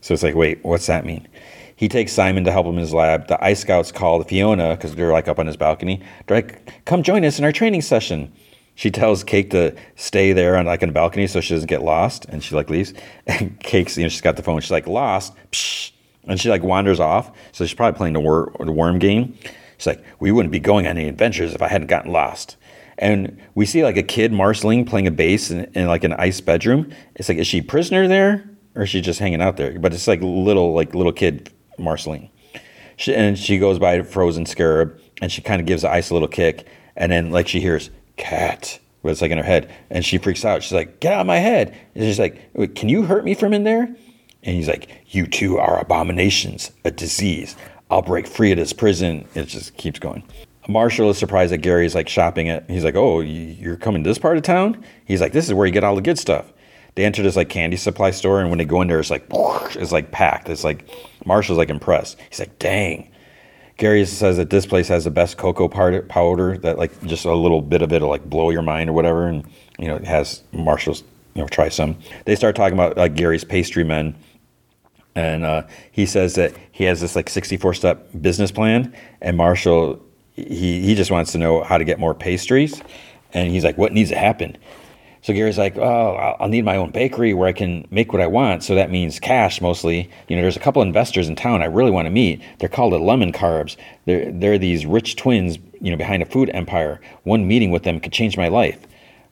[0.01, 1.29] So it's like, wait, what's that mean?
[1.77, 3.29] He takes Simon to help him in his lab.
[3.29, 6.03] The Ice Scouts call Fionna because they're like up on his balcony.
[6.27, 8.33] They're like, come join us in our training session.
[8.75, 12.25] She tells Cake to stay there on like the balcony so she doesn't get lost,
[12.25, 12.93] and she like leaves.
[13.27, 14.61] And Cake's, you know, she's got the phone.
[14.61, 15.93] She's like lost, Psh!
[16.27, 17.31] and she like wanders off.
[17.53, 19.39] So she's probably playing the, wor- the worm game.
[19.77, 22.57] She's like, we wouldn't be going on any adventures if I hadn't gotten lost
[22.99, 26.41] and we see like a kid Marceline playing a bass in, in, like an ice
[26.41, 26.93] bedroom.
[27.15, 29.79] It's like, is she prisoner there or is she just hanging out there?
[29.79, 32.31] But it's like little like little kid Marceline.
[32.97, 36.29] She, and she goes by Frozen Scarab and she kind of gives ice a little
[36.29, 36.67] kick.
[36.97, 40.45] And then like she hears cat, but it's like in her head, and she freaks
[40.45, 40.63] out.
[40.63, 43.55] She's like, "Get out of my head!" And she's like, "Can you hurt me from
[43.55, 43.85] in there?"
[44.43, 47.57] And he's like, "You two are abominations, a disease.
[47.91, 50.25] I'll break free of this prison." It just keeps going.
[50.69, 52.69] Marshall is surprised that Gary's like shopping at.
[52.69, 55.67] He's like, "Oh, you're coming to this part of town?" He's like, "This is where
[55.67, 56.53] you get all the good stuff."
[56.95, 59.27] They enter this like candy supply store, and when they go in there, it's like
[59.31, 60.49] it's like packed.
[60.51, 60.89] It's like
[61.25, 62.19] Marshall's like impressed.
[62.29, 63.11] He's like, "Dang."
[63.79, 67.63] Gary says that this place has the best cocoa powder that like just a little
[67.63, 69.47] bit of it will like blow your mind or whatever, and
[69.79, 71.03] you know it has Marshall's
[71.35, 71.97] you know try some.
[72.27, 74.17] They start talking about like Gary's pastry men,
[75.15, 80.05] and uh, he says that he has this like 64 step business plan, and Marshall
[80.47, 82.83] he he just wants to know how to get more pastries,
[83.33, 84.57] and he's like, what needs to happen?
[85.21, 88.27] So Gary's like, oh, I'll need my own bakery where I can make what I
[88.29, 88.63] want.
[88.63, 90.09] So that means cash mostly.
[90.29, 92.41] You know, there's a couple investors in town I really want to meet.
[92.59, 93.77] They're called the Lemongrabs.
[94.07, 97.01] They're, they're these rich twins, you know, behind a food empire.
[97.25, 98.79] One meeting with them could change my life.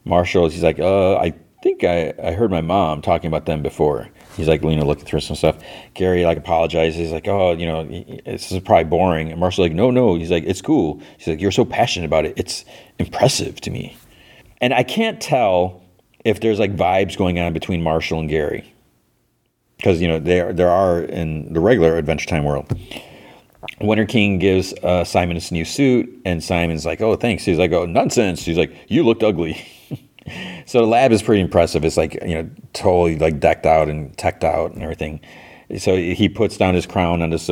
[0.03, 4.09] Marshall, he's like, uh, I think I, I heard my mom talking about them before.
[4.37, 5.57] He's like, you know, looking through some stuff.
[5.95, 6.95] Gary like apologizes.
[6.95, 7.83] He's like, oh, you know,
[8.25, 9.31] this is probably boring.
[9.31, 10.15] And Marshall's like, no, no.
[10.15, 11.01] He's like, it's cool.
[11.17, 12.35] He's like, you're so passionate about it.
[12.37, 12.63] It's
[12.99, 13.97] impressive to me.
[14.61, 15.81] And I can't tell
[16.23, 18.71] if there's like vibes going on between Marshall and Gary.
[19.77, 22.71] Because, you know, there, there are in the regular Adventure Time world.
[23.81, 27.43] Winter King gives uh, Simon his new suit, and Simon's like, oh, thanks.
[27.43, 28.45] He's like, oh, nonsense.
[28.45, 29.65] He's like, you looked ugly.
[30.65, 31.83] so the lab is pretty impressive.
[31.85, 35.19] It's like, you know, totally like decked out and teched out and everything.
[35.77, 37.47] So he puts down his crown on this,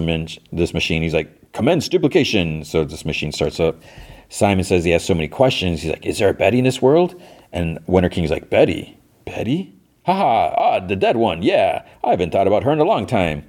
[0.51, 1.01] this machine.
[1.01, 2.63] He's like, commence duplication.
[2.63, 3.81] So this machine starts up.
[4.29, 5.81] Simon says he has so many questions.
[5.81, 7.21] He's like, is there a Betty in this world?
[7.51, 8.97] And Winter King's like, Betty?
[9.25, 9.73] Betty?
[10.05, 11.41] Haha, ah, the dead one.
[11.41, 13.43] Yeah, I haven't thought about her in a long time.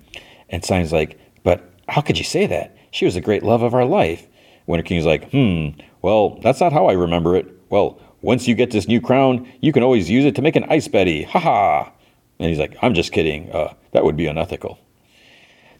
[0.49, 2.77] And Simon's like, but how could you say that?
[2.91, 4.27] She was a great love of our life.
[4.67, 5.69] Winter King's like, hmm,
[6.03, 7.47] well, that's not how I remember it.
[7.69, 10.65] Well, once you get this new crown, you can always use it to make an
[10.69, 11.23] ice Betty.
[11.23, 11.93] Ha ha.
[12.41, 13.51] And he's like, I'm just kidding.
[13.53, 14.79] Uh, that would be unethical.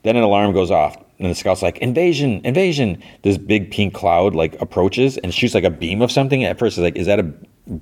[0.05, 3.03] Then an alarm goes off, and the scout's like, invasion, invasion.
[3.25, 6.45] This big pink cloud like approaches and shoots like a beam of something.
[6.45, 7.25] At first, it's like, is that a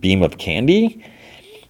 [0.00, 1.04] beam of candy.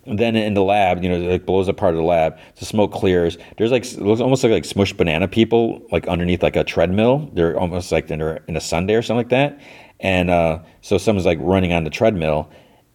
[0.07, 2.39] And then in the lab, you know, it like blows apart of the lab.
[2.61, 3.39] The smoke clears.
[3.59, 7.29] There's like it looks almost like like smushed banana people like underneath like a treadmill.
[7.33, 9.59] They're almost like they're in a sundae or something like that.
[9.99, 12.51] And uh, so someone's like running on the treadmill,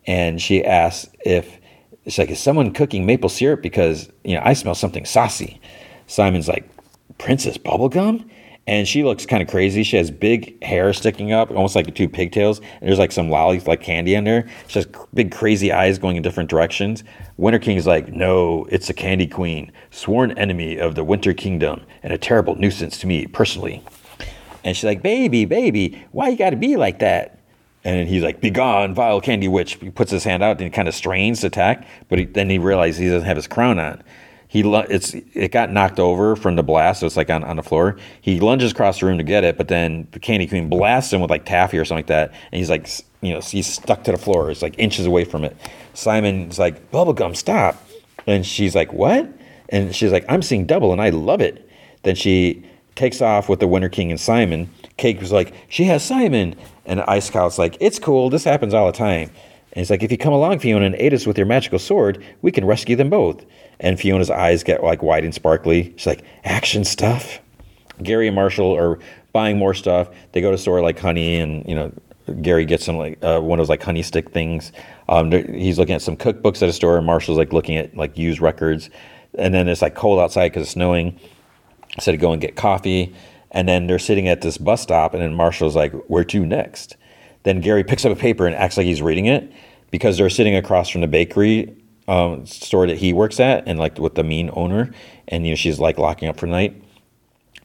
[0.08, 1.60] and she asks if
[2.06, 5.62] it's like is someone cooking maple syrup because you know I smell something saucy.
[6.08, 6.68] Simon's like
[7.20, 8.28] Princess Bubblegum,
[8.66, 9.84] and she looks kind of crazy.
[9.84, 12.60] She has big hair sticking up, almost like two pigtails.
[12.60, 14.48] And there's like some lollies, like candy in there.
[14.68, 17.04] She has big, crazy eyes going in different directions.
[17.38, 21.82] Winter King is like, no, it's a candy queen, sworn enemy of the Winter Kingdom,
[22.04, 23.84] and a terrible nuisance to me personally.
[24.64, 27.39] And she's like, baby, baby, why you got to be like that?
[27.84, 30.88] And he's like, "Begone, vile candy witch!" He puts his hand out and he kind
[30.88, 34.04] of strains to attack, but he, then he realizes he doesn't have his crown on
[34.50, 37.64] he it's it got knocked over from the blast, so it's like on, on the
[37.64, 37.98] floor.
[38.20, 41.22] He lunges across the room to get it, but then the candy queen blasts him
[41.22, 42.90] with like taffy or something like that, and he's like,
[43.22, 44.50] you know, he's stuck to the floor.
[44.50, 45.56] It's like inches away from it.
[45.94, 47.88] Simon's like, bubblegum, stop,
[48.26, 49.32] and she's like, what?
[49.70, 51.70] And she's like, I'm seeing double, and I love it.
[52.02, 54.68] Then she takes off with the Winter King and Simon.
[54.98, 56.56] Cake was like, she has Simon,
[56.90, 58.30] and Ice Scout's like, it's cool.
[58.30, 59.30] This happens all the time.
[59.72, 62.24] And he's like, if you come along, Fionna, and aid us with your magical sword,
[62.42, 63.46] we can rescue them both.
[63.80, 65.94] And Fionna's eyes get like wide and sparkly.
[65.96, 67.40] She's like, action stuff.
[68.02, 68.98] Gary and Marshall are
[69.32, 70.10] buying more stuff.
[70.32, 71.94] They go to store like Honey, and you know,
[72.42, 74.72] Gary gets some like uh, one of those like honey stick things.
[75.08, 78.18] Um, he's looking at some cookbooks at a store, and Marshall's like looking at like
[78.18, 78.90] used records.
[79.38, 81.20] And then it's like cold outside because it's snowing.
[82.00, 83.14] So they go and get coffee,
[83.52, 86.96] and then they're sitting at this bus stop, and then Marshall's like, "Where to next?"
[87.44, 89.52] Then Gary picks up a paper and acts like he's reading it
[89.92, 91.76] because they're sitting across from the bakery
[92.08, 94.92] um, store that he works at and like with the mean owner.
[95.28, 96.82] And, you know, she's like locking up for the night.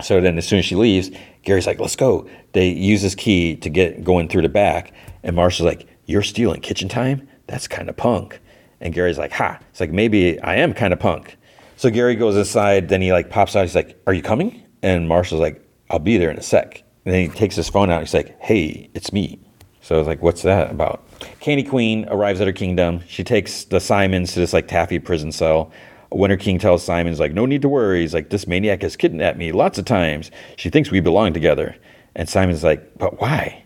[0.03, 1.11] So then as soon as she leaves,
[1.43, 2.29] Gary's like, let's go.
[2.53, 4.93] They use his key to get going through the back.
[5.23, 7.27] And Marshall's like, you're stealing kitchen time?
[7.47, 8.41] That's kind of punk.
[8.81, 9.59] And Gary's like, ha.
[9.71, 11.37] It's like, maybe I am kind of punk.
[11.77, 12.89] So Gary goes inside.
[12.89, 13.63] Then he like pops out.
[13.63, 14.63] He's like, are you coming?
[14.83, 15.64] And Marshall's like,
[15.95, 16.83] I'll be there in a sec.
[17.05, 18.01] And then he takes his phone out.
[18.01, 19.39] He's like, hey, it's me.
[19.81, 21.07] So I was like, what's that about?
[21.39, 23.01] Candy Queen arrives at her kingdom.
[23.07, 25.71] She takes the Simons to this like taffy prison cell.
[26.11, 28.01] Winter King tells Simons like, no need to worry.
[28.01, 30.33] He's like, this maniac has kidnapped me lots of times.
[30.57, 31.77] She thinks we belong together.
[32.17, 33.63] And Simon's like, but why?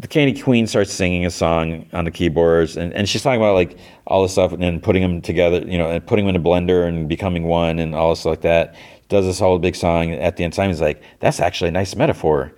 [0.00, 3.54] The Candy Queen starts singing a song on the keyboards, and, and she's talking about
[3.54, 6.40] like all this stuff and then putting them together, you know, and putting them in
[6.40, 8.74] a blender and becoming one and all this like that.
[9.08, 10.12] Does this whole big song.
[10.12, 12.52] At the end, Simon's like, that's actually a nice metaphor.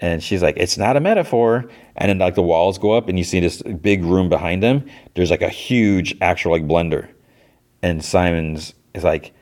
[0.00, 1.68] And she's like, it's not a metaphor.
[1.96, 4.84] And then like the walls go up and you see this big room behind them.
[5.14, 7.08] There's like a huge actual like blender.
[7.82, 9.32] And Simon's is like,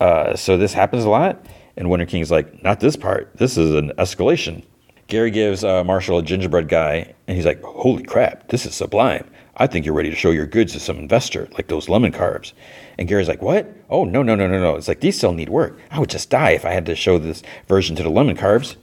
[0.00, 1.46] uh, so this happens a lot?
[1.76, 3.36] And Winter King's like, not this part.
[3.36, 4.64] This is an escalation.
[5.06, 9.28] Gary gives uh, Marshall a gingerbread guy, and he's like, holy crap, this is sublime.
[9.56, 12.52] I think you're ready to show your goods to some investor, like those Lemongrabs.
[12.98, 13.72] And Gary's like, what?
[13.88, 14.74] Oh, no, no, no, no, no.
[14.74, 15.78] It's like, these still need work.
[15.90, 18.76] I would just die if I had to show this version to the Lemongrabs.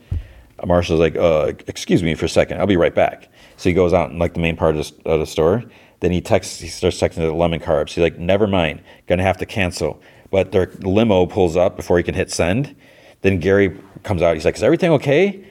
[0.64, 2.58] Marshall's like, uh, excuse me for a second.
[2.58, 3.28] I'll be right back.
[3.56, 5.64] So he goes out in like the main part of the, of the store.
[6.00, 7.90] Then he texts, he starts texting the Lemongrabs.
[7.90, 10.00] He's like, never mind, gonna have to cancel.
[10.30, 12.74] But their limo pulls up before he can hit send.
[13.20, 14.34] Then Gary comes out.
[14.34, 15.44] He's like, is everything okay?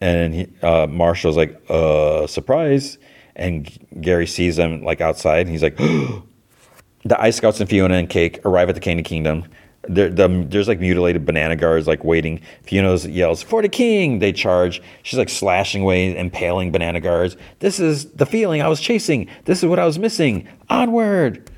[0.00, 2.98] And he, uh, Marshall's like, uh, surprise.
[3.40, 3.68] And
[4.00, 5.40] Gary sees them like outside.
[5.40, 5.76] And he's like,
[7.04, 9.44] the Ice Scouts and Fionna and Cake arrive at the Candy Kingdom.
[9.88, 12.42] The, there's like mutilated banana guards like waiting.
[12.62, 14.18] Fionna yells, For the king!
[14.18, 14.82] They charge.
[15.02, 17.36] She's like slashing away, impaling banana guards.
[17.60, 19.26] This is the feeling I was chasing.
[19.46, 20.46] This is what I was missing.
[20.68, 21.50] Onward!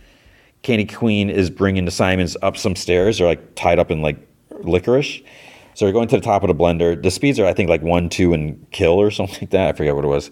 [0.63, 3.19] Candy Queen is bringing the Simons up some stairs.
[3.19, 4.17] They're like tied up in like
[4.61, 5.23] licorice.
[5.75, 7.01] So they're going to the top of the blender.
[7.01, 9.69] The speeds are, I think, like one, two, and kill or something like that.
[9.71, 10.31] I forget what it was.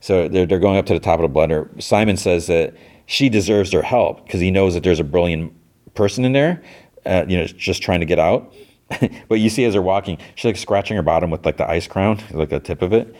[0.00, 1.82] So they're, they're going up to the top of the blender.
[1.82, 2.74] Simon says that
[3.06, 5.52] she deserves their help because he knows that there's a brilliant
[5.94, 6.62] person in there
[7.08, 8.52] uh, you know, just trying to get out.
[9.28, 11.86] but you see as they're walking, she's like scratching her bottom with like the ice
[11.86, 13.14] crown, like the tip of it.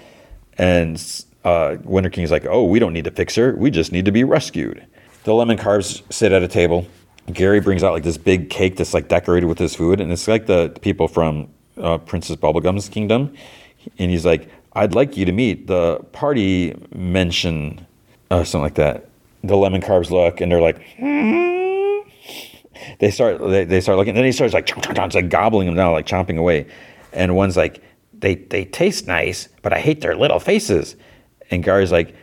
[0.57, 1.03] And
[1.45, 3.55] uh, Winter King's like, oh, we don't need to fix her.
[3.57, 4.87] We just need to be rescued.
[5.25, 6.87] The Lemongrabs sit at a table.
[7.33, 10.01] Gary brings out like this big cake that's like decorated with his food.
[10.01, 13.35] And it's like the people from uh, Princess Bubblegum's kingdom.
[13.99, 17.85] And he's like, I'd like you to meet the party mention,
[18.31, 19.09] something like that.
[19.43, 20.77] The Lemongrabs look and they're like,
[23.01, 24.11] they start they, they start looking.
[24.11, 26.69] And then he starts like chomp, chomp, chomp, like gobbling them down, like chomping away.
[27.13, 27.83] And one's like,
[28.13, 30.95] they they taste nice, but I hate their little faces.
[31.51, 32.15] And Gary's like,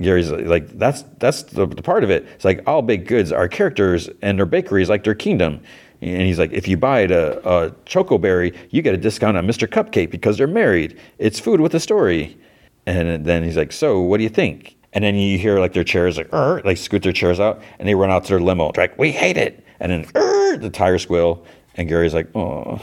[0.00, 2.26] Gary's like, that's that's the, the part of it.
[2.34, 5.60] It's like all baked goods are characters, and their bakery is like their kingdom.
[6.02, 9.46] And he's like, if you buy uh, a, a chocoberry, you get a discount on
[9.46, 9.66] Mr.
[9.66, 10.98] Cupcake because they're married.
[11.18, 12.36] It's food with a story.
[12.84, 14.76] And then he's like, so what do you think?
[14.92, 17.94] And then you hear like their chairs like, like scoot their chairs out, and they
[17.94, 18.72] run out to their limo.
[18.72, 22.80] They're like, we hate it and then the tire squeal, and Gary's like, oh.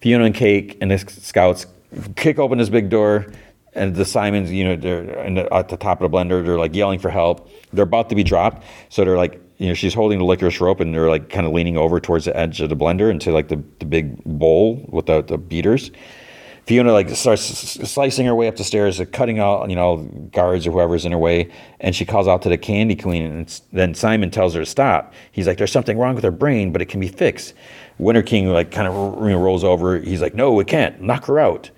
[0.00, 1.66] Fionna and Cake and the scouts
[2.16, 3.26] kick open this big door,
[3.74, 6.44] and the Simons, you know, they're the, at the top of the blender.
[6.44, 7.50] They're like yelling for help.
[7.72, 10.80] They're about to be dropped, so they're like, you know, she's holding the licorice rope,
[10.80, 13.48] and they're like kind of leaning over towards the edge of the blender into like
[13.48, 15.90] the, the big bowl with the, the beaters.
[16.66, 19.98] Fionna like starts slicing her way up the stairs, cutting out you know
[20.32, 23.60] guards or whoever's in her way, and she calls out to the Candy Queen, and
[23.72, 25.14] then Simon tells her to stop.
[25.32, 27.54] He's like, "There's something wrong with her brain, but it can be fixed."
[27.96, 29.98] Winter King like kind of rolls over.
[29.98, 31.00] He's like, "No, it can't.
[31.00, 31.70] Knock her out."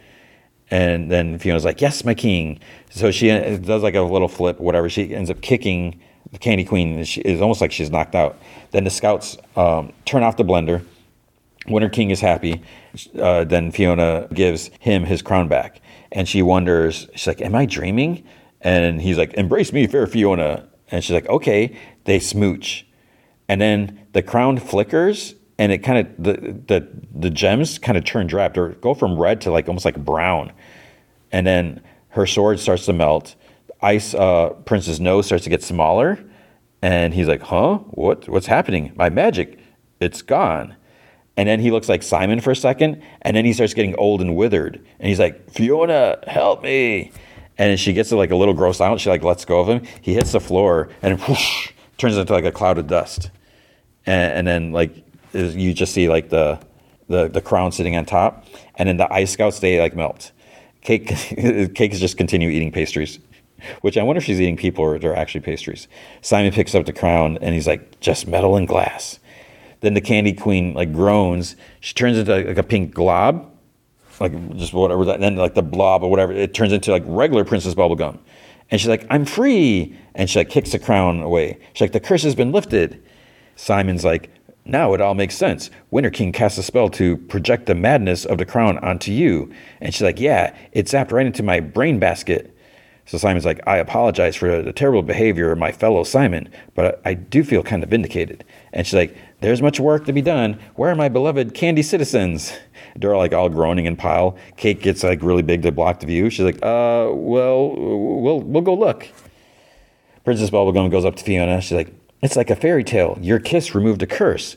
[0.73, 2.59] And then Fionna's like, "Yes, my king."
[2.91, 4.89] So she uh, does like a little flip, whatever.
[4.89, 6.01] She ends up kicking
[6.33, 6.99] the Candy Queen.
[6.99, 8.39] is almost like she's knocked out.
[8.71, 10.85] Then the scouts um, turn off the blender
[11.69, 12.63] Winter King is happy.
[13.19, 15.81] Uh, then Fionna gives him his crown back.
[16.13, 18.25] And she wonders, she's like, Am I dreaming?
[18.61, 20.69] And he's like, Embrace me, fair Fionna.
[20.91, 21.77] And she's like, Okay.
[22.05, 22.87] They smooch.
[23.49, 26.33] And then the crown flickers and it kind of, the,
[26.67, 29.97] the, the gems kind of turn drab or go from red to like almost like
[29.97, 30.53] brown.
[31.33, 33.35] And then her sword starts to melt.
[33.87, 36.19] Ice uh, Prince's nose starts to get smaller.
[36.83, 37.79] And he's like, Huh?
[37.91, 38.29] What?
[38.29, 38.93] What's happening?
[38.97, 39.59] My magic,
[40.01, 40.75] it's gone.
[41.37, 44.23] And then he looks like Simon for a second, and then he starts getting old
[44.23, 44.77] and withered.
[44.99, 47.13] And he's like, Fionna, help me.
[47.59, 49.01] And she gets like a little gross out.
[49.01, 49.83] She like lets go of him.
[50.01, 53.31] He hits the floor and whoosh, turns into like a cloud of dust.
[54.05, 56.59] And, and then like you just see like the,
[57.09, 60.33] the the crown sitting on top, and then the ice scouts they like melt.
[60.81, 61.07] Cake
[61.75, 63.19] cake is just continue eating pastries,
[63.81, 65.89] which I wonder if she's eating people or they're actually pastries.
[66.23, 69.19] Simon picks up the crown and he's like, just metal and glass.
[69.81, 71.57] Then the Candy Queen like groans.
[71.81, 73.51] She turns into like a pink glob,
[74.21, 75.05] like just whatever.
[75.05, 78.19] That, then like the blob or whatever, it turns into like regular Princess Bubblegum.
[78.71, 79.97] And she's like, I'm free.
[80.15, 81.59] And she like kicks the crown away.
[81.73, 83.03] She's like, the curse has been lifted.
[83.55, 84.31] Simon's like,
[84.65, 85.71] now it all makes sense.
[85.91, 89.53] Winter King casts a spell to project the madness of the crown onto you.
[89.81, 92.56] And she's like, yeah, it zapped right into my brain basket.
[93.07, 97.15] So Simon's like, I apologize for the terrible behavior of my fellow Simon, but I
[97.15, 98.45] do feel kind of vindicated.
[98.73, 100.59] And she's like, there's much work to be done.
[100.75, 102.53] Where are my beloved candy citizens?
[102.97, 104.37] They're like all groaning in pile.
[104.57, 106.31] Cake gets like really big to block the view.
[106.31, 109.07] She's like, uh, well, we'll we'll go look.
[110.25, 111.61] Princess Bubblegum goes up to Fionna.
[111.61, 113.19] She's like, it's like a fairy tale.
[113.21, 114.57] Your kiss removed a curse.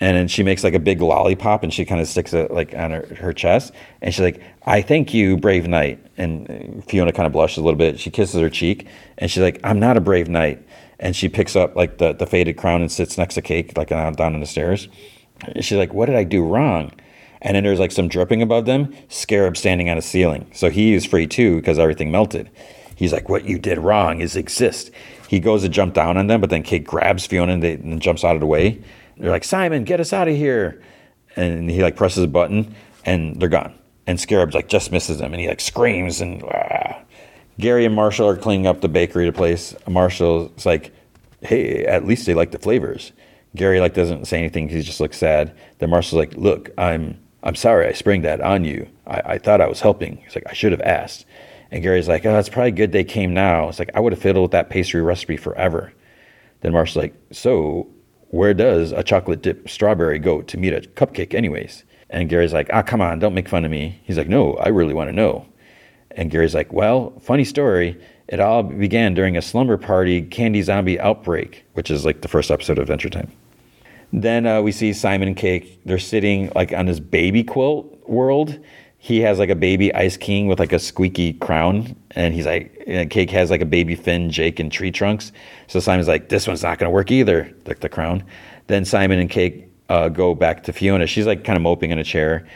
[0.00, 2.74] And then she makes like a big lollipop and she kind of sticks it like
[2.74, 3.72] on her, her chest.
[4.02, 6.04] And she's like i thank you brave knight.
[6.18, 7.98] And fionna kind of blushes a little bit.
[7.98, 8.86] She kisses her cheek
[9.18, 10.62] and she's like i'm not a brave knight.
[10.98, 13.88] And she picks up like the, the faded crown and sits next to cake like
[13.88, 14.88] down on the stairs.
[15.46, 16.92] And she's like what did i do wrong?
[17.40, 20.50] And then there's like some dripping above them scarab standing on a ceiling.
[20.52, 22.50] So he is free too because everything melted.
[22.96, 24.90] He's like what you did wrong is exist.
[25.28, 28.02] He goes to jump down on them but then cake grabs fionna and, they, and
[28.02, 28.82] jumps out of the way
[29.16, 30.82] they're like, Simon, get us out of here.
[31.36, 33.74] And he like presses a button and they're gone.
[34.06, 37.00] And Scarab's like just misses them and he like screams and ah.
[37.58, 39.74] Gary and Marshall are cleaning up the bakery to place.
[39.88, 40.92] Marshall's like,
[41.40, 43.12] hey, at least they like the flavors.
[43.54, 44.68] Gary like doesn't say anything.
[44.68, 45.54] He just looks sad.
[45.78, 48.88] Then Marshall's like, look, I'm I'm sorry I sprang that on you.
[49.06, 50.16] I, I thought I was helping.
[50.18, 51.26] He's like, I should have asked.
[51.70, 53.68] And Gary's like, oh, it's probably good they came now.
[53.68, 55.92] It's like, I would have fiddled with that pastry recipe forever.
[56.60, 57.88] Then Marshall's like, so
[58.28, 61.84] where does a chocolate dip strawberry go to meet a cupcake, anyways?
[62.10, 64.00] And Gary's like, ah, come on, don't make fun of me.
[64.04, 65.46] He's like, no, I really want to know.
[66.12, 68.00] And Gary's like, well, funny story.
[68.28, 72.50] It all began during a slumber party candy zombie outbreak, which is like the first
[72.50, 73.30] episode of Adventure Time.
[74.12, 75.80] Then uh, we see Simon and Cake.
[75.84, 78.58] They're sitting like on this baby quilt world.
[79.06, 82.82] He has like a baby Ice King with like a squeaky crown, and he's like,
[82.88, 85.30] and Cake has like a baby Finn, Jake, and Tree Trunks.
[85.68, 88.24] So Simon's like, this one's not to work either, like the crown.
[88.66, 91.06] Then Simon and Cake uh, go back to Fionna.
[91.06, 92.48] She's like kind of moping in a chair.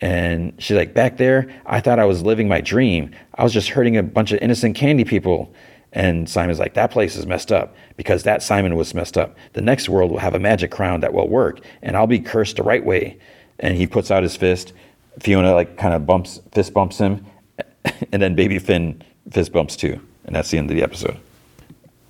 [0.00, 3.14] And she's like, back there, I thought I was living my dream.
[3.36, 5.54] I was just hurting a bunch of innocent candy people.
[5.92, 9.36] And Simon's like, that place is messed up because that Simon was messed up.
[9.52, 12.56] The next world will have a magic crown that will work, and I'll be cursed
[12.56, 13.16] the right way.
[13.60, 14.72] And he puts out his fist.
[15.20, 17.24] Fionna like kind of bumps, fist bumps him,
[18.12, 20.00] and then baby Finn fist bumps too.
[20.24, 21.16] And that's the end of the episode.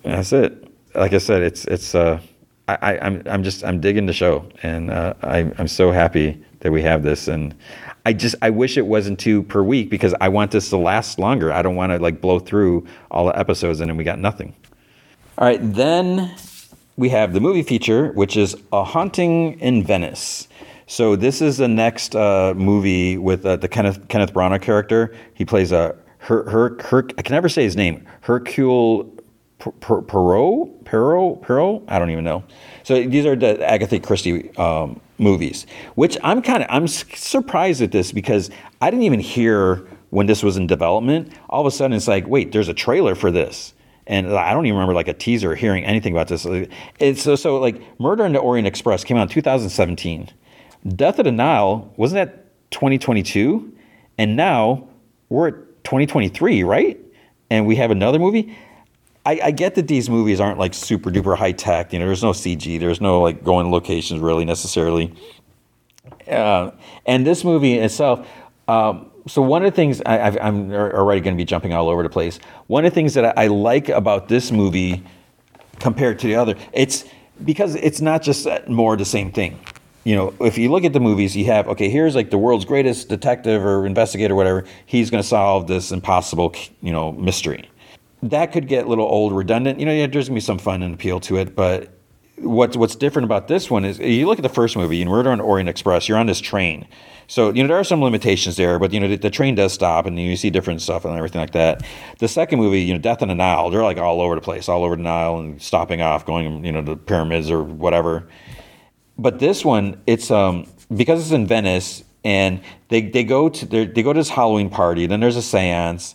[0.05, 0.67] And that's it.
[0.95, 1.95] Like I said, it's it's.
[1.95, 2.21] Uh,
[2.67, 6.73] I, I'm I'm just I'm digging the show, and uh, I, I'm so happy that
[6.73, 7.29] we have this.
[7.29, 7.55] And
[8.07, 11.19] I just I wish it wasn't two per week because I want this to last
[11.19, 11.53] longer.
[11.53, 14.55] I don't want to like blow through all the episodes and then we got nothing.
[15.39, 16.35] All right, then
[16.97, 20.49] we have the movie feature, which is A Haunting in Venice.
[20.87, 25.15] So this is the next uh, movie with uh, the Kenneth Kenneth Branagh character.
[25.35, 28.07] He plays a her, her, her, I can never say his name.
[28.23, 29.15] Hercule
[29.59, 30.07] Poirot,
[30.85, 31.83] Poirot, Poirot.
[31.89, 32.45] I don't even know.
[32.83, 37.93] So these are the Agatha Christie um, movies, which I'm kind of I'm surprised at
[37.93, 41.33] this because I didn't even hear when this was in development.
[41.49, 43.75] All of a sudden, it's like, wait, there's a trailer for this,
[44.07, 46.47] and I don't even remember like a teaser hearing anything about this.
[46.99, 50.31] It's so so like Murder in the Orient Express came out in 2017.
[50.87, 53.73] Death of the Nile wasn't that 2022,
[54.19, 54.87] and now
[55.29, 55.55] we're at
[55.85, 57.01] 2023, right?
[57.51, 58.57] And we have another movie.
[59.25, 61.95] I, I, get that these movies aren't like super duper high tech.
[61.95, 65.15] You know, there's no CG, there's no like going locations really necessarily.
[66.29, 66.73] Uh,
[67.07, 68.29] and this movie itself.
[68.69, 72.03] Um, so one of the things I, am already going to be jumping all over
[72.03, 72.39] the place.
[72.67, 75.03] One of the things that I, I like about this movie
[75.81, 77.07] compared to the other, it's
[77.43, 79.59] because it's not just more the same thing
[80.05, 82.65] you know, if you look at the movies, you have okay, here's like the world's
[82.65, 84.65] greatest detective or investigator, or whatever.
[84.87, 87.69] He's going to solve this impossible, you know, mystery.
[88.23, 89.81] That could get a little old, redundant.
[89.81, 91.91] You know, yeah, there's going to be some fun and appeal to it, but
[92.37, 95.31] what's what's different about this one is you look at the first movie, in Murder
[95.31, 96.09] on Orient Express.
[96.09, 96.87] You're on this train,
[97.27, 99.73] so you know there are some limitations there, but you know the, the, train does
[99.73, 101.83] stop, and you see different stuff and everything like that.
[102.19, 104.69] The second movie, you know, Death on the Nile, they're like all over the place,
[104.69, 108.29] all over the Nile, and stopping off, going you know to pyramids or whatever
[109.19, 114.03] but this one, it's um, because it's in Venice, and they they go to they
[114.03, 115.07] go to this Halloween party.
[115.07, 116.15] Then there's a séance,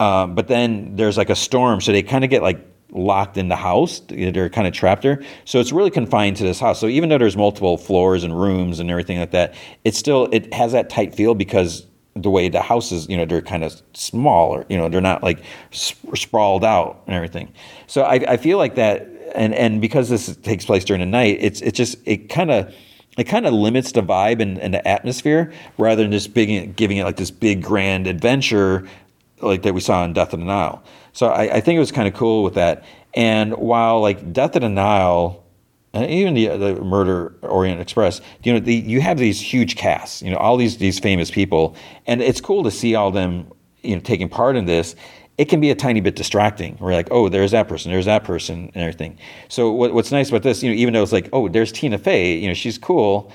[0.00, 3.48] um, but then there's like a storm, so they kind of get like locked in
[3.48, 4.00] the house.
[4.08, 5.22] They're kind of trapped there.
[5.44, 6.78] So it's really confined to this house.
[6.78, 10.52] So even though there's multiple floors and rooms and everything like that, it still it
[10.52, 14.66] has that tight feel because the way the houses, you know, they're kind of smaller.
[14.68, 17.52] You know, they're not like sprawled out and everything.
[17.86, 21.38] So I, I feel like that and and because this takes place during the night,
[21.40, 22.74] it's it just it kind of
[23.18, 26.96] it kind of limits the vibe and, and, the atmosphere rather than just big, giving
[26.96, 28.88] it like this big grand adventure
[29.42, 30.82] like that we saw in Death of the Nile.
[31.12, 32.84] So I, I think it was kind of cool with that.
[33.14, 35.44] And while like Death of the Nile,
[35.92, 40.22] and even the, the Murder Orient Express, you know, the, you have these huge casts,
[40.22, 43.52] you know, all these these famous people, and it's cool to see all them,
[43.82, 44.96] you know, taking part in this
[45.38, 46.76] it can be a tiny bit distracting.
[46.78, 49.18] We're like, oh, there's that person, there's that person, and everything.
[49.48, 51.98] So what, what's nice about this, you know, even though it's like, oh, there's Tina
[51.98, 53.32] Fey, you know, she's cool.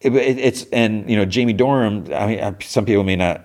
[0.00, 2.10] It, it, it's and you know Jamie Dornan.
[2.14, 3.42] I mean, some people may not.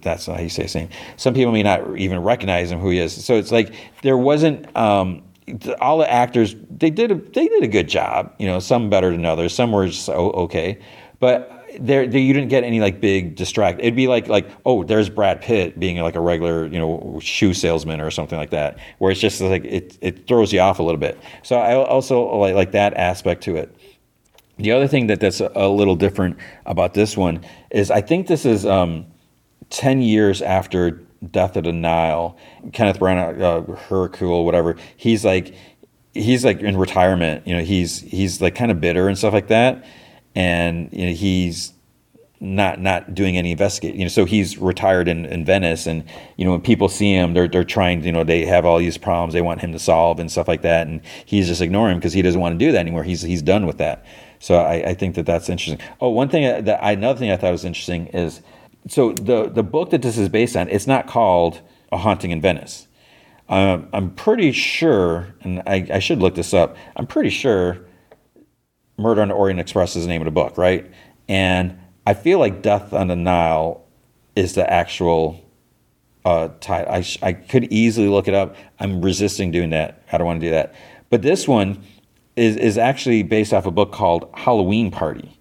[0.00, 0.90] That's not how you say his name.
[1.16, 3.24] Some people may not even recognize him who he is.
[3.24, 4.76] So it's like there wasn't.
[4.76, 5.24] Um,
[5.80, 8.32] all the actors they did a, they did a good job.
[8.38, 9.52] You know, some better than others.
[9.54, 10.78] Some were just okay,
[11.18, 13.80] but there, there you didn't get any like big distract.
[13.80, 17.54] It'd be like like oh, there's Brad Pitt being like a regular you know shoe
[17.54, 20.82] salesman or something like that, where it's just like it it throws you off a
[20.82, 21.18] little bit.
[21.42, 23.74] So I also like like that aspect to it.
[24.56, 28.44] The other thing that that's a, little different about this one is I think this
[28.44, 29.06] is um,
[29.70, 32.36] ten years after Death of the Nile.
[32.72, 34.76] Kenneth Branagh, uh, Hercule, whatever.
[34.96, 35.54] He's like
[36.12, 37.46] he's like in retirement.
[37.46, 39.84] You know, he's he's like kind of bitter and stuff like that
[40.34, 41.72] and you know, he's
[42.40, 43.98] not not doing any investigating.
[43.98, 46.04] You know, so he's retired in, in Venice, and
[46.36, 48.04] you know when people see him, they're they're trying.
[48.04, 50.62] You know, they have all these problems they want him to solve and stuff like
[50.62, 53.02] that, and he's just ignoring him because he doesn't want to do that anymore.
[53.02, 54.04] He's he's done with that.
[54.40, 55.84] So I, I think that that's interesting.
[56.00, 58.40] Oh, one thing that I, another thing I thought was interesting is
[58.86, 60.68] so the the book that this is based on.
[60.68, 62.86] It's not called A Haunting in Venice.
[63.48, 66.76] Um, I'm pretty sure, and I, I should look this up.
[66.96, 67.78] I'm pretty sure
[68.98, 70.90] Murder on the Orient Express is the name of the book, right?
[71.28, 73.84] And I feel like Death on the Nile
[74.34, 75.44] is the actual
[76.24, 76.92] uh, title.
[76.92, 78.56] I, I could easily look it up.
[78.78, 80.02] I'm resisting doing that.
[80.12, 80.74] I don't want to do that.
[81.10, 81.82] But this one
[82.36, 85.38] is, is actually based off a book called Halloween Party.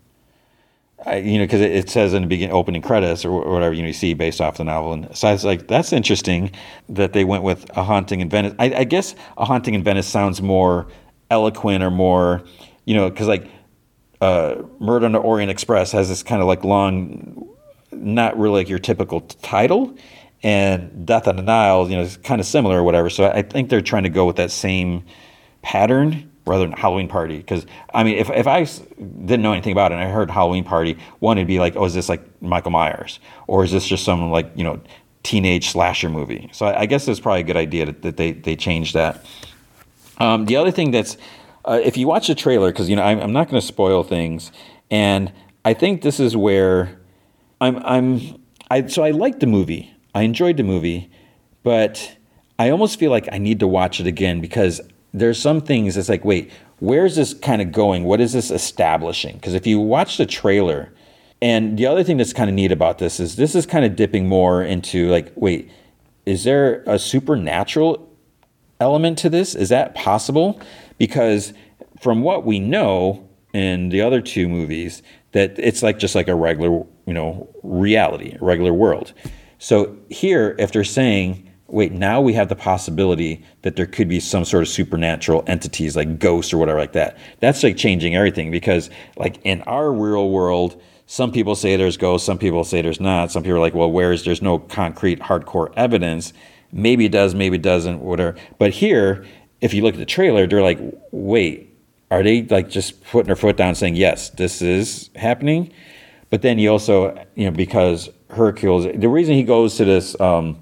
[1.05, 3.81] I, you know, because it, it, says in the beginning, opening credits or whatever you,
[3.81, 6.51] know, you see based off the novel, and so I was like, that's interesting
[6.89, 8.55] that they went with a haunting in Venice.
[8.57, 10.87] I, I guess a haunting in Venice sounds more
[11.29, 12.43] eloquent or more
[12.87, 13.51] you know, because like
[14.21, 17.53] uh, Murder on the Orient Express has this kind of like long,
[17.91, 19.93] not really like your typical title,
[20.41, 23.09] and Death on the Nile, you know, is kind of similar or whatever.
[23.09, 25.03] So I think they're trying to go with that same
[25.61, 27.35] pattern rather than Halloween Party.
[27.35, 30.63] Because I mean, if if I didn't know anything about it and I heard Halloween
[30.63, 34.05] Party, one it'd be like, oh, is this like Michael Myers, or is this just
[34.05, 34.79] some like you know
[35.23, 36.49] teenage slasher movie?
[36.53, 39.25] So I, I guess it's probably a good idea that, that they they changed that.
[40.19, 41.17] Um, the other thing that's
[41.67, 44.03] uh, if you watch the trailer, because you know I'm, I'm not going to spoil
[44.03, 44.51] things,
[44.89, 45.31] and
[45.65, 46.97] I think this is where
[47.59, 49.93] I'm I'm I so I liked the movie.
[50.15, 51.11] I enjoyed the movie,
[51.63, 52.17] but
[52.57, 54.81] I almost feel like I need to watch it again because
[55.13, 58.03] there's some things that's like, wait, where's this kind of going?
[58.03, 59.35] What is this establishing?
[59.35, 60.91] Because if you watch the trailer,
[61.41, 63.95] and the other thing that's kind of neat about this is this is kind of
[63.95, 65.69] dipping more into like, wait,
[66.25, 68.09] is there a supernatural
[68.79, 69.55] element to this?
[69.55, 70.59] Is that possible?
[70.97, 71.53] Because
[72.01, 75.01] from what we know in the other two movies,
[75.31, 79.13] that it's like just like a regular, you know, reality, a regular world.
[79.59, 84.19] So here, if they're saying, wait, now we have the possibility that there could be
[84.19, 87.17] some sort of supernatural entities like ghosts or whatever like that.
[87.39, 92.25] That's like changing everything because like in our real world, some people say there's ghosts,
[92.25, 93.31] some people say there's not.
[93.31, 96.33] Some people are like, well, where's there's no concrete hardcore evidence.
[96.71, 98.37] Maybe it does, maybe it doesn't, whatever.
[98.59, 99.25] But here,
[99.61, 100.79] if you look at the trailer, they're like,
[101.11, 101.75] wait,
[102.11, 105.71] are they like just putting their foot down saying, yes, this is happening?
[106.29, 110.61] But then you also, you know, because Hercules, the reason he goes to this, um,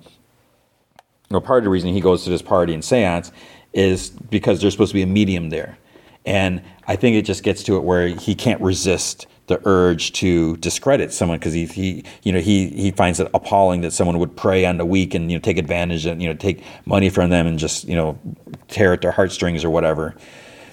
[1.32, 3.32] or part of the reason he goes to this party and seance
[3.74, 5.78] is because there's supposed to be a medium there.
[6.26, 10.58] And I think it just gets to it where he can't resist the urge to
[10.58, 14.36] discredit someone because he, he you know he he finds it appalling that someone would
[14.36, 17.30] prey on the weak and you know take advantage and you know take money from
[17.30, 18.18] them and just you know
[18.68, 20.16] tear at their heartstrings or whatever.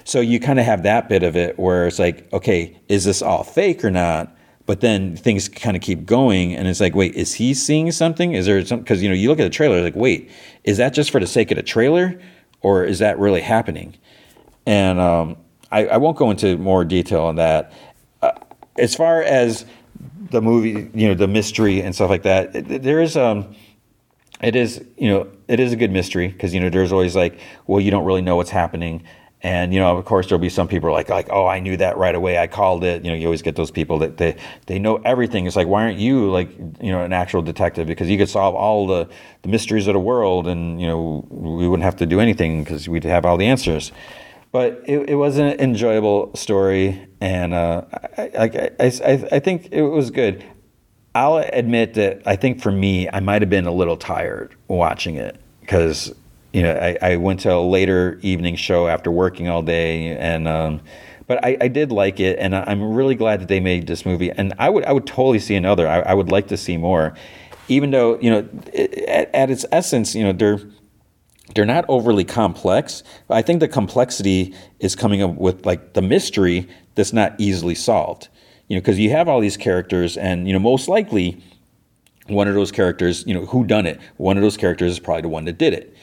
[0.05, 3.21] So you kind of have that bit of it where it's like, okay, is this
[3.21, 4.35] all fake or not?
[4.65, 8.33] But then things kind of keep going, and it's like, wait, is he seeing something?
[8.33, 8.79] Is there some?
[8.79, 10.31] Because you know, you look at the trailer, like, wait,
[10.63, 12.19] is that just for the sake of the trailer,
[12.61, 13.97] or is that really happening?
[14.65, 15.35] And um,
[15.69, 17.73] I, I, won't go into more detail on that
[18.77, 19.65] as far as
[20.31, 23.55] the movie, you know, the mystery and stuff like that, there is um,
[24.41, 27.39] it is you know, it is a good mystery because you know, there's always like,
[27.67, 29.03] well, you don't really know what's happening.
[29.41, 31.97] And you know, of course, there'll be some people like, like, oh, I knew that
[31.97, 32.37] right away.
[32.37, 33.03] I called it.
[33.03, 34.37] You know, you always get those people that they
[34.67, 35.45] they know everything.
[35.45, 36.49] It's like, why aren't you like,
[36.81, 37.85] you know, an actual detective?
[37.85, 39.09] Because you could solve all the
[39.41, 42.87] the mysteries of the world, and you know, we wouldn't have to do anything because
[42.87, 43.91] we'd have all the answers
[44.53, 47.81] but it, it was an enjoyable story, and uh,
[48.17, 50.45] I, I, I, I think it was good.
[51.15, 55.15] I'll admit that I think for me, I might have been a little tired watching
[55.15, 56.13] it because
[56.53, 60.47] you know I, I went to a later evening show after working all day, and
[60.47, 60.81] um,
[61.25, 64.29] but I, I did like it, and I'm really glad that they made this movie.
[64.29, 65.87] And I would I would totally see another.
[65.87, 67.15] I, I would like to see more,
[67.69, 68.47] even though you know
[69.07, 70.59] at, at its essence, you know they're
[71.55, 73.03] they're not overly complex.
[73.29, 78.29] I think the complexity is coming up with like the mystery that's not easily solved.
[78.67, 81.41] You know, because you have all these characters, and you know, most likely,
[82.27, 83.99] one of those characters, you know, who done it?
[84.17, 85.95] One of those characters is probably the one that did it.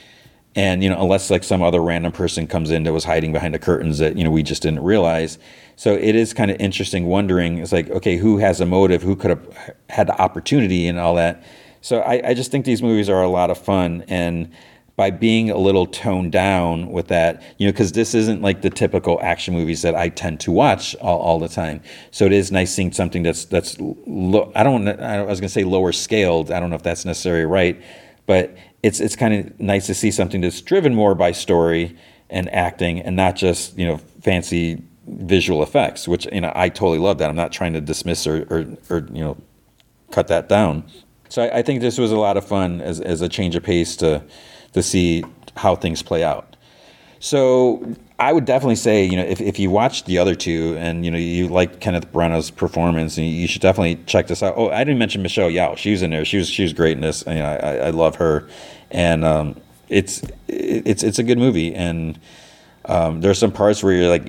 [0.56, 3.54] and you know unless like some other random person comes in that was hiding behind
[3.54, 5.38] the curtains that you know we just didn't realize
[5.76, 9.14] so it is kind of interesting wondering it's like okay who has a motive who
[9.14, 11.42] could have had the opportunity and all that
[11.82, 14.50] so I, I just think these movies are a lot of fun and
[15.00, 18.68] by being a little toned down with that, you know, because this isn't like the
[18.68, 21.80] typical action movies that I tend to watch all, all the time.
[22.10, 25.64] So it is nice seeing something that's that's lo- I don't I was gonna say
[25.64, 26.50] lower scaled.
[26.50, 27.82] I don't know if that's necessarily right,
[28.26, 31.96] but it's it's kind of nice to see something that's driven more by story
[32.28, 36.98] and acting and not just you know fancy visual effects, which you know I totally
[36.98, 37.30] love that.
[37.30, 39.38] I'm not trying to dismiss or or, or you know
[40.10, 40.84] cut that down.
[41.30, 43.62] So I, I think this was a lot of fun as as a change of
[43.62, 44.22] pace to
[44.72, 45.24] to see
[45.56, 46.56] how things play out.
[47.18, 51.04] So I would definitely say, you know, if, if you watch the other two and,
[51.04, 54.54] you know, you like Kenneth Branagh's performance, and you should definitely check this out.
[54.56, 55.76] Oh, I didn't mention Michelle Yeoh.
[55.76, 56.24] She was in there.
[56.24, 57.24] She was, she was great in this.
[57.26, 58.48] You know, I, I love her.
[58.90, 61.74] And um, it's, it's, it's a good movie.
[61.74, 62.18] And
[62.86, 64.22] um, there are some parts where you're like,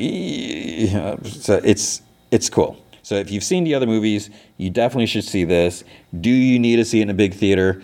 [1.27, 2.77] so it's, it's cool.
[3.03, 5.83] So if you've seen the other movies, you definitely should see this.
[6.19, 7.81] Do you need to see it in a big theater?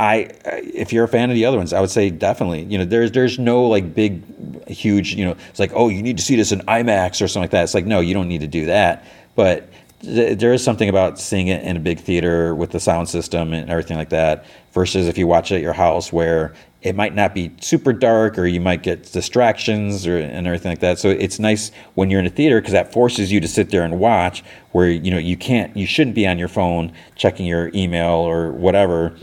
[0.00, 2.62] I, uh, if you're a fan of the other ones, I would say definitely.
[2.64, 4.22] You know, there's there's no like big,
[4.68, 5.14] huge.
[5.14, 7.50] You know, it's like oh, you need to see this in IMAX or something like
[7.50, 7.64] that.
[7.64, 9.04] It's like no, you don't need to do that.
[9.34, 9.68] But
[10.02, 13.52] th- there is something about seeing it in a big theater with the sound system
[13.52, 17.12] and everything like that, versus if you watch it at your house where it might
[17.12, 21.00] not be super dark or you might get distractions or and everything like that.
[21.00, 23.82] So it's nice when you're in a theater because that forces you to sit there
[23.82, 27.72] and watch where you know you can't you shouldn't be on your phone checking your
[27.74, 29.16] email or whatever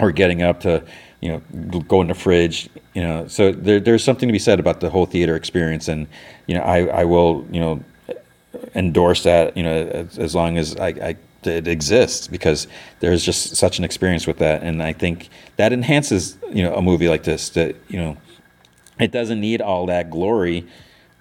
[0.00, 0.84] or getting up to
[1.20, 3.26] you know go in the fridge you know.
[3.28, 6.06] So there, there's something to be said about the whole theater experience and
[6.46, 7.84] you know I, I will you know
[8.74, 12.66] endorse that you know as, as long as I, I it exists because
[13.00, 14.62] there's just such an experience with that.
[14.62, 18.16] And I think that enhances you know a movie like this that you know
[18.98, 20.66] it doesn't need all that glory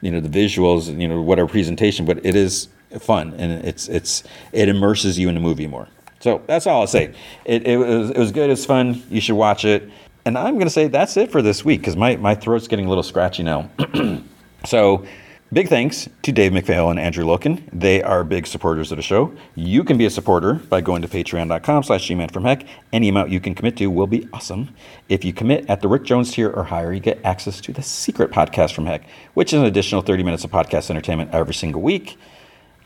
[0.01, 2.67] you know the visuals you know whatever presentation but it is
[2.99, 5.87] fun and it's it's it immerses you in the movie more
[6.19, 7.13] so that's all I'll say.
[7.45, 8.49] It, it, was, it was good.
[8.49, 9.01] It's fun.
[9.09, 9.89] You should watch it.
[10.25, 12.85] And I'm going to say that's it for this week because my, my throat's getting
[12.85, 13.69] a little scratchy now.
[14.65, 15.05] so
[15.53, 17.63] big thanks to Dave McPhail and Andrew Loken.
[17.71, 19.33] They are big supporters of the show.
[19.55, 22.65] You can be a supporter by going to patreon.com slash gman from heck.
[22.91, 24.75] Any amount you can commit to will be awesome.
[25.07, 27.81] If you commit at the Rick Jones tier or higher, you get access to the
[27.81, 29.03] secret podcast from heck,
[29.35, 32.17] which is an additional 30 minutes of podcast entertainment every single week.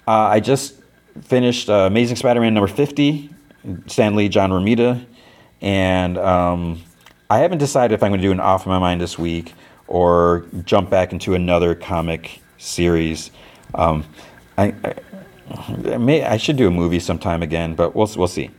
[0.08, 0.76] Uh, I just
[1.22, 3.30] finished uh, Amazing Spider-Man number 50,
[3.88, 5.06] Stan Lee, John Romita,
[5.62, 6.82] and um,
[7.30, 9.54] I haven't decided if I'm going to do an off of my mind this week
[9.88, 13.32] or jump back into another comic series.
[13.76, 14.06] Um,
[14.58, 14.74] I,
[15.86, 18.52] I, may, I should do a movie sometime again, but we'll we'll see.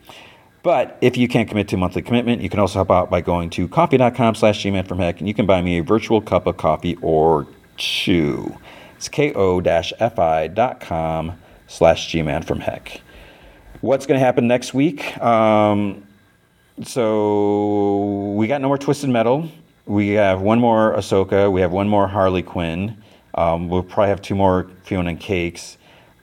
[0.63, 3.21] But if you can't commit to a monthly commitment, you can also help out by
[3.21, 6.47] going to ko-fi.com slash gman from heck, and you can buy me a virtual cup
[6.47, 8.57] of coffee or two.
[8.97, 9.39] It's ko-fi.com
[11.67, 13.01] slash gman from heck.
[13.81, 15.17] What's going to happen next week?
[15.19, 16.07] Um,
[16.83, 19.49] so we got no more Twisted Metal.
[19.87, 21.53] We have one more Ahsoka.
[21.53, 22.97] We have one more Harley Quinn.
[23.35, 25.77] Um, we'll probably have two more Fionna and Cakes.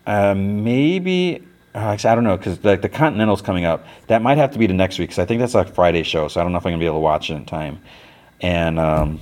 [0.07, 3.85] Uh, maybe uh, actually, I don't know because like the Continental's coming up.
[4.07, 6.27] That might have to be the next week because I think that's a Friday show.
[6.27, 7.79] So I don't know if I'm gonna be able to watch it in time.
[8.41, 9.19] And um,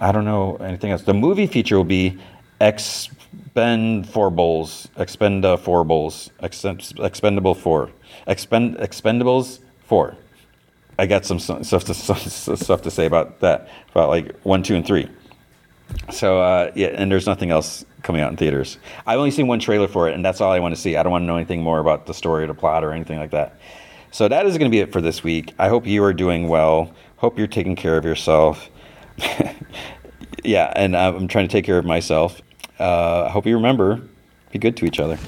[0.00, 1.02] I don't know anything else.
[1.02, 2.18] The movie feature will be
[2.60, 3.08] X
[3.48, 7.90] expend four bowls, expend uh, four bowls, expendable four,
[8.26, 10.16] expend expendables four.
[10.98, 14.84] I got some stuff to stuff to say about that, about like one, two, and
[14.86, 15.08] three.
[16.12, 18.78] So uh, yeah, and there's nothing else coming out in theaters.
[19.06, 20.96] I've only seen one trailer for it, and that's all I want to see.
[20.96, 23.18] I don't want to know anything more about the story or the plot or anything
[23.18, 23.58] like that.
[24.10, 25.54] So that is going to be it for this week.
[25.58, 26.92] I hope you are doing well.
[27.16, 28.70] Hope you're taking care of yourself.
[30.44, 32.42] yeah, and I'm trying to take care of myself
[32.78, 34.00] uh, I hope you remember
[34.50, 35.18] be good to each other.